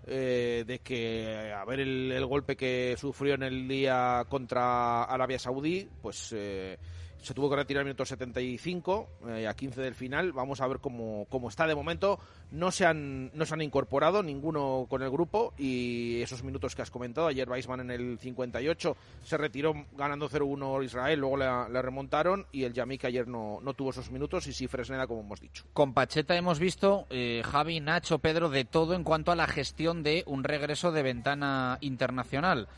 eh, 0.09 0.63
de 0.65 0.79
que 0.79 1.53
a 1.53 1.65
ver 1.65 1.81
el, 1.81 2.25
golpe 2.27 2.57
que 2.57 2.95
sufrió 2.97 3.35
en 3.35 3.43
el 3.43 3.67
día 3.67 4.25
contra 4.29 5.03
Arabia 5.03 5.39
Saudí, 5.41 5.89
pues 6.01 6.33
eh, 6.37 6.79
se 7.23 7.35
tuvo 7.35 7.51
que 7.51 7.57
retirar 7.57 7.83
el 7.83 7.87
minuto 7.87 8.05
75 8.05 9.09
eh, 9.29 9.47
a 9.47 9.55
15 9.55 9.81
del 9.81 9.95
final. 9.95 10.33
Vamos 10.33 10.61
a 10.61 10.67
ver 10.67 10.79
cómo, 10.79 11.27
cómo, 11.29 11.49
está 11.49 11.67
de 11.67 11.75
momento. 11.75 12.19
No 12.51 12.71
se, 12.71 12.87
han, 12.87 13.31
no 13.35 13.45
se 13.45 13.55
han 13.55 13.63
incorporado 13.63 14.23
ninguno 14.23 14.87
con 14.89 15.03
el 15.03 15.11
grupo 15.11 15.55
y 15.59 16.21
esos 16.23 16.43
minutos 16.43 16.75
que 16.75 16.83
has 16.83 16.91
comentado, 16.91 17.27
ayer 17.27 17.49
Weisman 17.49 17.81
en 17.81 17.91
el 17.91 18.19
58 18.19 18.97
se 19.25 19.37
retiró 19.37 19.75
ganando 19.93 20.29
0-1 20.29 20.85
Israel, 20.85 21.21
luego 21.21 21.37
le, 21.37 21.83
remontaron 21.83 22.47
y 22.53 22.65
el 22.65 22.73
Yamik 22.73 23.05
ayer 23.05 23.27
no, 23.27 23.59
no 23.63 23.75
tuvo 23.75 23.91
esos 23.91 24.11
minutos 24.11 24.47
y 24.47 24.53
sí 24.53 24.69
Fresneda 24.69 25.07
como 25.07 25.21
hemos 25.21 25.41
dicho. 25.41 25.65
Con 25.73 25.93
Pacheta 25.93 26.37
hemos 26.37 26.59
visto, 26.59 27.07
eh, 27.11 27.43
Javi, 27.45 27.81
Nacho, 27.81 28.19
Pedro, 28.19 28.49
de 28.49 28.65
todo 28.65 28.95
en 28.95 29.05
cuanto 29.05 29.33
a 29.33 29.37
la 29.37 29.47
gestión 29.47 30.03
de 30.03 30.23
un 30.27 30.45
regreso 30.45 30.93
de 30.93 31.03
ventana 31.03 31.79
internacional. 31.81 32.69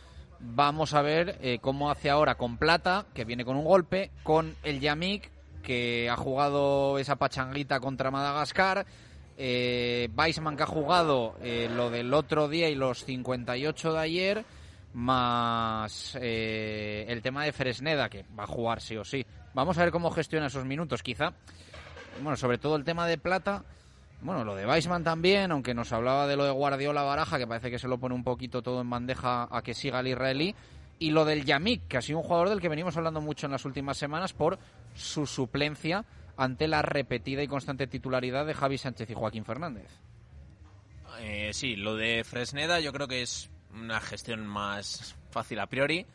Vamos 0.41 0.95
a 0.95 1.03
ver 1.03 1.39
eh, 1.43 1.59
cómo 1.61 1.91
hace 1.91 2.11
ahora 2.11 2.37
con 2.37 2.59
Plata, 2.59 3.07
que 3.15 3.25
viene 3.25 3.45
con 3.45 3.57
un 3.57 3.65
golpe, 3.65 4.11
con 4.23 4.55
el 4.63 4.81
Yamik, 4.81 5.31
que 5.63 6.09
ha 6.09 6.17
jugado 6.17 6.99
esa 6.99 7.17
pachanguita 7.17 7.81
contra 7.81 8.11
Madagascar, 8.11 8.87
eh, 9.37 10.09
Weissman, 10.17 10.57
que 10.57 10.63
ha 10.63 10.67
jugado 10.67 11.37
eh, 11.43 11.69
lo 11.73 11.91
del 11.91 12.13
otro 12.15 12.49
día 12.49 12.69
y 12.69 12.75
los 12.75 13.05
58 13.05 13.93
de 13.93 13.99
ayer, 13.99 14.45
más 14.95 16.17
eh, 16.21 17.05
el 17.09 17.23
tema 17.23 17.45
de 17.45 17.53
Fresneda, 17.53 18.09
que 18.09 18.25
va 18.39 18.45
a 18.45 18.49
jugar 18.49 18.81
sí 18.81 18.97
o 18.97 19.05
sí. 19.05 19.25
Vamos 19.55 19.79
a 19.79 19.83
ver 19.85 19.93
cómo 19.93 20.11
gestiona 20.11 20.47
esos 20.47 20.65
minutos, 20.65 21.03
quizá. 21.03 21.33
Bueno, 22.23 22.37
sobre 22.37 22.59
todo 22.59 22.77
el 22.77 22.85
tema 22.85 23.07
de 23.07 23.19
Plata 23.19 23.65
bueno, 24.21 24.45
lo 24.45 24.57
de 24.57 24.67
Weisman 24.67 25.05
también, 25.05 25.53
aunque 25.53 25.75
nos 25.75 25.93
hablaba 25.93 26.27
de 26.27 26.37
lo 26.37 26.45
de 26.45 26.51
Guardiola 26.51 27.03
Baraja, 27.03 27.39
que 27.39 27.47
parece 27.47 27.71
que 27.71 27.79
se 27.79 27.89
lo 27.89 27.99
pone 27.99 28.15
un 28.15 28.25
poquito 28.25 28.63
todo 28.63 28.81
en 28.81 28.91
bandeja 28.91 29.49
a 29.51 29.63
que 29.63 29.75
siga 29.75 30.01
el 30.01 30.09
israelí. 30.09 30.55
Y 30.99 31.11
lo 31.11 31.25
del 31.25 31.45
Yamik, 31.45 31.87
que 31.87 31.97
ha 31.97 32.03
sido 32.03 32.19
un 32.19 32.25
jugador 32.25 32.49
del 32.49 32.61
que 32.61 32.69
venimos 32.69 32.97
hablando 32.97 33.21
mucho 33.21 33.47
en 33.47 33.53
las 33.53 33.65
últimas 33.65 33.97
semanas 33.97 34.33
por 34.33 34.59
su 34.95 35.27
suplencia 35.27 36.05
ante 36.37 36.67
la 36.67 36.83
repetida 36.83 37.43
y 37.43 37.49
constante 37.49 37.87
titularidad 37.87 38.47
de 38.47 38.55
Javi 38.55 38.79
Sánchez 38.79 39.11
y 39.11 39.15
Joaquín 39.15 39.45
Fernández. 39.45 39.89
Eh, 41.21 41.51
sí, 41.53 41.77
lo 41.77 41.97
de 41.97 42.25
Fresneda 42.25 42.81
yo 42.81 42.93
creo 42.93 43.09
que 43.09 43.23
es 43.23 43.51
una 43.73 44.01
gestión 44.01 44.47
más 44.47 45.17
fácil 45.31 45.61
a 45.61 45.67
priori, 45.67 46.07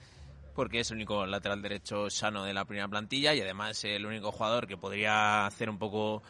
porque 0.56 0.80
es 0.80 0.92
el 0.92 0.98
único 0.98 1.26
lateral 1.26 1.62
derecho 1.62 2.10
sano 2.10 2.44
de 2.44 2.54
la 2.54 2.66
primera 2.66 2.88
plantilla 2.88 3.34
y 3.34 3.42
además 3.42 3.84
el 3.86 4.06
único 4.06 4.32
jugador 4.32 4.68
que 4.68 4.78
podría 4.78 5.46
hacer 5.46 5.70
un 5.70 5.78
poco 5.78 6.24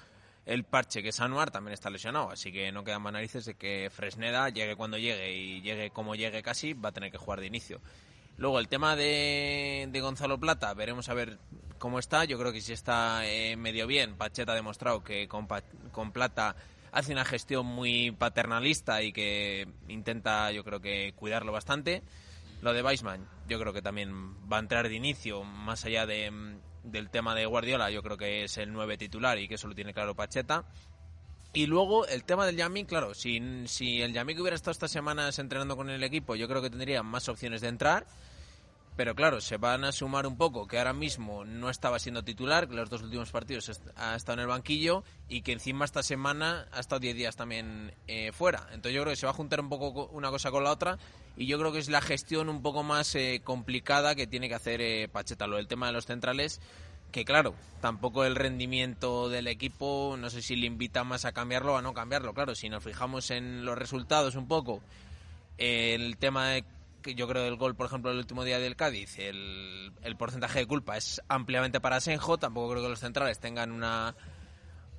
el 0.45 0.63
parche 0.63 1.01
que 1.01 1.09
es 1.09 1.19
Anuar 1.19 1.51
también 1.51 1.73
está 1.73 1.89
lesionado, 1.89 2.31
así 2.31 2.51
que 2.51 2.71
no 2.71 2.83
quedan 2.83 3.01
más 3.01 3.13
narices 3.13 3.45
de 3.45 3.55
que 3.55 3.89
Fresneda 3.89 4.49
llegue 4.49 4.75
cuando 4.75 4.97
llegue 4.97 5.33
y 5.33 5.61
llegue 5.61 5.89
como 5.91 6.15
llegue 6.15 6.43
casi, 6.43 6.73
va 6.73 6.89
a 6.89 6.91
tener 6.91 7.11
que 7.11 7.17
jugar 7.17 7.39
de 7.39 7.47
inicio. 7.47 7.81
Luego 8.37 8.59
el 8.59 8.67
tema 8.67 8.95
de, 8.95 9.89
Gonzalo 10.01 10.39
Plata, 10.39 10.73
veremos 10.73 11.07
a 11.09 11.13
ver 11.13 11.37
cómo 11.77 11.99
está. 11.99 12.25
Yo 12.25 12.39
creo 12.39 12.51
que 12.51 12.61
si 12.61 12.73
está 12.73 13.27
eh, 13.27 13.55
medio 13.55 13.85
bien. 13.85 14.15
Pacheta 14.15 14.53
ha 14.53 14.55
demostrado 14.55 15.03
que 15.03 15.27
con, 15.27 15.47
con 15.91 16.11
Plata 16.11 16.55
hace 16.91 17.11
una 17.11 17.25
gestión 17.25 17.65
muy 17.65 18.11
paternalista 18.11 19.03
y 19.03 19.13
que 19.13 19.67
intenta, 19.87 20.51
yo 20.51 20.63
creo 20.63 20.81
que, 20.81 21.13
cuidarlo 21.15 21.51
bastante. 21.51 22.01
Lo 22.61 22.73
de 22.73 22.81
Weisman, 22.81 23.27
yo 23.47 23.59
creo 23.59 23.73
que 23.73 23.81
también 23.81 24.35
va 24.51 24.57
a 24.57 24.61
entrar 24.61 24.87
de 24.87 24.95
inicio, 24.95 25.43
más 25.43 25.85
allá 25.85 26.05
de, 26.05 26.31
del 26.83 27.09
tema 27.09 27.33
de 27.33 27.45
Guardiola, 27.45 27.89
yo 27.89 28.03
creo 28.03 28.17
que 28.17 28.43
es 28.43 28.57
el 28.57 28.71
9 28.71 28.97
titular 28.97 29.39
y 29.39 29.47
que 29.47 29.55
eso 29.55 29.67
lo 29.67 29.75
tiene 29.75 29.93
claro 29.93 30.15
Pacheta. 30.15 30.65
Y 31.53 31.67
luego 31.67 32.07
el 32.07 32.23
tema 32.23 32.45
del 32.45 32.57
Yamik, 32.57 32.87
claro, 32.87 33.13
si, 33.13 33.39
si 33.67 34.01
el 34.01 34.11
Yamik 34.11 34.39
hubiera 34.39 34.55
estado 34.55 34.71
estas 34.71 34.91
semanas 34.91 35.37
entrenando 35.37 35.77
con 35.77 35.89
el 35.89 36.03
equipo, 36.03 36.35
yo 36.35 36.47
creo 36.47 36.61
que 36.61 36.69
tendría 36.69 37.03
más 37.03 37.29
opciones 37.29 37.61
de 37.61 37.67
entrar. 37.67 38.07
Pero 38.95 39.15
claro, 39.15 39.41
se 39.41 39.57
van 39.57 39.83
a 39.85 39.91
sumar 39.91 40.27
un 40.27 40.37
poco 40.37 40.67
que 40.67 40.77
ahora 40.77 40.93
mismo 40.93 41.45
no 41.45 41.71
estaba 41.71 41.97
siendo 41.97 42.23
titular, 42.23 42.67
que 42.67 42.75
los 42.75 42.91
dos 42.91 43.01
últimos 43.01 43.31
partidos 43.31 43.81
ha 43.95 44.15
estado 44.15 44.35
en 44.35 44.41
el 44.41 44.47
banquillo 44.47 45.03
y 45.27 45.41
que 45.41 45.51
encima 45.51 45.85
esta 45.85 46.03
semana 46.03 46.67
ha 46.71 46.79
estado 46.79 46.99
10 46.99 47.15
días 47.15 47.35
también 47.35 47.95
eh, 48.07 48.31
fuera. 48.31 48.67
Entonces 48.71 48.93
yo 48.93 49.01
creo 49.01 49.13
que 49.13 49.19
se 49.19 49.25
va 49.25 49.31
a 49.31 49.35
juntar 49.35 49.61
un 49.61 49.69
poco 49.69 50.09
una 50.13 50.29
cosa 50.29 50.51
con 50.51 50.63
la 50.63 50.71
otra 50.71 50.99
y 51.35 51.47
yo 51.47 51.57
creo 51.57 51.71
que 51.71 51.79
es 51.79 51.89
la 51.89 52.01
gestión 52.01 52.49
un 52.49 52.61
poco 52.61 52.83
más 52.83 53.15
eh, 53.15 53.41
complicada 53.43 54.13
que 54.13 54.27
tiene 54.27 54.47
que 54.47 54.55
hacer 54.55 54.79
eh, 54.79 55.09
Pacheta. 55.11 55.47
Lo 55.47 55.55
del 55.55 55.67
tema 55.67 55.87
de 55.87 55.93
los 55.93 56.05
centrales, 56.05 56.61
que 57.11 57.25
claro, 57.25 57.55
tampoco 57.81 58.25
el 58.25 58.35
rendimiento 58.35 59.27
del 59.27 59.47
equipo, 59.47 60.15
no 60.19 60.29
sé 60.29 60.43
si 60.43 60.55
le 60.55 60.67
invita 60.67 61.03
más 61.03 61.25
a 61.25 61.31
cambiarlo 61.31 61.73
o 61.73 61.77
a 61.77 61.81
no 61.81 61.95
cambiarlo. 61.95 62.35
Claro, 62.35 62.53
si 62.53 62.69
nos 62.69 62.83
fijamos 62.83 63.31
en 63.31 63.65
los 63.65 63.75
resultados 63.75 64.35
un 64.35 64.47
poco, 64.47 64.83
el 65.57 66.17
tema 66.17 66.49
de 66.49 66.63
yo 67.05 67.27
creo 67.27 67.45
el 67.45 67.55
gol, 67.55 67.75
por 67.75 67.85
ejemplo, 67.85 68.11
el 68.11 68.17
último 68.17 68.43
día 68.43 68.59
del 68.59 68.75
Cádiz, 68.75 69.19
el, 69.19 69.91
el 70.01 70.15
porcentaje 70.15 70.59
de 70.59 70.65
culpa 70.65 70.97
es 70.97 71.21
ampliamente 71.27 71.79
para 71.79 71.99
Senjo, 71.99 72.37
tampoco 72.37 72.71
creo 72.71 72.83
que 72.83 72.89
los 72.89 72.99
centrales 72.99 73.39
tengan 73.39 73.71
una, 73.71 74.15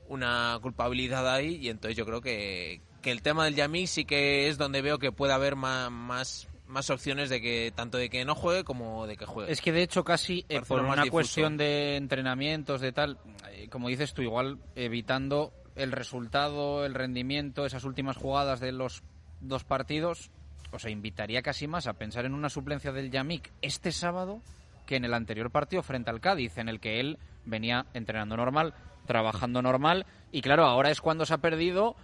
una 0.09 0.59
culpabilidad 0.62 1.32
ahí 1.32 1.56
y 1.56 1.68
entonces 1.68 1.97
yo 1.97 2.05
creo 2.06 2.20
que, 2.20 2.81
que 3.02 3.10
el 3.10 3.22
tema 3.22 3.44
del 3.44 3.55
Yamik 3.55 3.86
sí 3.86 4.05
que 4.05 4.48
es 4.48 4.59
donde 4.59 4.82
veo 4.82 4.98
que 4.98 5.12
puede 5.12 5.32
haber 5.32 5.56
más, 5.56 5.90
más, 5.90 6.48
más 6.66 6.90
opciones 6.90 7.31
de 7.31 7.40
que 7.40 7.72
tanto 7.74 7.98
de 7.98 8.10
que 8.10 8.24
no 8.24 8.35
juegue 8.35 8.64
como 8.64 9.06
de 9.06 9.16
que 9.16 9.26
juegue. 9.26 9.52
Es 9.52 9.60
que 9.60 9.72
de 9.72 9.82
hecho 9.82 10.05
casi 10.05 10.44
eh, 10.48 10.60
por 10.66 10.82
una 10.82 11.09
cuestión 11.10 11.56
de 11.56 11.97
entrenamientos, 11.97 12.81
de 12.81 12.93
tal, 12.93 13.18
eh, 13.52 13.68
como 13.70 13.89
dices 13.89 14.14
tú, 14.14 14.22
igual 14.22 14.59
evitando 14.74 15.52
el 15.76 15.93
resultado, 15.93 16.85
el 16.85 16.94
rendimiento, 16.94 17.66
esas 17.66 17.85
últimas 17.85 18.16
jugadas 18.16 18.60
de 18.60 18.72
los 18.72 19.02
dos 19.40 19.64
partidos, 19.64 20.31
o 20.75 20.79
sea, 20.79 20.91
invitaría 20.91 21.41
casi 21.41 21.69
más 21.69 21.87
a 21.87 21.93
pensar 21.93 22.25
en 22.25 22.35
una 22.35 22.49
suplencia 22.49 22.91
del 22.91 23.11
Yamik 23.11 23.53
este 23.63 23.93
sábado 23.93 24.43
que 24.87 24.97
en 24.97 25.05
el 25.05 25.15
anterior 25.15 25.51
partido 25.51 25.83
frente 25.83 26.11
al 26.11 26.21
Cádiz, 26.21 26.59
en 26.59 26.69
el 26.69 26.81
que 26.81 26.99
él 26.99 27.19
venía 27.45 27.87
entrenando 27.95 28.37
normal, 28.37 28.75
trabajando 29.07 29.63
normal, 29.63 30.05
y 30.33 30.43
claro, 30.43 30.65
ahora 30.65 30.91
es 30.91 31.01
cuando 31.01 31.25
se 31.25 31.35
ha 31.35 31.39
perdido 31.39 31.95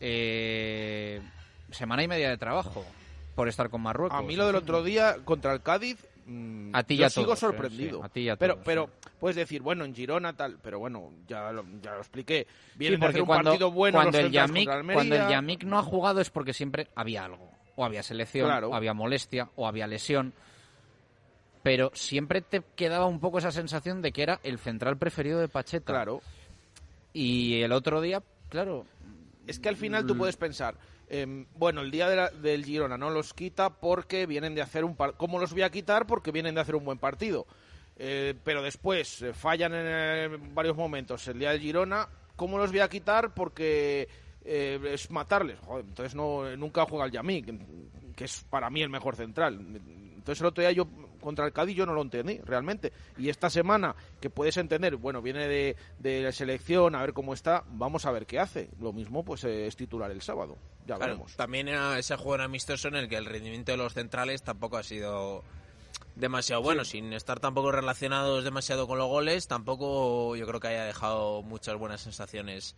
eh, 0.00 1.20
semana 1.70 2.02
y 2.02 2.08
media 2.08 2.30
de 2.30 2.38
trabajo 2.38 2.84
por 3.34 3.48
estar 3.48 3.68
con 3.68 3.82
Marruecos. 3.82 4.18
A 4.18 4.22
mí 4.22 4.34
lo 4.34 4.46
del 4.46 4.56
otro 4.56 4.82
día 4.82 5.16
contra 5.24 5.52
el 5.52 5.60
Cádiz, 5.60 6.04
mm, 6.24 6.74
A 6.74 6.82
ti 6.82 6.96
yo 6.96 7.10
sigo 7.10 7.26
todos, 7.26 7.38
¿eh? 7.38 7.40
sorprendido. 7.40 7.98
Sí, 8.00 8.04
a 8.04 8.08
ti 8.08 8.20
y 8.22 8.28
a 8.30 8.36
pero, 8.36 8.54
todos, 8.54 8.64
pero 8.64 8.90
puedes 9.20 9.36
decir, 9.36 9.60
bueno, 9.60 9.84
en 9.84 9.94
Girona 9.94 10.32
tal, 10.32 10.58
pero 10.62 10.78
bueno, 10.78 11.12
ya 11.28 11.52
lo, 11.52 11.64
ya 11.82 11.92
lo 11.92 11.98
expliqué. 11.98 12.46
Vienen 12.76 12.98
Sí, 12.98 13.00
de 13.00 13.06
porque 13.06 13.10
hacer 13.10 13.20
un 13.22 13.26
cuando, 13.26 13.50
partido 13.50 13.70
bueno 13.70 13.98
cuando 13.98 14.18
el 14.18 14.32
Yamik, 14.32 14.70
cuando 14.92 15.14
el. 15.14 15.28
Yamik 15.28 15.64
no 15.64 15.78
ha 15.78 15.82
jugado 15.82 16.20
es 16.20 16.30
porque 16.30 16.54
siempre 16.54 16.88
había 16.96 17.24
algo. 17.24 17.55
O 17.76 17.84
había 17.84 18.02
selección, 18.02 18.46
Claro. 18.48 18.70
o 18.70 18.74
había 18.74 18.94
molestia, 18.94 19.50
o 19.56 19.66
había 19.68 19.86
lesión. 19.86 20.32
Pero 21.62 21.90
siempre 21.94 22.40
te 22.40 22.62
quedaba 22.76 23.06
un 23.06 23.20
poco 23.20 23.38
esa 23.38 23.50
sensación 23.50 24.00
de 24.02 24.12
que 24.12 24.22
era 24.22 24.40
el 24.42 24.58
central 24.58 24.96
preferido 24.98 25.40
de 25.40 25.48
Pacheta. 25.48 25.92
Claro. 25.92 26.20
Y 27.12 27.60
el 27.62 27.72
otro 27.72 28.00
día, 28.00 28.22
claro. 28.48 28.86
Es 29.46 29.58
que 29.58 29.68
al 29.68 29.76
final 29.76 30.06
tú 30.06 30.14
Mm. 30.14 30.18
puedes 30.18 30.36
pensar, 30.36 30.76
em, 31.08 31.46
bueno, 31.56 31.80
el 31.80 31.90
día 31.90 32.08
de 32.08 32.16
la- 32.16 32.30
del 32.30 32.64
Girona 32.64 32.96
no 32.96 33.10
los 33.10 33.34
quita 33.34 33.70
porque 33.70 34.26
vienen 34.26 34.54
de 34.54 34.62
hacer 34.62 34.84
un 34.84 34.96
par 34.96 35.14
¿Cómo 35.16 35.38
los 35.38 35.52
voy 35.52 35.62
a 35.62 35.70
quitar? 35.70 36.06
Porque 36.06 36.30
vienen 36.32 36.54
de 36.54 36.60
hacer 36.60 36.76
un 36.76 36.84
buen 36.84 36.98
partido. 36.98 37.46
Eh, 37.98 38.34
pero 38.44 38.62
después 38.62 39.22
eh, 39.22 39.32
fallan 39.32 39.72
en 39.74 39.86
eh, 39.86 40.38
varios 40.52 40.76
momentos 40.76 41.26
el 41.28 41.38
día 41.38 41.50
del 41.50 41.60
Girona. 41.60 42.08
¿Cómo 42.36 42.58
los 42.58 42.70
voy 42.70 42.80
a 42.80 42.88
quitar? 42.88 43.32
Porque 43.34 44.06
eh, 44.46 44.80
es 44.92 45.10
matarles. 45.10 45.58
Joder, 45.60 45.84
entonces 45.86 46.14
no, 46.14 46.56
nunca 46.56 46.86
juega 46.86 47.06
el 47.06 47.12
Yamik, 47.12 48.14
que 48.14 48.24
es 48.24 48.44
para 48.48 48.70
mí 48.70 48.82
el 48.82 48.88
mejor 48.88 49.16
central. 49.16 49.54
Entonces 49.54 50.40
el 50.40 50.46
otro 50.46 50.62
día 50.62 50.72
yo 50.72 50.88
contra 51.20 51.44
el 51.44 51.52
Cádiz 51.52 51.76
yo 51.76 51.86
no 51.86 51.92
lo 51.92 52.02
entendí 52.02 52.38
realmente. 52.38 52.92
Y 53.18 53.28
esta 53.28 53.50
semana 53.50 53.94
que 54.20 54.30
puedes 54.30 54.56
entender, 54.56 54.96
bueno, 54.96 55.20
viene 55.22 55.48
de, 55.48 55.76
de 55.98 56.22
la 56.22 56.32
selección, 56.32 56.94
a 56.94 57.00
ver 57.00 57.12
cómo 57.12 57.34
está, 57.34 57.64
vamos 57.68 58.06
a 58.06 58.12
ver 58.12 58.26
qué 58.26 58.38
hace. 58.38 58.70
Lo 58.80 58.92
mismo 58.92 59.24
pues 59.24 59.44
eh, 59.44 59.66
es 59.66 59.76
titular 59.76 60.10
el 60.10 60.22
sábado. 60.22 60.56
Ya 60.86 60.96
Claro, 60.96 61.14
veremos. 61.14 61.34
también 61.36 61.68
era 61.68 61.98
ese 61.98 62.16
juego 62.16 62.36
en 62.36 62.40
amistoso 62.42 62.88
en 62.88 62.94
el 62.96 63.08
que 63.08 63.16
el 63.16 63.24
rendimiento 63.24 63.72
de 63.72 63.78
los 63.78 63.92
centrales 63.92 64.42
tampoco 64.42 64.76
ha 64.76 64.82
sido 64.84 65.42
demasiado 66.14 66.62
bueno, 66.62 66.84
sin 66.84 67.12
estar 67.12 67.40
tampoco 67.40 67.72
relacionados 67.72 68.44
demasiado 68.44 68.86
con 68.86 68.96
los 68.98 69.08
goles, 69.08 69.48
tampoco 69.48 70.34
yo 70.36 70.46
creo 70.46 70.60
que 70.60 70.68
haya 70.68 70.84
dejado 70.84 71.42
muchas 71.42 71.76
buenas 71.76 72.00
sensaciones 72.00 72.74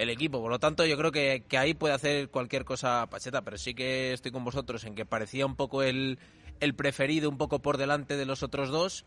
el 0.00 0.08
equipo. 0.08 0.40
Por 0.40 0.50
lo 0.50 0.58
tanto, 0.58 0.86
yo 0.86 0.96
creo 0.96 1.12
que, 1.12 1.44
que 1.46 1.58
ahí 1.58 1.74
puede 1.74 1.92
hacer 1.92 2.30
cualquier 2.30 2.64
cosa 2.64 3.06
Pacheta, 3.10 3.42
pero 3.42 3.58
sí 3.58 3.74
que 3.74 4.14
estoy 4.14 4.32
con 4.32 4.44
vosotros 4.44 4.84
en 4.84 4.94
que 4.94 5.04
parecía 5.04 5.44
un 5.44 5.56
poco 5.56 5.82
el, 5.82 6.18
el 6.60 6.74
preferido, 6.74 7.28
un 7.28 7.36
poco 7.36 7.58
por 7.58 7.76
delante 7.76 8.16
de 8.16 8.24
los 8.24 8.42
otros 8.42 8.70
dos. 8.70 9.04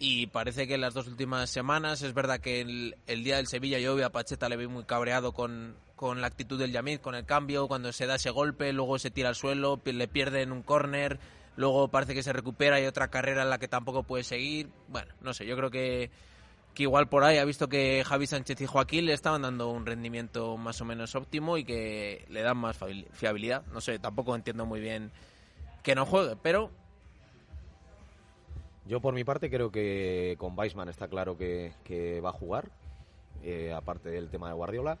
Y 0.00 0.26
parece 0.26 0.66
que 0.66 0.74
en 0.74 0.80
las 0.80 0.94
dos 0.94 1.06
últimas 1.06 1.48
semanas 1.50 2.02
es 2.02 2.12
verdad 2.12 2.40
que 2.40 2.60
el, 2.60 2.96
día 3.22 3.36
del 3.36 3.46
Sevilla 3.46 3.78
yo 3.78 3.94
vi 3.94 4.02
a 4.02 4.10
Pacheta 4.10 4.48
le 4.48 4.56
vi 4.56 4.66
muy 4.66 4.84
cabreado 4.84 5.32
con, 5.32 5.76
con 5.94 6.20
la 6.20 6.26
actitud 6.26 6.58
del 6.58 6.72
Yamid, 6.72 7.00
con 7.00 7.14
el 7.14 7.26
cambio, 7.26 7.68
cuando 7.68 7.92
se 7.92 8.06
da 8.06 8.16
ese 8.16 8.30
golpe, 8.30 8.72
luego 8.72 8.98
se 8.98 9.10
tira 9.10 9.28
al 9.28 9.34
suelo, 9.36 9.80
le 9.84 10.08
pierden 10.08 10.52
un 10.52 10.62
córner, 10.62 11.20
luego 11.56 11.88
parece 11.88 12.14
que 12.14 12.22
se 12.22 12.32
recupera 12.32 12.80
y 12.80 12.86
otra 12.86 13.08
carrera 13.08 13.42
en 13.42 13.50
la 13.50 13.58
que 13.58 13.68
tampoco 13.68 14.02
puede 14.02 14.24
seguir. 14.24 14.70
Bueno, 14.88 15.12
no 15.20 15.34
sé, 15.34 15.44
yo 15.44 15.54
creo 15.54 15.70
que, 15.70 16.10
que 16.74 16.84
igual 16.84 17.08
por 17.08 17.24
ahí 17.24 17.38
ha 17.38 17.44
visto 17.44 17.68
que 17.68 18.02
Javi 18.06 18.26
Sánchez 18.26 18.60
y 18.60 18.66
Joaquín 18.66 19.06
le 19.06 19.12
estaban 19.12 19.42
dando 19.42 19.70
un 19.70 19.86
rendimiento 19.86 20.56
más 20.56 20.80
o 20.80 20.84
menos 20.84 21.14
óptimo 21.14 21.56
y 21.56 21.64
que 21.64 22.24
le 22.28 22.42
dan 22.42 22.56
más 22.56 22.78
fiabilidad. 23.12 23.64
No 23.66 23.80
sé, 23.80 23.98
tampoco 23.98 24.34
entiendo 24.34 24.66
muy 24.66 24.80
bien 24.80 25.10
que 25.82 25.94
no 25.94 26.06
juegue, 26.06 26.36
pero 26.42 26.70
Yo 28.86 29.00
por 29.00 29.14
mi 29.14 29.24
parte 29.24 29.50
creo 29.50 29.70
que 29.70 30.36
con 30.38 30.58
Weisman 30.58 30.88
está 30.88 31.08
claro 31.08 31.36
que, 31.36 31.72
que 31.84 32.20
va 32.20 32.30
a 32.30 32.32
jugar, 32.32 32.70
eh, 33.42 33.72
aparte 33.72 34.10
del 34.10 34.30
tema 34.30 34.48
de 34.48 34.54
Guardiola. 34.54 34.98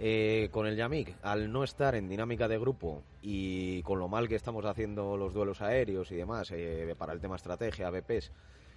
Eh, 0.00 0.48
con 0.52 0.68
el 0.68 0.76
Yamik, 0.76 1.16
al 1.22 1.50
no 1.50 1.64
estar 1.64 1.96
en 1.96 2.08
dinámica 2.08 2.46
de 2.46 2.56
grupo 2.56 3.02
y 3.20 3.82
con 3.82 3.98
lo 3.98 4.06
mal 4.06 4.28
que 4.28 4.36
estamos 4.36 4.64
haciendo 4.64 5.16
los 5.16 5.34
duelos 5.34 5.60
aéreos 5.60 6.12
y 6.12 6.14
demás, 6.14 6.52
eh, 6.52 6.94
para 6.96 7.12
el 7.12 7.20
tema 7.20 7.34
estrategia, 7.34 7.90
BPs 7.90 8.30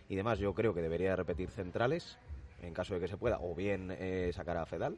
y 0.10 0.16
demás, 0.16 0.40
yo 0.40 0.54
creo 0.54 0.74
que 0.74 0.82
debería 0.82 1.16
repetir 1.16 1.50
centrales 1.50 2.18
en 2.62 2.74
caso 2.74 2.94
de 2.94 3.00
que 3.00 3.08
se 3.08 3.18
pueda, 3.18 3.40
o 3.42 3.56
bien 3.56 3.96
eh, 3.98 4.32
sacar 4.34 4.58
a 4.58 4.66
Fedal. 4.66 4.98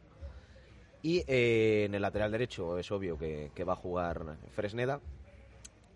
Y 1.02 1.24
eh, 1.28 1.86
en 1.86 1.96
el 1.96 2.02
lateral 2.02 2.32
derecho 2.32 2.78
es 2.78 2.92
obvio 2.92 3.18
que, 3.18 3.52
va 3.68 3.74
a 3.74 3.78
jugar 3.78 4.38
Fresneda, 4.52 5.02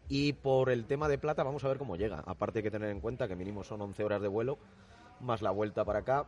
y 0.10 0.34
por 0.34 0.70
el 0.70 0.86
tema 0.86 1.08
de 1.08 1.18
plata, 1.18 1.44
vamos 1.44 1.64
a 1.64 1.68
ver 1.68 1.78
cómo 1.78 1.96
llega. 1.96 2.24
Aparte 2.26 2.60
hay 2.60 2.64
que 2.64 2.72
tener 2.72 2.90
en 2.90 3.02
cuenta 3.02 3.28
que 3.28 3.36
mínimo 3.36 3.64
son 3.64 3.82
11 3.82 4.04
horas 4.04 4.22
de 4.22 4.28
vuelo, 4.28 4.58
más 5.20 5.42
la 5.42 5.52
vuelta 5.52 5.84
para 5.84 6.00
acá, 6.00 6.26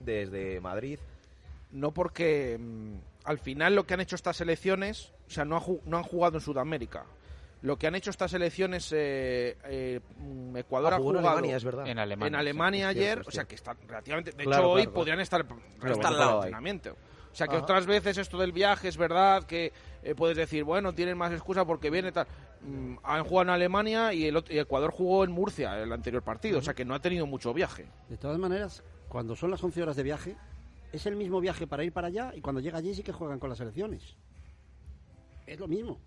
desde 0.00 0.60
Madrid. 0.60 0.98
No 1.72 1.92
porque 1.92 2.56
mm, 2.58 2.94
al 3.24 3.38
final 3.38 3.74
lo 3.74 3.84
que 3.84 3.94
han 3.94 4.00
hecho 4.00 4.14
estas 4.14 4.40
elecciones, 4.40 5.12
o 5.26 5.30
sea, 5.30 5.44
no, 5.44 5.56
ha 5.56 5.62
no 5.84 5.96
han 5.96 6.04
jugado 6.04 6.36
en 6.36 6.42
Sudamérica. 6.42 7.04
Lo 7.62 7.76
que 7.78 7.86
han 7.86 7.94
hecho 7.94 8.10
estas 8.10 8.32
elecciones, 8.34 8.92
eh, 8.92 9.56
eh, 9.64 10.00
Ecuador 10.54 10.92
Ah, 10.92 10.96
ha 10.96 10.98
jugó 10.98 11.10
en 11.12 11.16
jugado 11.18 11.36
Alemania, 11.38 11.56
es 11.56 11.64
verdad. 11.64 11.86
En 11.88 11.98
Alemania, 11.98 12.28
en 12.28 12.34
Alemania 12.36 12.92
sí, 12.92 12.98
es 12.98 13.04
ayer, 13.04 13.22
o 13.26 13.30
sea 13.30 13.44
que 13.44 13.54
están 13.54 13.76
relativamente. 13.86 14.32
De 14.32 14.44
Claro, 14.44 14.62
hecho, 14.64 14.70
hoy 14.72 14.82
claro, 14.82 14.94
podrían 14.94 15.20
estar, 15.20 15.46
Claro, 15.46 15.60
estar 15.60 15.96
bueno, 15.96 16.08
al 16.08 16.14
claro, 16.16 16.30
ahí. 16.32 16.36
entrenamiento. 16.38 16.96
O 17.32 17.34
sea 17.36 17.48
que 17.48 17.56
Ajá. 17.56 17.64
otras 17.64 17.86
veces 17.86 18.16
esto 18.18 18.38
del 18.38 18.52
viaje 18.52 18.88
es 18.88 18.96
verdad 18.96 19.44
que 19.44 19.72
eh, 20.02 20.14
puedes 20.14 20.36
decir, 20.36 20.64
bueno, 20.64 20.94
tienen 20.94 21.18
más 21.18 21.32
excusa 21.32 21.64
porque 21.66 21.90
viene 21.90 22.12
tal. 22.12 22.26
Mm, 22.62 22.96
han 23.02 23.24
jugado 23.24 23.42
en 23.42 23.50
Alemania 23.50 24.12
y, 24.14 24.26
el 24.26 24.36
otro- 24.36 24.54
y 24.54 24.58
Ecuador 24.58 24.90
jugó 24.90 25.24
en 25.24 25.32
Murcia 25.32 25.82
el 25.82 25.92
anterior 25.92 26.22
partido, 26.22 26.58
o 26.60 26.62
sea 26.62 26.72
que 26.74 26.84
no 26.84 26.94
ha 26.94 27.00
tenido 27.00 27.26
mucho 27.26 27.52
viaje. 27.52 27.86
De 28.08 28.16
todas 28.16 28.38
maneras, 28.38 28.82
cuando 29.08 29.34
son 29.36 29.50
las 29.50 29.62
11 29.62 29.82
horas 29.82 29.96
de 29.96 30.02
viaje, 30.02 30.36
es 30.92 31.04
el 31.06 31.16
mismo 31.16 31.40
viaje 31.40 31.66
para 31.66 31.84
ir 31.84 31.92
para 31.92 32.06
allá 32.08 32.32
y 32.34 32.40
cuando 32.40 32.60
llega 32.60 32.78
allí 32.78 32.94
sí 32.94 33.02
que 33.02 33.12
juegan 33.12 33.38
con 33.38 33.50
las 33.50 33.58
selecciones. 33.58 34.16
Es 35.46 35.58
lo 35.60 35.68
mismo. 35.68 36.00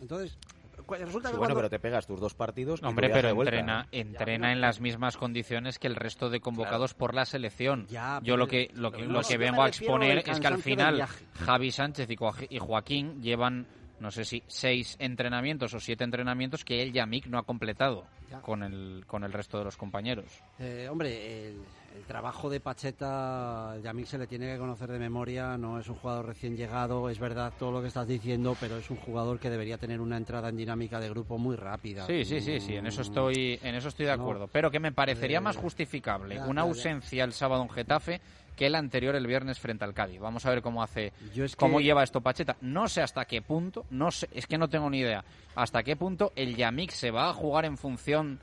Entonces, 0.00 0.36
resulta 0.76 1.28
Sí, 1.28 1.32
que 1.34 1.38
bueno, 1.38 1.38
cuando- 1.38 1.54
pero 1.56 1.70
te 1.70 1.78
pegas 1.78 2.06
tus 2.06 2.20
dos 2.20 2.34
partidos. 2.34 2.80
y 2.82 2.86
Hombre, 2.86 3.08
viaje 3.08 3.22
pero 3.22 3.40
entrena, 3.40 3.86
entrena 3.92 4.52
en 4.52 4.60
las 4.60 4.80
mismas 4.80 5.16
condiciones 5.16 5.78
que 5.78 5.86
el 5.86 5.96
resto 5.96 6.30
de 6.30 6.40
convocados 6.40 6.94
por 6.94 7.14
la 7.14 7.24
selección. 7.24 7.86
Ya, 7.88 8.20
Yo 8.22 8.36
lo 8.36 8.46
que 8.46 8.70
lo 8.74 8.90
que, 8.92 9.04
lo 9.06 9.22
que 9.22 9.36
vengo 9.38 9.62
a 9.62 9.68
exponer 9.68 10.18
es 10.26 10.38
que 10.40 10.46
al 10.46 10.58
final. 10.58 11.06
Javi 11.44 11.70
Sánchez 11.70 12.08
y 12.10 12.16
y 12.50 12.58
Joaquín 12.58 13.22
llevan 13.22 13.66
no 14.00 14.10
sé 14.10 14.24
si 14.24 14.42
seis 14.46 14.96
entrenamientos 14.98 15.72
o 15.74 15.80
siete 15.80 16.04
entrenamientos 16.04 16.64
que 16.64 16.82
él 16.82 16.92
Yamik 16.92 17.26
no 17.26 17.38
ha 17.38 17.42
completado 17.44 18.04
Ya. 18.30 18.40
con 18.40 18.62
el 18.62 19.04
con 19.06 19.24
el 19.24 19.32
resto 19.32 19.58
de 19.58 19.64
los 19.64 19.76
compañeros. 19.76 20.26
Eh, 20.58 20.88
hombre, 20.90 21.48
el, 21.48 21.64
el 21.96 22.04
trabajo 22.06 22.48
de 22.48 22.60
Pacheta, 22.60 23.76
Yamik 23.82 24.06
se 24.06 24.18
le 24.18 24.26
tiene 24.26 24.52
que 24.52 24.58
conocer 24.58 24.90
de 24.90 24.98
memoria, 24.98 25.56
no 25.58 25.78
es 25.78 25.88
un 25.88 25.94
jugador 25.96 26.26
recién 26.26 26.56
llegado, 26.56 27.08
es 27.10 27.18
verdad 27.18 27.52
todo 27.58 27.70
lo 27.72 27.80
que 27.82 27.88
estás 27.88 28.06
diciendo, 28.06 28.56
pero 28.60 28.78
es 28.78 28.90
un 28.90 28.96
jugador 28.96 29.38
que 29.38 29.50
debería 29.50 29.78
tener 29.78 30.00
una 30.00 30.16
entrada 30.16 30.48
en 30.48 30.56
dinámica 30.56 31.00
de 31.00 31.10
grupo 31.10 31.38
muy 31.38 31.56
rápida. 31.56 32.06
Sí, 32.06 32.24
sí, 32.24 32.40
sí, 32.40 32.60
sí, 32.60 32.76
en 32.76 32.86
eso 32.86 33.00
Mm, 33.00 33.04
estoy, 33.04 33.58
en 33.62 33.74
eso 33.74 33.88
estoy 33.88 34.06
de 34.06 34.16
No. 34.16 34.22
acuerdo. 34.22 34.48
Pero 34.48 34.70
que 34.70 34.80
me 34.80 34.92
parecería 34.92 35.38
Eh, 35.38 35.42
más 35.42 35.56
justificable 35.56 36.36
ya, 36.36 36.46
una 36.46 36.62
ya. 36.62 36.68
ausencia 36.68 37.24
el 37.24 37.32
sábado 37.32 37.62
en 37.62 37.70
Getafe 37.70 38.20
que 38.56 38.66
el 38.66 38.74
anterior 38.74 39.14
el 39.16 39.26
viernes 39.26 39.58
frente 39.58 39.84
al 39.84 39.94
Cádiz. 39.94 40.20
Vamos 40.20 40.44
a 40.46 40.50
ver 40.50 40.62
cómo 40.62 40.82
hace, 40.82 41.12
Yo 41.34 41.44
es 41.44 41.56
cómo 41.56 41.78
que- 41.78 41.84
lleva 41.84 42.02
esto 42.02 42.20
Pacheta. 42.20 42.56
No 42.60 42.88
sé 42.88 43.02
hasta 43.02 43.24
qué 43.24 43.42
punto, 43.42 43.84
no 43.90 44.10
sé, 44.10 44.28
es 44.32 44.46
que 44.46 44.58
no 44.58 44.68
tengo 44.68 44.88
ni 44.90 44.98
idea 45.00 45.24
hasta 45.56 45.82
qué 45.82 45.96
punto 45.96 46.32
el 46.36 46.56
Yamik 46.56 46.90
se 46.90 47.10
va 47.10 47.28
a 47.28 47.32
jugar 47.32 47.64
en 47.64 47.76
función 47.76 48.40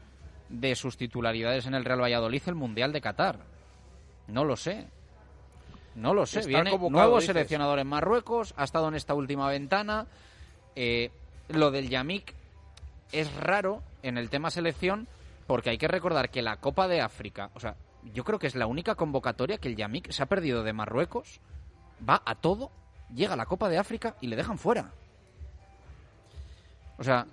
de 0.49 0.75
sus 0.75 0.97
titularidades 0.97 1.65
en 1.65 1.73
el 1.75 1.85
Real 1.85 2.01
Valladolid 2.01 2.41
el 2.47 2.55
Mundial 2.55 2.91
de 2.91 3.01
Qatar. 3.01 3.39
No 4.27 4.43
lo 4.45 4.55
sé. 4.55 4.88
No 5.95 6.13
lo 6.13 6.25
sé. 6.25 6.39
Está 6.39 6.49
Viene 6.49 6.77
nuevo 6.89 7.15
dices. 7.15 7.27
seleccionador 7.27 7.79
en 7.79 7.88
Marruecos, 7.88 8.53
ha 8.57 8.63
estado 8.63 8.88
en 8.88 8.95
esta 8.95 9.13
última 9.13 9.47
ventana. 9.49 10.07
Eh, 10.75 11.11
lo 11.49 11.69
del 11.71 11.89
Yamik 11.89 12.33
es 13.11 13.33
raro 13.35 13.81
en 14.03 14.17
el 14.17 14.29
tema 14.29 14.49
selección 14.51 15.07
porque 15.47 15.69
hay 15.69 15.77
que 15.77 15.89
recordar 15.89 16.29
que 16.29 16.41
la 16.41 16.57
Copa 16.57 16.88
de 16.88 17.01
África, 17.01 17.49
o 17.55 17.59
sea, 17.59 17.75
yo 18.13 18.23
creo 18.23 18.39
que 18.39 18.47
es 18.47 18.55
la 18.55 18.67
única 18.67 18.95
convocatoria 18.95 19.57
que 19.57 19.67
el 19.69 19.75
Yamik 19.75 20.11
se 20.11 20.23
ha 20.23 20.25
perdido 20.27 20.63
de 20.63 20.73
Marruecos, 20.73 21.39
va 22.07 22.21
a 22.25 22.35
todo, 22.35 22.71
llega 23.13 23.33
a 23.33 23.37
la 23.37 23.45
Copa 23.45 23.69
de 23.69 23.77
África 23.77 24.15
y 24.21 24.27
le 24.27 24.35
dejan 24.35 24.57
fuera. 24.57 24.91
O 26.97 27.03
sea, 27.03 27.25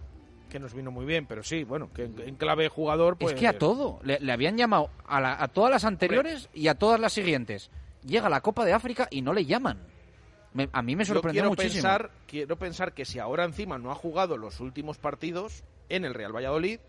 Que 0.51 0.59
nos 0.59 0.73
vino 0.75 0.91
muy 0.91 1.05
bien, 1.05 1.27
pero 1.27 1.43
sí, 1.43 1.65
bueno, 1.65 1.91
que 1.93 2.05
en, 2.05 2.19
en 2.21 2.35
clave 2.37 2.69
jugador, 2.69 3.17
pues. 3.19 3.35
es 3.35 3.41
que 3.41 3.47
a 3.49 3.59
todo, 3.59 4.01
le, 4.03 4.19
le 4.21 4.33
habían 4.33 4.57
llamado 4.57 4.91
a, 5.07 5.21
la- 5.21 5.43
a 5.43 5.49
todas 5.49 5.71
las 5.71 5.85
anteriores 5.85 6.49
y 6.55 6.69
a 6.69 6.75
todas 6.75 6.99
las 6.99 7.13
siguientes. 7.13 7.71
Llega 8.05 8.29
a 8.29 8.31
la 8.31 8.41
Copa 8.41 8.65
de 8.65 8.73
África 8.73 9.09
y 9.11 9.21
no 9.21 9.35
le 9.35 9.45
llaman. 9.45 9.79
Me- 10.55 10.71
a 10.73 10.81
mí 10.81 10.97
me 10.97 11.05
Yo 11.05 11.13
sorprendió 11.15 11.43
quiero 11.43 11.51
muchísimo. 11.51 11.83
Pensar, 11.83 12.11
quiero 12.27 12.57
pensar 12.57 12.93
que 12.95 13.05
si 13.05 13.19
ahora 13.19 13.45
encima 13.45 13.77
no 13.77 13.91
ha 13.91 13.95
jugado 13.95 14.39
los 14.39 14.61
últimos 14.61 14.97
partidos 14.97 15.65
en 15.91 16.07
el 16.07 16.15
Real 16.15 16.35
Valladolid 16.35 16.81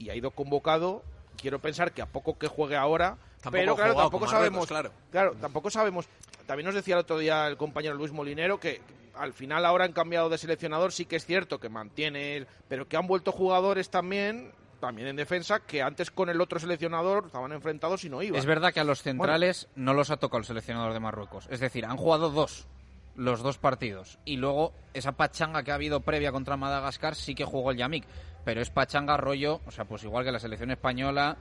y 0.00 0.10
ha 0.10 0.16
ido 0.16 0.32
convocado, 0.32 1.04
quiero 1.40 1.58
pensar 1.58 1.92
que 1.92 2.02
a 2.02 2.06
poco 2.06 2.38
que 2.38 2.46
juegue 2.48 2.76
ahora, 2.76 3.16
Tampoco 3.42 3.50
pero 3.52 3.76
claro, 3.76 3.94
tampoco 3.94 4.26
sabemos, 4.28 4.66
claro. 4.66 4.90
claro, 5.10 5.34
tampoco 5.40 5.70
sabemos. 5.70 6.06
También 6.46 6.66
nos 6.66 6.74
decía 6.74 6.94
el 6.94 7.00
otro 7.00 7.18
día 7.18 7.46
el 7.46 7.56
compañero 7.56 7.94
Luis 7.94 8.12
Molinero 8.12 8.58
que 8.60 8.80
al 9.14 9.32
final 9.32 9.64
ahora 9.64 9.84
han 9.84 9.92
cambiado 9.92 10.28
de 10.28 10.38
seleccionador, 10.38 10.92
sí 10.92 11.04
que 11.06 11.16
es 11.16 11.24
cierto 11.26 11.58
que 11.60 11.68
mantiene, 11.68 12.36
el- 12.36 12.46
pero 12.68 12.88
que 12.88 12.96
han 12.96 13.06
vuelto 13.06 13.32
jugadores 13.32 13.88
también, 13.90 14.50
también 14.80 15.08
en 15.08 15.16
defensa, 15.16 15.60
que 15.60 15.82
antes 15.82 16.10
con 16.10 16.28
el 16.28 16.40
otro 16.40 16.58
seleccionador 16.58 17.26
estaban 17.26 17.52
enfrentados 17.52 18.04
y 18.04 18.10
no 18.10 18.22
iban. 18.22 18.38
Es 18.38 18.44
verdad 18.46 18.72
que 18.72 18.80
a 18.80 18.84
los 18.84 19.02
centrales 19.02 19.68
no 19.76 19.94
los 19.94 20.10
ha 20.10 20.16
tocado 20.16 20.38
el 20.40 20.44
seleccionador 20.44 20.92
de 20.92 21.00
Marruecos. 21.00 21.46
Es 21.50 21.60
decir, 21.60 21.84
han 21.86 21.96
jugado 21.96 22.28
dos, 22.30 22.66
los 23.14 23.42
dos 23.42 23.56
partidos. 23.58 24.18
Y 24.24 24.36
luego 24.36 24.72
esa 24.92 25.12
pachanga 25.12 25.62
que 25.62 25.70
ha 25.70 25.76
habido 25.76 26.00
previa 26.00 26.32
contra 26.32 26.56
Madagascar 26.56 27.14
sí 27.14 27.34
que 27.34 27.44
jugó 27.44 27.70
el 27.70 27.76
Yamik. 27.78 28.04
Pero 28.44 28.60
es 28.60 28.70
pachanga 28.70 29.16
rollo, 29.16 29.60
o 29.66 29.70
sea, 29.70 29.84
pues 29.84 30.04
igual 30.04 30.24
que 30.24 30.32
la 30.32 30.38
selección 30.38 30.70
española, 30.70 31.36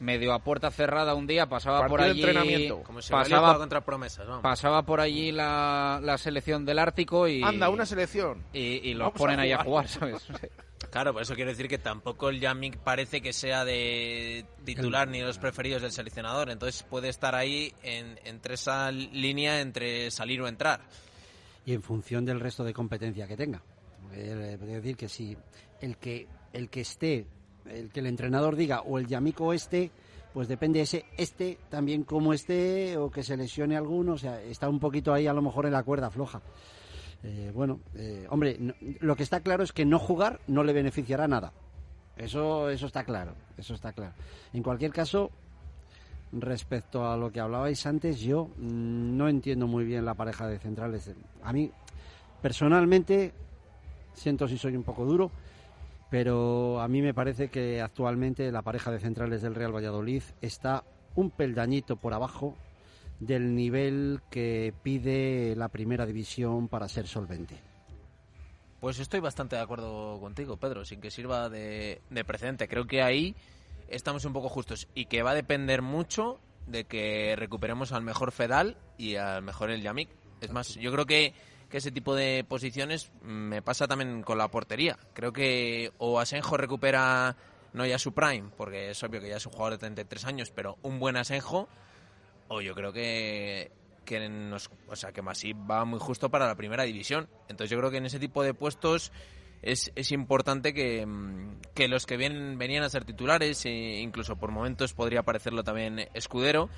medio 0.00 0.32
a 0.32 0.40
puerta 0.42 0.70
cerrada 0.70 1.14
un 1.14 1.26
día, 1.26 1.46
pasaba 1.48 1.86
por 1.86 1.98
Partido 2.00 2.10
allí... 2.10 2.20
entrenamiento. 2.22 2.82
Como 2.82 3.00
si 3.02 3.10
pasaba, 3.12 3.56
contra 3.58 3.80
promesas, 3.84 4.26
vamos. 4.26 4.42
pasaba 4.42 4.82
por 4.82 5.00
allí 5.00 5.32
la, 5.32 6.00
la 6.02 6.18
selección 6.18 6.64
del 6.64 6.78
Ártico 6.78 7.28
y... 7.28 7.42
Anda, 7.42 7.68
una 7.68 7.86
selección. 7.86 8.44
Y, 8.52 8.88
y 8.90 8.94
los 8.94 9.06
Vamos 9.08 9.14
a 9.16 9.18
ponen 9.18 9.40
ahí 9.40 9.52
a 9.52 9.62
jugar. 9.64 9.88
¿sabes? 9.88 10.26
Claro, 10.90 11.12
por 11.12 11.20
eso 11.20 11.34
quiero 11.34 11.50
decir 11.50 11.68
que 11.68 11.76
tampoco 11.76 12.30
el 12.30 12.40
Yamik 12.40 12.78
parece 12.78 13.20
que 13.20 13.34
sea 13.34 13.64
de 13.64 14.46
titular 14.64 15.06
ni 15.08 15.18
de 15.18 15.26
los 15.26 15.36
preferidos 15.36 15.82
del 15.82 15.90
seleccionador. 15.92 16.48
Entonces 16.50 16.82
puede 16.84 17.08
estar 17.10 17.34
ahí 17.34 17.74
en, 17.82 18.18
entre 18.24 18.54
esa 18.54 18.90
línea 18.90 19.60
entre 19.60 20.10
salir 20.10 20.40
o 20.40 20.48
entrar. 20.48 20.80
y 21.66 21.74
en 21.74 21.82
función 21.82 22.24
del 22.24 22.40
resto 22.40 22.64
de 22.64 22.72
competencia 22.72 23.26
que 23.26 23.36
tenga. 23.36 23.60
Eh, 24.14 24.56
Es 24.58 24.66
decir, 24.66 24.96
que 24.96 25.08
si 25.10 25.36
el 25.82 25.98
que, 25.98 26.26
el 26.52 26.68
que 26.68 26.80
esté, 26.80 27.26
el 27.66 27.90
que 27.90 28.00
el 28.00 28.06
entrenador 28.06 28.56
diga 28.56 28.82
o 28.82 28.98
el 28.98 29.06
Yamico 29.06 29.52
este, 29.52 29.90
pues 30.32 30.48
depende 30.48 30.80
ese 30.80 31.04
este 31.16 31.58
también 31.68 32.04
como 32.04 32.32
esté 32.32 32.96
o 32.96 33.10
que 33.10 33.22
se 33.22 33.36
lesione 33.36 33.76
alguno, 33.76 34.12
o 34.12 34.18
sea, 34.18 34.40
está 34.42 34.68
un 34.68 34.78
poquito 34.78 35.12
ahí 35.12 35.26
a 35.26 35.32
lo 35.32 35.42
mejor 35.42 35.66
en 35.66 35.72
la 35.72 35.82
cuerda 35.82 36.10
floja. 36.10 36.40
Eh, 37.24 37.50
bueno, 37.52 37.80
eh, 37.94 38.26
hombre, 38.30 38.56
lo 39.00 39.16
que 39.16 39.24
está 39.24 39.40
claro 39.40 39.64
es 39.64 39.72
que 39.72 39.84
no 39.84 39.98
jugar 39.98 40.40
no 40.46 40.62
le 40.62 40.72
beneficiará 40.72 41.26
nada. 41.26 41.52
Eso, 42.16 42.68
eso 42.68 42.86
está 42.86 43.04
claro, 43.04 43.34
eso 43.56 43.74
está 43.74 43.92
claro. 43.92 44.14
En 44.52 44.62
cualquier 44.62 44.92
caso, 44.92 45.30
respecto 46.32 47.08
a 47.08 47.16
lo 47.16 47.30
que 47.30 47.40
hablabais 47.40 47.86
antes, 47.86 48.20
yo 48.20 48.46
mm, 48.56 49.16
no 49.16 49.28
entiendo 49.28 49.66
muy 49.66 49.84
bien 49.84 50.04
la 50.04 50.14
pareja 50.14 50.46
de 50.46 50.58
centrales. 50.58 51.10
A 51.42 51.52
mí, 51.52 51.70
personalmente, 52.42 53.32
siento 54.14 54.48
si 54.48 54.58
soy 54.58 54.76
un 54.76 54.82
poco 54.82 55.04
duro, 55.04 55.30
pero 56.10 56.80
a 56.80 56.88
mí 56.88 57.02
me 57.02 57.14
parece 57.14 57.48
que 57.48 57.80
actualmente 57.80 58.50
la 58.50 58.62
pareja 58.62 58.90
de 58.90 59.00
centrales 59.00 59.42
del 59.42 59.54
Real 59.54 59.74
Valladolid 59.74 60.22
está 60.40 60.84
un 61.14 61.30
peldañito 61.30 61.96
por 61.96 62.14
abajo 62.14 62.56
del 63.20 63.54
nivel 63.54 64.20
que 64.30 64.72
pide 64.82 65.54
la 65.56 65.68
primera 65.68 66.06
división 66.06 66.68
para 66.68 66.88
ser 66.88 67.06
solvente. 67.06 67.56
Pues 68.80 69.00
estoy 69.00 69.18
bastante 69.20 69.56
de 69.56 69.62
acuerdo 69.62 70.20
contigo, 70.20 70.56
Pedro, 70.56 70.84
sin 70.84 71.00
que 71.00 71.10
sirva 71.10 71.48
de, 71.48 72.00
de 72.10 72.24
precedente. 72.24 72.68
Creo 72.68 72.86
que 72.86 73.02
ahí 73.02 73.34
estamos 73.88 74.24
un 74.24 74.32
poco 74.32 74.48
justos 74.48 74.86
y 74.94 75.06
que 75.06 75.22
va 75.22 75.32
a 75.32 75.34
depender 75.34 75.82
mucho 75.82 76.38
de 76.68 76.84
que 76.84 77.34
recuperemos 77.36 77.92
al 77.92 78.02
mejor 78.02 78.30
Fedal 78.30 78.76
y 78.96 79.16
al 79.16 79.42
mejor 79.42 79.70
el 79.70 79.82
Yamik. 79.82 80.08
Es 80.40 80.52
más, 80.52 80.74
yo 80.76 80.92
creo 80.92 81.06
que, 81.06 81.34
que 81.68 81.78
ese 81.78 81.92
tipo 81.92 82.14
de 82.14 82.44
posiciones 82.48 83.10
me 83.22 83.62
pasa 83.62 83.86
también 83.86 84.22
con 84.22 84.38
la 84.38 84.48
portería. 84.48 84.98
Creo 85.12 85.32
que 85.32 85.92
o 85.98 86.18
Asenjo 86.18 86.56
recupera 86.56 87.36
no 87.72 87.84
ya 87.86 87.98
su 87.98 88.12
prime, 88.12 88.50
porque 88.56 88.90
es 88.90 89.02
obvio 89.02 89.20
que 89.20 89.28
ya 89.28 89.36
es 89.36 89.46
un 89.46 89.52
jugador 89.52 89.74
de 89.74 89.78
33 89.78 90.24
años, 90.24 90.50
pero 90.50 90.78
un 90.82 90.98
buen 90.98 91.16
Asenjo, 91.16 91.68
o 92.48 92.60
yo 92.60 92.74
creo 92.74 92.92
que 92.92 93.70
que 94.08 94.26
nos, 94.26 94.70
o 94.88 94.96
sea, 94.96 95.12
que 95.12 95.20
Masip 95.20 95.70
va 95.70 95.84
muy 95.84 95.98
justo 95.98 96.30
para 96.30 96.46
la 96.46 96.54
primera 96.54 96.84
división. 96.84 97.28
Entonces 97.48 97.68
yo 97.68 97.76
creo 97.76 97.90
que 97.90 97.98
en 97.98 98.06
ese 98.06 98.18
tipo 98.18 98.42
de 98.42 98.54
puestos 98.54 99.12
es, 99.60 99.92
es 99.96 100.12
importante 100.12 100.72
que, 100.72 101.04
mm, 101.04 101.60
que 101.74 101.88
los 101.88 102.06
que 102.06 102.16
vienen, 102.16 102.56
venían 102.56 102.84
a 102.84 102.88
ser 102.88 103.04
titulares, 103.04 103.66
e 103.66 104.00
incluso 104.00 104.36
por 104.36 104.50
momentos 104.50 104.94
podría 104.94 105.24
parecerlo 105.24 105.62
también 105.62 106.08
Escudero, 106.14 106.70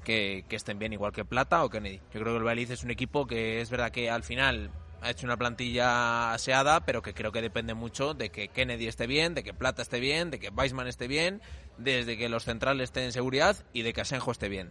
que, 0.00 0.44
estén 0.50 0.78
bien 0.78 0.92
igual 0.92 1.12
que 1.12 1.24
Plata 1.24 1.64
o 1.64 1.70
Kennedy. 1.70 1.98
Yo 2.12 2.20
creo 2.20 2.32
que 2.32 2.38
el 2.38 2.44
Valladolid 2.44 2.70
es 2.70 2.84
un 2.84 2.90
equipo 2.90 3.26
que 3.26 3.60
es 3.60 3.70
verdad 3.70 3.90
que 3.90 4.10
al 4.10 4.22
final 4.22 4.70
ha 5.02 5.10
hecho 5.10 5.26
una 5.26 5.36
plantilla 5.36 6.32
aseada, 6.32 6.84
pero 6.84 7.02
que 7.02 7.14
creo 7.14 7.32
que 7.32 7.42
depende 7.42 7.74
mucho 7.74 8.14
de 8.14 8.30
que 8.30 8.48
Kennedy 8.48 8.86
esté 8.86 9.06
bien, 9.06 9.34
de 9.34 9.42
que 9.42 9.54
Plata 9.54 9.82
esté 9.82 10.00
bien, 10.00 10.30
de 10.30 10.38
que 10.38 10.50
Weisman 10.50 10.88
esté 10.88 11.08
bien, 11.08 11.40
desde 11.78 12.18
que 12.18 12.28
los 12.28 12.44
centrales 12.44 12.84
estén 12.84 13.04
en 13.04 13.12
seguridad 13.12 13.56
y 13.72 13.82
de 13.82 13.92
que 13.92 14.02
Asenjo 14.02 14.30
esté 14.30 14.48
bien. 14.48 14.70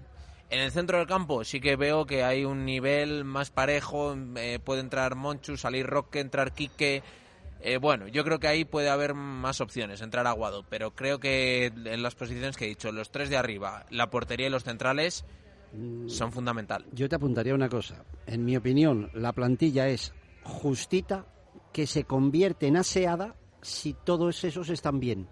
En 0.51 0.59
el 0.59 0.71
centro 0.71 0.97
del 0.97 1.05
campo 1.07 1.43
sí 1.43 1.61
que 1.61 1.75
veo 1.75 2.05
que 2.05 2.23
hay 2.23 2.43
un 2.43 2.65
nivel 2.65 3.23
más 3.23 3.51
parejo, 3.51 4.15
eh, 4.35 4.59
puede 4.63 4.81
entrar 4.81 5.15
Monchu, 5.15 5.57
salir 5.57 5.85
Roque, 5.85 6.19
entrar 6.19 6.53
Quique. 6.53 7.03
Eh, 7.61 7.77
bueno, 7.77 8.07
yo 8.07 8.23
creo 8.23 8.39
que 8.39 8.47
ahí 8.47 8.63
puede 8.63 8.89
haber 8.89 9.13
más 9.13 9.59
opciones, 9.59 10.01
entrar 10.01 10.25
Aguado, 10.27 10.63
pero 10.69 10.91
creo 10.91 11.19
que 11.19 11.65
en 11.65 12.03
las 12.03 12.15
posiciones 12.15 12.55
que 12.55 12.65
he 12.65 12.69
dicho, 12.69 12.91
los 12.91 13.11
tres 13.11 13.29
de 13.29 13.37
arriba, 13.37 13.85
la 13.89 14.09
portería 14.09 14.47
y 14.47 14.49
los 14.49 14.63
centrales 14.63 15.25
son 16.07 16.31
fundamental. 16.31 16.85
Yo 16.93 17.07
te 17.09 17.15
apuntaría 17.15 17.53
una 17.53 17.69
cosa. 17.69 18.03
En 18.25 18.43
mi 18.43 18.57
opinión, 18.57 19.11
la 19.13 19.33
plantilla 19.33 19.87
es 19.87 20.13
justita 20.43 21.25
que 21.71 21.85
se 21.85 22.05
convierte 22.05 22.67
en 22.67 22.77
aseada 22.77 23.35
si 23.61 23.93
todos 23.93 24.43
esos 24.43 24.69
están 24.69 24.99
bien. 24.99 25.27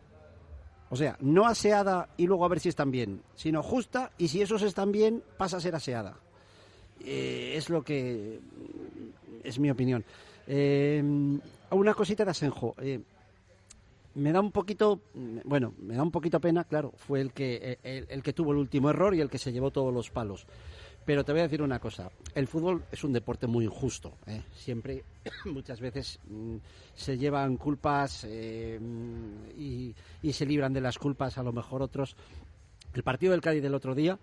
O 0.90 0.96
sea, 0.96 1.18
no 1.20 1.48
aseada 1.48 2.10
y 2.18 2.28
luego 2.28 2.46
a 2.46 2.50
ver 2.50 2.60
si 2.60 2.70
están 2.70 2.92
bien, 2.92 3.22
sino 3.36 3.64
justa 3.64 4.12
y 4.18 4.28
si 4.28 4.42
esos 4.42 4.62
están 4.62 4.92
bien 4.92 5.24
pasa 5.38 5.58
a 5.58 5.62
ser 5.62 5.76
aseada. 5.76 6.18
Eh, 7.04 7.54
es 7.56 7.70
lo 7.70 7.84
que 7.84 8.40
es 9.44 9.60
mi 9.60 9.70
opinión. 9.70 10.06
Eh, 10.48 11.04
una 11.72 11.94
cosita 11.94 12.26
de 12.26 12.32
Asenjo. 12.32 12.76
Eh, 12.80 13.00
me 14.16 14.32
da 14.32 14.42
un 14.42 14.52
poquito, 14.52 15.02
bueno, 15.44 15.74
me 15.78 15.96
da 15.96 16.02
un 16.02 16.12
poquito 16.12 16.40
pena, 16.40 16.64
claro, 16.64 16.92
fue 16.98 17.22
el 17.22 17.34
que, 17.34 17.78
el, 17.84 18.08
el 18.10 18.24
que 18.24 18.34
tuvo 18.34 18.52
el 18.52 18.58
último 18.58 18.90
error 18.90 19.14
y 19.14 19.22
el 19.22 19.30
que 19.30 19.38
se 19.38 19.52
llevó 19.52 19.70
todos 19.70 19.94
los 19.94 20.10
palos. 20.10 20.48
Pero 21.08 21.24
te 21.24 21.32
voy 21.32 21.40
a 21.40 21.44
decir 21.44 21.62
una 21.62 21.80
cosa, 21.80 22.12
el 22.36 22.48
fútbol 22.48 22.84
es 22.92 23.02
un 23.06 23.14
deporte 23.14 23.48
muy 23.48 23.64
injusto. 23.64 24.18
¿eh? 24.26 24.42
Siempre, 24.54 25.06
muchas 25.46 25.80
veces, 25.80 26.20
mm, 26.28 26.58
se 26.94 27.18
llevan 27.18 27.56
culpas 27.56 28.26
eh, 28.28 28.78
mm, 28.78 29.58
y 29.58 30.34
se 30.34 30.46
libran 30.46 30.74
de 30.74 30.82
las 30.82 30.98
culpas 30.98 31.38
a 31.38 31.44
lo 31.44 31.54
mejor 31.54 31.82
otros. 31.82 32.18
El 32.94 33.04
partido 33.04 33.32
del 33.32 33.40
Cádiz 33.40 33.64
del 33.64 33.74
otro 33.74 33.96
día, 33.96 34.20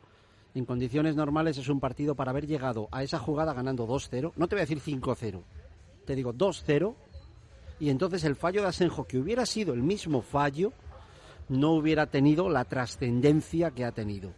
en 0.54 0.66
condiciones 0.66 1.16
normales, 1.16 1.56
es 1.56 1.68
un 1.70 1.80
partido 1.80 2.14
para 2.16 2.32
haber 2.32 2.46
llegado 2.46 2.88
a 2.92 3.02
esa 3.02 3.18
jugada 3.18 3.54
ganando 3.54 3.86
2-0. 3.86 4.32
No 4.36 4.46
te 4.46 4.54
voy 4.54 4.60
a 4.60 4.66
decir 4.66 4.80
5-0, 4.80 5.40
te 6.04 6.14
digo 6.14 6.34
2-0. 6.34 6.94
Y 7.80 7.90
entonces 7.90 8.24
el 8.24 8.36
fallo 8.36 8.62
de 8.62 8.68
Asenjo, 8.68 9.04
que 9.04 9.18
hubiera 9.18 9.46
sido 9.46 9.74
el 9.74 9.82
mismo 9.82 10.22
fallo, 10.22 10.72
no 11.48 11.72
hubiera 11.72 12.06
tenido 12.06 12.48
la 12.48 12.64
trascendencia 12.64 13.70
que 13.70 13.84
ha 13.84 13.92
tenido. 13.92 14.32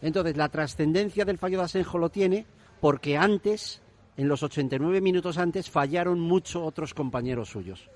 Entonces, 0.00 0.36
la 0.36 0.48
trascendencia 0.48 1.24
del 1.24 1.38
fallo 1.38 1.58
de 1.58 1.64
Asenjo 1.64 1.98
lo 1.98 2.10
tiene 2.10 2.46
porque 2.80 3.16
antes, 3.16 3.80
en 4.16 4.28
los 4.28 4.42
89 4.42 5.00
minutos 5.00 5.38
antes, 5.38 5.70
fallaron 5.70 6.20
mucho 6.20 6.62
otros 6.62 6.92
compañeros 6.92 7.48
suyos. 7.48 7.88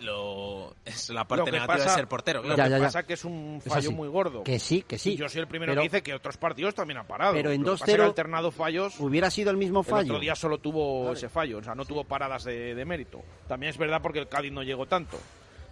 Lo, 0.00 0.49
es 0.84 1.10
la 1.10 1.26
parte 1.26 1.44
que 1.46 1.52
negativa 1.52 1.76
pasa- 1.76 1.90
de 1.90 1.96
ser 1.96 2.08
portero. 2.08 2.40
Lo 2.42 2.54
claro. 2.54 2.56
que 2.56 2.62
Ya, 2.62 2.68
ya, 2.76 2.78
ya. 2.78 2.84
pasa 2.86 3.02
que 3.04 3.12
es 3.14 3.24
un 3.24 3.60
fallo 3.64 3.92
muy 3.92 4.08
gordo. 4.08 4.42
Que 4.44 4.58
sí, 4.58 4.82
que 4.82 4.98
sí. 4.98 5.12
Y 5.12 5.16
yo 5.16 5.28
soy 5.28 5.40
el 5.42 5.46
primero 5.46 5.72
Pero- 5.72 5.82
que 5.82 5.88
dice 5.88 6.02
que 6.02 6.14
otros 6.14 6.36
partidos 6.36 6.74
también 6.74 6.98
han 6.98 7.06
parado. 7.06 7.34
Pero 7.34 7.50
en 7.50 7.62
Lo 7.62 7.66
que 7.66 7.70
pasa 7.72 7.84
es 7.84 7.86
que 7.86 7.92
2-0 7.98 8.02
ha 8.02 8.06
alternado 8.06 8.50
fallos. 8.50 8.98
Hubiera 9.00 9.30
sido 9.30 9.50
el 9.50 9.56
mismo 9.56 9.80
El 9.80 9.86
fallo. 9.86 10.12
otro 10.14 10.20
día 10.20 10.34
solo 10.34 10.58
tuvo 10.58 11.12
ese 11.12 11.28
fallo, 11.28 11.58
o 11.58 11.62
sea, 11.62 11.74
no 11.74 11.84
tuvo 11.84 12.04
paradas 12.04 12.44
de, 12.44 12.74
de 12.74 12.84
mérito. 12.84 13.22
También 13.46 13.70
es 13.70 13.78
verdad 13.78 14.00
porque 14.02 14.18
el 14.20 14.28
Cádiz 14.28 14.52
no 14.52 14.62
llegó 14.62 14.86
tanto. 14.86 15.18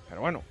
Pero 0.08 0.20
bueno. 0.20 0.42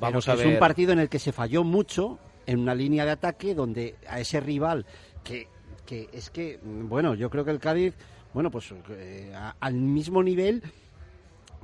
Pero 0.00 0.20
que 0.20 0.32
Es 0.32 0.46
un 0.46 0.58
partido 0.58 0.92
en 0.92 1.00
el 1.00 1.08
que 1.08 1.18
se 1.18 1.32
falló 1.32 1.64
mucho 1.64 2.18
en 2.46 2.60
una 2.60 2.74
línea 2.74 3.04
de 3.04 3.10
ataque 3.12 3.54
donde 3.54 3.96
a 4.08 4.20
ese 4.20 4.40
rival 4.40 4.86
que, 5.24 5.48
que 5.84 6.08
es 6.12 6.30
que, 6.30 6.58
mm, 6.62 6.88
bueno, 6.88 7.14
yo 7.14 7.28
creo 7.28 7.44
que 7.44 7.50
el 7.50 7.58
Cádiz, 7.58 7.94
bueno, 8.32 8.50
pues 8.50 8.72
eh, 8.90 9.32
a- 9.34 9.56
al 9.60 9.74
mismo 9.74 10.22
nivel 10.22 10.62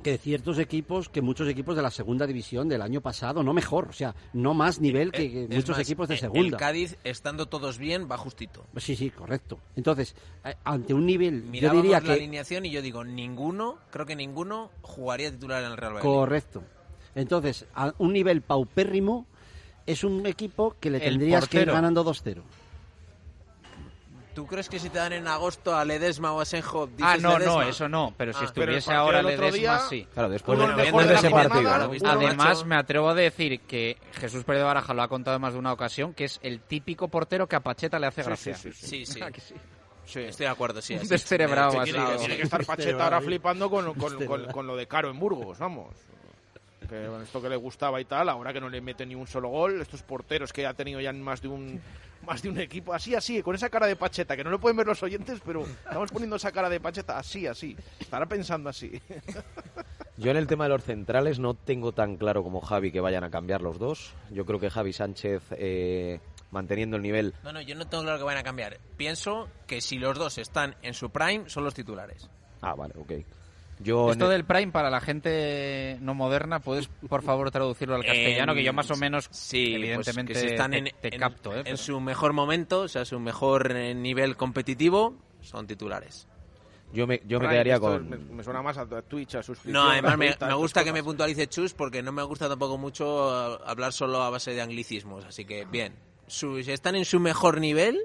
que 0.07 0.17
ciertos 0.17 0.57
equipos, 0.57 1.09
que 1.09 1.21
muchos 1.21 1.49
equipos 1.49 1.75
de 1.75 1.81
la 1.81 1.91
segunda 1.91 2.25
división 2.25 2.69
del 2.69 2.81
año 2.81 3.01
pasado, 3.01 3.43
no 3.43 3.53
mejor, 3.53 3.89
o 3.89 3.93
sea, 3.93 4.15
no 4.31 4.53
más 4.53 4.79
nivel 4.79 5.11
que, 5.11 5.29
que 5.29 5.47
muchos 5.53 5.75
más, 5.75 5.79
equipos 5.79 6.07
de 6.07 6.15
eh, 6.15 6.19
segunda. 6.19 6.55
El 6.55 6.55
Cádiz, 6.55 6.97
estando 7.03 7.47
todos 7.47 7.77
bien, 7.77 8.07
va 8.09 8.17
justito. 8.17 8.65
Sí, 8.77 8.95
sí, 8.95 9.09
correcto. 9.09 9.59
Entonces, 9.75 10.15
ante 10.63 10.93
un 10.93 11.05
nivel, 11.05 11.43
yo 11.43 11.49
Mirábamos 11.49 11.83
diría 11.83 11.99
la 11.99 12.05
que... 12.05 12.13
alineación 12.13 12.65
y 12.65 12.71
yo 12.71 12.81
digo, 12.81 13.03
ninguno, 13.03 13.79
creo 13.91 14.05
que 14.05 14.15
ninguno 14.15 14.71
jugaría 14.81 15.29
titular 15.29 15.61
en 15.61 15.71
el 15.71 15.77
Real 15.77 15.95
Valladolid. 15.95 16.19
Correcto. 16.19 16.63
Entonces, 17.13 17.65
a 17.75 17.93
un 17.97 18.13
nivel 18.13 18.41
paupérrimo, 18.41 19.25
es 19.85 20.05
un 20.05 20.25
equipo 20.25 20.77
que 20.79 20.89
le 20.89 20.99
El 20.99 21.17
tendrías 21.17 21.49
que 21.49 21.63
ir 21.63 21.65
ganando 21.65 22.05
2-0. 22.05 22.43
¿Tú 24.37 24.45
crees 24.45 24.69
que 24.69 24.77
si 24.79 24.91
te 24.91 24.99
dan 24.99 25.13
en 25.13 25.27
agosto 25.27 25.75
a 25.75 25.83
Ledesma 25.83 26.31
o 26.31 26.39
a 26.39 26.45
Senjo, 26.45 26.85
dices 26.85 27.03
Ah, 27.03 27.17
no, 27.17 27.31
no, 27.31 27.39
Ledesma? 27.39 27.67
eso 27.69 27.89
no. 27.89 28.13
Pero 28.15 28.33
si 28.33 28.43
Ah. 28.43 28.45
estuviese 28.45 28.87
Pero 28.89 28.99
ahora 28.99 29.23
Ledesma, 29.23 29.49
día, 29.57 29.79
sí. 29.79 30.07
Claro, 30.13 30.29
después, 30.29 30.59
de, 30.59 30.67
después 30.75 31.07
de 31.07 31.15
ese 31.15 31.29
partido. 31.31 31.63
¿no? 31.63 31.87
¿no? 31.87 32.09
Además, 32.11 32.63
me 32.63 32.75
atrevo 32.75 33.09
a 33.09 33.15
decir 33.15 33.61
que 33.61 33.97
Jesús 34.13 34.43
Pérez 34.43 34.59
de 34.59 34.65
Baraja 34.65 34.93
lo 34.93 35.01
ha 35.01 35.07
contado 35.07 35.37
en 35.37 35.41
más 35.41 35.53
de 35.53 35.59
una 35.59 35.73
ocasión, 35.73 36.13
que 36.13 36.25
es 36.25 36.39
el 36.43 36.59
típico 36.61 37.07
portero 37.07 37.47
que 37.47 37.55
a 37.55 37.61
Pacheta 37.61 37.97
le 37.97 38.05
hace 38.05 38.21
Sí, 38.21 38.27
gracia. 38.27 38.55
sí, 38.55 38.71
sí, 38.73 38.87
Sí, 38.87 39.05
sí. 39.07 39.21
¿A 39.23 39.31
que 39.31 39.41
sí? 39.41 39.55
Sí. 40.05 40.19
Estoy 40.21 40.45
de 40.45 40.51
acuerdo, 40.51 40.81
sí. 40.83 40.93
Un 40.93 40.99
así. 40.99 41.07
descerebrado. 41.09 41.83
Tiene, 41.83 41.99
tiene 42.19 42.37
que 42.37 42.43
estar 42.43 42.63
Pacheta 42.63 43.05
ahora 43.05 43.21
flipando 43.21 43.69
con, 43.71 43.93
con, 43.95 44.23
con- 44.25 44.45
con 44.45 44.67
lo 44.67 44.75
de 44.75 44.87
Caro 44.87 45.09
en 45.09 45.17
Burgos, 45.19 45.57
vamos. 45.57 45.95
Que 46.87 47.07
bueno, 47.07 47.23
esto 47.23 47.41
que 47.41 47.49
le 47.49 47.55
gustaba 47.55 47.99
y 47.99 48.05
tal, 48.05 48.29
ahora 48.29 48.53
que 48.53 48.61
no 48.61 48.69
le 48.69 48.81
mete 48.81 49.05
ni 49.05 49.15
un 49.15 49.27
solo 49.27 49.49
gol, 49.49 49.81
estos 49.81 50.03
porteros 50.03 50.53
que 50.53 50.65
ha 50.65 50.73
tenido 50.73 50.99
ya 50.99 51.09
en 51.09 51.21
más 51.21 51.41
de 51.41 51.47
un 51.47 51.81
más 52.25 52.41
de 52.41 52.49
un 52.49 52.59
equipo, 52.59 52.93
así, 52.93 53.15
así, 53.15 53.41
con 53.41 53.55
esa 53.55 53.69
cara 53.69 53.87
de 53.87 53.95
Pacheta, 53.95 54.35
que 54.35 54.43
no 54.43 54.49
lo 54.49 54.59
pueden 54.59 54.75
ver 54.75 54.87
los 54.87 55.01
oyentes, 55.03 55.39
pero 55.45 55.63
estamos 55.63 56.11
poniendo 56.11 56.35
esa 56.35 56.51
cara 56.51 56.69
de 56.69 56.79
Pacheta 56.79 57.17
así, 57.17 57.47
así. 57.47 57.75
Estará 57.99 58.25
pensando 58.25 58.69
así. 58.69 59.01
Yo 60.17 60.31
en 60.31 60.37
el 60.37 60.47
tema 60.47 60.63
de 60.65 60.71
los 60.71 60.83
centrales 60.83 61.37
no 61.37 61.53
tengo 61.53 61.91
tan 61.91 62.17
claro 62.17 62.43
como 62.43 62.59
Javi 62.59 62.91
que 62.91 62.99
vayan 62.99 63.23
a 63.23 63.29
cambiar 63.29 63.61
los 63.61 63.77
dos. 63.77 64.13
Yo 64.31 64.45
creo 64.45 64.59
que 64.59 64.71
Javi 64.71 64.91
Sánchez, 64.91 65.43
eh, 65.51 66.19
manteniendo 66.49 66.97
el 66.97 67.03
nivel, 67.03 67.35
No, 67.43 67.53
no, 67.53 67.61
yo 67.61 67.75
no 67.75 67.87
tengo 67.87 68.03
claro 68.03 68.17
que 68.17 68.23
vayan 68.23 68.39
a 68.41 68.43
cambiar. 68.43 68.79
Pienso 68.97 69.47
que 69.67 69.79
si 69.79 69.99
los 69.99 70.17
dos 70.17 70.39
están 70.39 70.75
en 70.81 70.95
su 70.95 71.11
prime, 71.11 71.49
son 71.49 71.63
los 71.63 71.75
titulares. 71.75 72.29
Ah, 72.61 72.73
vale, 72.73 72.95
ok. 72.97 73.11
Yo 73.79 74.11
Esto 74.11 74.25
en- 74.25 74.31
del 74.31 74.45
Prime 74.45 74.71
para 74.71 74.89
la 74.89 74.99
gente 75.01 75.97
no 76.01 76.13
moderna, 76.15 76.59
¿puedes 76.59 76.87
por 76.87 77.21
favor 77.21 77.51
traducirlo 77.51 77.95
al 77.95 78.03
castellano? 78.05 78.53
En- 78.53 78.57
que 78.57 78.63
yo 78.63 78.73
más 78.73 78.89
o 78.91 78.95
menos, 78.95 79.27
sí, 79.31 79.65
pues 79.71 79.75
evidentemente, 79.83 80.33
que 80.33 80.39
si 80.39 80.45
están 80.47 80.71
te- 80.71 80.77
en, 80.77 80.85
te 81.01 81.13
en- 81.15 81.19
capto. 81.19 81.55
¿eh? 81.55 81.61
en 81.65 81.77
su 81.77 81.99
mejor 81.99 82.33
momento, 82.33 82.81
o 82.81 82.87
sea, 82.87 83.05
su 83.05 83.19
mejor 83.19 83.71
eh, 83.75 83.93
nivel 83.93 84.35
competitivo, 84.35 85.15
son 85.41 85.67
titulares. 85.67 86.27
yo 86.91 87.05
me, 87.05 87.21
yo 87.27 87.39
me 87.39 87.45
Prime, 87.47 87.51
quedaría 87.53 87.75
esto 87.75 87.85
con... 87.87 88.09
Me, 88.09 88.17
me 88.17 88.43
suena 88.43 88.61
más 88.63 88.77
a 88.77 88.85
Twitch, 89.03 89.35
a 89.35 89.43
suscripción. 89.43 89.73
No, 89.85 89.91
además 89.91 90.17
me, 90.17 90.35
me 90.39 90.53
gusta 90.55 90.83
que 90.83 90.91
me 90.93 91.03
puntualice 91.03 91.47
Chus 91.47 91.73
porque 91.73 92.01
no 92.01 92.11
me 92.11 92.23
gusta 92.23 92.49
tampoco 92.49 92.77
mucho 92.79 93.55
eh, 93.55 93.59
hablar 93.65 93.93
solo 93.93 94.21
a 94.23 94.29
base 94.31 94.51
de 94.55 94.61
anglicismos, 94.61 95.23
así 95.25 95.45
que 95.45 95.65
bien. 95.65 95.93
Su- 96.25 96.63
si 96.63 96.71
están 96.71 96.95
en 96.95 97.05
su 97.05 97.19
mejor 97.19 97.59
nivel, 97.61 97.99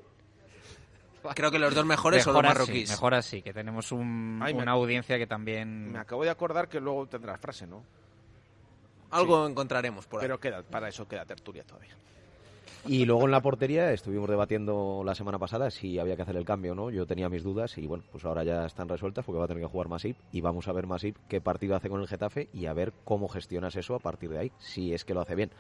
creo 1.35 1.51
que 1.51 1.59
los 1.59 1.75
dos 1.75 1.85
mejores 1.87 2.23
son 2.25 2.35
los 2.35 2.43
Mejor 2.43 2.53
así, 2.57 2.61
marroquíes. 2.67 2.91
mejor 2.91 3.15
así, 3.15 3.43
que 3.43 3.53
tenemos 3.53 3.93
un- 3.93 4.41
Ay, 4.43 4.55
me- 4.55 4.63
una 4.63 4.73
audiencia 4.73 5.19
que 5.19 5.27
también... 5.27 5.93
Me 5.93 5.99
acabo 5.99 6.25
de 6.25 6.31
acordar 6.31 6.69
que 6.69 6.81
luego 6.81 7.07
tendrás 7.07 7.41
frase, 7.41 7.67
¿no? 7.67 7.83
Algo 9.11 9.47
encontraremos 9.47 10.07
por 10.07 10.21
ahí. 10.21 10.25
Pero 10.27 10.41
queda, 10.41 10.63
para 10.63 10.89
eso 10.89 11.07
queda 11.07 11.25
tertulia 11.25 11.65
todavía. 11.65 11.95
Y 12.85 13.05
luego 13.05 13.27
en 13.27 13.31
la 13.31 13.41
portería 13.41 13.93
estuvimos 13.93 14.29
debatiendo 14.29 15.03
la 15.05 15.15
semana 15.15 15.39
pasada 15.39 15.71
si 15.71 16.01
había 16.01 16.17
que 16.17 16.23
hacer 16.23 16.37
el 16.37 16.45
cambio 16.45 16.73
o 16.73 16.75
no. 16.75 16.91
Yo 16.91 17.07
tenía 17.07 17.29
mis 17.29 17.45
dudas 17.45 17.79
y 17.79 17.87
bueno, 17.87 18.03
pues 18.11 18.25
ahora 18.25 18.43
ya 18.43 18.65
están 18.67 18.89
resueltas 18.89 19.25
porque 19.25 19.39
va 19.39 19.45
a 19.45 19.49
tener 19.49 19.63
que 19.63 19.69
jugar 19.69 19.89
Masip 19.89 20.17
y 20.33 20.41
vamos 20.41 20.67
a 20.67 20.73
ver 20.73 20.87
Masip 20.89 21.17
qué 21.29 21.41
partido 21.41 21.77
hace 21.77 21.89
con 21.89 22.01
el 22.01 22.09
Getafe 22.09 22.49
y 22.53 22.67
a 22.67 22.73
ver 22.73 22.93
cómo 23.05 23.29
gestionas 23.29 23.77
eso 23.77 23.95
a 23.95 24.01
partir 24.01 24.31
de 24.31 24.39
ahí, 24.41 24.53
si 24.59 24.93
es 24.95 25.05
que 25.05 25.15
lo 25.15 25.21
hace 25.21 25.37
bien. 25.37 25.53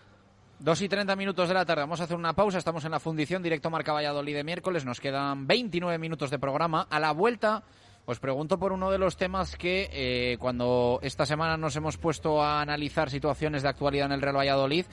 Dos 0.63 0.81
y 0.81 0.89
30 0.89 1.17
minutos 1.17 1.49
de 1.49 1.55
la 1.55 1.65
tarde. 1.67 1.83
Vamos 1.83 2.01
a 2.01 2.05
hacer 2.05 2.17
una 2.17 2.35
pausa. 2.35 2.57
Estamos 2.57 2.85
en 2.85 2.93
la 2.93 3.01
fundición 3.01 3.43
directo 3.43 3.69
Marca 3.69 3.93
Valladolid 3.93 4.37
de 4.37 4.45
miércoles. 4.45 4.85
Nos 4.85 5.01
quedan 5.01 5.49
29 5.49 5.99
minutos 5.99 6.31
de 6.31 6.39
programa. 6.39 6.87
A 6.89 7.01
la 7.01 7.11
vuelta 7.11 7.65
os 8.07 8.21
pregunto 8.21 8.61
por 8.61 8.71
uno 8.71 8.89
de 8.93 8.99
los 8.99 9.17
temas 9.17 9.57
que 9.57 9.91
eh, 9.93 10.37
cuando 10.39 11.01
esta 11.03 11.27
semana 11.27 11.57
nos 11.57 11.75
hemos 11.75 11.97
puesto 11.97 12.41
a 12.41 12.61
analizar 12.61 13.11
situaciones 13.11 13.65
de 13.65 13.71
actualidad 13.71 14.07
en 14.07 14.13
el 14.13 14.23
Real 14.23 14.37
Valladolid 14.37 14.87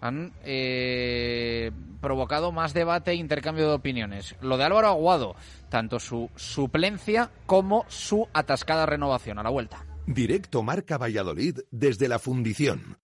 han 0.00 0.32
eh, 0.42 1.70
provocado 2.00 2.50
más 2.50 2.72
debate 2.72 3.10
e 3.10 3.16
intercambio 3.16 3.68
de 3.68 3.74
opiniones. 3.74 4.36
Lo 4.40 4.56
de 4.56 4.64
Álvaro 4.64 4.88
Aguado, 4.88 5.36
tanto 5.68 6.00
su 6.00 6.30
suplencia 6.34 7.30
como 7.44 7.84
su 7.88 8.26
atascada 8.32 8.86
renovación. 8.86 9.38
A 9.38 9.42
la 9.42 9.50
vuelta. 9.50 9.84
Directo 10.06 10.62
Marca 10.62 10.96
Valladolid 10.96 11.58
desde 11.70 12.08
la 12.08 12.18
fundición. 12.18 13.03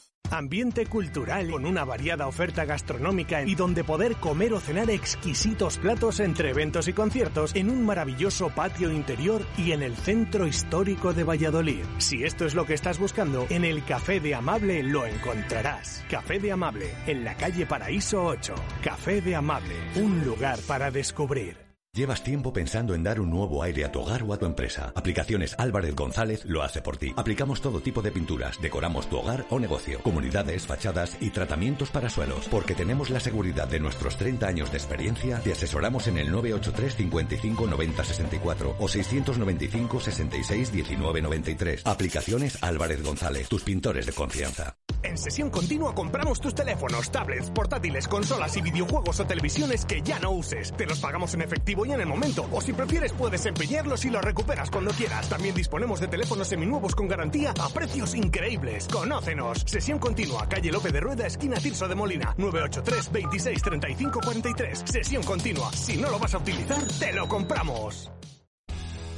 Ambiente 0.31 0.85
cultural 0.85 1.51
con 1.51 1.65
una 1.65 1.83
variada 1.83 2.25
oferta 2.25 2.63
gastronómica 2.63 3.43
y 3.43 3.55
donde 3.55 3.83
poder 3.83 4.15
comer 4.15 4.53
o 4.53 4.61
cenar 4.61 4.89
exquisitos 4.89 5.77
platos 5.77 6.21
entre 6.21 6.51
eventos 6.51 6.87
y 6.87 6.93
conciertos 6.93 7.53
en 7.53 7.69
un 7.69 7.85
maravilloso 7.85 8.49
patio 8.49 8.89
interior 8.91 9.45
y 9.57 9.73
en 9.73 9.83
el 9.83 9.97
centro 9.97 10.47
histórico 10.47 11.11
de 11.11 11.25
Valladolid. 11.25 11.83
Si 11.97 12.23
esto 12.23 12.45
es 12.45 12.55
lo 12.55 12.65
que 12.65 12.75
estás 12.75 12.97
buscando, 12.97 13.45
en 13.49 13.65
el 13.65 13.83
Café 13.83 14.21
de 14.21 14.33
Amable 14.33 14.83
lo 14.83 15.05
encontrarás. 15.05 16.01
Café 16.09 16.39
de 16.39 16.53
Amable, 16.53 16.95
en 17.07 17.25
la 17.25 17.35
calle 17.35 17.65
Paraíso 17.65 18.23
8. 18.23 18.55
Café 18.81 19.19
de 19.19 19.35
Amable, 19.35 19.75
un 19.95 20.23
lugar 20.23 20.59
para 20.65 20.91
descubrir. 20.91 21.70
Llevas 21.93 22.23
tiempo 22.23 22.53
pensando 22.53 22.95
en 22.95 23.03
dar 23.03 23.19
un 23.19 23.29
nuevo 23.29 23.61
aire 23.61 23.83
a 23.83 23.91
tu 23.91 23.99
hogar 23.99 24.23
o 24.23 24.31
a 24.31 24.37
tu 24.37 24.45
empresa. 24.45 24.93
Aplicaciones 24.95 25.53
Álvarez 25.59 25.93
González 25.93 26.45
lo 26.45 26.63
hace 26.63 26.81
por 26.81 26.95
ti. 26.95 27.11
Aplicamos 27.17 27.59
todo 27.59 27.81
tipo 27.81 28.01
de 28.01 28.13
pinturas, 28.13 28.61
decoramos 28.61 29.09
tu 29.09 29.17
hogar 29.17 29.45
o 29.49 29.59
negocio, 29.59 30.01
comunidades, 30.01 30.65
fachadas 30.65 31.17
y 31.19 31.31
tratamientos 31.31 31.91
para 31.91 32.09
suelos. 32.09 32.47
Porque 32.47 32.75
tenemos 32.75 33.09
la 33.09 33.19
seguridad 33.19 33.67
de 33.67 33.81
nuestros 33.81 34.15
30 34.15 34.47
años 34.47 34.71
de 34.71 34.77
experiencia, 34.77 35.41
te 35.41 35.51
asesoramos 35.51 36.07
en 36.07 36.19
el 36.19 36.31
983 36.31 36.95
55 36.95 37.67
90 37.67 38.03
64 38.05 38.75
o 38.79 38.87
695 38.87 39.99
66 39.99 40.71
19 40.71 41.21
93. 41.21 41.85
Aplicaciones 41.85 42.57
Álvarez 42.63 43.03
González, 43.03 43.49
tus 43.49 43.63
pintores 43.63 44.05
de 44.05 44.13
confianza. 44.13 44.77
En 45.03 45.17
sesión 45.17 45.49
continua 45.49 45.95
compramos 45.95 46.39
tus 46.39 46.53
teléfonos, 46.53 47.11
tablets, 47.11 47.49
portátiles, 47.49 48.07
consolas 48.07 48.55
y 48.55 48.61
videojuegos 48.61 49.19
o 49.19 49.25
televisiones 49.25 49.83
que 49.83 50.01
ya 50.01 50.19
no 50.19 50.31
uses. 50.31 50.71
Te 50.77 50.85
los 50.85 50.99
pagamos 50.99 51.33
en 51.33 51.41
efectivo 51.41 51.80
y 51.85 51.91
en 51.91 52.01
el 52.01 52.07
momento. 52.07 52.47
O 52.51 52.61
si 52.61 52.73
prefieres 52.73 53.13
puedes 53.13 53.45
empeñarlos 53.45 54.05
y 54.05 54.09
los 54.09 54.23
recuperas 54.23 54.69
cuando 54.69 54.91
quieras. 54.91 55.29
También 55.29 55.55
disponemos 55.55 55.99
de 55.99 56.07
teléfonos 56.07 56.47
seminuevos 56.47 56.95
con 56.95 57.07
garantía 57.07 57.53
a 57.59 57.69
precios 57.69 58.15
increíbles. 58.15 58.87
Conócenos. 58.91 59.63
Sesión 59.65 59.99
continua, 59.99 60.47
calle 60.47 60.71
López 60.71 60.93
de 60.93 60.99
Rueda, 60.99 61.27
esquina 61.27 61.57
Tirso 61.57 61.87
de 61.87 61.95
Molina. 61.95 62.33
983 62.37 63.11
26 63.11 63.61
35 63.61 64.19
43. 64.23 64.83
Sesión 64.85 65.23
continua. 65.23 65.71
Si 65.73 65.97
no 65.97 66.09
lo 66.09 66.19
vas 66.19 66.33
a 66.33 66.37
utilizar, 66.37 66.83
te 66.99 67.13
lo 67.13 67.27
compramos. 67.27 68.11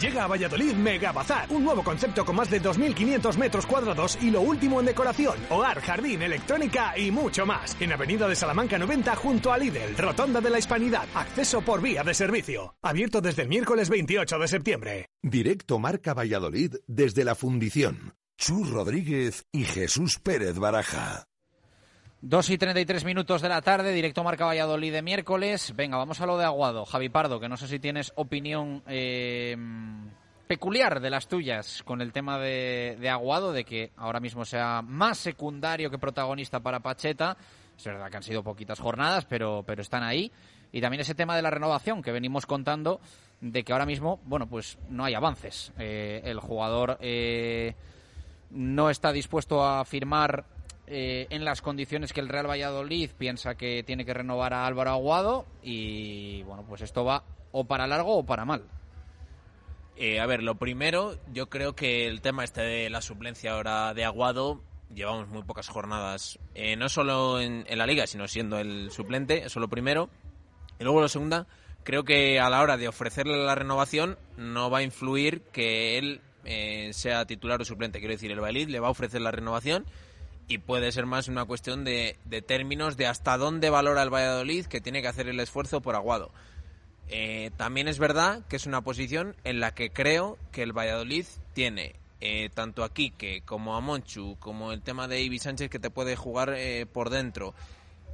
Llega 0.00 0.24
a 0.24 0.26
Valladolid 0.26 0.74
Mega 0.74 1.10
Bazar, 1.10 1.46
un 1.50 1.64
nuevo 1.64 1.82
concepto 1.82 2.24
con 2.24 2.36
más 2.36 2.50
de 2.50 2.60
2.500 2.60 3.36
metros 3.38 3.66
cuadrados 3.66 4.18
y 4.20 4.30
lo 4.30 4.42
último 4.42 4.80
en 4.80 4.86
decoración, 4.86 5.38
hogar, 5.48 5.80
jardín, 5.80 6.20
electrónica 6.20 6.98
y 6.98 7.10
mucho 7.10 7.46
más. 7.46 7.76
En 7.80 7.92
Avenida 7.92 8.28
de 8.28 8.36
Salamanca 8.36 8.78
90 8.78 9.16
junto 9.16 9.52
a 9.52 9.58
Lidl, 9.58 9.96
Rotonda 9.96 10.40
de 10.42 10.50
la 10.50 10.58
Hispanidad, 10.58 11.06
acceso 11.14 11.62
por 11.62 11.80
vía 11.80 12.02
de 12.02 12.12
servicio. 12.12 12.74
Abierto 12.82 13.22
desde 13.22 13.42
el 13.42 13.48
miércoles 13.48 13.88
28 13.88 14.38
de 14.38 14.48
septiembre. 14.48 15.08
Directo 15.22 15.78
Marca 15.78 16.12
Valladolid 16.12 16.74
desde 16.86 17.24
la 17.24 17.34
fundición. 17.34 18.14
Chus 18.36 18.68
Rodríguez 18.68 19.46
y 19.50 19.64
Jesús 19.64 20.18
Pérez 20.18 20.58
Baraja. 20.58 21.26
Dos 22.28 22.50
y 22.50 22.58
33 22.58 23.04
minutos 23.04 23.40
de 23.40 23.48
la 23.48 23.62
tarde, 23.62 23.92
directo 23.92 24.24
Marca 24.24 24.46
Valladolid 24.46 24.92
de 24.92 25.00
miércoles. 25.00 25.72
Venga, 25.76 25.96
vamos 25.96 26.20
a 26.20 26.26
lo 26.26 26.36
de 26.36 26.44
Aguado. 26.44 26.84
Javi 26.84 27.08
Pardo, 27.08 27.38
que 27.38 27.48
no 27.48 27.56
sé 27.56 27.68
si 27.68 27.78
tienes 27.78 28.12
opinión 28.16 28.82
eh, 28.88 29.56
peculiar 30.48 30.98
de 30.98 31.08
las 31.08 31.28
tuyas 31.28 31.84
con 31.84 32.00
el 32.00 32.12
tema 32.12 32.40
de, 32.40 32.96
de 32.98 33.08
Aguado, 33.10 33.52
de 33.52 33.64
que 33.64 33.92
ahora 33.96 34.18
mismo 34.18 34.44
sea 34.44 34.82
más 34.82 35.18
secundario 35.18 35.88
que 35.88 35.98
protagonista 35.98 36.58
para 36.58 36.80
Pacheta. 36.80 37.36
Es 37.78 37.84
verdad 37.84 38.10
que 38.10 38.16
han 38.16 38.24
sido 38.24 38.42
poquitas 38.42 38.80
jornadas, 38.80 39.24
pero, 39.24 39.62
pero 39.64 39.80
están 39.80 40.02
ahí. 40.02 40.32
Y 40.72 40.80
también 40.80 41.02
ese 41.02 41.14
tema 41.14 41.36
de 41.36 41.42
la 41.42 41.50
renovación 41.50 42.02
que 42.02 42.10
venimos 42.10 42.44
contando, 42.44 43.00
de 43.40 43.62
que 43.62 43.72
ahora 43.72 43.86
mismo, 43.86 44.18
bueno, 44.24 44.48
pues 44.48 44.78
no 44.88 45.04
hay 45.04 45.14
avances. 45.14 45.72
Eh, 45.78 46.22
el 46.24 46.40
jugador 46.40 46.98
eh, 47.00 47.76
no 48.50 48.90
está 48.90 49.12
dispuesto 49.12 49.64
a 49.64 49.84
firmar 49.84 50.55
eh, 50.86 51.26
en 51.30 51.44
las 51.44 51.62
condiciones 51.62 52.12
que 52.12 52.20
el 52.20 52.28
Real 52.28 52.48
Valladolid 52.48 53.10
piensa 53.16 53.56
que 53.56 53.82
tiene 53.82 54.04
que 54.04 54.14
renovar 54.14 54.54
a 54.54 54.66
Álvaro 54.66 54.90
Aguado 54.90 55.46
y 55.62 56.42
bueno, 56.44 56.64
pues 56.68 56.82
esto 56.82 57.04
va 57.04 57.24
o 57.52 57.64
para 57.64 57.86
largo 57.86 58.18
o 58.18 58.26
para 58.26 58.44
mal. 58.44 58.64
Eh, 59.96 60.20
a 60.20 60.26
ver, 60.26 60.42
lo 60.42 60.56
primero, 60.56 61.18
yo 61.32 61.48
creo 61.48 61.74
que 61.74 62.06
el 62.06 62.20
tema 62.20 62.44
este 62.44 62.60
de 62.60 62.90
la 62.90 63.00
suplencia 63.00 63.52
ahora 63.52 63.94
de 63.94 64.04
Aguado, 64.04 64.60
llevamos 64.94 65.28
muy 65.28 65.42
pocas 65.42 65.68
jornadas, 65.68 66.38
eh, 66.54 66.76
no 66.76 66.88
solo 66.88 67.40
en, 67.40 67.64
en 67.66 67.78
la 67.78 67.86
liga, 67.86 68.06
sino 68.06 68.28
siendo 68.28 68.58
el 68.58 68.90
suplente, 68.90 69.46
eso 69.46 69.58
lo 69.58 69.68
primero. 69.68 70.10
Y 70.78 70.84
luego 70.84 71.00
lo 71.00 71.08
segunda, 71.08 71.46
creo 71.82 72.04
que 72.04 72.38
a 72.40 72.50
la 72.50 72.60
hora 72.60 72.76
de 72.76 72.88
ofrecerle 72.88 73.38
la 73.38 73.54
renovación 73.54 74.18
no 74.36 74.70
va 74.70 74.78
a 74.78 74.82
influir 74.82 75.40
que 75.52 75.96
él 75.96 76.20
eh, 76.44 76.90
sea 76.92 77.24
titular 77.26 77.60
o 77.60 77.64
suplente. 77.64 77.98
Quiero 77.98 78.12
decir, 78.12 78.30
el 78.30 78.40
Valladolid 78.40 78.68
le 78.68 78.80
va 78.80 78.88
a 78.88 78.90
ofrecer 78.90 79.20
la 79.20 79.30
renovación 79.30 79.84
y 80.48 80.58
puede 80.58 80.92
ser 80.92 81.06
más 81.06 81.28
una 81.28 81.44
cuestión 81.44 81.84
de, 81.84 82.16
de 82.24 82.42
términos 82.42 82.96
de 82.96 83.06
hasta 83.06 83.36
dónde 83.36 83.70
valora 83.70 84.02
el 84.02 84.12
Valladolid 84.12 84.66
que 84.66 84.80
tiene 84.80 85.02
que 85.02 85.08
hacer 85.08 85.28
el 85.28 85.40
esfuerzo 85.40 85.80
por 85.80 85.96
Aguado. 85.96 86.30
Eh, 87.08 87.50
también 87.56 87.88
es 87.88 87.98
verdad 87.98 88.44
que 88.48 88.56
es 88.56 88.66
una 88.66 88.82
posición 88.82 89.36
en 89.44 89.60
la 89.60 89.74
que 89.74 89.90
creo 89.90 90.38
que 90.52 90.62
el 90.62 90.72
Valladolid 90.72 91.26
tiene 91.52 91.96
eh, 92.20 92.48
tanto 92.54 92.82
a 92.82 92.92
Quique 92.92 93.42
como 93.44 93.76
a 93.76 93.80
Monchu, 93.80 94.36
como 94.40 94.72
el 94.72 94.82
tema 94.82 95.06
de 95.06 95.20
Ibi 95.20 95.38
Sánchez 95.38 95.70
que 95.70 95.78
te 95.78 95.90
puede 95.90 96.16
jugar 96.16 96.54
eh, 96.56 96.86
por 96.86 97.10
dentro. 97.10 97.54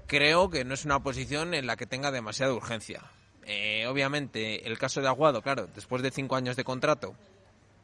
Creo 0.07 0.51
que 0.51 0.65
no 0.65 0.75
es 0.75 0.85
una 0.85 1.03
posición 1.03 1.55
en 1.55 1.67
la 1.67 1.77
que 1.77 1.87
tenga 1.87 2.11
demasiada 2.11 2.53
urgencia. 2.53 3.03
Eh, 3.45 3.87
obviamente, 3.87 4.67
el 4.67 4.79
caso 4.79 5.01
de 5.01 5.09
Aguado, 5.09 5.41
claro, 5.43 5.69
después 5.75 6.03
de 6.03 6.11
cinco 6.11 6.37
años 6.37 6.57
de 6.57 6.65
contrato, 6.65 7.15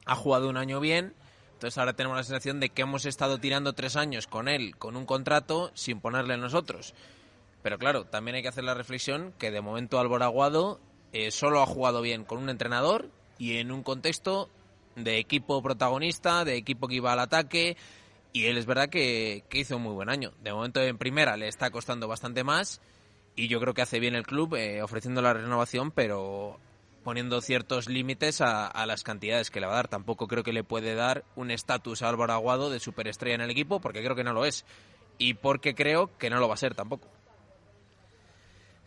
ha 0.04 0.14
jugado 0.14 0.48
un 0.48 0.56
año 0.56 0.80
bien. 0.80 1.14
Entonces 1.58 1.76
ahora 1.78 1.94
tenemos 1.94 2.16
la 2.16 2.22
sensación 2.22 2.60
de 2.60 2.68
que 2.68 2.82
hemos 2.82 3.04
estado 3.04 3.38
tirando 3.38 3.72
tres 3.72 3.96
años 3.96 4.28
con 4.28 4.46
él, 4.46 4.76
con 4.76 4.94
un 4.94 5.06
contrato, 5.06 5.72
sin 5.74 5.98
ponerle 5.98 6.36
nosotros. 6.36 6.94
Pero 7.64 7.78
claro, 7.78 8.04
también 8.04 8.36
hay 8.36 8.42
que 8.42 8.48
hacer 8.48 8.62
la 8.62 8.74
reflexión 8.74 9.34
que 9.40 9.50
de 9.50 9.60
momento 9.60 9.98
Álvaro 9.98 10.24
Aguado 10.24 10.80
eh, 11.12 11.32
solo 11.32 11.60
ha 11.60 11.66
jugado 11.66 12.00
bien 12.00 12.22
con 12.22 12.38
un 12.38 12.48
entrenador 12.48 13.10
y 13.38 13.56
en 13.56 13.72
un 13.72 13.82
contexto 13.82 14.48
de 14.94 15.18
equipo 15.18 15.60
protagonista, 15.60 16.44
de 16.44 16.54
equipo 16.54 16.86
que 16.86 16.94
iba 16.94 17.12
al 17.12 17.18
ataque. 17.18 17.76
Y 18.32 18.44
él 18.44 18.56
es 18.56 18.66
verdad 18.66 18.88
que, 18.88 19.42
que 19.48 19.58
hizo 19.58 19.78
un 19.78 19.82
muy 19.82 19.94
buen 19.94 20.10
año. 20.10 20.34
De 20.40 20.52
momento 20.52 20.80
en 20.80 20.96
primera 20.96 21.36
le 21.36 21.48
está 21.48 21.72
costando 21.72 22.06
bastante 22.06 22.44
más 22.44 22.80
y 23.34 23.48
yo 23.48 23.58
creo 23.58 23.74
que 23.74 23.82
hace 23.82 23.98
bien 23.98 24.14
el 24.14 24.24
club 24.24 24.54
eh, 24.54 24.80
ofreciendo 24.80 25.22
la 25.22 25.34
renovación, 25.34 25.90
pero 25.90 26.60
poniendo 27.08 27.40
ciertos 27.40 27.88
límites 27.88 28.42
a, 28.42 28.84
las 28.84 29.02
cantidades 29.02 29.50
que 29.50 29.60
le 29.60 29.66
va 29.66 29.72
a 29.72 29.76
dar. 29.76 29.88
Tampoco 29.88 30.28
creo 30.28 30.42
que 30.42 30.52
le 30.52 30.62
puede 30.62 30.94
dar 30.94 31.24
un 31.36 31.50
estatus 31.50 32.02
a 32.02 32.10
Álvaro 32.10 32.34
Aguado 32.34 32.68
de 32.68 32.80
superestrella 32.80 33.36
en 33.36 33.40
el 33.40 33.48
equipo, 33.48 33.80
porque 33.80 34.02
creo 34.02 34.14
que 34.14 34.24
no 34.24 34.34
lo 34.34 34.44
es. 34.44 34.66
Y 35.16 35.32
porque 35.32 35.74
creo 35.74 36.10
que 36.18 36.28
no 36.28 36.38
lo 36.38 36.48
va 36.48 36.52
a 36.52 36.58
ser 36.58 36.74
tampoco. 36.74 37.08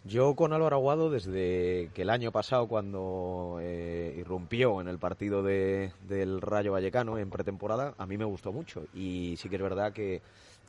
Yo 0.03 0.35
con 0.35 0.53
Álvaro 0.53 0.75
Aguado, 0.75 1.09
desde 1.09 1.89
que 1.95 2.03
el 2.03 2.11
año 2.11 2.31
pasado, 2.31 2.67
cuando 2.67 3.57
eh, 3.59 4.13
irrumpió 4.19 4.81
en 4.81 4.87
el 4.87 4.99
partido 4.99 5.41
de, 5.41 5.91
del 6.07 6.41
Rayo 6.41 6.73
Vallecano 6.73 7.17
en 7.17 7.31
pretemporada, 7.31 7.95
a 7.97 8.05
mí 8.05 8.19
me 8.19 8.25
gustó 8.25 8.51
mucho. 8.51 8.85
Y 8.93 9.33
sí 9.37 9.49
que 9.49 9.55
es 9.55 9.61
verdad 9.63 9.93
que, 9.93 10.21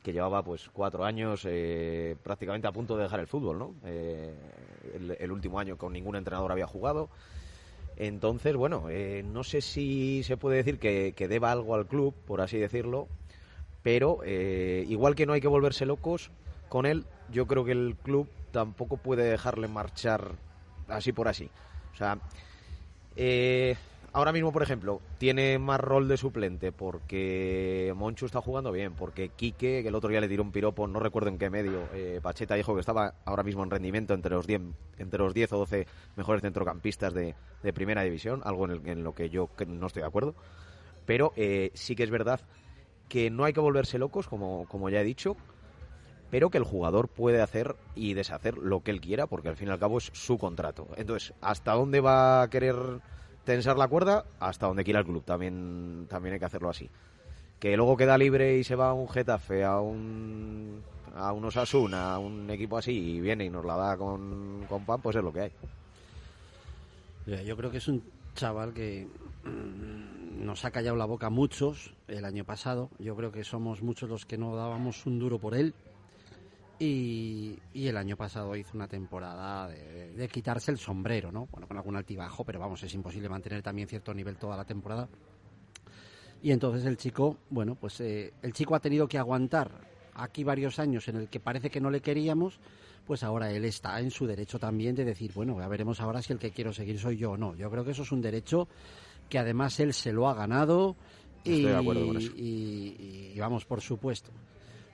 que 0.03 0.15
llevaba 0.15 0.43
pues 0.43 0.71
cuatro 0.73 1.05
años 1.05 1.47
eh, 1.47 2.17
prácticamente 2.23 2.67
a 2.67 2.73
punto 2.73 2.97
de 2.97 3.03
dejar 3.03 3.21
el 3.21 3.27
fútbol, 3.27 3.59
¿no? 3.59 3.75
Eh, 3.85 4.35
el, 4.95 5.17
el, 5.21 5.31
último 5.31 5.59
año 5.59 5.77
con 5.77 5.93
ningún 5.93 6.17
entrenador 6.17 6.51
había 6.51 6.67
jugado. 6.67 7.11
Entonces, 7.97 8.57
bueno, 8.57 8.89
eh, 8.89 9.23
no 9.25 9.45
sé 9.45 9.61
si 9.61 10.23
se 10.25 10.37
puede 10.37 10.57
decir 10.57 10.79
que, 10.79 11.15
deba 11.29 11.53
algo 11.53 11.75
al 11.75 11.87
club, 11.87 12.15
por 12.27 12.41
así 12.41 12.59
decirlo, 12.59 13.09
pero 13.83 14.21
eh, 14.25 14.85
igual 14.89 15.15
que 15.15 15.27
no 15.27 15.33
hay 15.33 15.41
que 15.41 15.49
volverse 15.49 15.87
locos 15.87 16.31
con 16.69 16.87
él, 16.87 17.05
yo 17.29 17.47
creo 17.47 17.65
que 17.65 17.73
el 17.73 17.97
club 18.03 18.29
tampoco 18.51 18.97
puede 18.97 19.25
dejarle 19.25 19.69
marchar 19.69 20.37
así 20.89 21.13
por 21.13 21.29
así. 21.29 21.51
O 21.93 21.97
sea, 21.97 22.19
eh, 23.17 23.77
ahora 24.13 24.33
mismo, 24.33 24.53
por 24.53 24.63
ejemplo, 24.63 25.01
tiene 25.19 25.59
más 25.59 25.81
rol 25.81 26.09
de 26.09 26.17
suplente 26.17 26.73
porque 26.73 27.93
Monchu 27.97 28.27
está 28.27 28.41
jugando 28.41 28.73
bien, 28.73 28.95
porque 28.95 29.31
Quique, 29.31 29.83
que 29.83 29.89
el 29.89 29.95
otro 29.95 30.11
día 30.11 30.21
le 30.21 30.29
tiró 30.29 30.43
un 30.43 30.53
piropo, 30.53 30.87
no 30.87 31.01
recuerdo 31.01 31.29
en 31.29 31.39
qué 31.39 31.51
medio, 31.51 31.89
eh, 31.95 32.21
Pacheta 32.23 32.55
dijo 32.55 32.75
que 32.75 32.81
estaba 32.81 33.15
ahora 33.25 33.43
mismo 33.43 33.63
en 33.63 33.71
rendimiento 33.71 34.15
entre 34.15 34.35
los 34.35 34.47
10 34.47 34.61
entre 34.99 35.19
los 35.19 35.35
10 35.35 35.53
o 35.53 35.59
12 35.59 35.87
mejores 36.17 36.43
centrocampistas 36.43 37.15
de, 37.15 37.35
primera 37.73 38.03
división, 38.03 38.43
algo 38.45 38.67
en, 38.67 38.71
el, 38.73 38.89
en, 38.89 39.05
lo 39.05 39.15
que 39.15 39.31
yo 39.31 39.49
no 39.67 39.87
estoy 39.87 40.03
de 40.03 40.09
acuerdo. 40.09 40.35
Pero 41.07 41.33
eh, 41.37 41.71
sí 41.75 41.97
que 41.97 42.05
es 42.05 42.11
verdad 42.11 42.41
que 43.09 43.31
no 43.31 43.45
hay 43.45 43.53
que 43.53 43.61
volverse 43.61 43.99
locos, 43.99 44.29
como, 44.29 44.67
como 44.69 44.89
ya 44.89 45.01
he 45.01 45.05
dicho, 45.05 45.37
pero 46.31 46.49
que 46.49 46.59
el 46.59 46.65
jugador 46.65 47.09
puede 47.09 47.43
hacer 47.43 47.77
y 47.95 48.15
deshacer 48.15 48.57
lo 48.57 48.83
que 48.83 48.91
él 48.91 49.01
quiera, 49.01 49.27
porque 49.27 49.49
al 49.49 49.57
fin 49.57 49.69
y 49.69 49.71
al 49.71 49.79
cabo 49.79 49.99
es 49.99 50.11
su 50.15 50.39
contrato. 50.39 50.89
Entonces, 50.97 51.35
¿hasta 51.43 51.73
dónde 51.73 52.01
va 52.01 52.43
a 52.43 52.49
querer 52.49 52.77
tensar 53.45 53.77
la 53.77 53.89
cuerda? 53.89 54.25
Hasta 54.41 54.67
donde 54.67 54.85
quiera 54.85 55.01
el 55.01 55.07
club, 55.07 55.25
también, 55.25 56.07
también 56.09 56.35
hay 56.35 56.39
que 56.39 56.47
hacerlo 56.47 56.71
así. 56.71 56.89
Que 57.59 57.77
luego 57.77 57.97
queda 57.97 58.19
libre 58.19 58.59
y 58.59 58.65
se 58.65 58.75
va 58.75 58.91
a 58.91 58.93
un 58.93 59.09
Getafe, 59.09 59.65
a 59.65 59.79
un, 59.81 60.83
a 61.15 61.33
un 61.33 61.45
Osasuna, 61.45 62.15
a 62.15 62.19
un 62.19 62.51
equipo 62.51 62.77
así, 62.77 62.93
y 62.93 63.21
viene 63.21 63.45
y 63.45 63.51
nos 63.51 63.65
la 63.65 63.77
da 63.77 63.97
con, 63.97 64.65
con 64.69 64.85
pan, 64.85 65.01
pues 65.01 65.17
es 65.17 65.23
lo 65.23 65.33
que 65.33 65.41
hay. 65.41 65.53
Yo 67.45 67.57
creo 67.57 67.71
que 67.71 67.79
es 67.79 67.87
un 67.87 68.03
chaval 68.35 68.73
que 68.73 69.07
mm, 69.45 70.45
nos 70.45 70.65
ha 70.65 70.73
callado 70.73 70.97
la 70.97 71.05
boca 71.05 71.31
muchos 71.31 71.95
el 72.09 72.25
año 72.25 72.45
pasado. 72.45 72.91
Yo 72.99 73.15
creo 73.15 73.31
que 73.31 73.45
somos 73.45 73.83
muchos 73.83 74.11
los 74.11 74.27
que 74.27 74.39
no 74.39 74.57
dábamos 74.57 75.07
un 75.07 75.21
duro 75.21 75.39
por 75.39 75.55
él 75.55 75.75
y, 76.85 77.57
y, 77.73 77.87
el 77.87 77.97
año 77.97 78.17
pasado 78.17 78.57
hizo 78.57 78.73
una 78.75 78.89
temporada 78.89 79.69
de, 79.69 80.15
de, 80.15 80.29
quitarse 80.29 80.73
el 80.73 80.79
sombrero, 80.79 81.31
¿no? 81.31 81.47
Bueno, 81.53 81.69
con 81.69 81.77
algún 81.77 81.95
altibajo, 81.95 82.45
pero 82.45 82.59
vamos, 82.59 82.83
es 82.83 82.93
imposible 82.93 83.29
mantener 83.29 83.63
también 83.63 83.87
cierto 83.87 84.13
nivel 84.13 84.37
toda 84.37 84.57
la 84.57 84.65
temporada. 84.65 85.09
Y 86.43 86.51
entonces 86.51 86.85
el 86.85 86.97
chico, 86.97 87.37
bueno, 87.51 87.77
pues 87.77 88.01
eh, 88.01 88.33
el 88.43 88.53
chico 88.53 88.75
ha 88.75 88.81
tenido 88.81 89.07
que 89.07 89.17
aguantar 89.17 89.71
aquí 90.15 90.43
varios 90.43 90.81
años 90.81 91.07
en 91.07 91.17
el 91.17 91.29
que 91.29 91.39
parece 91.39 91.71
que 91.71 91.81
no 91.81 91.89
le 91.89 92.01
queríamos, 92.01 92.59
pues 93.07 93.23
ahora 93.23 93.53
él 93.53 93.65
está 93.65 94.01
en 94.01 94.11
su 94.11 94.27
derecho 94.27 94.59
también 94.59 94.97
de 94.97 95.05
decir, 95.05 95.31
bueno, 95.33 95.61
ya 95.61 95.69
veremos 95.69 96.01
ahora 96.01 96.21
si 96.21 96.33
el 96.33 96.41
que 96.41 96.51
quiero 96.51 96.73
seguir 96.73 96.99
soy 96.99 97.17
yo 97.17 97.33
o 97.33 97.37
no. 97.37 97.55
Yo 97.55 97.71
creo 97.71 97.85
que 97.85 97.93
eso 97.93 98.03
es 98.03 98.11
un 98.11 98.21
derecho 98.21 98.67
que 99.29 99.39
además 99.39 99.79
él 99.79 99.95
se 99.95 100.13
lo 100.13 100.29
ha 100.29 100.35
ganado. 100.35 100.97
Y, 101.45 101.59
Estoy 101.59 101.71
de 101.71 101.77
acuerdo 101.77 102.07
con 102.09 102.17
eso. 102.17 102.33
Y, 102.35 103.33
y 103.37 103.39
vamos, 103.39 103.65
por 103.67 103.81
supuesto. 103.81 104.33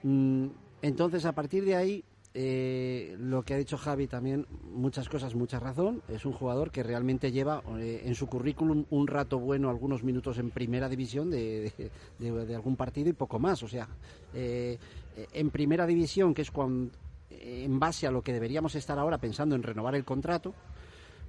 Mm, 0.02 0.48
entonces, 0.82 1.24
a 1.24 1.32
partir 1.32 1.64
de 1.64 1.76
ahí, 1.76 2.04
eh, 2.34 3.16
lo 3.18 3.42
que 3.42 3.54
ha 3.54 3.56
dicho 3.56 3.76
Javi 3.76 4.06
también, 4.06 4.46
muchas 4.62 5.08
cosas, 5.08 5.34
mucha 5.34 5.58
razón. 5.58 6.02
Es 6.08 6.24
un 6.24 6.32
jugador 6.32 6.70
que 6.70 6.82
realmente 6.82 7.32
lleva 7.32 7.62
eh, 7.78 8.02
en 8.04 8.14
su 8.14 8.26
currículum 8.26 8.84
un 8.90 9.06
rato 9.06 9.38
bueno, 9.38 9.70
algunos 9.70 10.04
minutos 10.04 10.38
en 10.38 10.50
primera 10.50 10.88
división 10.88 11.30
de, 11.30 11.90
algún 12.54 12.76
partido 12.76 13.10
y 13.10 13.14
poco 13.14 13.38
más. 13.38 13.62
O 13.62 13.68
sea, 13.68 13.88
eh, 14.34 14.78
en 15.32 15.50
primera 15.50 15.86
división, 15.86 16.34
que 16.34 16.42
es 16.42 16.50
cuando, 16.50 16.92
en 17.30 17.78
base 17.78 18.06
a 18.06 18.10
lo 18.10 18.22
que 18.22 18.32
deberíamos 18.32 18.74
estar 18.74 18.98
ahora 18.98 19.18
pensando 19.18 19.54
en 19.54 19.62
renovar 19.62 19.94
el 19.94 20.04
contrato, 20.04 20.54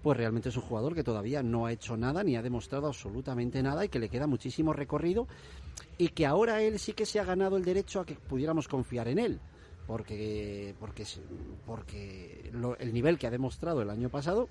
pues 0.01 0.17
realmente 0.17 0.49
es 0.49 0.55
un 0.55 0.63
jugador 0.63 0.95
que 0.95 1.03
todavía 1.03 1.43
no 1.43 1.65
ha 1.65 1.71
hecho 1.71 1.97
nada 1.97 2.23
ni 2.23 2.35
ha 2.35 2.41
demostrado 2.41 2.87
absolutamente 2.87 3.61
nada 3.61 3.85
y 3.85 3.89
que 3.89 3.99
le 3.99 4.09
queda 4.09 4.27
muchísimo 4.27 4.73
recorrido 4.73 5.27
y 5.97 6.09
que 6.09 6.25
ahora 6.25 6.61
él 6.61 6.79
sí 6.79 6.93
que 6.93 7.05
se 7.05 7.19
ha 7.19 7.25
ganado 7.25 7.57
el 7.57 7.65
derecho 7.65 7.99
a 7.99 8.05
que 8.05 8.15
pudiéramos 8.15 8.67
confiar 8.67 9.07
en 9.07 9.19
él 9.19 9.39
porque 9.87 10.75
porque 10.79 11.05
porque 11.65 12.51
el 12.79 12.93
nivel 12.93 13.17
que 13.17 13.27
ha 13.27 13.31
demostrado 13.31 13.81
el 13.81 13.89
año 13.89 14.09
pasado 14.09 14.47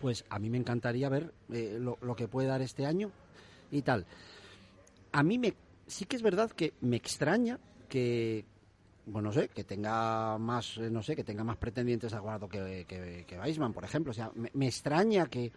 pues 0.00 0.24
a 0.30 0.38
mí 0.38 0.50
me 0.50 0.58
encantaría 0.58 1.08
ver 1.08 1.32
eh, 1.52 1.78
lo, 1.80 1.96
lo, 2.02 2.16
que 2.16 2.26
puede 2.26 2.48
dar 2.48 2.60
este 2.60 2.84
año 2.84 3.12
y 3.70 3.82
tal. 3.82 4.04
A 5.12 5.22
mí 5.22 5.38
me 5.38 5.54
sí 5.86 6.06
que 6.06 6.16
es 6.16 6.22
verdad 6.22 6.50
que 6.50 6.74
me 6.80 6.96
extraña 6.96 7.58
que 7.88 8.44
bueno, 9.06 9.28
no 9.28 9.32
sé, 9.32 9.48
que 9.48 9.64
tenga 9.64 10.38
más, 10.38 10.78
no 10.78 11.02
sé, 11.02 11.16
que 11.16 11.24
tenga 11.24 11.42
más 11.42 11.56
pretendientes 11.56 12.12
a 12.12 12.20
Guardo 12.20 12.48
que, 12.48 12.84
que, 12.86 13.24
que 13.26 13.38
Weisman, 13.38 13.72
por 13.72 13.84
ejemplo. 13.84 14.10
O 14.10 14.14
sea, 14.14 14.30
me, 14.34 14.50
me 14.54 14.66
extraña 14.66 15.26
que, 15.26 15.52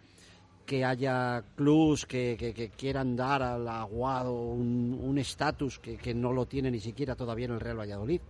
que 0.64 0.84
haya 0.84 1.42
clubs 1.54 2.06
que, 2.06 2.36
que, 2.38 2.52
que, 2.52 2.70
quieran 2.70 3.14
dar 3.16 3.42
al 3.42 3.68
Aguado 3.68 4.32
un 4.32 5.16
estatus 5.18 5.78
que, 5.78 5.96
que, 5.96 6.12
no 6.12 6.32
lo 6.32 6.46
tiene 6.46 6.70
ni 6.70 6.80
siquiera 6.80 7.14
todavía 7.14 7.46
en 7.46 7.52
el 7.52 7.60
Real 7.60 7.78
Valladolid. 7.78 8.20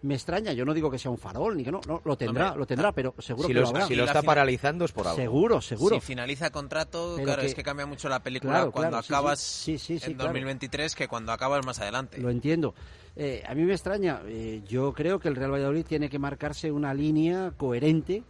Me 0.00 0.14
extraña, 0.14 0.52
yo 0.52 0.64
no 0.64 0.72
digo 0.72 0.88
que 0.90 0.98
sea 0.98 1.10
un 1.10 1.18
farol, 1.18 1.56
ni 1.56 1.64
que 1.64 1.72
no, 1.72 1.80
no 1.88 2.00
lo 2.04 2.16
tendrá, 2.16 2.48
Hombre, 2.48 2.60
lo 2.60 2.66
tendrá, 2.66 2.92
pero 2.92 3.14
seguro 3.18 3.48
si 3.48 3.52
que 3.52 3.54
lo, 3.54 3.62
lo 3.62 3.68
habrá. 3.68 3.86
Si 3.86 3.96
lo 3.96 4.04
está 4.04 4.22
paralizando 4.22 4.84
es 4.84 4.92
por 4.92 5.08
algo. 5.08 5.16
Seguro, 5.16 5.60
seguro. 5.60 5.96
Si 5.96 6.00
finaliza 6.00 6.50
contrato, 6.50 7.14
pero 7.16 7.26
claro, 7.26 7.42
es 7.42 7.54
que 7.54 7.64
cambia 7.64 7.84
mucho 7.84 8.08
la 8.08 8.22
película 8.22 8.52
claro, 8.52 8.70
cuando 8.70 8.90
claro, 8.90 9.04
acabas 9.04 9.40
sí, 9.40 9.76
sí, 9.76 9.98
sí, 9.98 10.12
en 10.12 10.18
2023 10.18 10.94
que 10.94 11.08
cuando 11.08 11.32
acabas 11.32 11.66
más 11.66 11.80
adelante. 11.80 12.18
Lo 12.18 12.30
entiendo. 12.30 12.74
Eh, 13.20 13.42
a 13.44 13.52
mí 13.52 13.64
me 13.64 13.72
extraña, 13.72 14.22
eh, 14.28 14.62
yo 14.68 14.92
creo 14.92 15.18
que 15.18 15.26
el 15.26 15.34
Real 15.34 15.50
Valladolid 15.50 15.84
tiene 15.84 16.08
que 16.08 16.20
marcarse 16.20 16.70
una 16.70 16.94
línea 16.94 17.52
coherente 17.56 18.22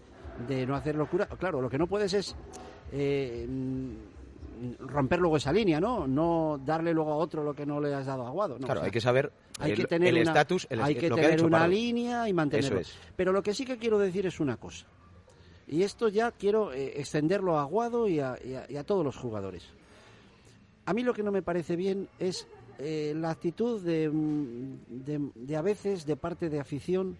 de 0.48 0.66
no 0.66 0.74
hacer 0.74 0.96
locura. 0.96 1.26
Claro, 1.26 1.60
lo 1.60 1.68
que 1.68 1.76
no 1.76 1.86
puedes 1.86 2.14
es 2.14 2.34
eh, 2.92 3.46
romper 4.80 5.18
luego 5.18 5.36
esa 5.36 5.52
línea, 5.52 5.78
¿no? 5.78 6.06
No 6.06 6.58
darle 6.64 6.94
luego 6.94 7.12
a 7.12 7.16
otro 7.16 7.44
lo 7.44 7.52
que 7.52 7.66
no 7.66 7.82
le 7.82 7.92
has 7.92 8.06
dado 8.06 8.24
a 8.24 8.28
Aguado. 8.28 8.58
¿no? 8.58 8.64
Claro, 8.64 8.80
o 8.80 8.82
sea, 8.82 8.86
hay 8.86 8.90
que 8.90 9.00
saber 9.02 9.30
hay 9.58 9.72
el, 9.72 9.76
que 9.76 9.84
tener 9.84 10.08
el 10.08 10.26
estatus, 10.26 10.66
hay 10.70 10.94
que 10.94 11.10
lo 11.10 11.16
tener 11.16 11.36
que 11.36 11.44
una 11.44 11.68
línea 11.68 12.26
y 12.26 12.32
mantenerlo. 12.32 12.80
Es. 12.80 12.96
Pero 13.14 13.30
lo 13.30 13.42
que 13.42 13.52
sí 13.52 13.66
que 13.66 13.76
quiero 13.76 13.98
decir 13.98 14.24
es 14.24 14.40
una 14.40 14.56
cosa. 14.56 14.86
Y 15.66 15.82
esto 15.82 16.08
ya 16.08 16.30
quiero 16.30 16.72
eh, 16.72 16.98
extenderlo 16.98 17.58
a 17.58 17.60
Aguado 17.60 18.08
y 18.08 18.20
a, 18.20 18.38
y, 18.42 18.54
a, 18.54 18.64
y 18.70 18.76
a, 18.76 18.84
todos 18.84 19.04
los 19.04 19.18
jugadores. 19.18 19.64
A 20.86 20.94
mí 20.94 21.02
lo 21.02 21.12
que 21.12 21.22
no 21.22 21.30
me 21.30 21.42
parece 21.42 21.76
bien 21.76 22.08
es 22.18 22.48
eh, 22.78 23.12
la 23.16 23.30
actitud 23.30 23.80
de, 23.82 24.08
mm, 24.08 24.76
de, 25.04 25.30
de 25.34 25.56
a 25.56 25.62
veces 25.62 26.06
de 26.06 26.16
parte 26.16 26.48
de 26.48 26.60
afición 26.60 27.16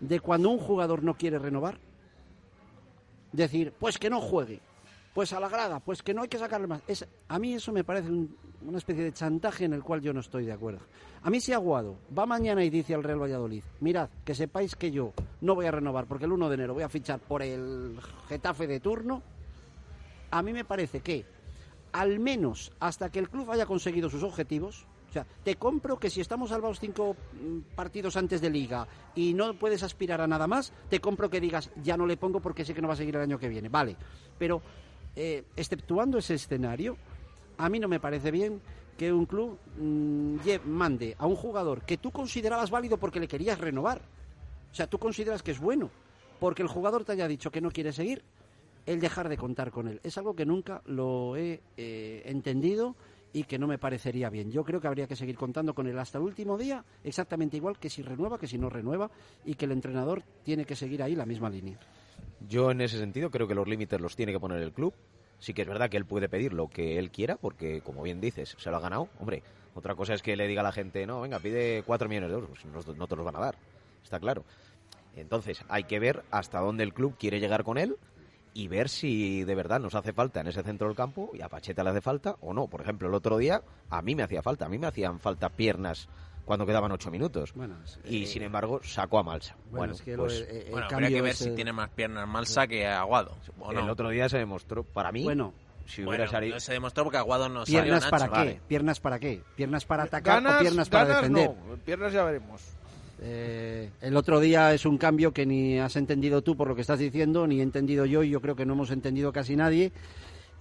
de 0.00 0.20
cuando 0.20 0.50
un 0.50 0.58
jugador 0.58 1.02
no 1.02 1.14
quiere 1.14 1.38
renovar, 1.38 1.78
decir, 3.32 3.72
pues 3.78 3.98
que 3.98 4.10
no 4.10 4.20
juegue, 4.20 4.60
pues 5.14 5.32
a 5.32 5.40
la 5.40 5.48
grada, 5.48 5.80
pues 5.80 6.02
que 6.02 6.14
no 6.14 6.22
hay 6.22 6.28
que 6.28 6.38
sacarle 6.38 6.66
más. 6.66 6.82
Es, 6.86 7.06
a 7.28 7.38
mí 7.38 7.54
eso 7.54 7.72
me 7.72 7.84
parece 7.84 8.08
un- 8.10 8.36
una 8.66 8.78
especie 8.78 9.04
de 9.04 9.12
chantaje 9.12 9.64
en 9.64 9.72
el 9.74 9.82
cual 9.82 10.00
yo 10.00 10.12
no 10.12 10.20
estoy 10.20 10.44
de 10.44 10.52
acuerdo. 10.52 10.80
A 11.22 11.30
mí 11.30 11.40
si 11.40 11.52
Aguado 11.52 11.96
va 12.16 12.26
mañana 12.26 12.64
y 12.64 12.70
dice 12.70 12.94
al 12.94 13.02
Real 13.02 13.20
Valladolid, 13.22 13.62
mirad, 13.80 14.08
que 14.24 14.34
sepáis 14.34 14.74
que 14.76 14.90
yo 14.90 15.12
no 15.40 15.54
voy 15.54 15.66
a 15.66 15.70
renovar 15.70 16.06
porque 16.06 16.24
el 16.24 16.32
1 16.32 16.48
de 16.48 16.54
enero 16.54 16.74
voy 16.74 16.82
a 16.82 16.88
fichar 16.88 17.18
por 17.20 17.42
el 17.42 17.96
Getafe 18.28 18.66
de 18.66 18.80
turno, 18.80 19.22
a 20.30 20.42
mí 20.42 20.52
me 20.52 20.64
parece 20.64 21.00
que 21.00 21.24
al 21.96 22.18
menos 22.18 22.72
hasta 22.78 23.10
que 23.10 23.18
el 23.18 23.30
club 23.30 23.50
haya 23.50 23.64
conseguido 23.64 24.10
sus 24.10 24.22
objetivos, 24.22 24.84
o 25.08 25.12
sea, 25.12 25.26
te 25.42 25.54
compro 25.54 25.98
que 25.98 26.10
si 26.10 26.20
estamos 26.20 26.50
salvados 26.50 26.78
cinco 26.78 27.16
mm, 27.32 27.74
partidos 27.74 28.18
antes 28.18 28.42
de 28.42 28.50
liga 28.50 28.86
y 29.14 29.32
no 29.32 29.54
puedes 29.54 29.82
aspirar 29.82 30.20
a 30.20 30.26
nada 30.26 30.46
más, 30.46 30.74
te 30.90 31.00
compro 31.00 31.30
que 31.30 31.40
digas, 31.40 31.70
ya 31.82 31.96
no 31.96 32.06
le 32.06 32.18
pongo 32.18 32.40
porque 32.40 32.66
sé 32.66 32.74
que 32.74 32.82
no 32.82 32.88
va 32.88 32.94
a 32.94 32.98
seguir 32.98 33.16
el 33.16 33.22
año 33.22 33.38
que 33.38 33.48
viene. 33.48 33.70
Vale, 33.70 33.96
pero 34.38 34.60
eh, 35.14 35.44
exceptuando 35.56 36.18
ese 36.18 36.34
escenario, 36.34 36.98
a 37.56 37.70
mí 37.70 37.80
no 37.80 37.88
me 37.88 37.98
parece 37.98 38.30
bien 38.30 38.60
que 38.98 39.10
un 39.10 39.24
club 39.24 39.58
mm, 39.78 40.36
mande 40.66 41.16
a 41.18 41.26
un 41.26 41.36
jugador 41.36 41.80
que 41.82 41.96
tú 41.96 42.10
considerabas 42.10 42.70
válido 42.70 42.98
porque 42.98 43.20
le 43.20 43.28
querías 43.28 43.58
renovar. 43.58 44.02
O 44.70 44.74
sea, 44.74 44.86
tú 44.86 44.98
consideras 44.98 45.42
que 45.42 45.52
es 45.52 45.60
bueno 45.60 45.88
porque 46.40 46.60
el 46.60 46.68
jugador 46.68 47.04
te 47.04 47.12
haya 47.12 47.26
dicho 47.26 47.50
que 47.50 47.62
no 47.62 47.70
quiere 47.70 47.94
seguir, 47.94 48.22
el 48.86 49.00
dejar 49.00 49.28
de 49.28 49.36
contar 49.36 49.70
con 49.70 49.88
él. 49.88 50.00
Es 50.02 50.16
algo 50.16 50.34
que 50.34 50.46
nunca 50.46 50.80
lo 50.86 51.36
he 51.36 51.60
eh, 51.76 52.22
entendido 52.24 52.96
y 53.32 53.44
que 53.44 53.58
no 53.58 53.66
me 53.66 53.78
parecería 53.78 54.30
bien. 54.30 54.50
Yo 54.50 54.64
creo 54.64 54.80
que 54.80 54.86
habría 54.86 55.06
que 55.06 55.16
seguir 55.16 55.36
contando 55.36 55.74
con 55.74 55.86
él 55.86 55.98
hasta 55.98 56.18
el 56.18 56.24
último 56.24 56.56
día, 56.56 56.84
exactamente 57.04 57.56
igual 57.56 57.78
que 57.78 57.90
si 57.90 58.02
renueva, 58.02 58.38
que 58.38 58.46
si 58.46 58.56
no 58.56 58.70
renueva, 58.70 59.10
y 59.44 59.54
que 59.54 59.66
el 59.66 59.72
entrenador 59.72 60.22
tiene 60.42 60.64
que 60.64 60.76
seguir 60.76 61.02
ahí 61.02 61.14
la 61.14 61.26
misma 61.26 61.50
línea. 61.50 61.78
Yo 62.48 62.70
en 62.70 62.80
ese 62.80 62.98
sentido 62.98 63.30
creo 63.30 63.46
que 63.46 63.54
los 63.54 63.68
límites 63.68 64.00
los 64.00 64.16
tiene 64.16 64.32
que 64.32 64.40
poner 64.40 64.62
el 64.62 64.72
club. 64.72 64.94
Sí 65.38 65.52
que 65.52 65.62
es 65.62 65.68
verdad 65.68 65.90
que 65.90 65.98
él 65.98 66.06
puede 66.06 66.30
pedir 66.30 66.54
lo 66.54 66.68
que 66.68 66.98
él 66.98 67.10
quiera, 67.10 67.36
porque 67.36 67.82
como 67.82 68.02
bien 68.02 68.22
dices, 68.22 68.56
se 68.58 68.70
lo 68.70 68.76
ha 68.76 68.80
ganado. 68.80 69.10
Hombre, 69.18 69.42
otra 69.74 69.94
cosa 69.94 70.14
es 70.14 70.22
que 70.22 70.34
le 70.34 70.46
diga 70.46 70.62
a 70.62 70.64
la 70.64 70.72
gente, 70.72 71.06
no, 71.06 71.20
venga, 71.20 71.38
pide 71.38 71.82
cuatro 71.82 72.08
millones 72.08 72.30
de 72.30 72.36
euros. 72.36 72.64
No, 72.64 72.94
no 72.94 73.06
te 73.06 73.16
los 73.16 73.24
van 73.24 73.36
a 73.36 73.40
dar, 73.40 73.56
está 74.02 74.18
claro. 74.18 74.44
Entonces 75.14 75.62
hay 75.68 75.84
que 75.84 75.98
ver 75.98 76.22
hasta 76.30 76.60
dónde 76.60 76.84
el 76.84 76.94
club 76.94 77.16
quiere 77.18 77.40
llegar 77.40 77.64
con 77.64 77.76
él 77.76 77.96
y 78.56 78.68
ver 78.68 78.88
si 78.88 79.44
de 79.44 79.54
verdad 79.54 79.78
nos 79.80 79.94
hace 79.94 80.12
falta 80.14 80.40
en 80.40 80.46
ese 80.46 80.62
centro 80.62 80.86
del 80.88 80.96
campo 80.96 81.30
y 81.34 81.42
a 81.42 81.48
Pacheta 81.48 81.84
le 81.84 81.90
hace 81.90 82.00
falta 82.00 82.36
o 82.40 82.54
no. 82.54 82.68
Por 82.68 82.80
ejemplo, 82.80 83.06
el 83.06 83.14
otro 83.14 83.36
día 83.36 83.62
a 83.90 84.00
mí 84.00 84.14
me 84.14 84.22
hacía 84.22 84.40
falta, 84.42 84.64
a 84.64 84.68
mí 84.70 84.78
me 84.78 84.86
hacían 84.86 85.20
falta 85.20 85.50
piernas 85.50 86.08
cuando 86.46 86.64
quedaban 86.64 86.90
ocho 86.92 87.10
minutos. 87.10 87.52
y 88.04 88.24
sin 88.26 88.42
embargo 88.42 88.80
sacó 88.82 89.18
a 89.18 89.22
Malsa. 89.22 89.56
Bueno, 89.70 89.92
es 89.92 90.00
que 90.00 90.16
pues, 90.16 90.40
eh, 90.48 90.64
el 90.66 90.72
Bueno, 90.72 90.86
habría 90.90 91.08
que 91.10 91.20
ver 91.20 91.32
ese- 91.32 91.44
si 91.44 91.50
tiene 91.54 91.72
más 91.72 91.90
piernas 91.90 92.26
Malsa 92.26 92.66
que 92.66 92.86
Aguado. 92.86 93.36
¿o 93.58 93.72
no? 93.72 93.80
el 93.80 93.90
otro 93.90 94.08
día 94.08 94.28
se 94.28 94.38
demostró, 94.38 94.84
para 94.84 95.12
mí, 95.12 95.22
Bueno, 95.24 95.52
si 95.84 96.02
Bueno, 96.02 96.10
hubiera 96.22 96.30
salido... 96.30 96.54
no 96.54 96.60
se 96.60 96.72
demostró 96.72 97.04
porque 97.04 97.18
Aguado 97.18 97.48
no 97.50 97.64
¿Piernas 97.64 98.04
salió, 98.04 98.10
para 98.10 98.26
Nacho. 98.28 98.42
qué? 98.52 98.60
¿Piernas 98.68 99.00
para 99.00 99.18
qué? 99.18 99.42
¿Piernas 99.54 99.84
para 99.84 100.04
atacar 100.04 100.42
Ganas, 100.42 100.56
o 100.56 100.62
piernas 100.62 100.88
para 100.88 101.04
ganas 101.04 101.22
defender? 101.22 101.50
no, 101.50 101.76
piernas 101.84 102.12
ya 102.12 102.24
veremos. 102.24 102.62
Eh, 103.20 103.90
el 104.00 104.16
otro 104.16 104.40
día 104.40 104.74
es 104.74 104.84
un 104.84 104.98
cambio 104.98 105.32
que 105.32 105.46
ni 105.46 105.78
has 105.78 105.96
entendido 105.96 106.42
tú 106.42 106.56
por 106.56 106.68
lo 106.68 106.74
que 106.74 106.82
estás 106.82 106.98
diciendo, 106.98 107.46
ni 107.46 107.60
he 107.60 107.62
entendido 107.62 108.04
yo, 108.04 108.22
y 108.22 108.30
yo 108.30 108.40
creo 108.40 108.56
que 108.56 108.66
no 108.66 108.74
hemos 108.74 108.90
entendido 108.90 109.32
casi 109.32 109.56
nadie, 109.56 109.92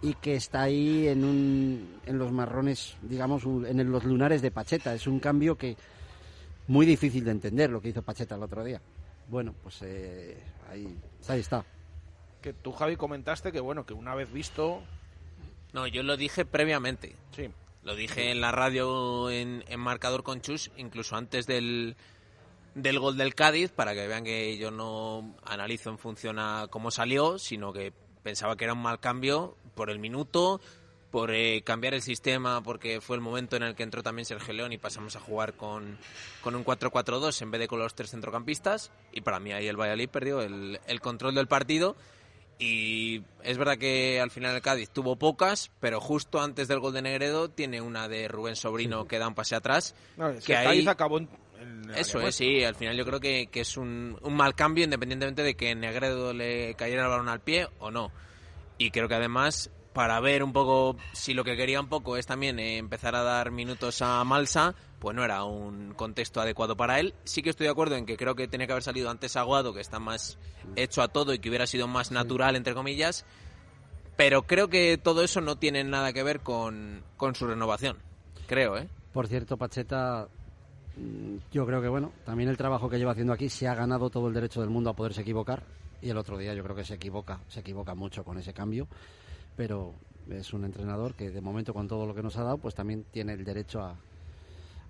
y 0.01 0.13
que 0.15 0.35
está 0.35 0.63
ahí 0.63 1.07
en, 1.07 1.23
un, 1.23 1.99
en 2.05 2.17
los 2.17 2.31
marrones, 2.31 2.95
digamos, 3.01 3.43
en 3.43 3.91
los 3.91 4.03
lunares 4.03 4.41
de 4.41 4.51
Pacheta. 4.51 4.93
Es 4.93 5.07
un 5.07 5.19
cambio 5.19 5.57
que 5.57 5.75
muy 6.67 6.85
difícil 6.85 7.25
de 7.25 7.31
entender 7.31 7.69
lo 7.69 7.81
que 7.81 7.89
hizo 7.89 8.01
Pacheta 8.01 8.35
el 8.35 8.43
otro 8.43 8.63
día. 8.63 8.81
Bueno, 9.27 9.53
pues 9.63 9.81
eh, 9.81 10.37
ahí, 10.69 10.97
ahí 11.27 11.39
está. 11.39 11.65
Que 12.41 12.53
tú, 12.53 12.71
Javi, 12.71 12.95
comentaste 12.95 13.51
que, 13.51 13.59
bueno, 13.59 13.85
que 13.85 13.93
una 13.93 14.15
vez 14.15 14.31
visto... 14.31 14.83
No, 15.73 15.87
yo 15.87 16.03
lo 16.03 16.15
dije 16.15 16.45
previamente. 16.45 17.15
Sí. 17.35 17.49
Lo 17.83 17.95
dije 17.95 18.31
en 18.31 18.41
la 18.41 18.51
radio 18.51 19.29
en, 19.29 19.63
en 19.67 19.79
marcador 19.79 20.23
con 20.23 20.41
Chus, 20.41 20.71
incluso 20.77 21.15
antes 21.15 21.47
del, 21.47 21.95
del 22.75 22.99
gol 22.99 23.17
del 23.17 23.33
Cádiz, 23.33 23.71
para 23.71 23.93
que 23.95 24.07
vean 24.07 24.23
que 24.23 24.57
yo 24.57 24.69
no 24.69 25.35
analizo 25.43 25.89
en 25.89 25.97
función 25.97 26.37
a 26.37 26.67
cómo 26.69 26.91
salió, 26.91 27.39
sino 27.39 27.73
que 27.73 27.91
pensaba 28.21 28.55
que 28.55 28.65
era 28.65 28.73
un 28.73 28.81
mal 28.81 28.99
cambio 28.99 29.57
por 29.75 29.89
el 29.89 29.97
minuto, 29.97 30.61
por 31.11 31.31
eh, 31.33 31.61
cambiar 31.63 31.93
el 31.93 32.01
sistema, 32.01 32.61
porque 32.61 32.99
fue 32.99 33.15
el 33.15 33.21
momento 33.21 33.55
en 33.55 33.63
el 33.63 33.73
que 33.75 33.83
entró 33.83 34.03
también 34.03 34.25
Sergio 34.25 34.53
León 34.53 34.73
y 34.73 34.77
pasamos 34.77 35.15
a 35.15 35.19
jugar 35.21 35.53
con, 35.53 35.97
con 36.41 36.55
un 36.55 36.65
4-4-2 36.65 37.41
en 37.41 37.51
vez 37.51 37.61
de 37.61 37.67
con 37.69 37.79
los 37.79 37.95
tres 37.95 38.11
centrocampistas. 38.11 38.91
Y 39.13 39.21
para 39.21 39.39
mí 39.39 39.53
ahí 39.53 39.67
el 39.67 39.77
Valladolid 39.79 40.09
perdió 40.09 40.41
el, 40.41 40.79
el 40.85 40.99
control 41.01 41.33
del 41.35 41.47
partido. 41.47 41.95
Y 42.57 43.21
es 43.43 43.57
verdad 43.57 43.77
que 43.77 44.19
al 44.21 44.31
final 44.31 44.55
el 44.55 44.61
Cádiz 44.61 44.89
tuvo 44.89 45.17
pocas, 45.17 45.71
pero 45.81 45.99
justo 45.99 46.39
antes 46.41 46.67
del 46.69 46.79
gol 46.79 46.93
de 46.93 47.01
Negredo 47.01 47.49
tiene 47.49 47.81
una 47.81 48.07
de 48.07 48.27
Rubén 48.29 48.55
Sobrino 48.55 49.07
que 49.07 49.19
da 49.19 49.27
un 49.27 49.35
pase 49.35 49.55
atrás. 49.55 49.93
No, 50.15 50.29
es 50.29 50.43
que 50.45 50.55
ahí- 50.55 50.65
Cádiz 50.65 50.87
acabó 50.87 51.17
en, 51.17 51.29
en 51.83 51.95
Eso 51.95 52.19
es, 52.21 52.35
sí, 52.35 52.63
al 52.63 52.75
final 52.75 52.95
yo 52.95 53.05
creo 53.05 53.19
que, 53.19 53.47
que 53.47 53.61
es 53.61 53.77
un, 53.77 54.17
un 54.21 54.33
mal 54.33 54.55
cambio 54.55 54.83
independientemente 54.83 55.43
de 55.43 55.55
que 55.55 55.75
Negredo 55.75 56.33
le 56.33 56.75
cayera 56.75 57.03
el 57.03 57.09
balón 57.09 57.29
al 57.29 57.41
pie 57.41 57.67
o 57.79 57.91
no. 57.91 58.11
Y 58.77 58.91
creo 58.91 59.07
que 59.07 59.15
además, 59.15 59.71
para 59.93 60.19
ver 60.19 60.43
un 60.43 60.53
poco 60.53 60.97
si 61.13 61.33
lo 61.33 61.43
que 61.43 61.55
quería 61.55 61.79
un 61.79 61.87
poco 61.87 62.17
es 62.17 62.25
también 62.25 62.59
eh, 62.59 62.77
empezar 62.77 63.15
a 63.15 63.23
dar 63.23 63.51
minutos 63.51 64.01
a 64.01 64.23
Malsa, 64.23 64.75
pues 64.99 65.15
no 65.15 65.23
era 65.23 65.43
un 65.43 65.93
contexto 65.93 66.41
adecuado 66.41 66.75
para 66.75 66.99
él. 66.99 67.13
Sí 67.23 67.41
que 67.41 67.49
estoy 67.49 67.65
de 67.65 67.71
acuerdo 67.71 67.95
en 67.95 68.05
que 68.05 68.17
creo 68.17 68.35
que 68.35 68.47
tenía 68.47 68.67
que 68.67 68.73
haber 68.73 68.83
salido 68.83 69.09
antes 69.09 69.35
Aguado, 69.35 69.73
que 69.73 69.81
está 69.81 69.99
más 69.99 70.37
hecho 70.75 71.01
a 71.01 71.07
todo 71.07 71.33
y 71.33 71.39
que 71.39 71.49
hubiera 71.49 71.67
sido 71.67 71.87
más 71.87 72.11
natural, 72.11 72.55
entre 72.55 72.73
comillas. 72.73 73.25
Pero 74.17 74.43
creo 74.43 74.69
que 74.69 74.97
todo 74.97 75.23
eso 75.23 75.41
no 75.41 75.57
tiene 75.57 75.83
nada 75.83 76.13
que 76.13 76.23
ver 76.23 76.39
con, 76.39 77.03
con 77.17 77.35
su 77.35 77.47
renovación. 77.47 77.97
Creo, 78.47 78.77
¿eh? 78.77 78.87
Por 79.13 79.27
cierto, 79.27 79.57
Pacheta, 79.57 80.27
yo 81.51 81.65
creo 81.65 81.81
que 81.81 81.87
bueno, 81.87 82.11
también 82.25 82.49
el 82.49 82.57
trabajo 82.57 82.89
que 82.89 82.97
lleva 82.97 83.11
haciendo 83.11 83.33
aquí 83.33 83.49
se 83.49 83.67
ha 83.67 83.75
ganado 83.75 84.09
todo 84.09 84.27
el 84.27 84.33
derecho 84.33 84.61
del 84.61 84.69
mundo 84.69 84.89
a 84.89 84.95
poderse 84.95 85.21
equivocar 85.21 85.63
y 86.01 86.09
el 86.09 86.17
otro 86.17 86.37
día 86.37 86.53
yo 86.53 86.63
creo 86.63 86.75
que 86.75 86.85
se 86.85 86.95
equivoca, 86.95 87.39
se 87.47 87.59
equivoca 87.59 87.95
mucho 87.95 88.23
con 88.23 88.37
ese 88.37 88.53
cambio, 88.53 88.87
pero 89.55 89.93
es 90.29 90.53
un 90.53 90.65
entrenador 90.65 91.13
que 91.13 91.29
de 91.31 91.41
momento 91.41 91.73
con 91.73 91.87
todo 91.87 92.05
lo 92.05 92.13
que 92.13 92.23
nos 92.23 92.37
ha 92.37 92.43
dado, 92.43 92.57
pues 92.57 92.75
también 92.75 93.05
tiene 93.11 93.33
el 93.33 93.43
derecho 93.43 93.81
a, 93.81 93.95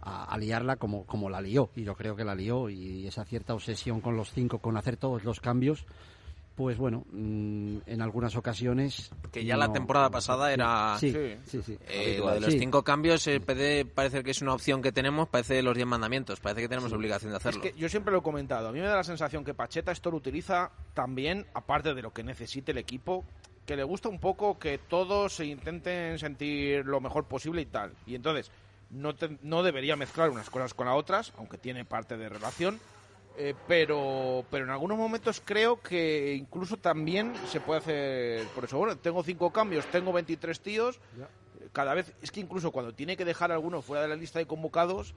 a, 0.02 0.26
a 0.26 0.38
liarla 0.38 0.76
como, 0.76 1.06
como 1.06 1.30
la 1.30 1.42
lió 1.42 1.70
y 1.76 1.84
yo 1.84 1.96
creo 1.96 2.16
que 2.16 2.24
la 2.24 2.36
lió 2.36 2.70
y 2.70 3.08
esa 3.08 3.26
cierta 3.26 3.54
obsesión 3.54 4.02
con 4.02 4.16
los 4.16 4.32
cinco, 4.32 4.60
con 4.60 4.78
hacer 4.78 4.98
todos 4.98 5.24
los 5.24 5.40
cambios. 5.40 5.86
Pues 6.56 6.78
bueno, 6.78 7.04
mm, 7.12 7.80
en 7.86 8.02
algunas 8.02 8.34
ocasiones. 8.38 9.12
Que 9.34 9.44
ya 9.44 9.58
la 9.58 9.74
temporada 9.74 10.10
pasada 10.10 10.54
era... 10.54 10.98
Sí, 10.98 11.12
sí, 11.46 11.62
sí. 11.62 11.78
Eh, 11.90 12.16
lo 12.18 12.32
de 12.32 12.40
los 12.40 12.54
Sí. 12.54 12.60
cinco 12.60 12.82
cambios 12.82 13.28
eh, 13.28 13.42
puede 13.42 13.84
parecer 13.84 14.24
que 14.24 14.32
es 14.32 14.42
una 14.42 14.54
opción 14.54 14.82
que 14.82 14.94
tenemos, 14.94 15.28
parece 15.28 15.62
los 15.62 15.76
diez 15.76 15.86
mandamientos, 15.86 16.40
parece 16.40 16.62
que 16.62 16.70
tenemos 16.70 16.94
obligación 16.94 17.32
de 17.32 17.38
Es 17.40 17.46
hacerlo. 17.46 17.62
que 17.62 17.74
yo 17.78 17.90
siempre 17.90 18.14
lo 18.14 18.20
he 18.20 18.24
comentado. 18.24 18.70
A 18.70 18.72
mí 18.72 18.80
me 18.80 18.86
da 18.88 18.96
la 18.96 19.04
sensación 19.04 19.44
que 19.44 19.54
Pacheta 19.54 19.92
esto 19.92 20.10
lo 20.12 20.16
utiliza 20.18 20.72
también, 20.94 21.46
aparte 21.54 21.94
de 21.94 22.02
lo 22.02 22.14
que 22.14 22.24
necesite 22.24 22.72
el 22.72 22.78
equipo, 22.78 23.26
que 23.66 23.76
le 23.76 23.84
gusta 23.84 24.08
un 24.08 24.20
poco 24.20 24.58
que 24.58 24.78
todos 24.78 25.34
se 25.36 25.46
intenten 25.48 26.18
sentir 26.20 26.86
lo 26.86 27.02
mejor 27.02 27.26
posible 27.26 27.64
y 27.64 27.66
tal. 27.66 27.92
Y 28.06 28.16
entonces, 28.16 28.50
no, 28.92 29.14
te- 29.14 29.38
no 29.42 29.62
debería 29.62 29.98
mezclar 29.98 30.30
unas 30.30 30.50
cosas 30.50 30.74
con 30.74 30.86
las 30.88 30.96
otras, 30.96 31.34
aunque 31.38 31.58
tiene 31.58 31.84
parte 31.84 32.16
de 32.16 32.30
relación. 32.30 32.80
Eh, 33.38 33.54
pero, 33.68 34.46
pero 34.50 34.66
en 34.66 34.72
algunos 34.72 34.98
momentos 34.98 35.42
creo 35.44 35.82
que 35.82 36.36
incluso 36.36 36.78
también 36.78 37.34
se 37.50 37.60
puede 37.60 37.80
hacer 37.80 38.48
por 38.56 38.66
eso. 38.66 38.78
Bueno, 38.78 38.98
tengo 38.98 39.24
cinco 39.24 39.52
cambios, 39.52 39.86
tengo 39.88 40.14
23 40.14 40.60
tíos. 40.62 41.00
Cada 41.74 41.94
vez, 41.94 42.14
es 42.22 42.32
que 42.32 42.40
incluso 42.40 42.72
cuando 42.72 42.94
tiene 42.94 43.18
que 43.18 43.26
dejar 43.26 43.52
a 43.52 43.56
alguno 43.56 43.82
fuera 43.82 44.04
de 44.04 44.08
la 44.08 44.16
lista 44.16 44.40
de 44.40 44.46
convocados, 44.46 45.14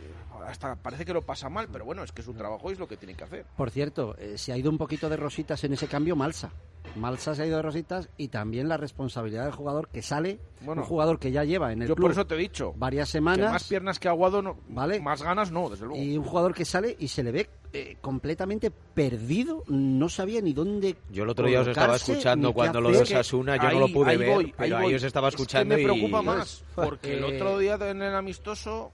eh, 0.00 0.12
hasta 0.46 0.76
parece 0.76 1.06
que 1.06 1.14
lo 1.14 1.22
pasa 1.22 1.48
mal, 1.48 1.68
pero 1.72 1.86
bueno, 1.86 2.02
es 2.02 2.12
que 2.12 2.22
su 2.22 2.34
trabajo 2.34 2.70
es 2.70 2.78
lo 2.78 2.86
que 2.86 2.98
tiene 2.98 3.14
que 3.14 3.24
hacer. 3.24 3.46
Por 3.56 3.70
cierto, 3.70 4.14
eh, 4.18 4.36
se 4.36 4.52
ha 4.52 4.58
ido 4.58 4.70
un 4.70 4.76
poquito 4.78 5.08
de 5.08 5.16
rositas 5.16 5.64
en 5.64 5.72
ese 5.72 5.88
cambio 5.88 6.16
Malsa. 6.16 6.50
Malsa 6.96 7.34
se 7.34 7.42
ha 7.42 7.46
ido 7.46 7.56
de 7.56 7.62
rositas 7.62 8.08
y 8.16 8.28
también 8.28 8.68
la 8.68 8.76
responsabilidad 8.76 9.44
del 9.44 9.52
jugador 9.52 9.88
que 9.88 10.00
sale, 10.02 10.38
Bueno, 10.60 10.82
un 10.82 10.88
jugador 10.88 11.18
que 11.18 11.32
ya 11.32 11.42
lleva 11.44 11.72
en 11.72 11.82
el 11.82 11.88
Yo 11.88 11.94
club 11.96 12.04
por 12.06 12.12
eso 12.12 12.26
te 12.26 12.34
he 12.34 12.38
dicho. 12.38 12.72
varias 12.76 13.08
Que 13.08 13.12
semanas 13.18 13.50
más 13.52 13.64
piernas 13.64 13.98
que 13.98 14.08
Aguado, 14.08 14.42
no, 14.42 14.56
¿Vale? 14.68 15.00
más 15.00 15.22
ganas 15.22 15.50
no, 15.50 15.68
desde 15.70 15.86
luego. 15.86 16.02
y 16.02 16.16
un 16.16 16.24
jugador 16.24 16.54
que 16.54 16.64
sale 16.64 16.94
y 16.98 17.08
se 17.08 17.22
le 17.22 17.32
ve 17.32 17.50
eh, 17.72 17.96
completamente 18.00 18.70
perdido, 18.70 19.64
no 19.66 20.08
sabía 20.08 20.40
ni 20.40 20.52
dónde 20.52 20.94
Yo 21.10 21.24
el 21.24 21.30
otro 21.30 21.48
día 21.48 21.60
os 21.62 21.66
estaba 21.68 21.96
escuchando 21.96 22.52
cuando 22.52 22.80
lo 22.80 22.90
de 22.92 22.98
Osasuna, 22.98 23.56
yo 23.56 23.70
no 23.72 23.80
lo 23.80 23.88
pude 23.92 24.16
ver, 24.16 24.54
pero 24.56 24.76
ahí 24.78 24.94
os 24.94 25.02
estaba 25.02 25.28
escuchando 25.28 25.74
es 25.74 25.80
que 25.80 25.86
me 25.86 25.92
y- 25.94 25.98
preocupa 26.00 26.22
más, 26.36 26.64
porque 26.74 27.14
el 27.16 27.24
otro 27.34 27.58
día 27.58 27.74
en 27.80 28.00
el 28.02 28.14
amistoso, 28.14 28.92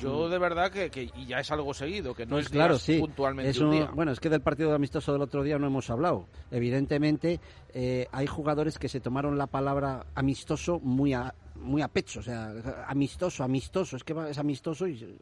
yo 0.00 0.26
Mm. 0.26 0.30
de 0.30 0.38
verdad 0.38 0.70
que, 0.70 0.90
que- 0.90 1.10
y 1.14 1.26
ya 1.26 1.40
es 1.40 1.50
algo 1.50 1.72
seguido, 1.74 2.14
que 2.14 2.24
no 2.26 2.36
Pues 2.36 2.46
es 2.46 2.50
claro, 2.52 2.74
días 2.74 2.82
sí. 2.82 2.98
puntualmente 2.98 3.50
Es 3.50 3.58
un 3.58 3.66
un- 3.68 3.72
día. 3.72 3.90
bueno, 3.94 4.12
es 4.12 4.20
que 4.20 4.28
del 4.28 4.40
partido 4.42 4.74
amistoso 4.74 5.12
del 5.12 5.22
otro 5.22 5.42
día 5.42 5.58
no 5.58 5.66
hemos 5.66 5.90
hablado. 5.90 6.26
Evidentemente, 6.50 7.40
eh, 7.72 8.06
hay 8.12 8.26
jugadores 8.26 8.78
que 8.78 8.88
se 8.88 9.00
tomaron 9.00 9.38
la 9.38 9.46
palabra 9.46 10.06
amistoso 10.14 10.78
muy 10.80 11.12
a, 11.14 11.34
muy 11.56 11.82
a 11.82 11.88
pecho, 11.88 12.20
o 12.20 12.22
sea, 12.22 12.52
amistoso, 12.86 13.42
amistoso, 13.42 13.96
es 13.96 14.04
que 14.04 14.14
es 14.30 14.38
amistoso 14.38 14.86
y, 14.86 15.18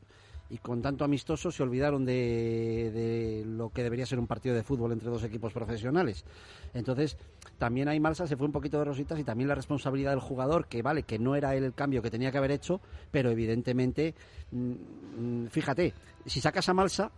y 0.48 0.58
con 0.58 0.80
tanto 0.80 1.04
amistoso 1.04 1.50
se 1.50 1.62
olvidaron 1.62 2.04
de, 2.04 3.42
lo 3.46 3.70
que 3.70 3.82
debería 3.82 4.06
ser 4.06 4.18
un 4.18 4.26
partido 4.26 4.54
de 4.54 4.62
fútbol 4.62 4.92
entre 4.92 5.10
dos 5.10 5.24
equipos 5.24 5.52
profesionales. 5.52 6.24
Entonces, 6.72 7.16
también 7.58 7.88
ahí 7.88 7.98
Malsa 7.98 8.26
se 8.26 8.36
fue 8.36 8.46
un 8.46 8.52
poquito 8.52 8.78
de 8.78 8.84
rositas 8.84 9.18
y 9.18 9.24
también 9.24 9.48
la 9.48 9.54
responsabilidad 9.54 10.10
del 10.10 10.20
jugador, 10.20 10.66
que 10.66 10.82
vale, 10.82 11.02
que 11.02 11.18
no 11.18 11.34
era 11.34 11.54
él 11.56 11.64
el 11.64 11.74
cambio 11.74 12.02
que 12.02 12.10
tenía 12.10 12.30
que 12.30 12.38
haber 12.38 12.52
hecho, 12.52 12.80
pero 13.10 13.30
evidentemente, 13.30 14.14
mm, 14.52 14.72
mm, 15.18 15.46
fíjate, 15.48 15.94
si 16.26 16.40
sacas 16.40 16.68
a 16.68 16.74
Malsa, 16.74 17.10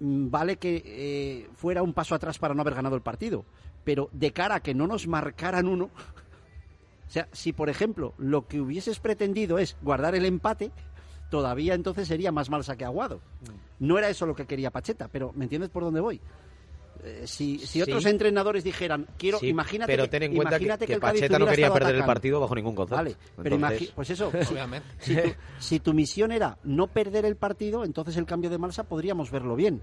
mm, 0.00 0.30
vale 0.30 0.56
que 0.56 0.82
eh, 0.84 1.48
fuera 1.54 1.82
un 1.82 1.92
paso 1.92 2.14
atrás 2.14 2.38
para 2.38 2.54
no 2.54 2.62
haber 2.62 2.74
ganado 2.74 2.96
el 2.96 3.02
partido, 3.02 3.44
pero 3.84 4.08
de 4.12 4.32
cara 4.32 4.56
a 4.56 4.60
que 4.60 4.74
no 4.74 4.86
nos 4.86 5.06
marcaran 5.06 5.66
uno, 5.66 5.90
o 7.08 7.10
sea, 7.10 7.28
si 7.32 7.52
por 7.52 7.68
ejemplo 7.68 8.14
lo 8.16 8.46
que 8.46 8.60
hubieses 8.60 9.00
pretendido 9.00 9.58
es 9.58 9.76
guardar 9.82 10.14
el 10.14 10.24
empate, 10.24 10.72
todavía 11.30 11.74
entonces 11.74 12.08
sería 12.08 12.32
más 12.32 12.50
Malsa 12.50 12.76
que 12.76 12.84
Aguado. 12.84 13.20
No 13.78 13.98
era 13.98 14.08
eso 14.08 14.26
lo 14.26 14.34
que 14.34 14.46
quería 14.46 14.70
Pacheta, 14.70 15.08
pero 15.08 15.32
¿me 15.34 15.44
entiendes 15.44 15.70
por 15.70 15.82
dónde 15.84 16.00
voy? 16.00 16.20
Eh, 17.04 17.22
si, 17.26 17.58
si 17.60 17.66
Sí. 17.66 17.82
otros 17.82 18.04
entrenadores 18.06 18.64
dijeran, 18.64 19.06
quiero, 19.16 19.38
Sí, 19.38 19.46
imagínate 19.46 19.92
pero 19.92 20.02
que, 20.04 20.08
ten 20.08 20.22
en 20.24 20.34
cuenta 20.34 20.58
que- 20.58 20.64
imagínate 20.64 20.86
que 20.86 20.94
el 20.94 21.00
Cádiz 21.00 21.20
Pacheta 21.20 21.38
no 21.38 21.46
quería 21.46 21.72
perder 21.72 21.94
el 21.94 22.04
partido 22.04 22.40
bajo 22.40 22.54
ningún 22.56 22.74
concepto. 22.74 22.96
Vale, 22.96 23.16
pero 23.40 23.54
Entonces- 23.54 23.92
pues 23.94 24.10
eso, 24.10 24.32
si- 24.42 24.52
Obviamente. 24.54 24.88
Si, 24.98 25.14
tu, 25.14 25.28
si 25.60 25.80
tu 25.80 25.94
misión 25.94 26.32
era 26.32 26.58
no 26.64 26.88
perder 26.88 27.24
el 27.24 27.36
partido, 27.36 27.84
entonces 27.84 28.16
el 28.16 28.26
cambio 28.26 28.50
de 28.50 28.58
Malsa 28.58 28.82
podríamos 28.82 29.30
verlo 29.30 29.54
bien. 29.54 29.80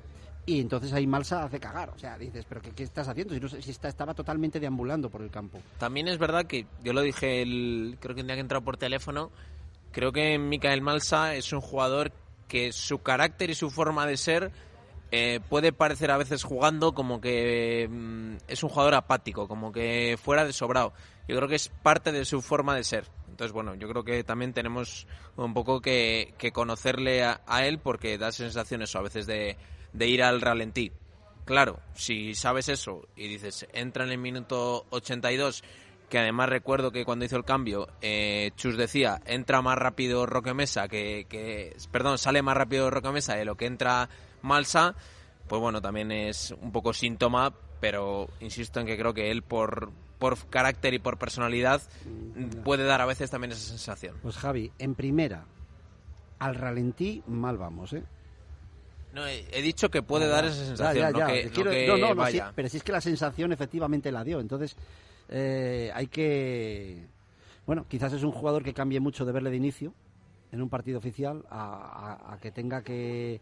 Y 0.48 0.60
entonces 0.60 0.92
ahí 0.94 1.08
Malsa 1.08 1.44
hace 1.46 1.60
cagar. 1.60 1.90
O 1.92 1.98
sea, 1.98 2.18
dices, 2.20 2.46
¿pero 2.48 2.62
qué, 2.62 2.72
qué 2.72 2.84
estás 2.84 3.08
haciendo? 3.08 3.34
Si, 3.34 3.40
no 3.40 3.48
sé- 3.48 3.62
si 3.62 3.72
está, 3.72 3.88
estaba 3.88 4.14
totalmente 4.14 4.60
deambulando 4.60 5.10
por 5.10 5.22
el 5.22 5.32
campo. 5.32 5.60
También 5.80 6.08
es 6.10 6.18
verdad 6.20 6.46
que 6.46 6.68
yo 6.84 6.92
lo 6.92 7.02
dije, 7.02 7.42
el, 7.42 7.96
creo 8.02 8.14
que 8.14 8.22
el 8.22 8.28
día 8.28 8.36
que 8.36 8.40
he 8.40 8.42
entrado 8.42 8.64
por 8.64 8.76
teléfono, 8.78 9.32
creo 9.96 10.12
que 10.12 10.38
Micael 10.38 10.82
Malsa 10.82 11.36
es 11.36 11.54
un 11.54 11.62
jugador 11.62 12.12
que 12.50 12.74
su 12.74 13.02
carácter 13.02 13.50
y 13.50 13.56
su 13.56 13.72
forma 13.72 14.06
de 14.06 14.18
ser 14.18 14.52
eh, 15.10 15.40
puede 15.50 15.72
parecer 15.72 16.12
a 16.12 16.18
veces 16.18 16.44
jugando 16.44 16.94
como 16.94 17.22
que 17.22 17.88
mm, 17.90 18.36
es 18.46 18.62
un 18.62 18.70
jugador 18.70 18.96
apático, 18.96 19.48
como 19.48 19.72
que 19.72 20.20
fuera 20.22 20.44
de 20.44 20.52
sobrado. 20.52 20.92
Yo 21.30 21.38
creo 21.38 21.48
que 21.48 21.56
es 21.56 21.70
parte 21.70 22.12
de 22.12 22.26
su 22.26 22.42
forma 22.42 22.76
de 22.76 22.84
ser. 22.84 23.08
Entonces, 23.30 23.54
bueno, 23.54 23.74
yo 23.76 23.88
creo 23.88 24.04
que 24.04 24.26
también 24.26 24.52
tenemos 24.52 25.08
un 25.38 25.54
poco 25.54 25.80
que, 25.80 26.34
que 26.38 26.52
conocerle 26.52 27.24
a, 27.24 27.40
a 27.48 27.66
él 27.66 27.80
porque 27.80 28.18
da 28.18 28.34
sensaciones 28.34 28.94
a 28.98 29.02
veces 29.02 29.26
de, 29.26 29.56
de 29.94 30.08
ir 30.08 30.24
al 30.24 30.42
ralentí. 30.42 30.92
Claro, 31.46 31.80
si 31.94 32.36
sabes 32.36 32.68
eso 32.68 33.08
y 33.16 33.30
dices, 33.30 33.66
entra 33.72 34.04
en 34.04 34.12
el 34.12 34.18
minuto 34.18 34.88
82, 34.90 35.64
que 36.10 36.20
además 36.20 36.50
recuerdo 36.50 36.92
que 36.92 37.06
cuando 37.06 37.26
hizo 37.26 37.36
el 37.38 37.44
cambio, 37.46 37.88
eh, 38.02 38.52
Chus 38.56 38.78
decía, 38.78 39.20
entra 39.26 39.62
más 39.62 39.78
rápido 39.78 40.26
Roque 40.26 40.54
Mesa, 40.54 40.88
que, 40.88 41.26
que, 41.30 41.76
perdón, 41.92 42.18
sale 42.18 42.42
más 42.42 42.56
rápido 42.56 42.90
Roque 42.92 43.12
Mesa 43.12 43.36
de 43.36 43.46
lo 43.46 43.56
que 43.56 43.66
entra 43.66 44.10
Malsa, 44.42 44.96
pues 45.48 45.62
bueno, 45.62 45.82
también 45.82 46.12
es 46.12 46.52
un 46.62 46.72
poco 46.72 46.94
síntoma, 46.94 47.54
pero 47.80 48.28
insisto 48.40 48.80
en 48.80 48.86
que 48.88 48.98
creo 48.98 49.14
que 49.14 49.32
él 49.32 49.42
por, 49.42 49.92
por 50.20 50.38
carácter 50.50 50.94
y 50.94 51.00
por 51.00 51.18
personalidad 51.18 51.82
puede 52.64 52.84
dar 52.84 53.02
a 53.02 53.06
veces 53.06 53.30
también 53.30 53.52
esa 53.52 53.68
sensación. 53.68 54.16
Pues 54.22 54.38
Javi, 54.38 54.72
en 54.80 54.96
primera, 54.96 55.46
al 56.40 56.56
ralentí 56.56 57.24
mal 57.28 57.58
vamos, 57.58 57.94
¿eh? 57.94 58.04
No, 59.14 59.26
he, 59.26 59.62
dicho 59.62 59.90
que 59.90 60.02
puede 60.04 60.28
dar 60.28 60.44
esa 60.44 60.58
Ya, 60.60 60.66
sensación, 60.66 60.96
ya, 60.96 61.12
no 61.12 61.26
que, 61.26 61.50
Quiero- 61.50 61.98
no, 61.98 62.10
no, 62.10 62.16
vaya. 62.16 62.48
sí, 62.48 62.54
pero 62.54 62.68
si 62.68 62.78
es 62.78 62.84
que 62.84 62.92
la 62.92 63.00
sensación 63.00 63.54
efectivamente 63.54 64.12
la 64.12 64.26
dio. 64.26 64.42
Entonces, 64.42 64.76
eh, 65.30 65.92
hay 65.94 66.08
que. 66.08 67.08
Bueno, 67.66 67.86
quizás 67.88 68.14
es 68.14 68.24
un 68.24 68.32
jugador 68.32 68.64
que 68.64 68.74
cambie 68.74 69.00
mucho 69.00 69.26
de 69.26 69.32
verle 69.32 69.50
de 69.50 69.58
inicio 69.58 69.94
en 70.52 70.62
un 70.62 70.70
partido 70.70 71.00
oficial 71.00 71.44
a, 71.50 72.18
a- 72.30 72.34
a 72.34 72.38
que 72.40 72.52
tenga 72.52 72.82
que, 72.84 73.42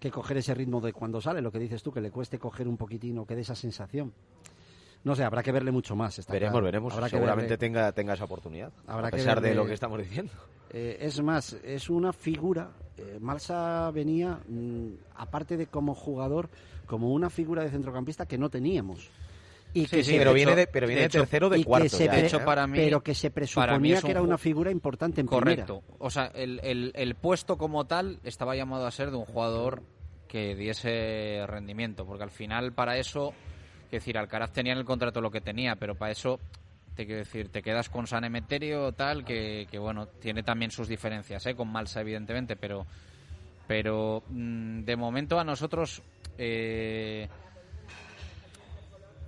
que 0.00 0.10
coger 0.10 0.38
ese 0.38 0.54
ritmo 0.54 0.80
de 0.80 0.92
cuando 0.92 1.20
sale, 1.20 1.42
lo 1.42 1.52
que 1.52 1.58
dices 1.58 1.82
tú, 1.82 1.92
que 1.92 2.00
le 2.00 2.10
cueste 2.10 2.38
coger 2.38 2.66
un 2.66 2.76
poquitín 2.76 3.18
o 3.18 3.26
que 3.26 3.34
dé 3.34 3.42
esa 3.42 3.54
sensación. 3.54 4.12
No 5.04 5.14
sé, 5.16 5.24
habrá 5.24 5.42
que 5.42 5.50
verle 5.52 5.72
mucho 5.72 5.96
más. 5.96 6.18
está 6.18 6.32
Veremos, 6.32 6.52
claro. 6.52 6.64
veremos. 6.64 6.94
Habrá 6.94 7.08
Seguramente 7.08 7.54
verle- 7.54 7.58
tenga, 7.58 7.92
tenga 7.92 8.14
esa 8.14 8.24
oportunidad. 8.24 8.72
Habrá 8.86 9.08
a 9.08 9.10
pesar 9.10 9.40
de 9.40 9.54
lo 9.54 9.66
que 9.66 9.74
estamos 9.74 9.98
diciendo. 9.98 10.32
Eh, 10.74 11.04
es 11.06 11.20
más, 11.22 11.52
es 11.64 11.90
una 11.90 12.14
figura. 12.14 12.70
eh, 12.96 13.18
Malsa 13.20 13.90
venía, 13.90 14.38
mm, 14.48 14.86
aparte 15.16 15.58
de 15.58 15.66
como 15.66 15.94
jugador, 15.94 16.48
como 16.86 17.12
una 17.12 17.28
figura 17.28 17.62
de 17.62 17.68
centrocampista 17.70 18.24
que 18.24 18.38
no 18.38 18.48
teníamos. 18.48 19.10
Y 19.74 19.86
Sí, 19.86 20.04
sí, 20.04 20.14
pero 20.18 20.34
viene 20.34 20.54
de- 20.54 20.66
pero 20.66 20.86
viene 20.86 21.02
de 21.02 21.08
tercero 21.08 21.48
de 21.48 21.58
y 21.58 21.62
que 21.62 21.66
cuarto 21.66 21.88
se 21.96 22.04
ya, 22.04 22.10
pre- 22.10 22.20
de 22.20 22.26
hecho, 22.26 22.44
para 22.44 22.66
mí- 22.66 22.76
pero 22.78 23.02
que 23.02 23.14
se 23.14 23.30
para 23.30 23.42
mí 23.44 23.48
presuponía 23.54 23.96
es 23.96 24.02
un 24.04 24.06
que 24.06 24.10
era 24.10 24.22
una 24.22 24.36
figura 24.38 24.70
importante 24.70 25.20
en 25.22 25.26
Correcto. 25.26 25.80
primera. 25.80 25.96
O 25.98 26.10
sea, 26.10 26.26
el, 26.34 26.60
el- 26.62 26.92
el 26.94 27.14
puesto 27.14 27.56
como 27.56 27.86
tal 27.86 28.18
estaba 28.22 28.54
llamado 28.54 28.86
a 28.86 28.90
ser 28.90 29.10
de 29.10 29.16
un 29.16 29.24
jugador 29.24 29.82
que 30.28 30.54
diese 30.54 31.44
rendimiento, 31.46 32.04
porque 32.06 32.22
al 32.24 32.30
final 32.30 32.72
para 32.72 32.98
eso, 32.98 33.32
es 33.86 33.90
decir, 33.92 34.18
Alcaraz 34.18 34.52
tenía 34.52 34.72
en 34.72 34.78
el 34.78 34.84
contrato 34.84 35.20
lo 35.22 35.30
que 35.30 35.40
tenía, 35.40 35.76
pero 35.76 35.94
para 35.94 36.12
eso, 36.12 36.38
te 36.94 37.06
quiero 37.06 37.20
decir, 37.20 37.48
te 37.48 37.62
quedas 37.62 37.88
con 37.88 38.06
San 38.06 38.24
Emeterio 38.24 38.92
tal, 38.92 39.24
que, 39.24 39.66
que, 39.70 39.78
bueno, 39.78 40.06
tiene 40.06 40.42
también 40.42 40.70
sus 40.70 40.86
diferencias, 40.88 41.46
¿eh? 41.46 41.54
con 41.54 41.68
Malsa 41.72 42.02
evidentemente, 42.02 42.56
pero, 42.56 42.86
pero 43.66 44.22
mm, 44.28 44.80
de 44.84 44.96
momento 44.96 45.38
a 45.40 45.44
nosotros... 45.44 46.02
eh, 46.36 47.26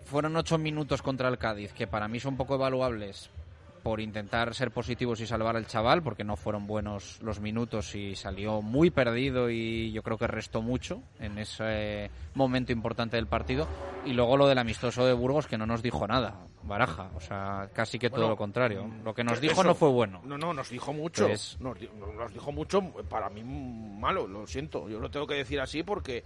fueron 0.04 0.36
ocho 0.36 0.58
minutos 0.58 1.02
contra 1.02 1.28
el 1.28 1.38
Cádiz, 1.38 1.72
que 1.72 1.86
para 1.86 2.08
mí 2.08 2.20
son 2.20 2.36
poco 2.36 2.54
evaluables 2.54 3.30
por 3.82 4.00
intentar 4.00 4.54
ser 4.54 4.70
positivos 4.70 5.20
y 5.20 5.26
salvar 5.26 5.56
al 5.56 5.66
chaval, 5.66 6.02
porque 6.02 6.24
no 6.24 6.36
fueron 6.36 6.66
buenos 6.66 7.20
los 7.20 7.40
minutos 7.40 7.94
y 7.94 8.14
salió 8.16 8.62
muy 8.62 8.88
perdido 8.90 9.50
y 9.50 9.92
yo 9.92 10.02
creo 10.02 10.16
que 10.16 10.26
restó 10.26 10.62
mucho 10.62 11.02
en 11.20 11.36
ese 11.36 12.10
momento 12.34 12.72
importante 12.72 13.16
del 13.18 13.26
partido. 13.26 13.68
Y 14.06 14.14
luego 14.14 14.38
lo 14.38 14.46
del 14.48 14.56
amistoso 14.56 15.04
de 15.04 15.12
Burgos, 15.12 15.46
que 15.46 15.58
no 15.58 15.66
nos 15.66 15.82
dijo 15.82 16.06
nada, 16.06 16.46
Baraja, 16.62 17.10
o 17.14 17.20
sea, 17.20 17.68
casi 17.74 17.98
que 17.98 18.08
todo 18.08 18.26
lo 18.30 18.36
contrario. 18.38 18.90
Lo 19.04 19.12
que 19.14 19.22
nos 19.22 19.38
dijo 19.38 19.52
eso- 19.60 19.64
no 19.64 19.74
fue 19.74 19.90
bueno. 19.90 20.22
No, 20.24 20.38
no, 20.38 20.54
nos 20.54 20.70
dijo 20.70 20.94
mucho. 20.94 21.26
Pues- 21.26 21.58
Nos, 21.60 21.76
nos 22.16 22.32
dijo 22.32 22.52
mucho, 22.52 22.80
para 23.10 23.28
mí 23.28 23.42
malo, 23.44 24.26
lo 24.26 24.46
siento. 24.46 24.88
Yo 24.88 24.98
lo 24.98 25.10
tengo 25.10 25.26
que 25.26 25.34
decir 25.34 25.60
así 25.60 25.82
porque 25.82 26.24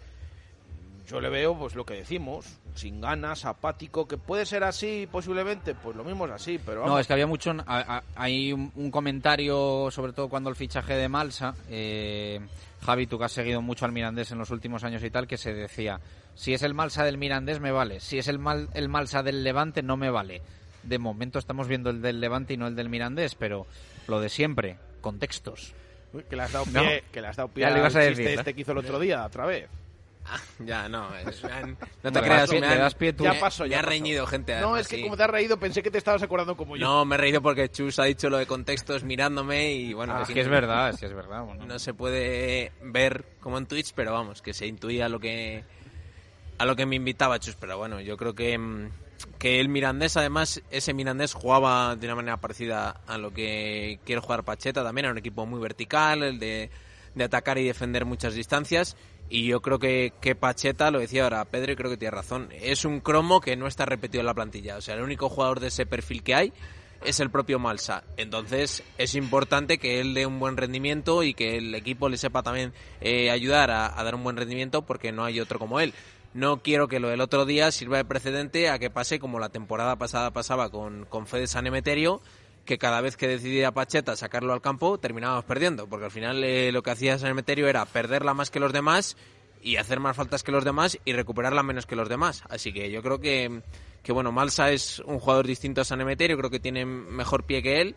yo 1.09 1.21
le 1.21 1.29
veo 1.31 1.57
pues 1.59 1.75
lo 1.75 1.85
que 1.87 1.95
decimos, 1.95 2.47
sin 2.75 3.01
ganas, 3.01 3.45
apático, 3.45 4.07
que 4.07 4.17
puede 4.19 4.45
ser 4.47 4.63
así 4.65 5.09
posiblemente, 5.11 5.75
pues 5.75 5.97
lo 5.97 6.05
mismo 6.05 6.27
es 6.27 6.33
así, 6.33 6.59
pero 6.65 6.85
No, 6.87 6.99
es 6.99 7.07
que 7.07 7.13
había 7.15 7.27
mucho. 7.27 7.51
a- 7.67 7.97
a- 7.99 8.03
Hay 8.15 8.53
un, 8.53 8.71
un 8.77 8.91
comentario, 8.91 9.91
sobre 9.91 10.13
todo 10.13 10.29
cuando 10.29 10.51
el 10.51 10.57
fichaje 10.57 10.95
de 10.95 11.09
Malsa. 11.09 11.55
eh, 11.71 12.41
Javi, 12.85 13.07
tú 13.07 13.19
que 13.19 13.25
has 13.25 13.33
seguido 13.33 13.61
mucho 13.63 13.85
al 13.85 13.93
Mirandés 13.93 14.31
en 14.31 14.39
los 14.39 14.51
últimos 14.51 14.85
años 14.85 15.03
y 15.03 15.11
tal, 15.11 15.27
que 15.27 15.37
se 15.37 15.53
decía: 15.53 15.99
si 16.35 16.55
es 16.55 16.63
el 16.63 16.75
Malsa 16.75 17.03
del 17.05 17.19
Mirandés, 17.19 17.59
me 17.59 17.73
vale. 17.73 17.99
Si 18.01 18.19
es 18.19 18.29
el, 18.29 18.39
mal, 18.39 18.69
el 18.75 18.89
Malsa 18.89 19.23
del 19.23 19.43
Levante, 19.43 19.83
no 19.83 19.97
me 19.97 20.11
vale. 20.11 20.43
De 20.85 20.99
momento 20.99 21.39
estamos 21.41 21.67
viendo 21.67 21.91
el 21.91 22.01
del 22.03 22.21
Levante 22.21 22.55
y 22.55 22.57
no 22.57 22.67
el 22.69 22.77
del 22.77 22.89
Mirandés, 22.89 23.35
pero 23.35 23.67
lo 24.07 24.21
de 24.21 24.29
siempre, 24.29 24.77
contextos. 25.01 25.75
Uy, 26.13 26.23
que 26.31 26.37
le 26.37 26.43
has 26.45 26.53
dado 26.53 26.67
No. 26.73 26.83
pie, 26.83 27.03
que 27.11 27.21
le 27.21 27.27
has 27.27 27.37
dado 27.37 27.49
pie 27.49 27.65
al 27.65 27.83
chiste 27.85 27.99
decir, 28.01 28.27
¿eh? 28.29 28.35
este 28.35 28.55
que 28.55 28.61
hizo 28.61 28.73
el 28.73 28.79
otro 28.79 29.01
día, 29.01 29.25
otra 29.27 29.45
vez. 29.47 29.69
Ya, 30.61 30.89
no, 30.89 31.15
es- 31.17 31.43
me 31.43 31.53
han- 31.53 31.79
no 32.03 32.13
te 32.13 32.21
das 32.21 32.23
creas, 32.23 32.51
me 32.53 32.61
das 32.61 32.95
pie 32.95 33.13
tú. 33.13 33.25
me- 33.25 33.33
Ya 33.35 33.41
pasó, 33.41 33.65
me 33.65 33.71
ya 33.71 33.79
ha 33.79 33.81
pasó. 33.81 33.91
reñido 33.91 34.27
gente. 34.27 34.53
No, 34.53 34.59
además, 34.59 34.81
es 34.83 34.89
que 34.89 34.97
sí. 34.97 35.03
como 35.03 35.17
te 35.17 35.23
has 35.25 35.31
reído 35.31 35.59
pensé 35.59 35.83
que 35.83 35.91
te 35.91 35.99
estabas 35.99 36.23
acordando 36.23 36.57
como 36.57 36.77
yo. 36.77 36.87
No, 36.87 37.05
me 37.05 37.15
he 37.15 37.19
reído 37.19 37.41
porque 37.43 37.69
Chus 37.71 37.99
ha 37.99 38.05
dicho 38.05 38.29
lo 38.31 38.39
de 38.39 38.47
contextos 38.47 39.05
mirándome 39.05 39.73
y 39.73 39.93
bueno... 39.95 40.15
Ah, 40.17 40.23
es 40.23 40.29
que 40.29 40.41
es 40.41 40.49
verdad, 40.49 40.91
es 40.91 40.99
que 41.01 41.07
es 41.07 41.15
verdad. 41.15 41.43
bueno. 41.45 41.65
No 41.67 41.79
se 41.79 41.95
puede 41.95 42.73
ver 42.83 43.25
como 43.41 43.59
en 43.59 43.67
Twitch, 43.67 43.93
pero 43.95 44.13
vamos, 44.13 44.43
que 44.43 44.53
se 44.55 44.67
intuía 44.67 45.09
lo 45.09 45.21
que 45.21 45.65
a 46.59 46.65
lo 46.65 46.75
que 46.75 46.87
me 46.87 46.97
invitaba 46.97 47.39
Chus. 47.39 47.55
Pero 47.57 47.79
bueno, 47.79 48.01
yo 48.01 48.17
creo 48.17 48.35
que, 48.35 48.59
mm, 48.59 48.91
que 49.39 49.61
el 49.61 49.69
Mirandés, 49.69 50.17
además, 50.17 50.61
ese 50.71 50.93
Mirandés 50.93 51.33
jugaba 51.35 51.95
de 51.97 52.07
una 52.07 52.17
manera 52.17 52.37
parecida 52.39 53.01
a 53.07 53.17
lo 53.17 53.33
que 53.33 54.01
quiere 54.05 54.21
jugar 54.21 54.43
Pacheta. 54.45 54.83
También 54.83 55.05
era 55.07 55.13
un 55.13 55.19
equipo 55.19 55.47
muy 55.47 55.61
vertical, 55.61 56.23
el 56.25 56.39
de, 56.41 56.71
de 57.15 57.25
atacar 57.25 57.59
y 57.59 57.65
defender 57.65 58.05
muchas 58.05 58.35
distancias. 58.35 58.97
Y 59.31 59.47
yo 59.47 59.61
creo 59.61 59.79
que, 59.79 60.13
que 60.21 60.35
Pacheta, 60.35 60.91
lo 60.91 61.01
decía 61.01 61.25
ahora 61.25 61.45
Pedro, 61.45 61.73
y 61.73 61.77
creo 61.77 61.91
que 61.91 61.97
tiene 61.97 62.13
razón, 62.13 62.49
es 62.53 62.85
un 62.85 63.01
cromo 63.01 63.41
que 63.41 63.57
no 63.57 63.67
está 63.67 63.85
repetido 63.85 64.21
en 64.21 64.27
la 64.27 64.35
plantilla. 64.35 64.77
O 64.77 64.81
sea, 64.81 64.95
el 64.95 65.03
único 65.03 65.29
jugador 65.29 65.61
de 65.61 65.69
ese 65.69 65.85
perfil 65.85 66.23
que 66.23 66.35
hay 66.35 66.53
es 67.05 67.21
el 67.21 67.31
propio 67.31 67.59
Malsa. 67.59 68.05
Entonces 68.17 68.83
es 68.97 69.15
importante 69.15 69.79
que 69.79 70.01
él 70.01 70.15
dé 70.15 70.27
un 70.27 70.39
buen 70.39 70.57
rendimiento 70.57 71.23
y 71.23 71.35
que 71.35 71.59
el 71.59 71.75
equipo 71.75 72.09
le 72.09 72.17
sepa 72.17 72.43
también 72.43 72.73
eh, 73.01 73.31
ayudar 73.31 73.71
a, 73.71 74.03
dar 74.03 74.15
un 74.15 74.25
buen 74.25 74.37
rendimiento 74.37 74.83
porque 74.83 75.13
no 75.13 75.25
hay 75.25 75.41
otro 75.41 75.59
como 75.59 75.81
él. 75.81 75.95
No 76.35 76.63
quiero 76.63 76.89
que 76.89 77.01
lo 77.01 77.09
del 77.09 77.21
otro 77.21 77.47
día 77.47 77.71
sirva 77.71 77.97
de 77.97 78.05
precedente 78.05 78.69
a 78.69 78.79
que 78.79 78.91
pase 78.91 79.19
como 79.19 79.39
la 79.39 79.49
temporada 79.49 79.97
pasada 79.97 80.31
pasaba 80.31 80.71
con, 80.71 81.07
con 81.07 81.27
Fede 81.27 81.47
San 81.47 81.67
Emeterio, 81.67 82.21
que 82.69 82.77
cada 82.77 83.01
vez 83.01 83.17
que 83.17 83.27
decidía 83.27 83.73
Pacheta 83.73 84.15
sacarlo 84.15 84.53
al 84.53 84.61
campo 84.61 84.99
terminábamos 84.99 85.47
perdiendo, 85.47 85.87
porque 85.89 86.05
al 86.05 86.11
final 86.11 86.45
eh, 86.45 86.71
lo 86.71 86.83
que 86.83 86.91
hacía 86.91 87.19
San 87.19 87.31
Emeterio 87.31 87.67
era 87.67 87.87
perderla 87.87 88.35
más 88.35 88.51
que 88.51 88.61
los 88.61 88.75
demás 88.75 89.17
y 89.63 89.77
hacer 89.77 90.01
más 90.01 90.15
faltas 90.15 90.43
que 90.43 90.53
los 90.53 90.67
demás 90.67 90.99
y 91.07 91.15
recuperarla 91.15 91.63
menos 91.63 91.87
que 91.87 91.97
los 91.97 92.11
demás. 92.11 92.43
Así 92.51 92.71
que 92.75 92.91
yo 92.91 93.03
creo 93.03 93.21
que, 93.21 93.63
que 94.03 94.13
bueno, 94.13 94.33
Malsa 94.33 94.71
es 94.71 94.99
un 95.07 95.19
jugador 95.19 95.47
distinto 95.47 95.81
a 95.81 95.85
San 95.87 96.03
Emeterio, 96.03 96.37
creo 96.37 96.51
que 96.51 96.61
tiene 96.61 96.85
mejor 96.85 97.45
pie 97.45 97.63
que 97.63 97.81
él, 97.81 97.97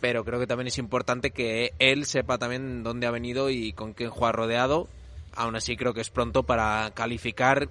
pero 0.00 0.24
creo 0.24 0.40
que 0.40 0.48
también 0.48 0.66
es 0.66 0.78
importante 0.78 1.30
que 1.30 1.72
él 1.78 2.06
sepa 2.06 2.38
también 2.38 2.82
dónde 2.82 3.06
ha 3.06 3.12
venido 3.12 3.50
y 3.50 3.72
con 3.72 3.92
quién 3.94 4.10
juega 4.10 4.32
rodeado. 4.32 4.88
Aún 5.36 5.54
así 5.54 5.76
creo 5.76 5.94
que 5.94 6.00
es 6.00 6.10
pronto 6.10 6.42
para 6.42 6.90
calificar 6.92 7.68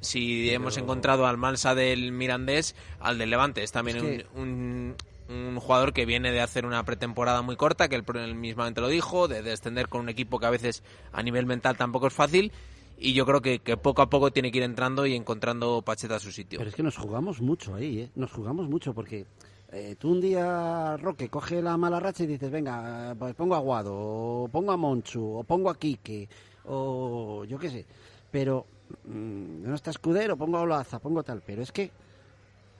si 0.00 0.48
hemos 0.50 0.78
encontrado 0.78 1.26
al 1.26 1.36
Mansa 1.36 1.74
del 1.74 2.10
Mirandés, 2.12 2.74
al 3.00 3.18
del 3.18 3.28
Levante. 3.30 3.62
Es 3.62 3.70
también 3.72 3.98
Es 3.98 4.02
que- 4.02 4.26
un, 4.34 4.40
un, 4.42 4.96
un 5.28 5.60
jugador 5.60 5.92
que 5.92 6.06
viene 6.06 6.32
de 6.32 6.40
hacer 6.40 6.64
una 6.64 6.82
pretemporada 6.84 7.42
muy 7.42 7.56
corta, 7.56 7.88
que 7.88 7.96
él, 7.96 8.04
él 8.14 8.34
mismamente 8.34 8.80
lo 8.80 8.88
dijo, 8.88 9.28
de 9.28 9.42
descender 9.42 9.88
con 9.88 10.02
un 10.02 10.08
equipo 10.08 10.38
que 10.38 10.46
a 10.46 10.50
veces 10.50 10.82
a 11.12 11.22
nivel 11.22 11.46
mental 11.46 11.76
tampoco 11.76 12.06
es 12.06 12.14
fácil. 12.14 12.52
Y 13.00 13.12
yo 13.12 13.24
creo 13.26 13.40
que, 13.40 13.60
que 13.60 13.76
poco 13.76 14.02
a 14.02 14.10
poco 14.10 14.32
tiene 14.32 14.50
que 14.50 14.58
ir 14.58 14.64
entrando 14.64 15.06
y 15.06 15.14
encontrando 15.14 15.82
Pacheta 15.82 16.18
su 16.18 16.32
sitio. 16.32 16.58
Pero 16.58 16.70
es 16.70 16.74
que 16.74 16.82
nos 16.82 16.96
jugamos 16.96 17.40
mucho 17.40 17.74
ahí, 17.74 18.00
¿eh? 18.00 18.10
Nos 18.16 18.32
jugamos 18.32 18.68
mucho 18.68 18.92
porque 18.92 19.24
eh, 19.70 19.96
tú 19.98 20.10
un 20.10 20.20
día, 20.20 20.96
Roque, 20.96 21.28
coge 21.28 21.60
la 21.62 21.76
mala 21.76 22.00
racha 22.00 22.24
y 22.24 22.26
dices, 22.26 22.50
venga, 22.50 23.14
pues 23.16 23.34
pongo 23.34 23.54
a 23.54 23.58
Guado, 23.58 23.94
o 23.94 24.48
pongo 24.48 24.72
a 24.72 24.76
Monchu, 24.76 25.38
o 25.38 25.44
pongo 25.44 25.70
a 25.70 25.78
Quique, 25.78 26.28
o 26.64 27.44
yo 27.44 27.58
qué 27.58 27.70
sé. 27.70 27.86
Pero 28.30 28.66
mm, 29.04 29.62
no 29.68 29.74
está 29.74 29.90
Escudero, 29.90 30.36
pongo 30.36 30.58
a 30.58 30.62
Olaza, 30.62 30.98
pongo 30.98 31.22
tal. 31.22 31.42
Pero 31.46 31.62
es 31.62 31.70
que 31.70 31.90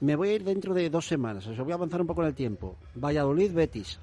me 0.00 0.16
voy 0.16 0.28
a 0.30 0.34
ir 0.34 0.44
dentro 0.44 0.74
de 0.74 0.90
dos 0.90 1.06
semanas, 1.06 1.46
o 1.46 1.54
sea, 1.54 1.62
voy 1.64 1.72
a 1.72 1.76
avanzar 1.76 2.00
un 2.00 2.06
poco 2.06 2.22
en 2.22 2.28
el 2.28 2.34
tiempo. 2.34 2.76
Valladolid-Betis. 2.94 3.98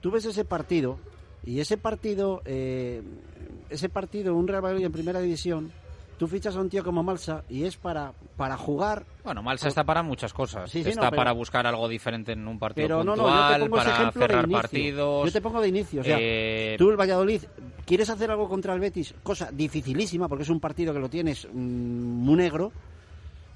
Tú 0.00 0.10
ves 0.10 0.24
ese 0.24 0.44
partido 0.44 0.98
y 1.44 1.60
ese 1.60 1.76
partido, 1.76 2.42
eh, 2.44 3.02
ese 3.70 3.88
partido, 3.88 4.34
un 4.34 4.48
Real 4.48 4.62
Valladolid 4.64 4.86
en 4.86 4.92
primera 4.92 5.20
división, 5.20 5.70
tú 6.18 6.26
fichas 6.28 6.56
a 6.56 6.60
un 6.60 6.68
tío 6.70 6.82
como 6.82 7.02
Malsa 7.02 7.44
y 7.48 7.64
es 7.64 7.76
para, 7.76 8.12
para 8.36 8.56
jugar. 8.56 9.04
Bueno, 9.24 9.42
Malsa 9.42 9.68
está 9.68 9.84
para 9.84 10.02
muchas 10.02 10.32
cosas. 10.32 10.70
Sí, 10.70 10.82
sí, 10.82 10.90
está 10.90 11.02
no, 11.04 11.10
pero- 11.10 11.20
para 11.20 11.32
buscar 11.32 11.66
algo 11.66 11.88
diferente 11.88 12.32
en 12.32 12.46
un 12.48 12.58
partido 12.58 12.86
Pero 12.88 13.04
no, 13.04 13.14
puntual, 13.14 13.30
no, 13.30 13.48
yo 13.50 13.64
te 13.64 13.70
pongo 13.70 13.76
ese 13.76 13.84
para 13.90 13.96
ejemplo 14.00 14.20
de 14.20 14.26
cerrar 14.26 14.44
inicio. 14.44 14.62
partidos. 14.62 15.26
Yo 15.26 15.32
te 15.32 15.40
pongo 15.40 15.60
de 15.60 15.68
inicio. 15.68 16.00
O 16.00 16.04
sea, 16.04 16.16
Eh, 16.20 16.74
tú 16.78 16.90
el 16.90 16.96
Valladolid, 16.96 17.42
¿quieres 17.86 18.10
hacer 18.10 18.30
algo 18.30 18.48
contra 18.48 18.74
el 18.74 18.80
Betis? 18.80 19.14
Cosa 19.22 19.50
dificilísima, 19.52 20.28
porque 20.28 20.42
es 20.42 20.50
un 20.50 20.58
partido 20.60 20.92
que 20.92 21.00
lo 21.00 21.08
tienes 21.08 21.46
mm, 21.52 21.54
muy 21.54 22.36
negro. 22.36 22.72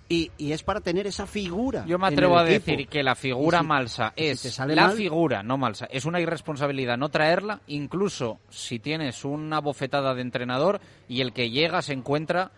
Y, 0.09 0.31
y 0.39 0.53
es 0.53 0.63
para 0.63 0.81
tener 0.81 1.07
esa 1.09 1.27
figura. 1.27 1.85
Yo 1.87 1.99
me 1.99 2.07
atrevo 2.07 2.39
a 2.39 2.49
equipo. 2.49 2.71
decir 2.71 2.89
que 2.89 3.03
la 3.03 3.17
figura 3.17 3.59
si- 3.61 3.67
Malsa 3.67 4.13
si 4.17 4.25
es 4.25 4.41
sale 4.41 4.77
la 4.77 4.87
mal- 4.89 4.97
figura, 4.97 5.43
no 5.43 5.59
Malsa. 5.59 5.87
Es 5.91 6.05
una 6.05 6.21
irresponsabilidad 6.21 6.97
no 6.97 7.09
traerla, 7.09 7.61
incluso 7.67 8.39
si 8.49 8.79
tienes 8.79 9.25
una 9.25 9.59
bofetada 9.61 10.15
de 10.15 10.23
entrenador 10.23 10.81
y 11.09 11.23
el 11.23 11.33
que 11.33 11.51
llega 11.51 11.83
se 11.83 11.93
encuentra 11.93 12.53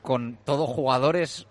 con 0.00 0.38
todos 0.44 0.70
jugadores 0.70 1.46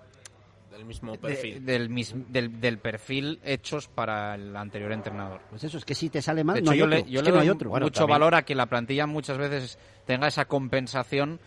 del 0.72 0.84
mismo 0.86 1.12
de- 1.12 1.18
perfil. 1.20 1.64
del, 1.64 1.90
mis- 1.90 2.16
del, 2.32 2.60
del 2.60 2.80
perfil 2.80 3.40
hechos 3.44 3.88
para 3.88 4.34
el 4.34 4.56
anterior 4.56 4.92
entrenador. 4.94 5.42
Pues 5.52 5.64
eso, 5.64 5.78
es 5.78 5.86
que 5.86 5.94
si 5.94 6.10
te 6.10 6.24
sale 6.24 6.44
mal, 6.44 6.56
De 6.56 6.64
no 6.64 6.72
hecho, 6.72 6.74
hay 6.74 6.80
yo 6.80 6.86
otro. 6.86 6.98
le, 6.98 7.12
yo 7.12 7.20
Es 7.20 7.24
le 7.24 7.26
que 7.26 7.32
no 7.32 7.36
doy 7.38 7.44
hay 7.46 7.50
otro. 7.52 7.70
mucho 7.70 8.08
valor 8.08 8.34
a 8.34 8.42
que 8.44 8.56
la 8.56 8.66
plantilla 8.66 9.06
muchas 9.06 9.38
veces 9.38 9.78
tenga 10.08 10.28
esa 10.28 10.46
compensación 10.46 11.40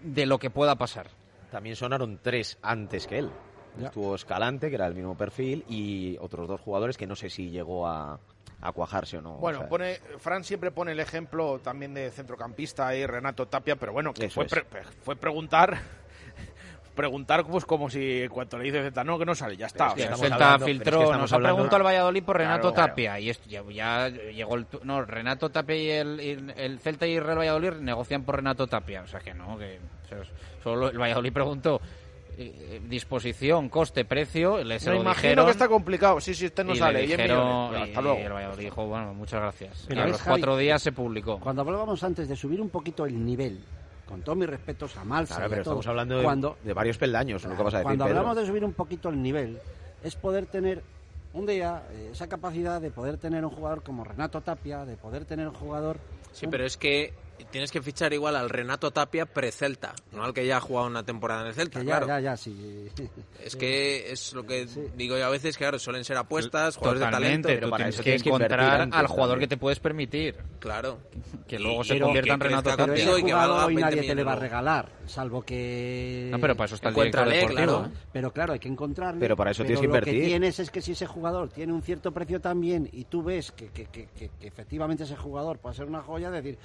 de 0.00 0.24
lo 0.24 0.38
que 0.38 0.50
pueda 0.50 0.76
pasar. 0.76 1.08
También 1.50 1.76
sonaron 1.76 2.18
tres 2.22 2.58
antes 2.62 3.06
que 3.06 3.18
él. 3.18 3.30
Estuvo 3.80 4.14
Escalante, 4.16 4.68
que 4.70 4.74
era 4.74 4.86
el 4.88 4.94
mismo 4.94 5.16
perfil, 5.16 5.64
y 5.68 6.16
otros 6.20 6.48
dos 6.48 6.60
jugadores 6.60 6.96
que 6.96 7.06
no 7.06 7.14
sé 7.14 7.30
si 7.30 7.50
llegó 7.50 7.86
a, 7.86 8.18
a 8.60 8.72
cuajarse 8.72 9.18
o 9.18 9.22
no. 9.22 9.34
Bueno, 9.34 9.58
o 9.58 9.60
sea, 9.62 9.68
pone, 9.68 9.94
Fran 10.18 10.42
siempre 10.42 10.72
pone 10.72 10.92
el 10.92 10.98
ejemplo 11.00 11.60
también 11.60 11.94
de 11.94 12.10
centrocampista 12.10 12.94
y 12.96 13.06
Renato 13.06 13.46
Tapia, 13.46 13.76
pero 13.76 13.92
bueno, 13.92 14.12
que 14.12 14.28
fue, 14.30 14.46
pre- 14.46 14.64
fue 15.04 15.14
preguntar 15.14 15.78
preguntar 16.98 17.46
pues 17.46 17.64
como 17.64 17.88
si 17.88 18.22
en 18.22 18.28
cuanto 18.28 18.58
le 18.58 18.64
dice 18.64 18.82
Celta 18.82 19.02
no, 19.04 19.18
que 19.18 19.24
no 19.24 19.34
sale, 19.34 19.56
ya 19.56 19.66
está. 19.66 19.88
Es 19.88 19.94
que 19.94 20.00
O 20.02 20.04
sea, 20.04 20.06
el 20.08 20.12
estamos 20.12 20.28
Celta 20.28 20.44
hablando- 20.54 20.66
filtró, 20.66 21.02
es 21.04 21.10
que 21.10 21.16
nos 21.16 21.32
ha 21.32 21.38
preguntado 21.38 21.76
al 21.76 21.82
Valladolid 21.84 22.22
por 22.24 22.36
Renato 22.36 22.74
Claro, 22.74 22.88
Tapia 22.90 23.20
y 23.20 23.30
esto 23.30 23.48
ya, 23.48 23.62
ya 23.70 24.08
llegó 24.08 24.56
el 24.56 24.66
tu- 24.66 24.80
no 24.84 25.02
Renato 25.02 25.48
Tapia 25.50 25.76
y 25.76 25.88
el, 25.88 26.20
el- 26.20 26.50
el 26.56 26.78
Celta 26.80 27.06
y 27.06 27.14
el 27.16 27.24
Real 27.24 27.38
Valladolid 27.38 27.72
negocian 27.80 28.24
por 28.24 28.36
Renato 28.36 28.66
Tapia, 28.66 29.00
o 29.02 29.06
sea 29.06 29.20
que 29.20 29.32
no, 29.32 29.56
que 29.56 29.78
o 30.04 30.08
sea, 30.08 30.18
solo 30.62 30.90
el 30.90 30.98
Valladolid 31.00 31.32
preguntó 31.32 31.80
eh, 32.40 32.80
disposición, 32.86 33.68
coste, 33.68 34.04
precio, 34.04 34.58
Me 34.58 34.64
lo 34.64 34.74
imagino 34.76 35.02
dijeron. 35.12 35.44
que 35.46 35.50
está 35.50 35.66
complicado. 35.66 36.20
Sí, 36.20 36.34
sí, 36.34 36.44
este 36.46 36.62
no 36.62 36.70
y 36.70 36.74
le 36.74 36.78
sale. 36.78 36.98
10 37.00 37.10
dijeron- 37.18 37.38
millones. 37.38 37.68
Bueno, 37.70 37.84
hasta 37.84 38.00
y 38.00 38.02
luego. 38.04 38.18
el 38.20 38.32
Valladolid 38.32 38.64
dijo, 38.64 38.86
bueno, 38.86 39.14
muchas 39.14 39.40
gracias. 39.40 39.86
Y 39.90 39.98
a 39.98 40.06
los 40.06 40.18
Javi, 40.22 40.28
cuatro 40.40 40.56
días 40.56 40.80
se 40.80 40.92
publicó. 40.92 41.40
Cuando 41.40 41.62
hablábamos 41.62 42.00
antes 42.04 42.28
de 42.28 42.36
subir 42.36 42.60
un 42.60 42.68
poquito 42.70 43.06
el 43.06 43.24
nivel, 43.26 43.58
con 44.08 44.22
todos 44.22 44.38
mis 44.38 44.48
respetos 44.48 44.96
a 44.96 45.04
Malsa 45.04 45.36
Claro, 45.36 45.44
y 45.44 45.46
a 45.46 45.50
pero 45.50 45.64
todo, 45.64 45.74
estamos 45.74 45.86
hablando 45.86 46.16
de, 46.16 46.24
cuando, 46.24 46.56
de 46.64 46.72
varios 46.72 46.96
peldaños, 46.96 47.44
lo 47.44 47.56
que 47.56 47.62
vas 47.62 47.74
a 47.74 47.78
decir, 47.78 47.84
Cuando 47.84 48.04
Pedro. 48.06 48.18
hablamos 48.18 48.36
de 48.38 48.46
subir 48.46 48.64
un 48.64 48.72
poquito 48.72 49.10
el 49.10 49.22
nivel, 49.22 49.58
es 50.02 50.16
poder 50.16 50.46
tener 50.46 50.82
un 51.34 51.44
día 51.46 51.82
eh, 51.92 52.08
esa 52.12 52.26
capacidad 52.26 52.80
de 52.80 52.90
poder 52.90 53.18
tener 53.18 53.44
un 53.44 53.50
jugador 53.50 53.82
como 53.82 54.04
Renato 54.04 54.40
Tapia, 54.40 54.84
de 54.86 54.96
poder 54.96 55.26
tener 55.26 55.46
un 55.46 55.54
jugador... 55.54 55.98
Sí, 56.32 56.46
pero 56.46 56.64
es 56.64 56.76
que 56.76 57.12
tienes 57.50 57.70
que 57.72 57.80
fichar 57.82 58.12
igual 58.12 58.36
al 58.36 58.48
Renato 58.50 58.90
Tapia 58.90 59.26
pre-Celta, 59.26 59.94
no 60.12 60.24
al 60.24 60.32
que 60.34 60.46
ya 60.46 60.56
ha 60.58 60.60
jugado 60.60 60.86
una 60.88 61.02
temporada 61.04 61.42
en 61.42 61.48
el 61.48 61.54
Celta, 61.54 61.80
Que 61.80 61.86
ya, 61.86 61.96
claro. 61.98 62.06
ya, 62.06 62.20
ya, 62.20 62.36
sí. 62.36 62.88
Es 63.42 63.56
que 63.56 64.10
es 64.12 64.32
lo 64.34 64.44
que 64.44 64.66
digo 64.96 65.16
yo 65.16 65.24
a 65.24 65.30
veces, 65.30 65.56
claro, 65.56 65.78
suelen 65.78 66.04
ser 66.04 66.16
apuestas, 66.16 66.76
jugadores 66.76 67.00
de 67.00 67.06
Totalmente, 67.06 67.42
talento. 67.48 67.66
tú 67.66 67.70
para 67.70 67.84
tienes 67.84 67.94
eso 67.94 68.02
que 68.02 68.10
tienes 68.10 68.26
invertir 68.26 68.50
encontrar 68.58 68.80
antes 68.82 68.98
al 69.00 69.06
jugador 69.06 69.28
también. 69.34 69.48
que 69.48 69.54
te 69.56 69.60
puedes 69.60 69.80
permitir. 69.80 70.36
Claro. 70.58 70.98
Que 71.46 71.58
luego 71.58 71.80
Y- 71.82 71.84
se 71.84 71.94
pero 71.94 72.06
convierta 72.06 72.32
en 72.34 72.38
que 72.40 72.44
Renato 72.48 72.70
Tapia. 72.76 72.94
Pero 72.94 73.18
y 73.18 73.22
que 73.24 73.32
valga 73.32 73.66
hoy 73.66 73.74
20 73.76 73.80
nadie 73.96 74.08
te 74.08 74.14
le 74.14 74.24
va 74.24 74.32
a 74.32 74.36
regalar, 74.36 74.88
salvo 75.06 75.42
que... 75.42 76.28
No, 76.30 76.38
pero 76.40 76.54
para 76.56 76.66
eso 76.66 76.74
está 76.74 76.88
el 76.90 76.94
director 76.94 77.28
deportivo. 77.28 77.54
claro. 77.54 77.90
Pero 78.12 78.32
claro, 78.32 78.52
hay 78.54 78.58
que 78.58 78.68
encontrarle. 78.68 79.20
Pero 79.20 79.36
para 79.36 79.52
eso 79.52 79.62
tienes 79.62 79.80
que 79.80 79.86
lo 79.86 79.94
invertir. 79.94 80.14
que 80.20 80.26
tienes 80.26 80.58
es 80.58 80.70
que 80.70 80.82
si 80.82 80.92
ese 80.92 81.06
jugador 81.06 81.48
tiene 81.48 81.72
un 81.72 81.82
cierto 81.82 82.12
precio 82.12 82.40
también 82.40 82.88
y 82.92 83.04
tú 83.04 83.22
ves 83.22 83.52
que, 83.52 83.68
que- 83.68 83.86
que- 83.86 84.08
que- 84.18 84.30
que 84.38 84.46
efectivamente 84.48 85.04
ese 85.04 85.16
jugador 85.16 85.58
puede 85.58 85.76
ser 85.76 85.86
una 85.86 86.02
joya, 86.02 86.30
decir, 86.30 86.58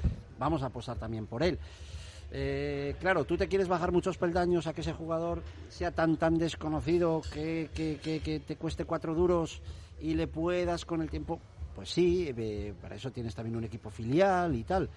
vamos 0.44 0.62
a 0.62 0.68
apostar 0.68 0.98
también 0.98 1.26
por 1.26 1.42
él. 1.42 1.58
Eh, 2.36 2.96
claro, 3.00 3.26
tú 3.26 3.38
te 3.38 3.48
quieres 3.48 3.68
bajar 3.68 3.92
muchos 3.92 4.18
peldaños 4.18 4.66
a 4.68 4.74
que 4.74 4.82
ese 4.82 4.94
jugador 4.94 5.44
sea 5.70 5.92
tan 5.92 6.18
tan 6.18 6.38
desconocido 6.38 7.22
que, 7.32 7.70
te 8.46 8.56
cueste 8.56 8.86
cuatro 8.86 9.14
duros 9.14 9.62
y 10.02 10.16
le 10.16 10.28
puedas 10.28 10.84
con 10.84 11.02
el 11.02 11.10
tiempo. 11.10 11.40
Pues 11.76 11.90
sí, 11.90 12.32
eh, 12.36 12.74
para 12.82 12.96
eso 12.96 13.12
tienes 13.12 13.36
también 13.36 13.56
un 13.56 13.64
equipo 13.64 13.90
filial 13.90 14.56
y 14.56 14.64
tal. 14.64 14.90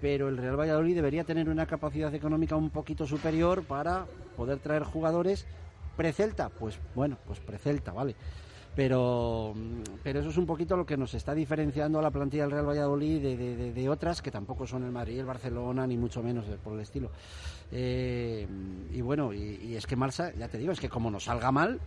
Pero 0.00 0.28
el 0.28 0.36
Real 0.36 0.58
Valladolid 0.58 0.94
debería 0.94 1.24
tener 1.24 1.48
una 1.48 1.66
capacidad 1.66 2.14
económica 2.14 2.56
un 2.56 2.70
poquito 2.70 3.06
superior 3.06 3.64
para 3.64 4.06
poder 4.36 4.58
traer 4.58 4.84
jugadores 4.84 5.46
pre-Celta. 5.96 6.48
Pues 6.48 6.78
bueno, 6.94 7.18
pues 7.26 7.40
pre-Celta, 7.40 7.92
vale. 7.92 8.16
Pero, 8.78 9.54
pero 10.04 10.20
eso 10.20 10.28
es 10.30 10.36
un 10.36 10.46
poquito 10.46 10.76
lo 10.76 10.86
que 10.86 10.96
nos 10.96 11.12
está 11.12 11.34
diferenciando 11.34 11.98
a 11.98 12.02
la 12.02 12.12
plantilla 12.12 12.44
del 12.44 12.52
Real 12.52 12.68
Valladolid 12.68 13.20
de, 13.20 13.36
de- 13.36 13.56
de- 13.56 13.72
de 13.72 13.88
otras 13.88 14.22
que 14.22 14.30
tampoco 14.30 14.68
son 14.68 14.84
el 14.84 14.92
Madrid, 14.92 15.18
el 15.18 15.26
Barcelona, 15.26 15.84
ni 15.84 15.96
mucho 15.96 16.22
menos 16.22 16.46
de- 16.46 16.58
por 16.58 16.74
el 16.74 16.80
estilo. 16.82 17.10
Eh, 17.72 18.46
y 18.92 19.00
bueno, 19.00 19.32
y, 19.34 19.58
y 19.64 19.74
es 19.74 19.84
que 19.84 19.96
Marsa, 19.96 20.32
ya 20.32 20.46
te 20.46 20.58
digo, 20.58 20.70
es 20.70 20.78
que 20.78 20.88
como 20.88 21.10
nos 21.10 21.24
salga 21.24 21.50
mal, 21.50 21.80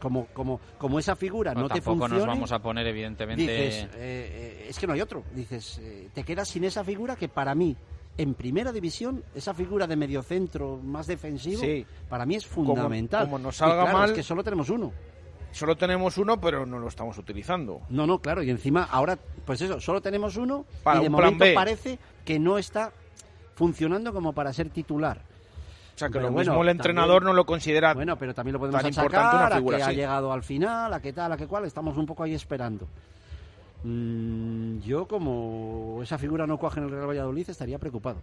como, 0.00 0.26
como, 0.34 0.58
como 0.78 0.98
esa 0.98 1.14
figura 1.14 1.54
No, 1.54 1.60
no 1.60 1.68
te 1.68 1.74
tampoco 1.74 1.98
funcione, 2.08 2.18
nos 2.26 2.26
vamos 2.26 2.50
a 2.50 2.58
poner, 2.60 2.88
evidentemente. 2.88 3.40
dices, 3.42 3.84
eh, 3.84 3.88
eh, 3.94 4.66
es 4.68 4.76
que 4.80 4.88
no 4.88 4.94
hay 4.94 5.00
otro. 5.00 5.22
Dices, 5.36 5.78
eh, 5.80 6.08
te 6.12 6.24
quedas 6.24 6.48
sin 6.48 6.64
esa 6.64 6.82
figura 6.82 7.14
que 7.14 7.28
para 7.28 7.54
mí, 7.54 7.76
en 8.18 8.34
primera 8.34 8.72
división, 8.72 9.22
esa 9.32 9.54
figura 9.54 9.86
de 9.86 9.94
mediocentro 9.94 10.80
más 10.82 11.06
defensivo, 11.06 11.60
Sí. 11.60 11.86
para 12.08 12.26
mí 12.26 12.34
es 12.34 12.44
fundamental. 12.48 13.26
como 13.26 13.38
nos 13.38 13.54
Y 13.54 13.58
salga 13.58 13.82
claro, 13.82 13.96
mal- 13.98 14.10
es 14.10 14.16
que 14.16 14.24
solo 14.24 14.42
tenemos 14.42 14.68
uno. 14.70 14.92
Solo 15.52 15.76
tenemos 15.76 16.18
uno, 16.18 16.40
pero 16.40 16.66
no 16.66 16.78
lo 16.78 16.88
estamos 16.88 17.16
utilizando. 17.18 17.80
No, 17.90 18.06
no, 18.06 18.18
claro, 18.18 18.42
y 18.42 18.50
encima 18.50 18.84
ahora, 18.90 19.18
pues 19.44 19.60
eso, 19.60 19.80
solo 19.80 20.00
tenemos 20.00 20.36
uno 20.36 20.64
Para 20.82 20.98
y 20.98 21.02
de 21.02 21.08
un 21.08 21.12
momento 21.12 21.44
parece 21.54 21.98
que 22.24 22.38
no 22.38 22.58
está 22.58 22.90
funcionando 23.54 24.12
como 24.12 24.32
para 24.32 24.52
ser 24.52 24.70
titular. 24.70 25.20
O 25.94 25.98
sea, 25.98 26.08
que 26.08 26.14
Pero 26.14 26.26
lo 26.28 26.32
bueno, 26.32 26.52
mismo 26.52 26.62
el 26.62 26.70
entrenador 26.70 27.16
también- 27.16 27.26
no 27.26 27.32
lo 27.34 27.44
considera 27.44 27.92
Bueno, 27.92 28.16
pero 28.16 28.34
también 28.34 28.54
lo 28.54 28.58
podemos 28.60 28.80
tan 28.80 28.90
achacar 28.90 29.04
importante 29.04 29.36
una 29.36 29.46
a 29.46 29.56
figura 29.58 29.76
que 29.76 29.82
ha 29.82 29.92
llegado 29.92 30.32
al 30.32 30.42
final, 30.42 30.92
a 30.94 31.00
qué 31.00 31.12
tal, 31.12 31.32
a 31.32 31.36
qué 31.36 31.46
cual, 31.46 31.66
estamos 31.66 31.96
un 31.98 32.06
poco 32.06 32.22
ahí 32.22 32.34
esperando. 32.34 32.88
Mm, 33.84 34.78
yo, 34.80 35.06
como 35.06 36.00
esa 36.02 36.16
figura 36.16 36.46
no 36.46 36.56
cuaje 36.56 36.80
en 36.80 36.86
el 36.86 36.92
Real 36.92 37.08
Valladolid, 37.08 37.50
estaría 37.50 37.78
preocupado. 37.78 38.18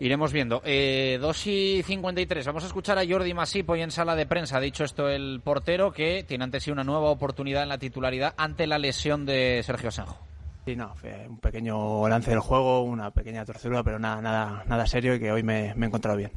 Iremos 0.00 0.32
viendo. 0.32 0.62
Eh, 0.64 1.18
2 1.20 1.46
y 1.46 1.82
53. 1.82 2.46
Vamos 2.46 2.64
a 2.64 2.68
escuchar 2.68 2.98
a 2.98 3.06
Jordi 3.06 3.34
Masip 3.34 3.68
hoy 3.68 3.82
en 3.82 3.90
sala 3.90 4.16
de 4.16 4.24
prensa. 4.24 4.56
Ha 4.56 4.60
dicho 4.60 4.82
esto 4.82 5.10
el 5.10 5.42
portero 5.44 5.92
que 5.92 6.24
tiene 6.26 6.44
ante 6.44 6.58
sí 6.58 6.70
una 6.70 6.84
nueva 6.84 7.10
oportunidad 7.10 7.62
en 7.62 7.68
la 7.68 7.76
titularidad 7.76 8.32
ante 8.38 8.66
la 8.66 8.78
lesión 8.78 9.26
de 9.26 9.60
Sergio 9.62 9.90
Senjo. 9.90 10.16
Sí, 10.64 10.74
no, 10.74 10.94
fue 10.94 11.26
un 11.28 11.38
pequeño 11.38 12.08
lance 12.08 12.30
del 12.30 12.40
juego, 12.40 12.80
una 12.80 13.10
pequeña 13.10 13.44
torcedura, 13.44 13.82
pero 13.82 13.98
nada, 13.98 14.22
nada, 14.22 14.64
nada 14.66 14.86
serio 14.86 15.14
y 15.14 15.20
que 15.20 15.32
hoy 15.32 15.42
me, 15.42 15.74
me 15.74 15.84
he 15.84 15.88
encontrado 15.88 16.16
bien. 16.16 16.32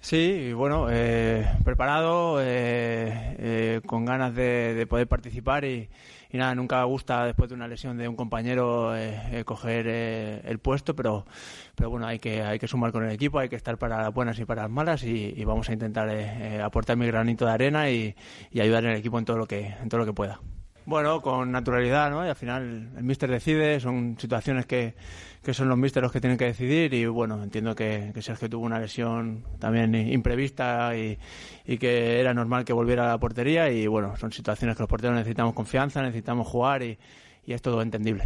Sí, 0.00 0.16
y 0.16 0.52
bueno, 0.52 0.88
eh, 0.90 1.44
preparado, 1.64 2.40
eh, 2.40 3.36
eh, 3.38 3.80
con 3.86 4.04
ganas 4.04 4.34
de, 4.34 4.74
de 4.74 4.86
poder 4.86 5.08
participar 5.08 5.64
y, 5.64 5.88
y 6.32 6.38
nada, 6.38 6.54
nunca 6.54 6.82
gusta 6.84 7.26
después 7.26 7.48
de 7.50 7.54
una 7.54 7.68
lesión 7.68 7.98
de 7.98 8.08
un 8.08 8.16
compañero 8.16 8.96
eh, 8.96 9.20
eh, 9.30 9.44
coger 9.44 9.86
eh, 9.86 10.40
el 10.44 10.58
puesto, 10.58 10.96
pero, 10.96 11.26
pero 11.74 11.90
bueno, 11.90 12.06
hay 12.06 12.18
que, 12.18 12.42
hay 12.42 12.58
que 12.58 12.66
sumar 12.66 12.90
con 12.90 13.04
el 13.04 13.12
equipo, 13.12 13.38
hay 13.38 13.50
que 13.50 13.56
estar 13.56 13.76
para 13.78 14.00
las 14.00 14.14
buenas 14.14 14.38
y 14.38 14.44
para 14.46 14.62
las 14.62 14.70
malas 14.70 15.04
y, 15.04 15.44
vamos 15.44 15.68
a 15.68 15.72
intentar 15.72 16.08
eh, 16.10 16.62
aportar 16.62 16.96
mi 16.96 17.06
granito 17.06 17.44
de 17.44 17.52
arena 17.52 17.90
y, 17.90 18.14
y 18.50 18.60
ayudar 18.60 18.84
el 18.84 18.96
equipo 18.96 19.18
en 19.18 19.24
todo 19.26 19.36
lo 19.36 19.46
que, 19.46 19.66
en 19.66 19.88
todo 19.88 19.98
lo 20.00 20.06
que 20.06 20.14
pueda. 20.14 20.40
Bueno, 20.84 21.20
con 21.20 21.52
naturalidad, 21.52 22.10
¿no? 22.10 22.26
Y 22.26 22.28
al 22.28 22.34
final 22.34 22.90
el 22.96 23.04
míster 23.04 23.30
decide, 23.30 23.78
son 23.78 24.16
situaciones 24.18 24.66
que, 24.66 24.94
que 25.42 25.54
son 25.54 25.68
los 25.68 25.78
místeres 25.78 26.04
los 26.04 26.12
que 26.12 26.20
tienen 26.20 26.36
que 26.36 26.46
decidir 26.46 26.92
y 26.92 27.06
bueno, 27.06 27.40
entiendo 27.40 27.74
que, 27.74 28.10
que 28.12 28.20
Sergio 28.20 28.50
tuvo 28.50 28.66
una 28.66 28.80
lesión 28.80 29.44
también 29.60 29.94
imprevista 29.94 30.96
y, 30.96 31.18
y, 31.64 31.78
que 31.78 32.18
era 32.18 32.34
normal 32.34 32.64
que 32.64 32.72
volviera 32.72 33.04
a 33.04 33.08
la 33.08 33.18
portería 33.18 33.70
y 33.70 33.86
bueno, 33.86 34.16
son 34.16 34.32
situaciones 34.32 34.76
que 34.76 34.82
los 34.82 34.88
porteros 34.90 35.14
necesitamos 35.16 35.54
confianza, 35.54 36.02
necesitamos 36.02 36.48
jugar 36.48 36.82
y, 36.82 36.98
y 37.46 37.52
es 37.52 37.62
todo 37.62 37.80
entendible. 37.80 38.24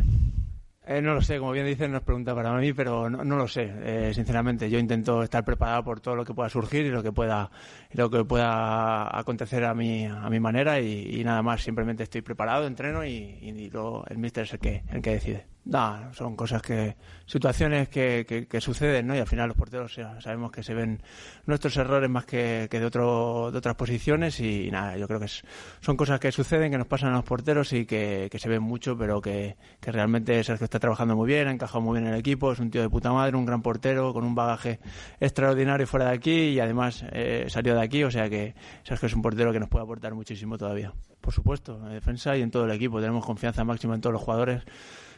Eh, 0.89 1.03
no 1.03 1.15
lo 1.15 1.21
sé, 1.21 1.41
como 1.41 1.51
bien 1.51 1.67
dicen, 1.67 1.91
no 1.91 1.99
es 1.99 2.05
pregunta 2.05 2.33
para 2.33 2.53
mí, 2.53 2.73
pero 2.73 3.11
no, 3.11 3.25
no 3.25 3.37
lo 3.37 3.49
sé. 3.49 3.73
Eh, 3.81 4.15
sinceramente, 4.15 4.71
yo 4.71 4.79
intento 4.79 5.21
estar 5.25 5.45
preparado 5.45 5.83
por 5.83 5.99
todo 5.99 6.15
lo 6.15 6.25
que 6.25 6.33
pueda 6.33 6.49
surgir 6.49 6.87
y 6.87 6.91
lo 6.91 7.03
que 7.03 7.11
pueda, 7.11 7.51
lo 7.97 8.11
que 8.11 8.25
pueda 8.25 9.19
acontecer 9.19 9.65
a 9.65 9.75
mi, 9.75 10.05
a 10.05 10.29
mi 10.29 10.39
manera 10.39 10.81
y, 10.81 11.23
nada 11.25 11.43
más. 11.43 11.63
Simplemente 11.63 12.03
estoy 12.03 12.23
preparado, 12.23 12.67
entreno 12.67 13.05
y, 13.05 13.71
luego 13.73 14.05
el 14.09 14.19
míster 14.19 14.45
es 14.45 14.53
el 14.53 14.59
que, 14.59 14.83
el 14.93 15.03
que 15.03 15.11
decide. 15.11 15.47
No, 15.67 16.15
son 16.15 16.37
cosas 16.37 16.63
que, 16.63 16.97
situaciones 17.27 17.89
que, 17.89 18.25
que, 18.29 18.47
que, 18.47 18.61
suceden, 18.61 19.09
¿no? 19.09 19.17
Y 19.17 19.19
al 19.19 19.27
final 19.27 19.49
los 19.49 19.57
porteros 19.57 19.99
sabemos 20.21 20.53
que 20.53 20.63
se 20.63 20.75
ven 20.75 21.03
nuestros 21.45 21.77
errores 21.77 22.09
más 22.09 22.25
que, 22.25 22.69
que 22.71 22.79
de, 22.79 22.87
otro, 22.87 23.51
de 23.51 23.59
otras 23.59 23.75
posiciones 23.75 24.39
y, 24.39 24.71
nada, 24.71 24.97
yo 24.97 25.09
creo 25.09 25.19
que 25.19 25.25
es, 25.25 25.43
son 25.81 25.97
cosas 25.97 26.21
que 26.21 26.31
suceden, 26.31 26.71
que 26.71 26.79
nos 26.79 26.87
pasan 26.87 27.13
a 27.13 27.17
los 27.17 27.25
porteros 27.25 27.73
y 27.73 27.85
que, 27.85 28.31
se 28.33 28.49
ven 28.49 28.63
mucho, 28.63 28.97
pero 28.97 29.21
que, 29.21 29.57
que 29.81 29.91
realmente 29.91 30.45
Sergio 30.45 30.65
está 30.65 30.79
trabajando 30.79 31.17
muy 31.17 31.27
bien, 31.27 31.49
ha 31.49 31.51
encajado 31.51 31.81
muy 31.81 31.99
bien 31.99 32.07
en 32.07 32.15
el 32.15 32.21
equipo, 32.21 32.53
es 32.53 32.61
un 32.61 32.71
tío 32.71 32.83
de 32.83 32.89
puta 32.89 33.11
madre, 33.11 33.37
un 33.37 33.45
gran 33.45 33.61
portero 33.61 34.13
con 34.13 34.23
un 34.23 34.37
bagaje 34.37 34.79
extraordinario 35.19 35.87
fuera 35.89 36.11
de 36.11 36.15
aquí 36.15 36.51
y 36.51 36.61
además 36.61 37.05
eh, 37.11 37.47
salió 37.49 37.75
de 37.75 37.83
aquí, 37.83 37.86
o 38.05 38.11
sea 38.11 38.29
que 38.29 38.55
Sergio 38.83 39.07
es 39.07 39.15
un 39.15 39.23
portero 39.23 39.53
que 39.53 39.61
nos 39.61 39.69
puede 39.69 39.85
aportar 39.85 40.15
muchísimo 40.15 40.59
todavía. 40.59 40.93
Por 41.21 41.33
supuesto, 41.33 41.81
en 41.87 41.93
defensa 41.93 42.37
y 42.37 42.43
en 42.43 42.51
todo 42.51 42.65
el 42.65 42.71
equipo, 42.71 43.01
tenemos 43.01 43.25
confianza 43.25 43.65
máxima 43.65 43.95
en 43.95 44.01
todos 44.01 44.13
los 44.13 44.23
jugadores 44.23 44.63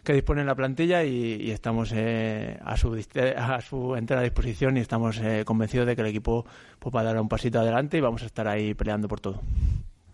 que 0.05 0.13
dispone 0.13 0.45
la 0.45 0.55
plantilla 0.55 1.05
y, 1.05 1.35
y 1.43 1.51
estamos 1.51 1.93
eh, 1.95 2.59
a, 2.65 2.77
su, 2.77 2.95
a 3.37 3.61
su 3.61 3.97
entera 3.97 4.23
disposición 4.23 4.77
y 4.77 4.81
estamos 4.81 5.19
eh, 5.19 5.43
convencidos 5.45 5.87
de 5.87 5.97
que 5.97 6.03
el 6.03 6.09
equipo 6.09 6.47
pues, 6.79 6.95
va 6.95 7.01
a 7.01 7.05
dar 7.05 7.21
un 7.21 7.29
pasito 7.29 7.61
adelante 7.61 7.99
y 7.99 8.01
vamos 8.01 8.23
a 8.23 8.27
estar 8.27 8.49
ahí 8.49 8.75
peleando 8.75 9.09
por 9.09 9.21
todo. 9.21 9.43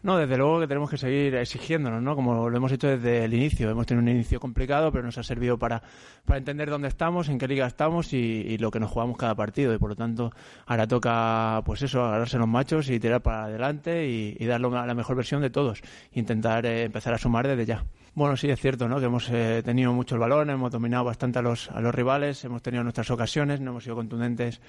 No, 0.05 0.19
desde 0.19 0.37
luego 0.37 0.61
que 0.61 0.67
tenemos 0.67 0.91
que 0.91 0.99
seguir 0.99 1.35
exigiéndonos, 1.35 2.03
¿no? 2.03 2.15
Como 2.15 2.51
lo 2.51 2.55
hemos 2.55 2.71
hecho 2.71 2.89
desde 2.89 3.25
el 3.25 3.33
inicio. 3.33 3.71
Hemos 3.71 3.87
tenido 3.87 4.03
un 4.03 4.11
inicio 4.11 4.39
complicado, 4.39 4.93
pero 4.93 5.03
nos 5.03 5.17
ha 5.17 5.23
servido 5.23 5.59
para, 5.59 5.83
para 6.27 6.37
entender 6.37 6.69
dónde 6.69 6.89
estamos, 6.89 7.31
en 7.31 7.39
qué 7.39 7.49
liga 7.49 7.67
estamos 7.67 8.13
y, 8.13 8.59
lo 8.59 8.71
que 8.71 8.81
nos 8.81 8.91
jugamos 8.91 9.17
cada 9.17 9.35
partido. 9.35 9.73
Y 9.73 9.79
por 9.79 9.89
lo 9.89 9.97
tanto, 9.97 10.31
ahora 10.67 10.87
toca, 10.87 11.63
pues 11.65 11.81
eso, 11.81 12.05
agarrarse 12.05 12.37
los 12.37 12.47
machos 12.47 12.91
y 12.91 13.01
tirar 13.01 13.23
para 13.23 13.45
adelante 13.45 14.07
y, 14.07 14.37
y 14.39 14.45
dar 14.45 14.61
la 14.61 14.95
mejor 14.95 15.17
versión 15.17 15.41
de 15.41 15.49
todos. 15.49 15.81
Intentar 16.13 16.67
eh, 16.67 16.83
empezar 16.83 17.15
a 17.15 17.19
sumar 17.19 17.49
desde 17.49 17.65
ya. 17.65 17.83
Bueno, 18.15 18.37
sí, 18.37 18.51
es 18.51 18.61
cierto, 18.61 18.87
¿no? 18.89 19.01
Que 19.01 19.07
hemos 19.07 19.29
eh, 19.31 19.63
tenido 19.65 19.93
mucho 19.95 20.17
el 20.17 20.21
balón, 20.21 20.51
hemos 20.51 20.71
dominado 20.71 21.05
bastante 21.05 21.39
a 21.39 21.43
los, 21.43 21.71
a 21.71 21.81
los 21.81 21.95
rivales, 21.95 22.45
hemos 22.45 22.63
tenido 22.63 22.85
nuestras 22.85 23.11
ocasiones, 23.11 23.61
no 23.61 23.71
hemos 23.71 23.85
sido 23.85 23.97
contundentes 23.97 24.61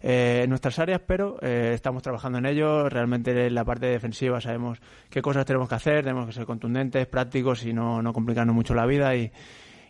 eh, 0.00 0.40
en 0.44 0.50
nuestras 0.50 0.78
áreas, 0.78 1.00
pero 1.06 1.36
eh, 1.42 1.72
estamos 1.74 2.02
trabajando 2.02 2.38
en 2.38 2.46
ello. 2.46 2.88
Realmente 2.88 3.46
en 3.46 3.54
la 3.54 3.64
parte 3.64 3.86
defensiva 3.86 4.40
sabemos 4.40 4.80
qué 5.10 5.20
cosas 5.20 5.44
tenemos 5.44 5.68
que 5.68 5.74
hacer, 5.74 6.04
tenemos 6.04 6.26
que 6.26 6.32
ser 6.32 6.46
contundentes, 6.46 7.06
prácticos 7.06 7.64
y 7.64 7.72
no, 7.72 8.00
no 8.02 8.12
complicarnos 8.12 8.54
mucho 8.54 8.74
la 8.74 8.86
vida 8.86 9.14
y, 9.14 9.30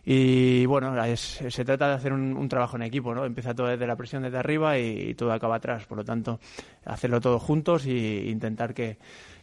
y 0.03 0.65
bueno, 0.65 0.95
se 1.15 1.65
trata 1.65 1.89
de 1.89 1.93
hacer 1.93 2.11
un, 2.11 2.35
un, 2.35 2.49
trabajo 2.49 2.75
en 2.75 2.83
equipo, 2.83 3.13
¿no? 3.13 3.23
Empieza 3.23 3.53
todo 3.53 3.67
desde 3.67 3.85
la 3.85 3.95
presión 3.95 4.23
desde 4.23 4.37
arriba 4.37 4.77
y, 4.77 5.13
todo 5.13 5.31
acaba 5.31 5.55
atrás. 5.55 5.85
Por 5.85 5.97
lo 5.97 6.03
tanto, 6.03 6.39
hacerlo 6.85 7.21
todos 7.21 7.41
juntos 7.41 7.85
e 7.85 8.29
intentar 8.29 8.73
que, 8.73 8.97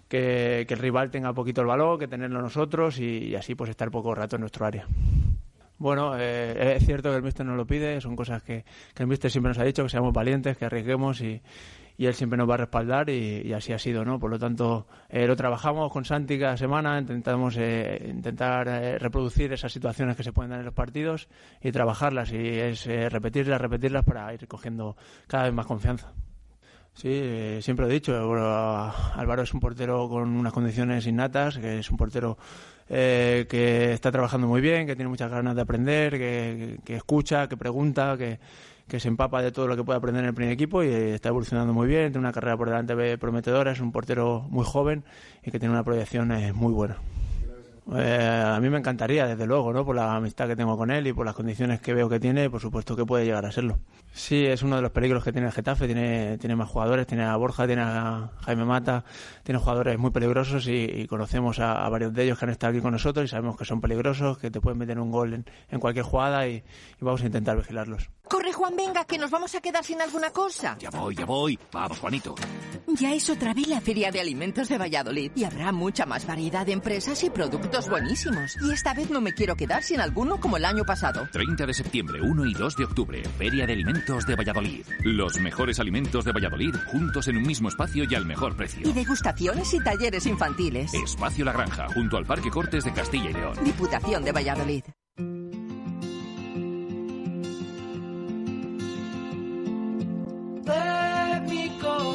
que, 0.08 0.66
el 0.68 0.78
rival 0.78 1.10
tenga 1.10 1.32
poquito 1.32 1.60
el 1.60 1.68
balón, 1.68 1.98
que 1.98 2.08
tenerlo 2.08 2.42
nosotros 2.42 2.98
y, 2.98 3.28
y, 3.28 3.34
así 3.36 3.54
pues 3.54 3.70
estar 3.70 3.90
poco 3.90 4.14
rato 4.14 4.36
en 4.36 4.40
nuestro 4.40 4.66
área. 4.66 4.86
Bueno, 5.78 6.18
eh, 6.18 6.76
es 6.76 6.84
cierto 6.84 7.10
que 7.10 7.16
el 7.16 7.22
míster 7.22 7.46
nos 7.46 7.56
lo 7.56 7.66
pide, 7.66 8.00
son 8.00 8.16
cosas 8.16 8.42
que, 8.42 8.64
el 8.96 9.06
míster 9.06 9.30
siempre 9.30 9.50
nos 9.50 9.58
ha 9.58 9.64
dicho, 9.64 9.84
que 9.84 9.88
seamos 9.88 10.12
valientes, 10.12 10.56
que 10.56 10.64
arriesguemos 10.64 11.20
y, 11.20 11.40
y 11.98 12.06
él 12.06 12.14
siempre 12.14 12.38
nos 12.38 12.48
va 12.48 12.54
a 12.54 12.58
respaldar 12.58 13.10
y, 13.10 13.52
así 13.52 13.72
ha 13.72 13.78
sido, 13.78 14.04
¿no? 14.04 14.20
Por 14.20 14.30
lo 14.30 14.38
tanto, 14.38 14.86
eh, 15.08 15.26
lo 15.26 15.34
trabajamos 15.34 15.92
con 15.92 16.04
Santi 16.04 16.38
cada 16.38 16.56
semana, 16.56 16.96
intentamos 16.96 17.56
eh, 17.58 18.06
intentar 18.08 18.68
eh, 18.68 18.98
reproducir 18.98 19.52
esas 19.52 19.72
situaciones 19.72 20.16
que 20.16 20.22
se 20.22 20.32
pueden 20.32 20.50
dar 20.50 20.60
en 20.60 20.66
los 20.66 20.74
partidos 20.74 21.28
y 21.60 21.72
trabajarlas 21.72 22.32
y 22.32 22.36
es 22.36 22.86
eh, 22.86 23.08
repetirlas, 23.08 23.60
repetirlas 23.60 24.04
para 24.04 24.32
ir 24.32 24.46
cogiendo 24.46 24.96
cada 25.26 25.44
vez 25.44 25.52
más 25.52 25.66
confianza. 25.66 26.12
Sí, 26.98 27.10
eh, 27.12 27.60
siempre 27.62 27.86
lo 27.86 27.92
he 27.92 27.94
dicho. 27.94 28.12
Álvaro 28.12 29.42
es 29.42 29.54
un 29.54 29.60
portero 29.60 30.08
con 30.08 30.36
unas 30.36 30.52
condiciones 30.52 31.06
innatas, 31.06 31.56
que 31.56 31.78
es 31.78 31.90
un 31.92 31.96
portero 31.96 32.38
eh, 32.90 33.46
que 33.48 33.92
está 33.92 34.10
trabajando 34.10 34.46
muy 34.46 34.60
bien, 34.60 34.86
que 34.86 34.96
tiene 34.96 35.08
muchas 35.08 35.30
ganas 35.30 35.54
de 35.54 35.62
aprender, 35.62 36.12
que, 36.18 36.78
que 36.84 36.96
escucha, 36.96 37.48
que 37.48 37.56
pregunta, 37.56 38.16
que, 38.16 38.38
que, 38.86 38.98
se 38.98 39.08
empapa 39.08 39.42
de 39.42 39.52
todo 39.52 39.66
lo 39.66 39.76
que 39.76 39.84
puede 39.84 39.98
aprender 39.98 40.22
en 40.24 40.28
el 40.28 40.34
primer 40.34 40.52
equipo 40.52 40.82
y 40.82 40.88
está 40.88 41.28
evolucionando 41.28 41.72
muy 41.72 41.86
bien. 41.86 42.12
Tiene 42.12 42.20
una 42.20 42.32
carrera 42.32 42.56
por 42.56 42.68
delante 42.68 43.18
prometedora, 43.18 43.72
es 43.72 43.80
un 43.80 43.92
portero 43.92 44.46
muy 44.48 44.64
joven 44.64 45.04
y 45.44 45.50
que 45.50 45.58
tiene 45.58 45.74
una 45.74 45.84
proyección 45.84 46.32
eh, 46.32 46.52
muy 46.52 46.72
buena. 46.72 46.96
Eh, 47.94 48.44
a 48.46 48.60
mí 48.60 48.68
me 48.68 48.78
encantaría, 48.78 49.26
desde 49.26 49.46
luego, 49.46 49.72
¿no? 49.72 49.84
Por 49.84 49.96
la 49.96 50.14
amistad 50.14 50.46
que 50.46 50.56
tengo 50.56 50.76
con 50.76 50.90
él 50.90 51.06
y 51.06 51.12
por 51.12 51.24
las 51.24 51.34
condiciones 51.34 51.80
que 51.80 51.94
veo 51.94 52.08
que 52.08 52.20
tiene, 52.20 52.50
por 52.50 52.60
supuesto 52.60 52.94
que 52.94 53.06
puede 53.06 53.24
llegar 53.24 53.46
a 53.46 53.52
serlo. 53.52 53.78
Sí, 54.12 54.44
es 54.46 54.62
uno 54.62 54.76
de 54.76 54.82
los 54.82 54.90
peligros 54.90 55.22
que 55.22 55.32
tiene 55.32 55.46
el 55.46 55.52
Getafe, 55.52 55.86
tiene, 55.86 56.38
tiene 56.38 56.56
más 56.56 56.68
jugadores, 56.68 57.06
tiene 57.06 57.24
a 57.24 57.36
Borja, 57.36 57.66
tiene 57.66 57.82
a 57.82 58.30
Jaime 58.44 58.64
Mata, 58.64 59.04
tiene 59.44 59.60
jugadores 59.60 59.98
muy 59.98 60.10
peligrosos 60.10 60.66
y, 60.66 60.84
y 60.84 61.06
conocemos 61.06 61.58
a, 61.60 61.84
a, 61.84 61.88
varios 61.88 62.12
de 62.12 62.24
ellos 62.24 62.38
que 62.38 62.44
han 62.46 62.50
estado 62.50 62.72
aquí 62.72 62.80
con 62.80 62.92
nosotros 62.92 63.24
y 63.24 63.28
sabemos 63.28 63.56
que 63.56 63.64
son 63.64 63.80
peligrosos, 63.80 64.38
que 64.38 64.50
te 64.50 64.60
pueden 64.60 64.78
meter 64.78 64.98
un 64.98 65.10
gol 65.10 65.34
en, 65.34 65.46
en 65.70 65.80
cualquier 65.80 66.04
jugada 66.04 66.48
y, 66.48 66.56
y 66.56 66.64
vamos 67.00 67.22
a 67.22 67.26
intentar 67.26 67.56
vigilarlos. 67.56 68.10
Corre, 68.28 68.52
Juan, 68.52 68.76
venga, 68.76 69.04
que 69.06 69.16
nos 69.16 69.30
vamos 69.30 69.54
a 69.54 69.60
quedar 69.60 69.82
sin 69.82 70.02
alguna 70.02 70.30
cosa. 70.30 70.76
Ya 70.78 70.90
voy, 70.90 71.14
ya 71.14 71.24
voy. 71.24 71.58
Vamos, 71.72 71.98
Juanito. 71.98 72.34
Ya 72.88 73.14
es 73.14 73.30
otra 73.30 73.54
vez 73.54 73.68
la 73.68 73.80
Feria 73.80 74.10
de 74.10 74.20
Alimentos 74.20 74.68
de 74.68 74.76
Valladolid 74.76 75.32
y 75.34 75.44
habrá 75.44 75.72
mucha 75.72 76.04
más 76.04 76.26
variedad 76.26 76.66
de 76.66 76.72
empresas 76.72 77.22
y 77.24 77.30
productos 77.30 77.88
buenísimos. 77.88 78.56
Y 78.62 78.72
esta 78.72 78.92
vez 78.92 79.10
no 79.10 79.22
me 79.22 79.32
quiero 79.32 79.56
quedar 79.56 79.82
sin 79.82 80.00
alguno 80.00 80.38
como 80.40 80.58
el 80.58 80.66
año 80.66 80.84
pasado. 80.84 81.26
30 81.32 81.66
de 81.66 81.74
septiembre, 81.74 82.20
1 82.20 82.46
y 82.46 82.52
2 82.52 82.76
de 82.76 82.84
octubre, 82.84 83.22
Feria 83.38 83.66
de 83.66 83.72
Alimentos 83.72 83.97
de 84.06 84.36
Valladolid. 84.36 84.86
Los 85.02 85.40
mejores 85.40 85.80
alimentos 85.80 86.24
de 86.24 86.32
Valladolid 86.32 86.74
juntos 86.86 87.26
en 87.28 87.36
un 87.36 87.42
mismo 87.42 87.68
espacio 87.68 88.04
y 88.08 88.14
al 88.14 88.24
mejor 88.24 88.56
precio. 88.56 88.88
Y 88.88 88.92
degustaciones 88.92 89.74
y 89.74 89.80
talleres 89.80 90.26
infantiles. 90.26 90.94
Espacio 90.94 91.44
La 91.44 91.52
Granja, 91.52 91.88
junto 91.88 92.16
al 92.16 92.24
Parque 92.24 92.50
Cortes 92.50 92.84
de 92.84 92.92
Castilla 92.92 93.30
y 93.30 93.32
León. 93.32 93.56
Diputación 93.64 94.24
de 94.24 94.32
Valladolid. 94.32 94.84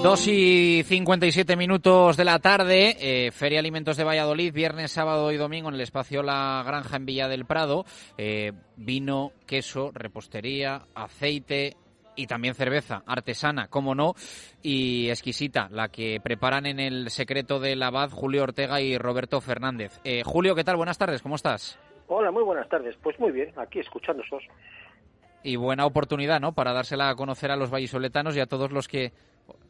Dos 0.03 0.27
y 0.27 0.83
57 0.83 1.55
minutos 1.55 2.17
de 2.17 2.25
la 2.25 2.39
tarde, 2.39 2.97
eh, 2.99 3.31
Feria 3.31 3.59
Alimentos 3.59 3.95
de 3.95 4.03
Valladolid, 4.03 4.53
viernes, 4.53 4.91
sábado 4.91 5.31
y 5.31 5.37
domingo 5.37 5.69
en 5.69 5.75
el 5.75 5.81
espacio 5.81 6.23
La 6.23 6.61
Granja 6.65 6.97
en 6.97 7.05
Villa 7.05 7.27
del 7.29 7.45
Prado. 7.45 7.85
Eh, 8.17 8.51
vino, 8.75 9.31
queso, 9.47 9.91
repostería, 9.93 10.81
aceite 10.93 11.77
y 12.15 12.27
también 12.27 12.53
cerveza 12.53 13.03
artesana, 13.05 13.67
como 13.69 13.95
no, 13.95 14.13
y 14.61 15.09
exquisita, 15.09 15.69
la 15.71 15.87
que 15.87 16.19
preparan 16.21 16.65
en 16.65 16.79
el 16.79 17.09
secreto 17.09 17.59
del 17.59 17.81
abad 17.81 18.09
Julio 18.09 18.43
Ortega 18.43 18.81
y 18.81 18.97
Roberto 18.97 19.39
Fernández. 19.41 19.99
Eh, 20.03 20.23
Julio, 20.25 20.55
¿qué 20.55 20.63
tal? 20.63 20.75
Buenas 20.75 20.97
tardes, 20.97 21.21
¿cómo 21.21 21.35
estás? 21.35 21.79
Hola, 22.07 22.31
muy 22.31 22.43
buenas 22.43 22.67
tardes. 22.67 22.95
Pues 23.01 23.19
muy 23.19 23.31
bien, 23.31 23.53
aquí 23.57 23.79
escuchándosos. 23.79 24.43
Y 25.43 25.55
buena 25.55 25.85
oportunidad, 25.85 26.39
¿no?, 26.39 26.53
para 26.53 26.73
dársela 26.73 27.09
a 27.09 27.15
conocer 27.15 27.51
a 27.51 27.55
los 27.55 27.69
vallisoletanos 27.69 28.35
y 28.35 28.39
a 28.39 28.45
todos 28.45 28.71
los 28.71 28.87
que 28.87 29.11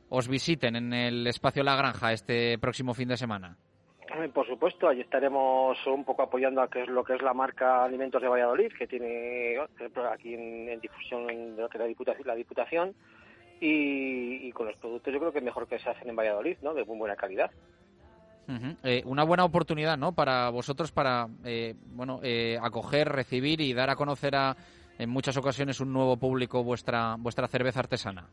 os 0.10 0.28
visiten 0.28 0.76
en 0.76 0.94
el 0.94 1.28
espacio 1.28 1.64
La 1.64 1.76
Granja 1.76 2.14
este 2.14 2.58
próximo 2.60 2.94
fin 2.94 3.08
de 3.10 3.18
semana? 3.18 3.58
Por 4.34 4.45
supuesto, 4.45 4.88
allí 4.88 5.02
estaremos 5.02 5.78
un 5.88 6.06
poco 6.06 6.22
apoyando 6.22 6.62
a 6.62 6.70
que 6.70 6.84
es 6.84 6.88
lo 6.88 7.04
que 7.04 7.16
es 7.16 7.22
la 7.24 7.34
marca 7.34 7.84
Alimentos 7.84 8.22
de 8.22 8.28
Valladolid, 8.28 8.72
que 8.78 8.86
tiene 8.86 9.58
aquí 10.12 10.36
en, 10.36 10.70
en 10.70 10.80
difusión 10.80 11.30
en 11.32 11.58
lo 11.58 11.68
que 11.68 11.80
la 11.80 11.86
Diputación, 11.86 12.28
la 12.28 12.36
Diputación 12.36 12.94
y, 13.60 14.48
y, 14.48 14.52
con 14.52 14.68
los 14.68 14.76
productos 14.78 15.12
yo 15.12 15.20
creo 15.20 15.32
que 15.32 15.41
mejor 15.41 15.68
que 15.68 15.80
se 15.80 15.90
hacen 15.90 16.10
en 16.10 16.16
Valladolid, 16.16 16.58
¿no? 16.62 16.76
De 16.76 16.86
muy 16.86 16.98
buena 16.98 17.16
calidad. 17.16 17.50
Uh 18.48 18.52
-huh. 18.52 18.78
eh, 18.84 19.02
una 19.06 19.24
buena 19.24 19.45
oportunidad, 19.45 19.98
¿no? 19.98 20.12
Para 20.12 20.50
vosotros 20.50 20.91
para, 20.91 21.28
eh, 21.45 21.76
bueno, 21.88 22.20
eh, 22.22 22.60
acoger, 22.62 23.10
recibir 23.10 23.62
y 23.62 23.74
dar 23.74 23.90
a 23.90 23.95
conocer 23.95 24.36
a, 24.36 24.56
en 25.00 25.10
muchas 25.10 25.38
ocasiones, 25.38 25.80
un 25.80 25.94
nuevo 25.94 26.18
público 26.18 26.64
vuestra 26.64 27.16
vuestra 27.18 27.48
cerveza 27.48 27.80
artesana. 27.80 28.28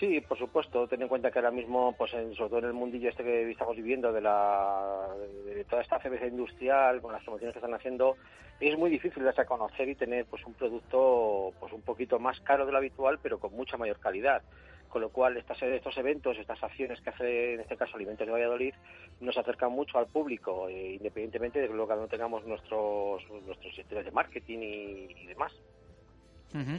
Sí, 0.00 0.18
por 0.22 0.38
supuesto. 0.38 0.88
Ten 0.88 1.02
en 1.02 1.08
cuenta 1.08 1.30
que 1.30 1.38
ahora 1.38 1.50
mismo, 1.50 1.94
pues 1.96 2.14
en, 2.14 2.34
sobre 2.34 2.48
todo 2.48 2.58
en 2.60 2.64
el 2.64 2.72
mundillo 2.72 3.10
este 3.10 3.22
que 3.22 3.50
estamos 3.50 3.76
viviendo 3.76 4.10
de, 4.10 4.22
la, 4.22 5.08
de 5.44 5.62
toda 5.66 5.82
esta 5.82 6.00
cerveza 6.00 6.26
industrial, 6.26 7.02
con 7.02 7.12
las 7.12 7.22
promociones 7.22 7.52
que 7.52 7.58
están 7.58 7.74
haciendo, 7.74 8.16
es 8.60 8.78
muy 8.78 8.88
difícil 8.88 9.22
darse 9.22 9.42
a 9.42 9.44
conocer 9.44 9.90
y 9.90 9.94
tener 9.94 10.24
pues 10.24 10.42
un 10.46 10.54
producto 10.54 11.52
pues 11.60 11.70
un 11.74 11.82
poquito 11.82 12.18
más 12.18 12.40
caro 12.40 12.64
de 12.64 12.72
lo 12.72 12.78
habitual, 12.78 13.18
pero 13.22 13.38
con 13.38 13.52
mucha 13.52 13.76
mayor 13.76 14.00
calidad. 14.00 14.42
con 14.88 15.02
lo 15.02 15.10
cual 15.10 15.36
estas, 15.36 15.62
estos 15.62 15.96
eventos, 15.98 16.38
estas 16.38 16.62
acciones 16.64 16.98
que 17.02 17.10
hace 17.10 17.54
en 17.54 17.60
este 17.60 17.76
caso 17.76 17.94
Alimentos 17.94 18.26
de 18.26 18.32
Valladolid 18.32 18.74
nos 19.20 19.36
acercan 19.36 19.70
mucho 19.70 19.98
al 19.98 20.06
público, 20.06 20.66
eh, 20.68 20.94
independientemente 20.94 21.60
de 21.60 21.68
que 21.68 21.74
no 21.74 22.08
tengamos 22.08 22.44
nuestros, 22.46 23.22
nuestros 23.46 23.74
sectores 23.74 24.06
de 24.06 24.10
marketing 24.12 24.58
y, 24.62 25.26
demás. 25.26 25.52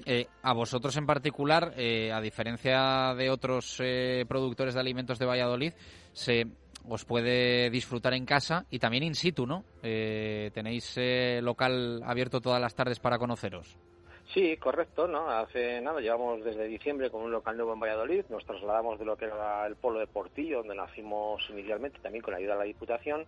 Eh, 0.05 0.27
a 0.41 0.53
vosotros 0.53 0.95
en 0.97 1.05
particular, 1.05 1.73
eh, 1.77 2.11
a 2.11 2.19
diferencia 2.21 3.13
de 3.15 3.29
otros 3.29 3.81
productores 4.27 4.73
de 4.73 4.79
alimentos 4.79 5.19
de 5.19 5.25
Valladolid, 5.25 5.73
se 6.13 6.47
os 6.87 7.05
puede 7.05 7.69
disfrutar 7.69 8.13
en 8.13 8.25
casa 8.25 8.65
y 8.69 8.79
también 8.79 9.03
in 9.03 9.15
situ, 9.15 9.45
¿no? 9.45 9.63
tenéis 9.81 10.97
local 11.41 12.01
abierto 12.03 12.41
todas 12.41 12.59
las 12.59 12.75
tardes 12.75 12.99
para 12.99 13.19
conoceros. 13.19 13.77
Sí, 14.33 14.55
correcto, 14.55 15.07
¿no? 15.07 15.29
Hace 15.29 15.81
nada, 15.81 15.99
llevamos 15.99 16.41
desde 16.41 16.65
diciembre 16.65 17.09
con 17.09 17.23
un 17.23 17.31
local 17.31 17.57
nuevo 17.57 17.73
en 17.73 17.81
Valladolid, 17.81 18.23
nos 18.29 18.45
trasladamos 18.45 18.97
de 18.97 19.03
lo 19.03 19.17
que 19.17 19.25
era 19.25 19.67
el 19.67 19.75
polo 19.75 19.99
de 19.99 20.07
Portillo, 20.07 20.59
donde 20.59 20.75
nacimos 20.75 21.45
inicialmente, 21.49 21.99
también 21.99 22.23
con 22.23 22.31
la 22.31 22.37
ayuda 22.37 22.53
de 22.53 22.59
la 22.59 22.65
Diputación, 22.65 23.25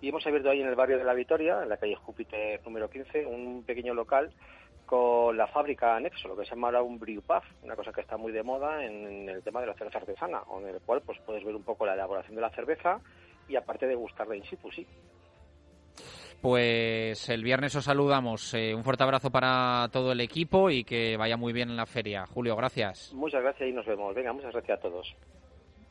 y 0.00 0.08
hemos 0.08 0.24
abierto 0.24 0.50
ahí 0.50 0.60
en 0.60 0.68
el 0.68 0.76
barrio 0.76 0.98
de 0.98 1.04
La 1.04 1.14
Vitoria, 1.14 1.64
en 1.64 1.68
la 1.68 1.78
calle 1.78 1.96
Júpiter 1.96 2.60
número 2.64 2.88
15, 2.88 3.26
un 3.26 3.64
pequeño 3.64 3.92
local 3.92 4.30
con 4.86 5.36
la 5.36 5.46
fábrica 5.48 5.96
anexo, 5.96 6.28
lo 6.28 6.36
que 6.36 6.44
se 6.44 6.50
llama 6.50 6.68
ahora 6.68 6.82
un 6.82 6.98
brew 6.98 7.22
una 7.62 7.76
cosa 7.76 7.92
que 7.92 8.00
está 8.00 8.16
muy 8.16 8.32
de 8.32 8.42
moda 8.42 8.84
en, 8.84 9.28
el 9.28 9.42
tema 9.42 9.60
de 9.60 9.66
la 9.66 9.74
cerveza 9.74 9.98
artesana, 9.98 10.42
en 10.58 10.68
el 10.68 10.80
cual 10.80 11.02
pues 11.04 11.18
puedes 11.26 11.44
ver 11.44 11.54
un 11.54 11.64
poco 11.64 11.84
la 11.84 11.94
elaboración 11.94 12.36
de 12.36 12.42
la 12.42 12.50
cerveza 12.50 13.00
y 13.48 13.56
aparte 13.56 13.86
de 13.86 13.94
gustarla 13.94 14.36
in 14.36 14.44
situ, 14.44 14.70
sí. 14.70 14.86
Pues 16.40 17.28
el 17.28 17.42
viernes 17.42 17.74
os 17.74 17.84
saludamos. 17.84 18.54
Eh, 18.54 18.74
un 18.74 18.84
fuerte 18.84 19.02
abrazo 19.02 19.30
para 19.30 19.88
todo 19.90 20.12
el 20.12 20.20
equipo 20.20 20.70
y 20.70 20.84
que 20.84 21.16
vaya 21.16 21.36
muy 21.36 21.52
bien 21.52 21.70
en 21.70 21.76
la 21.76 21.86
feria. 21.86 22.26
Julio, 22.26 22.54
gracias. 22.54 23.12
Muchas 23.14 23.42
gracias 23.42 23.68
y 23.68 23.72
nos 23.72 23.86
vemos. 23.86 24.14
Venga, 24.14 24.32
muchas 24.32 24.52
gracias 24.52 24.78
a 24.78 24.82
todos. 24.82 25.16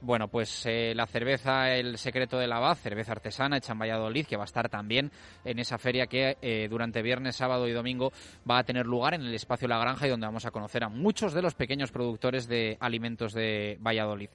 Bueno, 0.01 0.27
pues 0.27 0.65
eh, 0.65 0.93
la 0.95 1.07
cerveza 1.07 1.73
El 1.73 1.97
Secreto 1.97 2.37
de 2.37 2.47
la 2.47 2.59
Baz, 2.59 2.79
cerveza 2.79 3.13
artesana 3.13 3.57
hecha 3.57 3.73
en 3.73 3.79
Valladolid, 3.79 4.25
que 4.25 4.37
va 4.37 4.43
a 4.43 4.45
estar 4.45 4.69
también 4.69 5.11
en 5.43 5.57
esa 5.59 5.77
feria 5.77 6.07
que 6.07 6.37
eh, 6.41 6.67
durante 6.69 7.01
viernes, 7.01 7.35
sábado 7.35 7.67
y 7.67 7.71
domingo 7.71 8.11
va 8.49 8.59
a 8.59 8.63
tener 8.63 8.85
lugar 8.85 9.13
en 9.13 9.21
el 9.21 9.33
espacio 9.33 9.67
La 9.67 9.79
Granja 9.79 10.05
y 10.05 10.09
donde 10.09 10.27
vamos 10.27 10.45
a 10.45 10.51
conocer 10.51 10.83
a 10.83 10.89
muchos 10.89 11.33
de 11.33 11.41
los 11.41 11.55
pequeños 11.55 11.91
productores 11.91 12.47
de 12.47 12.77
alimentos 12.79 13.33
de 13.33 13.77
Valladolid. 13.81 14.29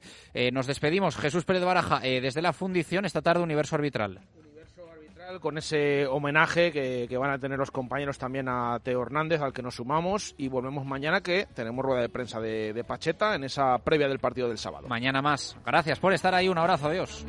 nos 0.53 0.67
despedimos. 0.67 1.17
Jesús 1.17 1.45
Pérez 1.45 1.65
Baraja, 1.65 2.01
desde 2.01 2.43
la 2.43 2.53
fundición, 2.53 3.05
esta 3.05 3.23
tarde 3.23 3.43
Universo 3.43 3.77
Arbitral 3.77 4.21
con 5.39 5.59
ese 5.59 6.07
homenaje 6.07 6.73
que, 6.73 7.17
van 7.17 7.31
a 7.31 7.39
tener 7.39 7.59
los 7.59 7.71
compañeros 7.71 8.19
también 8.19 8.49
a 8.49 8.79
Teo 8.83 9.03
Hernández, 9.03 9.41
al 9.41 9.53
que 9.53 9.63
nos 9.63 9.77
sumamos, 9.77 10.35
y 10.39 10.49
volvemos 10.49 10.85
mañana 10.85 11.21
que 11.21 11.47
tenemos 11.55 11.85
rueda 11.85 12.01
de 12.01 12.09
prensa 12.09 12.41
de, 12.41 12.73
de 12.73 12.85
Pacheta 12.85 13.35
en 13.35 13.45
esa 13.45 13.79
previa 13.79 14.09
del 14.09 14.19
partido 14.19 14.49
del 14.49 14.59
sábado. 14.59 14.89
Mañana 14.89 15.23
más. 15.23 15.57
Gracias 15.65 16.01
por 16.01 16.13
estar 16.13 16.35
ahí, 16.35 16.49
un 16.49 16.59
abrazo, 16.59 16.89
adiós. 16.89 17.25